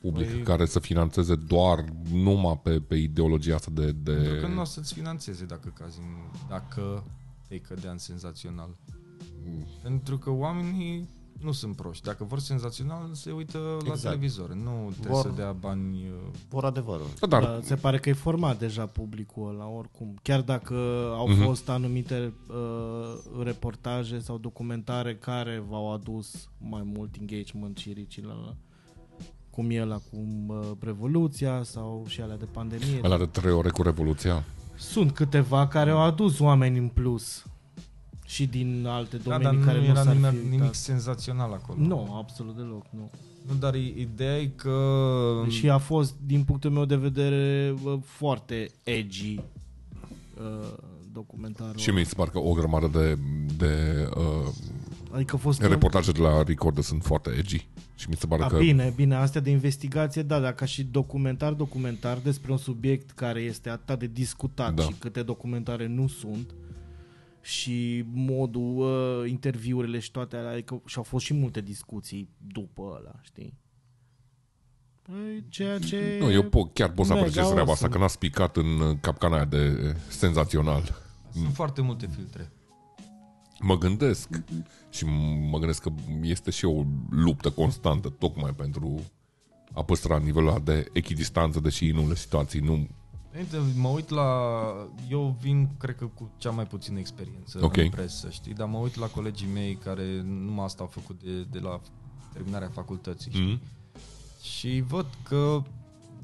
public 0.00 0.40
Păi- 0.40 0.42
care 0.44 0.66
să 0.66 0.78
financeze 0.80 1.34
doar 1.34 1.84
numai 2.12 2.60
pe, 2.62 2.80
pe 2.80 2.94
ideologia 2.96 3.54
asta 3.54 3.70
de... 3.74 3.92
de... 3.92 4.12
Pentru 4.12 4.40
că 4.40 4.46
nu 4.54 4.60
o 4.60 4.64
să-ți 4.64 4.94
financeze 4.94 5.44
dacă 5.44 5.72
cazi 5.78 5.98
în, 5.98 6.38
dacă 6.48 7.04
te 7.48 7.58
cădea 7.58 7.90
în 7.90 7.98
senzațional. 7.98 8.76
Pentru 9.82 10.18
că 10.18 10.30
oamenii 10.30 11.08
nu 11.40 11.52
sunt 11.52 11.76
proști. 11.76 12.04
Dacă 12.04 12.24
vor 12.24 12.38
senzațional, 12.38 13.10
se 13.12 13.30
uită 13.32 13.58
la 13.58 13.76
Exact. 13.80 14.00
televizor. 14.02 14.52
Nu 14.54 14.88
trebuie 14.92 15.12
Vor- 15.12 15.22
să 15.22 15.32
dea 15.36 15.52
bani... 15.52 15.96
uh, 16.08 16.34
Vor 16.48 16.64
adevărul. 16.64 17.06
Da, 17.20 17.26
dar 17.26 17.42
Da, 17.42 17.58
se 17.62 17.74
pare 17.74 17.98
că 17.98 18.08
e 18.08 18.12
format 18.12 18.58
deja 18.58 18.86
publicul 18.86 19.48
ăla, 19.48 19.66
oricum. 19.68 20.14
Chiar 20.22 20.40
dacă 20.42 20.74
au 21.14 21.28
Mhm. 21.28 21.42
fost 21.42 21.68
anumite 21.68 22.32
uh, 22.48 23.42
reportaje 23.44 24.18
sau 24.18 24.38
documentare 24.38 25.16
care 25.16 25.64
v-au 25.68 25.92
adus 25.92 26.48
mai 26.58 26.82
mult 26.84 27.14
engagement 27.20 27.76
și 27.76 27.92
reach 27.92 28.14
la, 28.26 28.32
la 28.46 28.56
cum 29.56 29.70
e 29.70 29.84
la 29.84 30.00
cum 30.10 30.48
uh, 30.48 30.70
Revoluția 30.80 31.62
sau 31.62 32.04
și 32.08 32.20
alea 32.20 32.36
de 32.36 32.44
pandemie. 32.52 33.00
ăla 33.04 33.18
de 33.18 33.26
trei 33.26 33.52
ore 33.52 33.68
cu 33.70 33.82
Revoluția. 33.82 34.44
Sunt 34.74 35.12
câteva 35.12 35.66
care 35.68 35.90
au 35.90 35.98
adus 36.00 36.38
oameni 36.38 36.78
în 36.78 36.88
plus 36.88 37.44
și 38.24 38.46
din 38.46 38.86
alte 38.88 39.16
Da, 39.16 39.22
domenii 39.38 39.58
dar 39.58 39.66
care 39.66 39.78
nu 39.78 39.84
nu 39.84 39.90
era 39.90 40.02
s-ar 40.02 40.14
nimic, 40.14 40.30
fi 40.30 40.36
nimic 40.44 40.60
uitat. 40.60 40.74
senzațional 40.74 41.52
acolo. 41.52 41.78
Nu, 41.86 42.14
absolut 42.18 42.56
deloc, 42.56 42.84
nu. 42.90 43.10
Nu, 43.48 43.54
dar 43.58 43.74
i- 43.74 43.94
ideea 43.98 44.38
e 44.38 44.46
că... 44.46 44.78
Și 45.48 45.68
a 45.70 45.78
fost, 45.78 46.14
din 46.26 46.42
punctul 46.44 46.70
meu 46.70 46.84
de 46.84 46.96
vedere, 46.96 47.74
bă, 47.82 47.98
foarte 48.04 48.70
edgy 48.84 49.34
uh, 50.40 50.72
documentarul. 51.12 51.76
Și 51.76 51.90
mi 51.90 52.04
se 52.04 52.14
pare 52.16 52.30
că 52.30 52.38
o 52.38 52.52
grămadă 52.52 52.86
de, 52.98 53.18
de 53.56 54.08
uh, 54.16 54.52
Adică 55.16 55.36
a 55.36 55.38
fost... 55.38 55.62
reportaje 55.62 56.12
de 56.12 56.20
la 56.20 56.42
Recorder 56.42 56.82
sunt 56.82 57.02
foarte 57.02 57.30
edgy. 57.30 57.68
Și 57.94 58.08
mi 58.08 58.16
se 58.16 58.26
pare 58.26 58.42
A, 58.42 58.46
că... 58.46 58.58
bine, 58.58 58.92
bine, 58.96 59.14
astea 59.14 59.40
de 59.40 59.50
investigație, 59.50 60.22
da, 60.22 60.40
dar 60.40 60.54
ca 60.54 60.64
și 60.64 60.84
documentar, 60.84 61.52
documentar 61.52 62.18
despre 62.18 62.52
un 62.52 62.58
subiect 62.58 63.10
care 63.10 63.40
este 63.40 63.68
atât 63.68 63.98
de 63.98 64.06
discutat 64.06 64.74
Da. 64.74 64.82
și 64.82 64.92
câte 64.98 65.22
documentare 65.22 65.86
nu 65.86 66.06
sunt 66.06 66.54
și 67.40 68.04
modul, 68.12 68.76
uh, 68.76 69.30
interviurile 69.30 69.98
și 69.98 70.10
toate 70.10 70.36
alea, 70.36 70.50
adică 70.50 70.82
și 70.86 70.96
au 70.96 71.02
fost 71.02 71.24
și 71.24 71.34
multe 71.34 71.60
discuții 71.60 72.28
după 72.46 72.82
ăla, 72.82 73.14
știi? 73.22 73.58
Păi, 75.02 75.44
ceea 75.48 75.78
ce... 75.78 76.16
Nu, 76.20 76.32
eu 76.32 76.42
po- 76.42 76.72
chiar 76.72 76.90
pot 76.90 77.06
să 77.06 77.12
Mega 77.12 77.24
apreciez 77.26 77.50
treaba 77.50 77.72
asta, 77.72 77.84
awesome. 77.86 77.92
că 77.92 77.98
n-ați 77.98 78.18
picat 78.18 78.56
în 78.56 78.80
uh, 78.80 78.96
capcana 79.00 79.34
aia 79.34 79.44
de 79.44 79.80
uh, 79.84 79.94
senzațional. 80.08 80.94
Sunt 81.32 81.54
foarte 81.54 81.80
multe 81.80 82.08
filtre. 82.16 82.50
Mă 83.60 83.78
gândesc 83.78 84.28
și 84.90 85.04
mă 85.50 85.58
gândesc 85.58 85.82
că 85.82 85.92
este 86.22 86.50
și 86.50 86.64
o 86.64 86.84
luptă 87.10 87.50
constantă 87.50 88.08
tocmai 88.08 88.54
pentru 88.54 89.00
a 89.72 89.82
păstra 89.82 90.18
nivelul 90.18 90.48
ăla 90.48 90.58
de 90.58 90.88
echidistanță, 90.92 91.60
deși 91.60 91.88
în 91.88 91.96
unele 91.96 92.14
situații 92.14 92.60
nu... 92.60 92.88
Uite, 93.36 93.56
mă 93.76 93.88
uit 93.88 94.08
la... 94.08 94.50
Eu 95.10 95.36
vin, 95.40 95.68
cred 95.78 95.96
că, 95.96 96.04
cu 96.04 96.30
cea 96.36 96.50
mai 96.50 96.66
puțină 96.66 96.98
experiență 96.98 97.58
Ok. 97.64 97.76
în 97.76 97.88
presă, 97.88 98.30
știi? 98.30 98.54
Dar 98.54 98.68
mă 98.68 98.78
uit 98.78 98.96
la 98.96 99.06
colegii 99.06 99.48
mei 99.52 99.74
care 99.76 100.22
numai 100.22 100.64
asta 100.64 100.82
au 100.82 100.88
făcut 100.88 101.22
de, 101.22 101.42
de 101.50 101.58
la 101.58 101.80
terminarea 102.32 102.68
facultății, 102.68 103.30
știi? 103.30 103.44
Mm? 103.44 103.60
Și 104.42 104.84
văd 104.86 105.06
că 105.22 105.62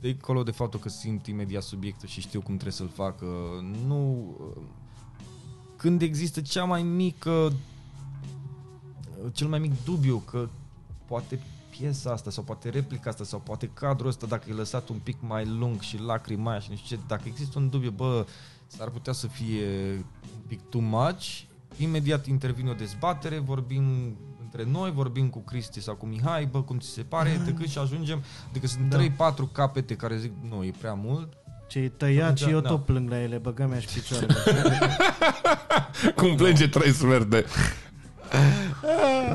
de 0.00 0.16
acolo 0.20 0.42
de 0.42 0.50
faptul 0.50 0.80
că 0.80 0.88
simt 0.88 1.26
imediat 1.26 1.62
subiectul 1.62 2.08
și 2.08 2.20
știu 2.20 2.40
cum 2.40 2.52
trebuie 2.52 2.72
să-l 2.72 2.90
fac, 2.94 3.20
nu... 3.86 4.26
Când 5.82 6.02
există 6.02 6.40
cea 6.40 6.64
mai 6.64 6.82
mică 6.82 7.52
cel 9.32 9.48
mai 9.48 9.58
mic 9.58 9.84
dubiu 9.84 10.18
că 10.18 10.48
poate 11.06 11.40
piesa 11.70 12.10
asta 12.10 12.30
sau 12.30 12.42
poate 12.42 12.68
replica 12.68 13.10
asta 13.10 13.24
sau 13.24 13.38
poate 13.38 13.70
cadrul 13.74 14.08
ăsta 14.08 14.26
dacă 14.26 14.44
e 14.48 14.52
lăsat 14.52 14.88
un 14.88 14.98
pic 15.02 15.16
mai 15.20 15.46
lung 15.46 15.80
și 15.80 15.98
lacrima 15.98 16.58
și 16.58 16.70
nu 16.70 16.76
știu 16.76 16.96
ce, 16.96 17.02
dacă 17.06 17.22
există 17.26 17.58
un 17.58 17.68
dubiu, 17.68 17.90
bă, 17.90 18.26
s-ar 18.66 18.88
putea 18.88 19.12
să 19.12 19.26
fie 19.26 19.66
un 20.34 20.42
pic 20.46 20.60
too 20.68 20.80
much, 20.80 21.40
imediat 21.76 22.26
intervine 22.26 22.70
o 22.70 22.74
dezbatere, 22.74 23.38
vorbim 23.38 24.16
între 24.42 24.64
noi, 24.64 24.90
vorbim 24.90 25.28
cu 25.28 25.38
Cristi 25.38 25.80
sau 25.80 25.94
cu 25.94 26.06
Mihai, 26.06 26.46
bă, 26.46 26.62
cum 26.62 26.78
ți 26.78 26.88
se 26.88 27.02
pare, 27.02 27.40
decât 27.44 27.68
și 27.68 27.78
ajungem, 27.78 28.22
adică 28.50 28.66
sunt 28.66 28.88
Da. 29.16 29.32
3-4 29.34 29.52
capete 29.52 29.96
care 29.96 30.18
zic, 30.18 30.32
nu, 30.48 30.64
e 30.64 30.72
prea 30.78 30.94
mult, 30.94 31.36
Ce 31.72 31.78
e 31.78 31.88
tăiat 31.88 32.38
și 32.38 32.48
eu 32.50 32.60
Da. 32.60 32.68
tot 32.68 32.84
plâng 32.84 33.10
la 33.10 33.20
ele, 33.22 33.36
băga 33.36 33.66
mea 33.66 33.78
și 33.78 33.86
picioarele. 33.86 34.34
Cum 36.16 36.34
plânge 36.36 36.68
trei 36.68 36.92
sfert 36.92 37.30
de... 37.30 37.46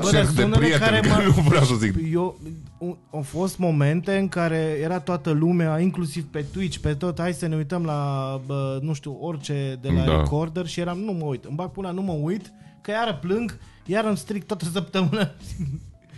Bă, 0.00 0.10
dar 0.10 0.10
cerc 0.10 0.26
de 0.28 0.32
sunt 0.34 0.38
unele 0.38 0.56
prieteni, 0.56 0.80
care 0.80 1.00
că 1.00 1.08
mă- 1.08 1.22
nu 1.36 1.42
vreau 1.48 1.64
să 1.64 1.74
zic. 1.74 1.94
Eu, 2.12 2.40
u- 2.78 2.98
au 3.10 3.22
fost 3.22 3.58
momente 3.58 4.16
în 4.16 4.28
care 4.28 4.78
era 4.82 5.00
toată 5.00 5.30
lumea, 5.30 5.78
inclusiv 5.80 6.24
pe 6.24 6.44
Twitch, 6.52 6.76
pe 6.78 6.94
tot, 6.94 7.20
hai 7.20 7.32
să 7.32 7.46
ne 7.46 7.56
uităm 7.56 7.84
la, 7.84 8.40
bă, 8.46 8.78
nu 8.82 8.92
știu, 8.92 9.18
orice 9.20 9.78
de 9.82 9.88
la 9.88 10.04
Da. 10.04 10.16
Recorder 10.16 10.66
și 10.66 10.80
eram, 10.80 10.98
nu 10.98 11.12
mă 11.12 11.24
uit, 11.24 11.44
îmi 11.44 11.56
bag 11.56 11.70
pula, 11.70 11.90
nu 11.90 12.02
mă 12.02 12.12
uit, 12.12 12.52
că 12.80 12.90
iară 12.90 13.14
plâng, 13.20 13.58
iar 13.86 14.04
îmi 14.04 14.16
stric 14.16 14.44
toată 14.44 14.64
săptămâna. 14.72 15.30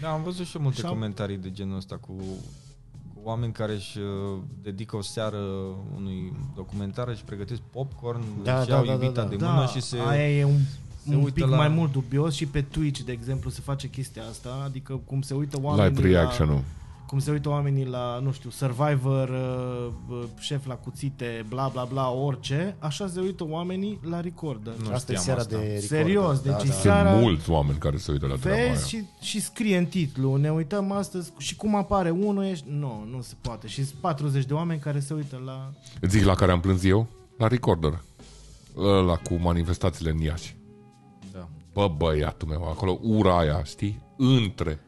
Da, 0.00 0.08
am 0.08 0.22
văzut 0.22 0.46
și 0.46 0.56
eu 0.56 0.62
multe 0.62 0.80
Și-au- 0.80 0.92
comentarii 0.92 1.36
de 1.36 1.50
genul 1.50 1.76
ăsta 1.76 1.96
cu, 1.96 2.12
cu 2.12 2.24
oameni 3.24 3.52
care 3.52 3.72
își 3.74 3.98
uh, 3.98 4.38
dedică 4.62 4.96
o 4.96 5.02
seară 5.02 5.38
unui 5.96 6.32
documentar, 6.56 7.08
își 7.08 7.24
pregătesc 7.24 7.60
popcorn, 7.70 8.22
Da, 8.42 8.58
își 8.58 8.68
da, 8.68 8.74
iau 8.74 8.84
da, 8.84 8.92
da, 8.96 9.02
iubita 9.04 9.22
da. 9.22 9.28
de 9.28 9.36
Da, 9.36 9.50
mână 9.50 9.66
și 9.66 9.80
se... 9.80 9.98
aia 10.06 10.38
e 10.38 10.44
un, 10.44 10.58
se 11.06 11.14
un 11.14 11.22
uită 11.22 11.30
pic 11.32 11.46
la- 11.46 11.56
mai 11.56 11.68
mult 11.68 11.92
dubios 11.92 12.34
și 12.34 12.46
pe 12.46 12.62
Twitch, 12.62 13.00
de 13.00 13.12
exemplu, 13.12 13.50
se 13.50 13.60
face 13.60 13.88
chestia 13.88 14.22
asta, 14.30 14.62
adică 14.64 15.00
cum 15.06 15.22
se 15.22 15.34
uită 15.34 15.58
oamenii 15.62 15.96
Live 15.96 16.08
reaction-ul. 16.08 16.62
La, 17.10 17.16
cum 17.16 17.18
se 17.18 17.30
uită 17.30 17.48
oamenii 17.48 17.86
la, 17.86 18.18
nu 18.22 18.32
știu, 18.32 18.50
Survivor, 18.50 19.28
uh, 19.28 19.92
uh, 20.08 20.24
șef 20.38 20.66
la 20.66 20.74
cuțite, 20.74 21.44
bla 21.48 21.68
bla 21.68 21.84
bla, 21.84 22.10
orice, 22.10 22.76
așa 22.78 23.08
se 23.08 23.20
uită 23.20 23.46
oamenii 23.48 24.00
la 24.10 24.20
Recorder. 24.20 24.72
Nu 24.84 24.92
Asta 24.92 25.12
e 25.12 25.16
știam 25.16 25.22
seara 25.22 25.40
asta. 25.40 25.56
de 25.56 25.62
recorder. 25.62 25.82
Serios, 25.88 26.40
deci 26.40 26.52
da, 26.52 26.58
e 26.62 26.66
da. 26.66 26.72
seara- 26.72 27.10
Sunt 27.10 27.22
mulți 27.22 27.50
oameni 27.50 27.78
care 27.78 27.96
se 27.96 28.12
uită 28.12 28.26
la 28.26 28.34
treaba 28.34 28.58
aia. 28.60 28.72
Vezi 28.72 28.88
și, 28.88 29.04
și 29.20 29.40
scrie 29.40 29.76
în 29.76 29.86
titlu, 29.86 30.36
ne 30.36 30.52
uităm 30.52 30.92
astăzi 30.92 31.32
și 31.38 31.56
cum 31.56 31.74
apare 31.74 32.10
unul, 32.10 32.44
ești... 32.44 32.64
Nu, 32.68 33.06
nu 33.10 33.20
se 33.20 33.34
poate. 33.40 33.66
Și 33.66 33.84
sunt 33.84 34.00
40 34.00 34.44
de 34.44 34.54
oameni 34.54 34.80
care 34.80 35.00
se 35.00 35.14
uită 35.14 35.42
la... 35.44 35.72
Zic 36.08 36.24
la 36.24 36.34
care 36.34 36.52
am 36.52 36.60
plâns 36.60 36.84
eu? 36.84 37.06
La 37.38 37.46
Recorder. 37.46 38.02
Ăla 38.76 39.16
cu 39.16 39.34
manifestațiile 39.34 40.10
în 40.10 40.18
Iași. 40.18 40.56
Da. 41.32 41.48
Bă, 41.72 41.88
băiatul 41.96 42.48
meu, 42.48 42.68
acolo 42.68 42.98
ura 43.02 43.38
aia, 43.38 43.62
știi? 43.64 44.02
Între. 44.16 44.80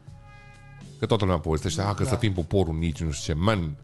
Că 1.03 1.09
toată 1.09 1.23
lumea 1.25 1.39
povestește, 1.39 1.81
ah, 1.81 1.93
că 1.95 2.03
da. 2.03 2.09
să 2.09 2.15
fim 2.15 2.33
poporul 2.33 2.75
nici 2.75 3.01
nu 3.01 3.11
știu 3.11 3.33
ce. 3.33 3.39
Man, 3.39 3.75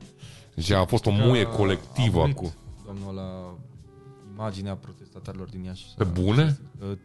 Și 0.57 0.73
a 0.73 0.85
fost 0.85 1.05
o 1.05 1.11
muie 1.11 1.43
Că 1.43 1.49
colectivă 1.49 2.17
a 2.17 2.19
murit 2.19 2.35
acum. 2.37 2.51
Domnul 2.85 3.13
la 3.15 3.55
imaginea 4.33 4.75
protestatarilor 4.75 5.49
din 5.49 5.63
Iași. 5.63 5.85
Pe 5.97 6.03
bune? 6.03 6.59
Uh, 6.81 6.97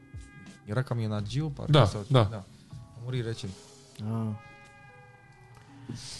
Era 0.64 0.82
camionagiu, 0.82 1.48
parcă? 1.48 1.72
Da, 1.72 1.84
sau, 1.84 2.04
da. 2.08 2.28
da. 2.30 2.36
A 2.76 2.98
murit 3.04 3.24
recent. 3.24 3.50
Ah. 3.98 4.26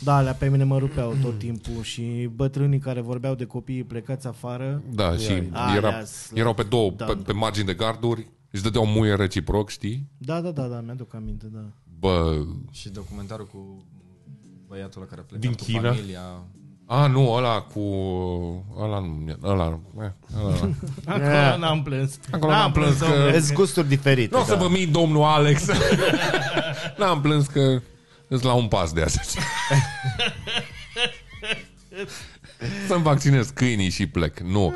Da, 0.00 0.16
alea 0.16 0.32
pe 0.32 0.48
mine 0.48 0.64
mă 0.64 0.78
rupeau 0.78 1.14
tot 1.22 1.38
timpul 1.38 1.82
și 1.82 2.30
bătrânii 2.34 2.78
care 2.78 3.00
vorbeau 3.00 3.34
de 3.34 3.44
copiii 3.44 3.84
plecați 3.84 4.26
afară, 4.26 4.82
Da, 4.94 5.16
și 5.16 5.42
Alea 5.52 5.74
era, 5.76 6.04
sunt- 6.04 6.38
erau 6.38 6.54
pe 6.54 6.62
două, 6.62 6.90
da, 6.90 7.04
pe, 7.04 7.14
da. 7.14 7.22
pe 7.22 7.32
margini 7.32 7.66
de 7.66 7.74
garduri, 7.74 8.26
își 8.50 8.62
dădeau 8.62 8.86
muie 8.86 9.14
reciproc, 9.14 9.68
știi? 9.68 10.08
da, 10.18 10.40
da, 10.40 10.50
da, 10.50 10.66
da, 10.66 10.80
mi-aduc 10.80 11.14
aminte, 11.14 11.46
da. 11.46 11.64
Bă, 12.04 12.44
Și 12.70 12.88
documentarul 12.88 13.46
cu 13.46 13.84
băiatul 14.68 15.00
ăla 15.00 15.10
care 15.10 15.20
a 15.20 15.24
plecat 15.24 15.40
Din 15.46 15.52
cu 15.54 15.64
China? 15.64 15.92
familia. 15.92 16.20
a, 16.86 17.06
nu, 17.06 17.32
ăla 17.32 17.60
cu... 17.60 17.80
Ăla, 18.80 18.98
nu, 18.98 19.36
ăla, 19.42 19.78
eh, 20.00 20.10
ăla. 20.44 20.70
Acolo 21.14 21.56
n-am 21.58 21.82
plâns. 21.82 22.18
Acolo 22.30 22.52
n-am 22.52 22.72
plâns 22.72 22.98
că- 22.98 23.04
domnule. 23.06 23.40
Sunt 23.40 23.52
gusturi 23.56 23.88
diferite. 23.88 24.34
Nu 24.34 24.40
o 24.40 24.44
să 24.44 24.54
da. 24.54 24.60
vă 24.60 24.68
mii, 24.68 24.86
domnul 24.86 25.22
Alex. 25.22 25.66
N-am 26.98 27.20
plâns 27.20 27.46
că 27.46 27.80
îs 28.28 28.42
la 28.42 28.52
un 28.52 28.68
pas 28.68 28.92
de 28.92 29.02
asta. 29.02 29.20
Să-mi 32.86 33.02
vaccinez 33.02 33.48
câinii 33.48 33.90
și 33.90 34.06
plec. 34.06 34.38
Nu. 34.40 34.74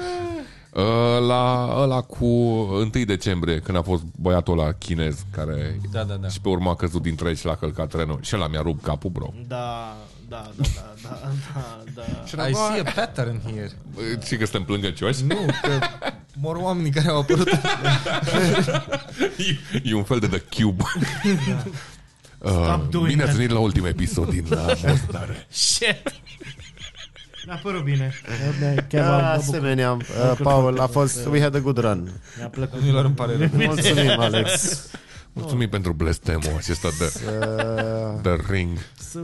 La 1.26 1.74
ăla 1.78 2.00
cu 2.00 2.24
1 2.26 2.84
decembrie, 3.06 3.58
când 3.58 3.76
a 3.76 3.82
fost 3.82 4.02
băiatul 4.16 4.58
ăla 4.58 4.72
chinez 4.72 5.24
care 5.30 5.80
Da, 5.92 6.04
da, 6.04 6.14
da. 6.14 6.28
și 6.28 6.40
pe 6.40 6.48
urmă 6.48 6.70
a 6.70 6.74
căzut 6.74 7.02
din 7.02 7.14
trei 7.14 7.36
și 7.36 7.46
l-a 7.46 7.56
călcat 7.56 7.88
trenul. 7.88 8.18
Și 8.22 8.36
ăla 8.36 8.46
mi-a 8.48 8.60
rupt 8.60 8.82
capul, 8.82 9.10
bro. 9.10 9.32
Da, 9.48 9.96
da, 10.28 10.50
da, 10.56 10.64
da, 11.02 11.20
da, 11.44 11.82
da, 11.94 12.02
da. 12.36 12.46
Și 12.48 12.54
see 12.54 12.80
a 12.86 12.92
pattern 12.94 13.40
here. 13.44 13.70
Bă, 13.94 14.00
Și 14.26 14.36
că 14.36 14.44
suntem 14.44 14.64
plângăcioși. 14.64 15.24
Nu, 15.24 15.36
că 15.62 15.78
mor 16.40 16.56
oamenii 16.56 16.90
care 16.90 17.08
au 17.08 17.18
apărut. 17.18 17.48
E, 19.38 19.80
e 19.84 19.94
un 19.94 20.04
fel 20.04 20.18
de 20.18 20.26
The 20.26 20.38
Cube. 20.62 20.82
Uh, 22.38 22.50
Stop 22.50 22.90
doing 22.90 23.06
bine 23.08 23.22
ați 23.22 23.30
that. 23.30 23.34
venit 23.40 23.50
la 23.50 23.58
ultimul 23.58 23.88
episod 23.88 24.28
din 24.30 24.44
uh, 24.50 24.58
Mostare. 24.86 25.46
Shit! 25.48 26.02
Mi-a 27.48 27.60
părut 27.62 27.82
bine. 27.84 28.12
Chiar 28.88 29.04
Da, 29.04 29.10
m-am- 29.10 29.20
mă 29.24 29.36
bucur. 29.36 29.54
asemenea, 29.54 29.92
uh, 29.92 30.38
Paul, 30.42 30.80
a 30.80 30.86
fost, 30.86 31.26
we 31.30 31.40
had 31.40 31.54
a 31.54 31.58
good 31.58 31.78
run. 31.78 32.10
Mi-a 32.38 32.48
plăcut. 32.48 32.74
Domnilor, 32.78 33.04
îmi 33.04 33.14
pare 33.14 33.36
rău. 33.36 33.48
Mulțumim, 33.52 34.18
Alex. 34.18 34.80
Mulțumim 35.32 35.68
pentru 35.68 35.92
blestemul 35.92 36.52
acesta 36.56 36.88
de, 36.98 37.12
Uh, 37.26 38.22
de 38.22 38.36
ring. 38.50 38.78
Să... 38.98 39.18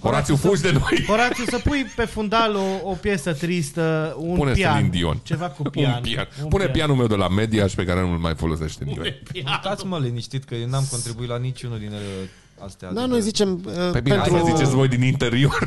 Horațiu, 0.00 0.36
fugi 0.36 0.62
de 0.62 0.70
noi! 0.72 1.04
Horațiu, 1.06 1.44
să 1.44 1.58
pui 1.64 1.84
pe 1.96 2.04
fundal 2.04 2.54
o, 2.54 2.88
o 2.90 2.92
piesă 2.94 3.32
tristă, 3.32 4.14
un 4.18 4.36
Pune 4.36 4.52
pian. 4.52 4.72
Celine 4.74 4.90
Dion. 4.90 5.20
Ceva 5.22 5.46
cu 5.46 5.62
pian. 5.62 5.92
Un 5.94 6.00
pian. 6.02 6.28
Pune 6.48 6.66
pianul 6.68 6.96
meu 6.96 7.06
de 7.06 7.14
la 7.14 7.28
media 7.28 7.66
și 7.66 7.74
pe 7.74 7.84
care 7.84 8.00
nu-l 8.00 8.18
mai 8.18 8.34
folosește 8.34 8.84
nimeni. 8.84 9.22
Stați-mă 9.60 9.98
liniștit 9.98 10.44
că 10.44 10.54
eu 10.54 10.68
n-am 10.68 10.84
contribuit 10.90 11.28
la 11.28 11.38
niciunul 11.38 11.78
din 11.78 11.92
uh, 11.92 12.64
astea. 12.64 12.88
da, 12.92 13.00
Adică, 13.00 13.06
noi 13.14 13.20
zicem 13.20 13.62
uh, 13.66 13.72
Pe 13.92 14.00
bine, 14.00 14.14
pentru, 14.16 14.34
asta 14.36 14.54
ziceți 14.54 14.70
voi 14.74 14.88
din 14.88 15.02
interior. 15.02 15.58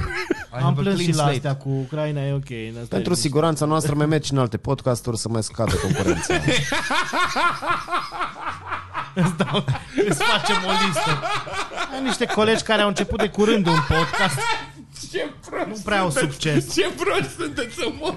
I 0.53 0.55
have 0.55 0.65
Am 0.65 0.69
a 0.77 0.81
plâns 0.81 0.95
clean 0.95 1.11
și 1.11 1.17
la 1.17 1.23
slate. 1.23 1.35
astea 1.35 1.55
cu 1.55 1.69
Ucraina, 1.69 2.21
e 2.21 2.33
ok. 2.33 2.49
în 2.49 2.75
asta 2.81 2.95
pentru 2.95 3.13
e 3.13 3.15
siguranța 3.15 3.65
noastră 3.65 3.95
mai 3.95 4.05
mergi 4.05 4.33
în 4.33 4.37
alte 4.39 4.57
podcasturi 4.57 5.17
să 5.17 5.29
mai 5.29 5.43
scadă 5.43 5.75
concurența. 5.75 6.33
Îți, 9.15 9.37
dau, 9.37 9.63
îți 10.09 10.23
facem 10.23 10.55
o 10.67 10.71
listă. 10.85 11.21
Ai 11.93 12.03
niște 12.03 12.25
colegi 12.25 12.63
care 12.63 12.81
au 12.81 12.87
început 12.87 13.19
de 13.19 13.29
curând 13.29 13.67
un 13.67 13.77
podcast. 13.87 14.37
Ce 15.13 15.31
prost 15.49 15.67
Nu 15.67 15.75
prea 15.83 15.99
au 16.01 16.09
succes. 16.09 16.73
Ce 16.73 16.81
prost 16.95 17.35
sunteți 17.39 17.75
să 17.75 17.81
mor. 17.99 18.15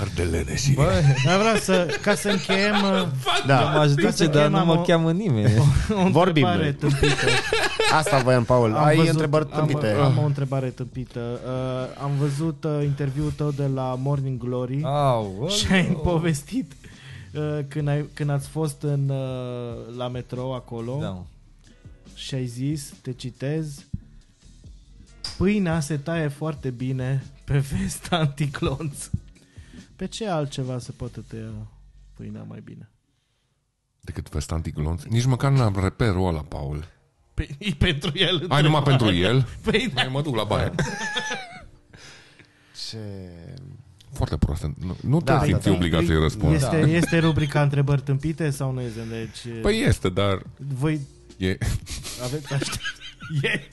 Ardelene 0.00 0.56
și... 0.56 0.72
Bă, 0.74 0.92
Dar 1.24 1.38
vreau 1.38 1.56
să, 1.56 1.98
ca 2.02 2.14
să 2.14 2.28
încheiem 2.28 2.74
uh, 2.82 3.06
Da, 3.46 3.60
m-aș 3.62 3.74
Ca 3.74 3.86
să 3.88 3.94
duce, 3.94 4.06
dar 4.06 4.26
încheiem, 4.26 4.50
nu 4.50 4.58
am 4.58 4.66
mă 4.66 4.72
o- 4.72 4.82
cheamă 4.82 5.12
nimeni. 5.12 5.58
o 6.06 6.08
Vorbim 6.10 6.44
întrebare 6.46 6.62
noi. 6.62 6.72
tâmpită. 6.74 7.26
asta 8.00 8.18
voiam, 8.18 8.44
Paul. 8.44 8.74
Am 8.74 8.84
Ai 8.84 8.96
văzut- 8.96 9.10
întrebări 9.10 9.48
am, 9.52 9.58
tâmpite. 9.66 9.86
am 9.92 10.18
o 10.18 10.24
întrebare 10.26 10.68
tâmpită. 10.68 11.40
Uh, 11.46 12.02
am 12.02 12.10
văzut 12.18 12.64
uh, 12.64 12.78
interviul 12.82 13.32
tău 13.36 13.50
de 13.50 13.66
la 13.74 13.98
Morning 14.02 14.38
Glory 14.44 14.80
Au, 14.84 15.48
și 15.48 15.72
ai 15.72 15.84
povestit 16.02 16.72
uh, 17.34 17.58
când, 17.68 17.88
ai, 17.88 18.04
când 18.14 18.30
ați 18.30 18.48
fost 18.48 18.82
în, 18.82 19.08
uh, 19.08 19.96
la 19.96 20.08
metrou 20.08 20.54
acolo 20.54 20.98
Da. 21.00 21.22
și 22.14 22.34
ai 22.34 22.46
zis, 22.46 22.92
te 23.02 23.12
citez, 23.12 23.84
pâinea 25.36 25.80
se 25.80 25.96
taie 25.96 26.28
foarte 26.28 26.70
bine 26.70 27.22
pe 27.44 27.58
vesta 27.58 28.16
anticlonț. 28.26 29.10
Pe 29.96 30.06
ce 30.06 30.28
altceva 30.28 30.78
se 30.78 30.92
poate 30.92 31.20
tăia 31.20 31.50
pâinea 32.14 32.42
mai 32.42 32.60
bine? 32.64 32.90
Decât 34.00 34.28
vest 34.28 34.52
antiglonț. 34.52 35.02
Nici 35.02 35.24
măcar 35.24 35.50
n-am 35.52 35.78
reperul 35.80 36.26
ăla, 36.28 36.40
Paul. 36.40 36.84
Pe, 37.34 37.48
e 37.58 37.70
pentru 37.78 38.10
el. 38.14 38.44
Ai 38.48 38.62
numai 38.62 38.82
pentru 38.82 39.12
el? 39.12 39.46
Păi, 39.62 39.90
Mai 39.94 40.08
mă 40.08 40.22
duc 40.22 40.36
la 40.36 40.44
baie. 40.44 40.72
Ce... 42.90 42.98
Foarte 44.12 44.36
prost. 44.36 44.62
Nu, 44.62 44.96
nu 45.00 45.18
te 45.18 45.32
Da, 45.32 45.42
simți 45.44 45.64
da, 45.64 45.70
da. 45.70 45.76
obligat 45.76 46.04
să-i 46.04 46.18
răspunzi. 46.20 46.54
Este, 46.64 46.76
este 46.76 47.18
rubrica 47.18 47.62
întrebări 47.62 48.02
tâmpite 48.02 48.50
sau 48.50 48.72
nu 48.72 48.80
este? 48.80 49.00
Deci, 49.10 49.60
Păi 49.62 49.80
este, 49.80 50.08
dar 50.08 50.42
voi 50.56 51.00
e... 51.36 51.56
aveți 52.22 52.52
aștept. 52.52 52.80
E. 53.42 53.68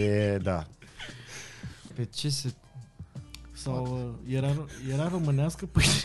E, 0.00 0.38
da. 0.42 0.66
Pe 1.98 2.08
ce 2.14 2.28
se... 2.28 2.52
Sau 3.52 4.14
uh, 4.28 4.34
era, 4.36 4.48
era 4.94 5.08
românească? 5.12 5.68
Păi, 5.72 5.84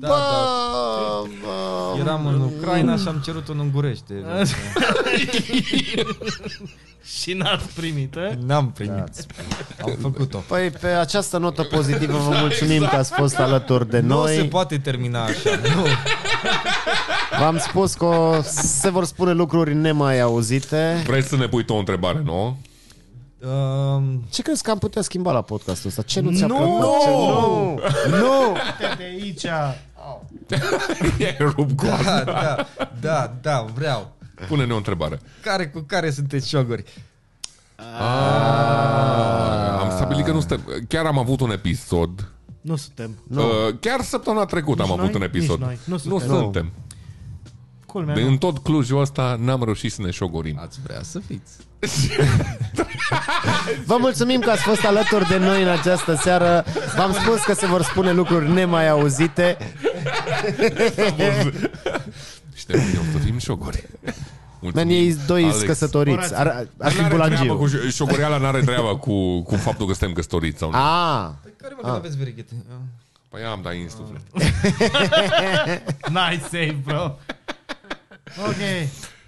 Da, 0.00 0.08
da. 0.08 1.22
Eram 2.00 2.26
în 2.26 2.40
Ucraina 2.40 2.96
și 2.96 3.08
am 3.08 3.20
cerut 3.24 3.48
un 3.48 3.58
ungurește. 3.58 4.14
și 7.20 7.32
n-ați 7.32 7.64
primit, 7.74 8.16
eh? 8.16 8.30
N-am 8.46 8.70
primit. 8.72 9.26
Am 9.82 9.96
făcut-o. 10.00 10.38
Păi 10.38 10.70
pe 10.70 10.86
această 10.86 11.38
notă 11.38 11.62
pozitivă 11.62 12.18
vă 12.18 12.36
mulțumim 12.40 12.86
că 12.90 12.96
ați 12.96 13.12
fost 13.12 13.38
alături 13.38 13.88
de 13.90 14.00
Nu 14.00 14.26
se 14.26 14.36
noi. 14.38 14.48
poate 14.48 14.78
termina 14.78 15.22
așa. 15.24 15.50
Nu. 15.74 15.84
V-am 17.38 17.58
spus 17.58 17.94
că 17.94 18.04
o- 18.04 18.42
se 18.52 18.90
vor 18.90 19.04
spune 19.04 19.32
lucruri 19.32 19.74
nemai 19.74 20.20
auzite. 20.20 21.02
Vrei 21.06 21.22
să 21.22 21.36
ne 21.36 21.48
pui 21.48 21.64
tu 21.64 21.72
o 21.72 21.78
întrebare 21.78 22.22
nouă? 22.24 22.56
Um, 23.46 24.24
Ce 24.30 24.42
crezi 24.42 24.62
că 24.62 24.70
am 24.70 24.78
putea 24.78 25.02
schimba 25.02 25.32
la 25.32 25.42
podcastul 25.42 25.88
ăsta? 25.88 26.02
Ce 26.02 26.20
nu 26.20 26.32
ți-a 26.36 26.46
Nu! 26.46 26.54
plăcut? 26.56 27.00
Ce 27.02 27.10
nu! 27.10 27.80
Nu! 28.18 28.52
Uite 28.52 28.94
de 28.96 29.02
aici. 29.04 29.44
E 31.18 31.36
rup 31.38 31.72
cu 31.76 31.84
da, 31.86 32.22
da, 32.24 32.66
da, 33.00 33.34
da, 33.40 33.66
vreau. 33.74 34.12
Pune-ne 34.48 34.72
o 34.72 34.76
întrebare. 34.76 35.20
Care 35.42 35.68
cu 35.68 35.80
care 35.86 36.10
sunteți 36.10 36.48
șogori? 36.48 36.84
Ah, 37.76 37.84
am 39.80 39.90
stabilit 39.90 40.24
că 40.24 40.32
nu 40.32 40.38
suntem... 40.40 40.62
Chiar 40.88 41.06
am 41.06 41.18
avut 41.18 41.40
un 41.40 41.50
episod. 41.50 42.30
Nu 42.60 42.76
suntem. 42.76 43.18
Uh, 43.36 43.44
chiar 43.80 44.00
săptămâna 44.00 44.44
trecută 44.44 44.82
Nici 44.82 44.90
am 44.90 44.98
avut 44.98 45.10
noi, 45.12 45.20
un 45.20 45.22
episod. 45.22 45.58
nici 45.58 45.66
noi. 45.66 45.78
Nu 45.84 45.92
nu 46.04 46.18
suntem. 46.18 46.38
suntem. 46.40 46.72
Culmea, 47.86 48.14
De 48.14 48.20
nu. 48.22 48.28
în 48.28 48.38
tot 48.38 48.58
Clujul 48.58 49.00
ăsta 49.00 49.36
n-am 49.40 49.64
reușit 49.64 49.92
să 49.92 50.02
ne 50.02 50.10
șogorim. 50.10 50.58
Ați 50.62 50.78
vrea 50.82 51.02
să 51.02 51.18
fiți. 51.18 51.52
Vă 53.84 53.96
mulțumim 54.00 54.40
că 54.40 54.50
ați 54.50 54.62
fost 54.62 54.84
alături 54.84 55.28
de 55.28 55.36
noi 55.38 55.62
în 55.62 55.68
această 55.68 56.14
seară. 56.22 56.64
V-am 56.96 57.12
spus 57.12 57.42
că 57.42 57.52
se 57.54 57.66
vor 57.66 57.82
spune 57.82 58.12
lucruri 58.12 58.50
nemai 58.52 58.88
auzite. 58.88 59.56
Și 62.54 62.66
de 62.66 62.76
mâine 62.76 62.98
o 62.98 63.12
să 63.12 63.18
fim 63.24 63.38
șogori. 63.38 63.84
Man, 64.74 64.88
ei 64.88 65.16
doi 65.26 65.42
Alex. 65.44 65.60
căsătoriți. 65.62 66.34
Ar, 66.38 66.46
ar 66.46 66.66
Dar 66.76 66.90
fi 66.90 67.00
n-are 67.00 67.14
treabă 67.14 67.34
bulangiu. 67.34 67.56
cu 67.56 67.68
ș- 67.68 67.94
șogoreala 67.94 68.36
n-are 68.38 68.60
treabă 68.60 68.96
cu, 68.96 69.42
cu 69.42 69.56
faptul 69.56 69.86
că 69.86 69.92
suntem 69.92 70.12
căsătoriți 70.16 70.58
sau 70.58 70.70
nu. 70.70 70.76
Ah, 70.76 71.28
Păi 71.42 71.52
care 71.56 71.74
mă 71.76 71.82
când 71.82 71.94
aveți 71.94 72.16
verighete? 72.16 72.52
Păi 73.28 73.40
am, 73.44 73.60
dar 73.62 73.72
în 73.72 73.88
suflet. 73.88 74.22
Nice 76.30 76.42
save, 76.42 76.78
bro. 76.84 77.18
Ok. 78.46 78.60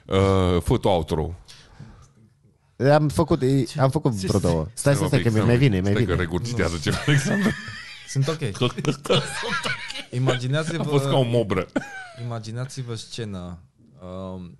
Uh, 0.04 0.62
fă 0.62 0.76
tu 0.80 0.88
outro. 0.88 1.34
Am 2.92 3.08
făcut, 3.08 3.42
am 3.78 3.90
făcut 3.90 4.12
vreo 4.12 4.38
două. 4.40 4.66
Stai, 4.74 4.94
stai, 4.94 5.06
stai, 5.06 5.22
că 5.22 5.30
mai 5.30 5.56
vine, 5.56 5.80
mai 5.80 5.90
Stai 5.90 6.04
că 6.04 6.10
vine. 6.10 6.14
regurgitează 6.22 6.78
ceva, 6.78 6.96
Alexandru. 7.06 7.50
Sunt 8.08 8.28
ok. 8.28 8.42
A 8.52 8.52
fost 8.58 8.74
ca 9.02 9.14
Imaginați-vă, 10.10 11.12
o 11.14 11.22
mobră. 11.22 11.66
imaginați-vă 12.24 12.94
scena. 12.94 13.58
Um, 14.02 14.58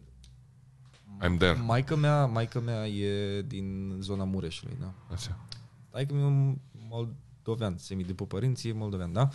I'm 1.22 1.36
there. 1.38 1.52
maica 1.64 1.94
mea, 1.96 2.26
maica 2.26 2.60
mea 2.60 2.86
e 2.86 3.42
din 3.42 3.96
zona 4.00 4.24
Mureșului, 4.24 4.76
da? 4.80 4.92
Așa. 5.14 5.38
Adică 5.90 6.14
e 6.14 6.22
un 6.24 6.56
moldovean, 6.88 7.76
semi 7.78 8.04
după 8.04 8.26
părinții, 8.26 8.70
e 8.70 8.72
moldovean, 8.72 9.12
da? 9.12 9.28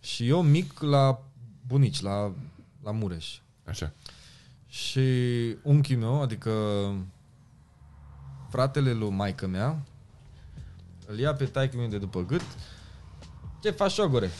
Și 0.00 0.28
eu 0.28 0.42
mic 0.42 0.80
la 0.80 1.22
bunici, 1.66 2.00
la, 2.00 2.32
la 2.82 2.90
Mureș. 2.90 3.38
Așa. 3.64 3.92
Și 4.66 5.00
unchiul 5.62 5.96
meu, 5.98 6.22
adică 6.22 6.50
fratele 8.50 8.92
lui 8.92 9.08
maică 9.10 9.46
mea, 9.46 9.76
Îl 11.06 11.18
ia 11.18 11.32
pe 11.34 11.44
taică 11.44 11.76
meu 11.76 11.86
de 11.88 11.98
după 11.98 12.24
gât. 12.26 12.40
Ce 13.62 13.70
faci, 13.70 13.90
șogore? 13.92 14.30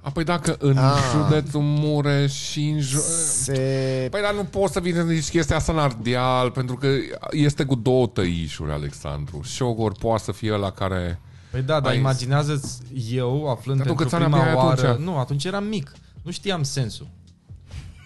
A, 0.00 0.10
păi 0.10 0.24
dacă 0.24 0.56
în 0.58 0.76
Ah. 0.76 0.98
județul 1.12 1.60
Mureș 1.60 2.32
și 2.34 2.68
în 2.68 2.78
jo- 2.80 3.04
Se... 3.42 4.08
Păi 4.10 4.20
dar 4.22 4.34
nu 4.34 4.44
poți 4.44 4.72
să 4.72 4.80
vii 4.80 4.94
să 4.94 5.02
zici 5.02 5.28
chestia 5.30 5.56
asta 5.56 5.72
în 5.72 5.78
Ardeal, 5.78 6.50
pentru 6.50 6.76
că 6.76 6.88
este 7.30 7.64
cu 7.64 7.74
două 7.74 8.06
tăișuri, 8.06 8.72
Alexandru. 8.72 9.40
Șogor 9.44 9.92
poate 9.92 10.22
să 10.24 10.32
fie 10.32 10.50
la 10.56 10.70
care... 10.70 11.20
Păi 11.50 11.62
da, 11.62 11.80
dar 11.80 11.92
Ai- 11.92 11.98
imaginează 11.98 12.60
eu 13.10 13.50
aflând 13.50 13.78
Dar 13.78 13.86
tu 13.86 13.94
pentru 13.94 13.94
câți 14.04 14.14
ani 14.14 14.24
prima 14.24 14.40
aveai 14.40 14.54
oară... 14.54 14.88
atunci? 14.88 15.04
Nu, 15.06 15.18
atunci 15.18 15.44
eram 15.44 15.64
mic. 15.64 15.92
Nu 16.22 16.30
știam 16.30 16.62
sensul. 16.62 17.06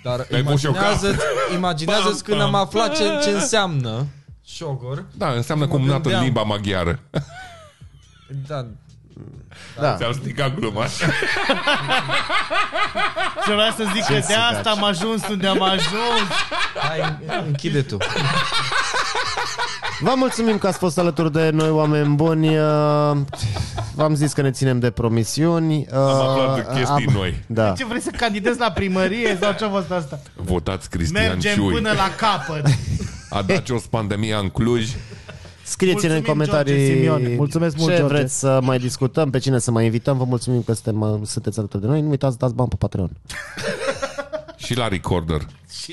Dar 0.02 0.26
Ai 0.32 0.42
pus 0.42 0.60
și 0.60 0.66
eu 0.66 0.72
cap. 0.72 0.82
imaginează 0.82 1.16
imaginează 1.54 2.02
Pam, 2.08 2.18
când 2.24 2.38
pam. 2.38 2.46
am 2.46 2.54
aflat 2.54 2.96
ce, 2.96 3.04
ce 3.22 3.30
înseamnă 3.30 4.06
șogor. 4.46 5.04
Da, 5.14 5.28
înseamnă 5.30 5.64
Mă 5.64 5.70
cumnat 5.70 5.96
în 5.96 6.02
gândeam. 6.02 6.22
limba 6.24 6.42
maghiară. 6.42 6.98
Da, 8.46 8.66
Da. 9.80 9.96
Ți-am 9.96 10.12
stricat 10.12 10.54
gluma. 10.54 10.86
Și 10.86 11.04
vreau 13.44 13.70
să 13.76 13.84
zic 13.94 14.04
că 14.04 14.12
de 14.12 14.20
săraci. 14.20 14.54
asta 14.56 14.70
am 14.70 14.84
ajuns 14.84 15.28
unde 15.28 15.46
am 15.46 15.62
ajuns. 15.62 16.28
hai, 16.88 17.18
închide 17.46 17.82
tu. 17.82 17.96
Vă 20.00 20.12
mulțumim 20.16 20.58
că 20.58 20.66
ați 20.66 20.78
fost 20.78 20.98
alături 20.98 21.32
de 21.32 21.50
noi, 21.50 21.70
oameni 21.70 22.14
buni. 22.14 22.58
Uh, 22.58 23.16
V-am 23.94 24.14
zis 24.14 24.32
că 24.32 24.42
ne 24.42 24.50
ținem 24.50 24.78
de 24.78 24.90
promisiuni. 24.90 25.76
Uh, 25.90 25.96
Am 25.98 26.28
aflat 26.28 26.74
chestii 26.74 27.06
noi. 27.12 27.44
Da. 27.46 27.72
Ce 27.76 27.84
vrei 27.84 28.00
să 28.00 28.10
candidezi 28.16 28.58
la 28.58 28.70
primărie 28.70 29.38
sau 29.40 29.52
ce 29.52 29.64
a 29.64 29.68
fost 29.68 29.90
asta? 29.90 30.20
Votați 30.34 30.90
Cristian 30.90 31.26
Mergem 31.26 31.54
Ciui. 31.54 31.72
până 31.74 31.92
la 31.92 32.10
capăt. 32.16 32.66
A 33.32 33.42
dat 33.42 33.66
jos 33.66 33.86
pandemia 33.86 34.38
în 34.38 34.48
Cluj. 34.48 34.90
Scrieți-ne 35.64 36.08
în 36.14 36.22
Mulțumim, 36.24 36.32
comentarii 36.32 36.72
George 36.74 36.94
Simione. 36.94 37.34
Mulțumesc 37.36 37.76
mult, 37.76 37.90
ce 37.90 37.96
George. 37.98 38.14
vreți 38.14 38.38
să 38.38 38.58
mai 38.62 38.78
discutăm, 38.78 39.30
pe 39.30 39.38
cine 39.38 39.58
să 39.58 39.70
mai 39.70 39.84
invităm. 39.84 40.16
Vă 40.16 40.24
mulțumim 40.24 40.62
că 40.62 40.72
suntem, 40.72 41.22
sunteți 41.24 41.58
alături 41.58 41.82
de 41.82 41.88
noi. 41.88 42.00
Nu 42.00 42.08
uitați, 42.10 42.38
dați 42.38 42.54
bani 42.54 42.68
pe 42.68 42.76
Patreon. 42.78 43.10
Și 44.56 44.76
la 44.76 44.88
recorder. 44.88 45.40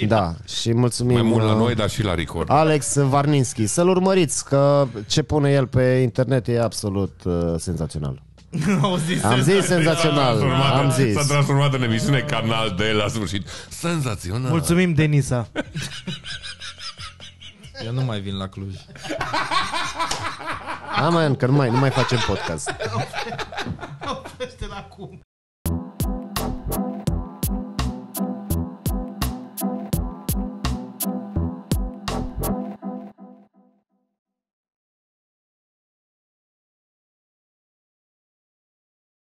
Da, 0.08 0.36
și 0.60 0.74
mulțumim. 0.74 1.14
Mai 1.14 1.22
mult 1.22 1.44
la 1.46 1.52
uh, 1.52 1.58
noi, 1.58 1.76
dar 1.76 1.90
și 1.90 2.04
la 2.04 2.14
recorder. 2.14 2.56
Alex 2.56 2.96
Varninski. 2.98 3.66
Să-l 3.68 3.88
urmăriți, 3.90 4.46
că 4.46 4.88
ce 5.08 5.22
pune 5.22 5.52
el 5.52 5.68
pe 5.68 5.82
internet 5.82 6.48
e 6.48 6.62
absolut 6.62 7.22
uh, 7.24 7.34
senzațional. 7.58 8.22
Au 8.82 8.96
zis 8.98 9.24
Am 9.24 9.42
zis 9.42 9.66
senzațional, 9.66 10.38
transformat 10.38 10.74
am 10.74 10.86
în- 10.86 10.92
zis. 10.92 11.14
S-a 11.14 11.24
transformat 11.28 11.74
în 11.74 11.84
emisiune 11.84 12.20
canal 12.20 12.74
de 12.78 12.92
la 12.92 13.08
sfârșit. 13.08 13.48
Senzațional. 13.70 14.50
Mulțumim, 14.52 14.94
Denisa. 14.94 15.48
Eu 17.86 17.92
nu 17.92 18.02
mai 18.02 18.20
vin 18.20 18.38
la 18.38 18.48
Cluj. 18.48 18.76
Amen, 20.96 21.36
că 21.36 21.46
nu 21.46 21.54
mai, 21.54 21.70
nu 21.70 21.78
mai 21.78 21.90
facem 21.90 22.20
podcast. 22.28 22.76
Oprește-l 24.10 24.72
acum. 24.72 25.20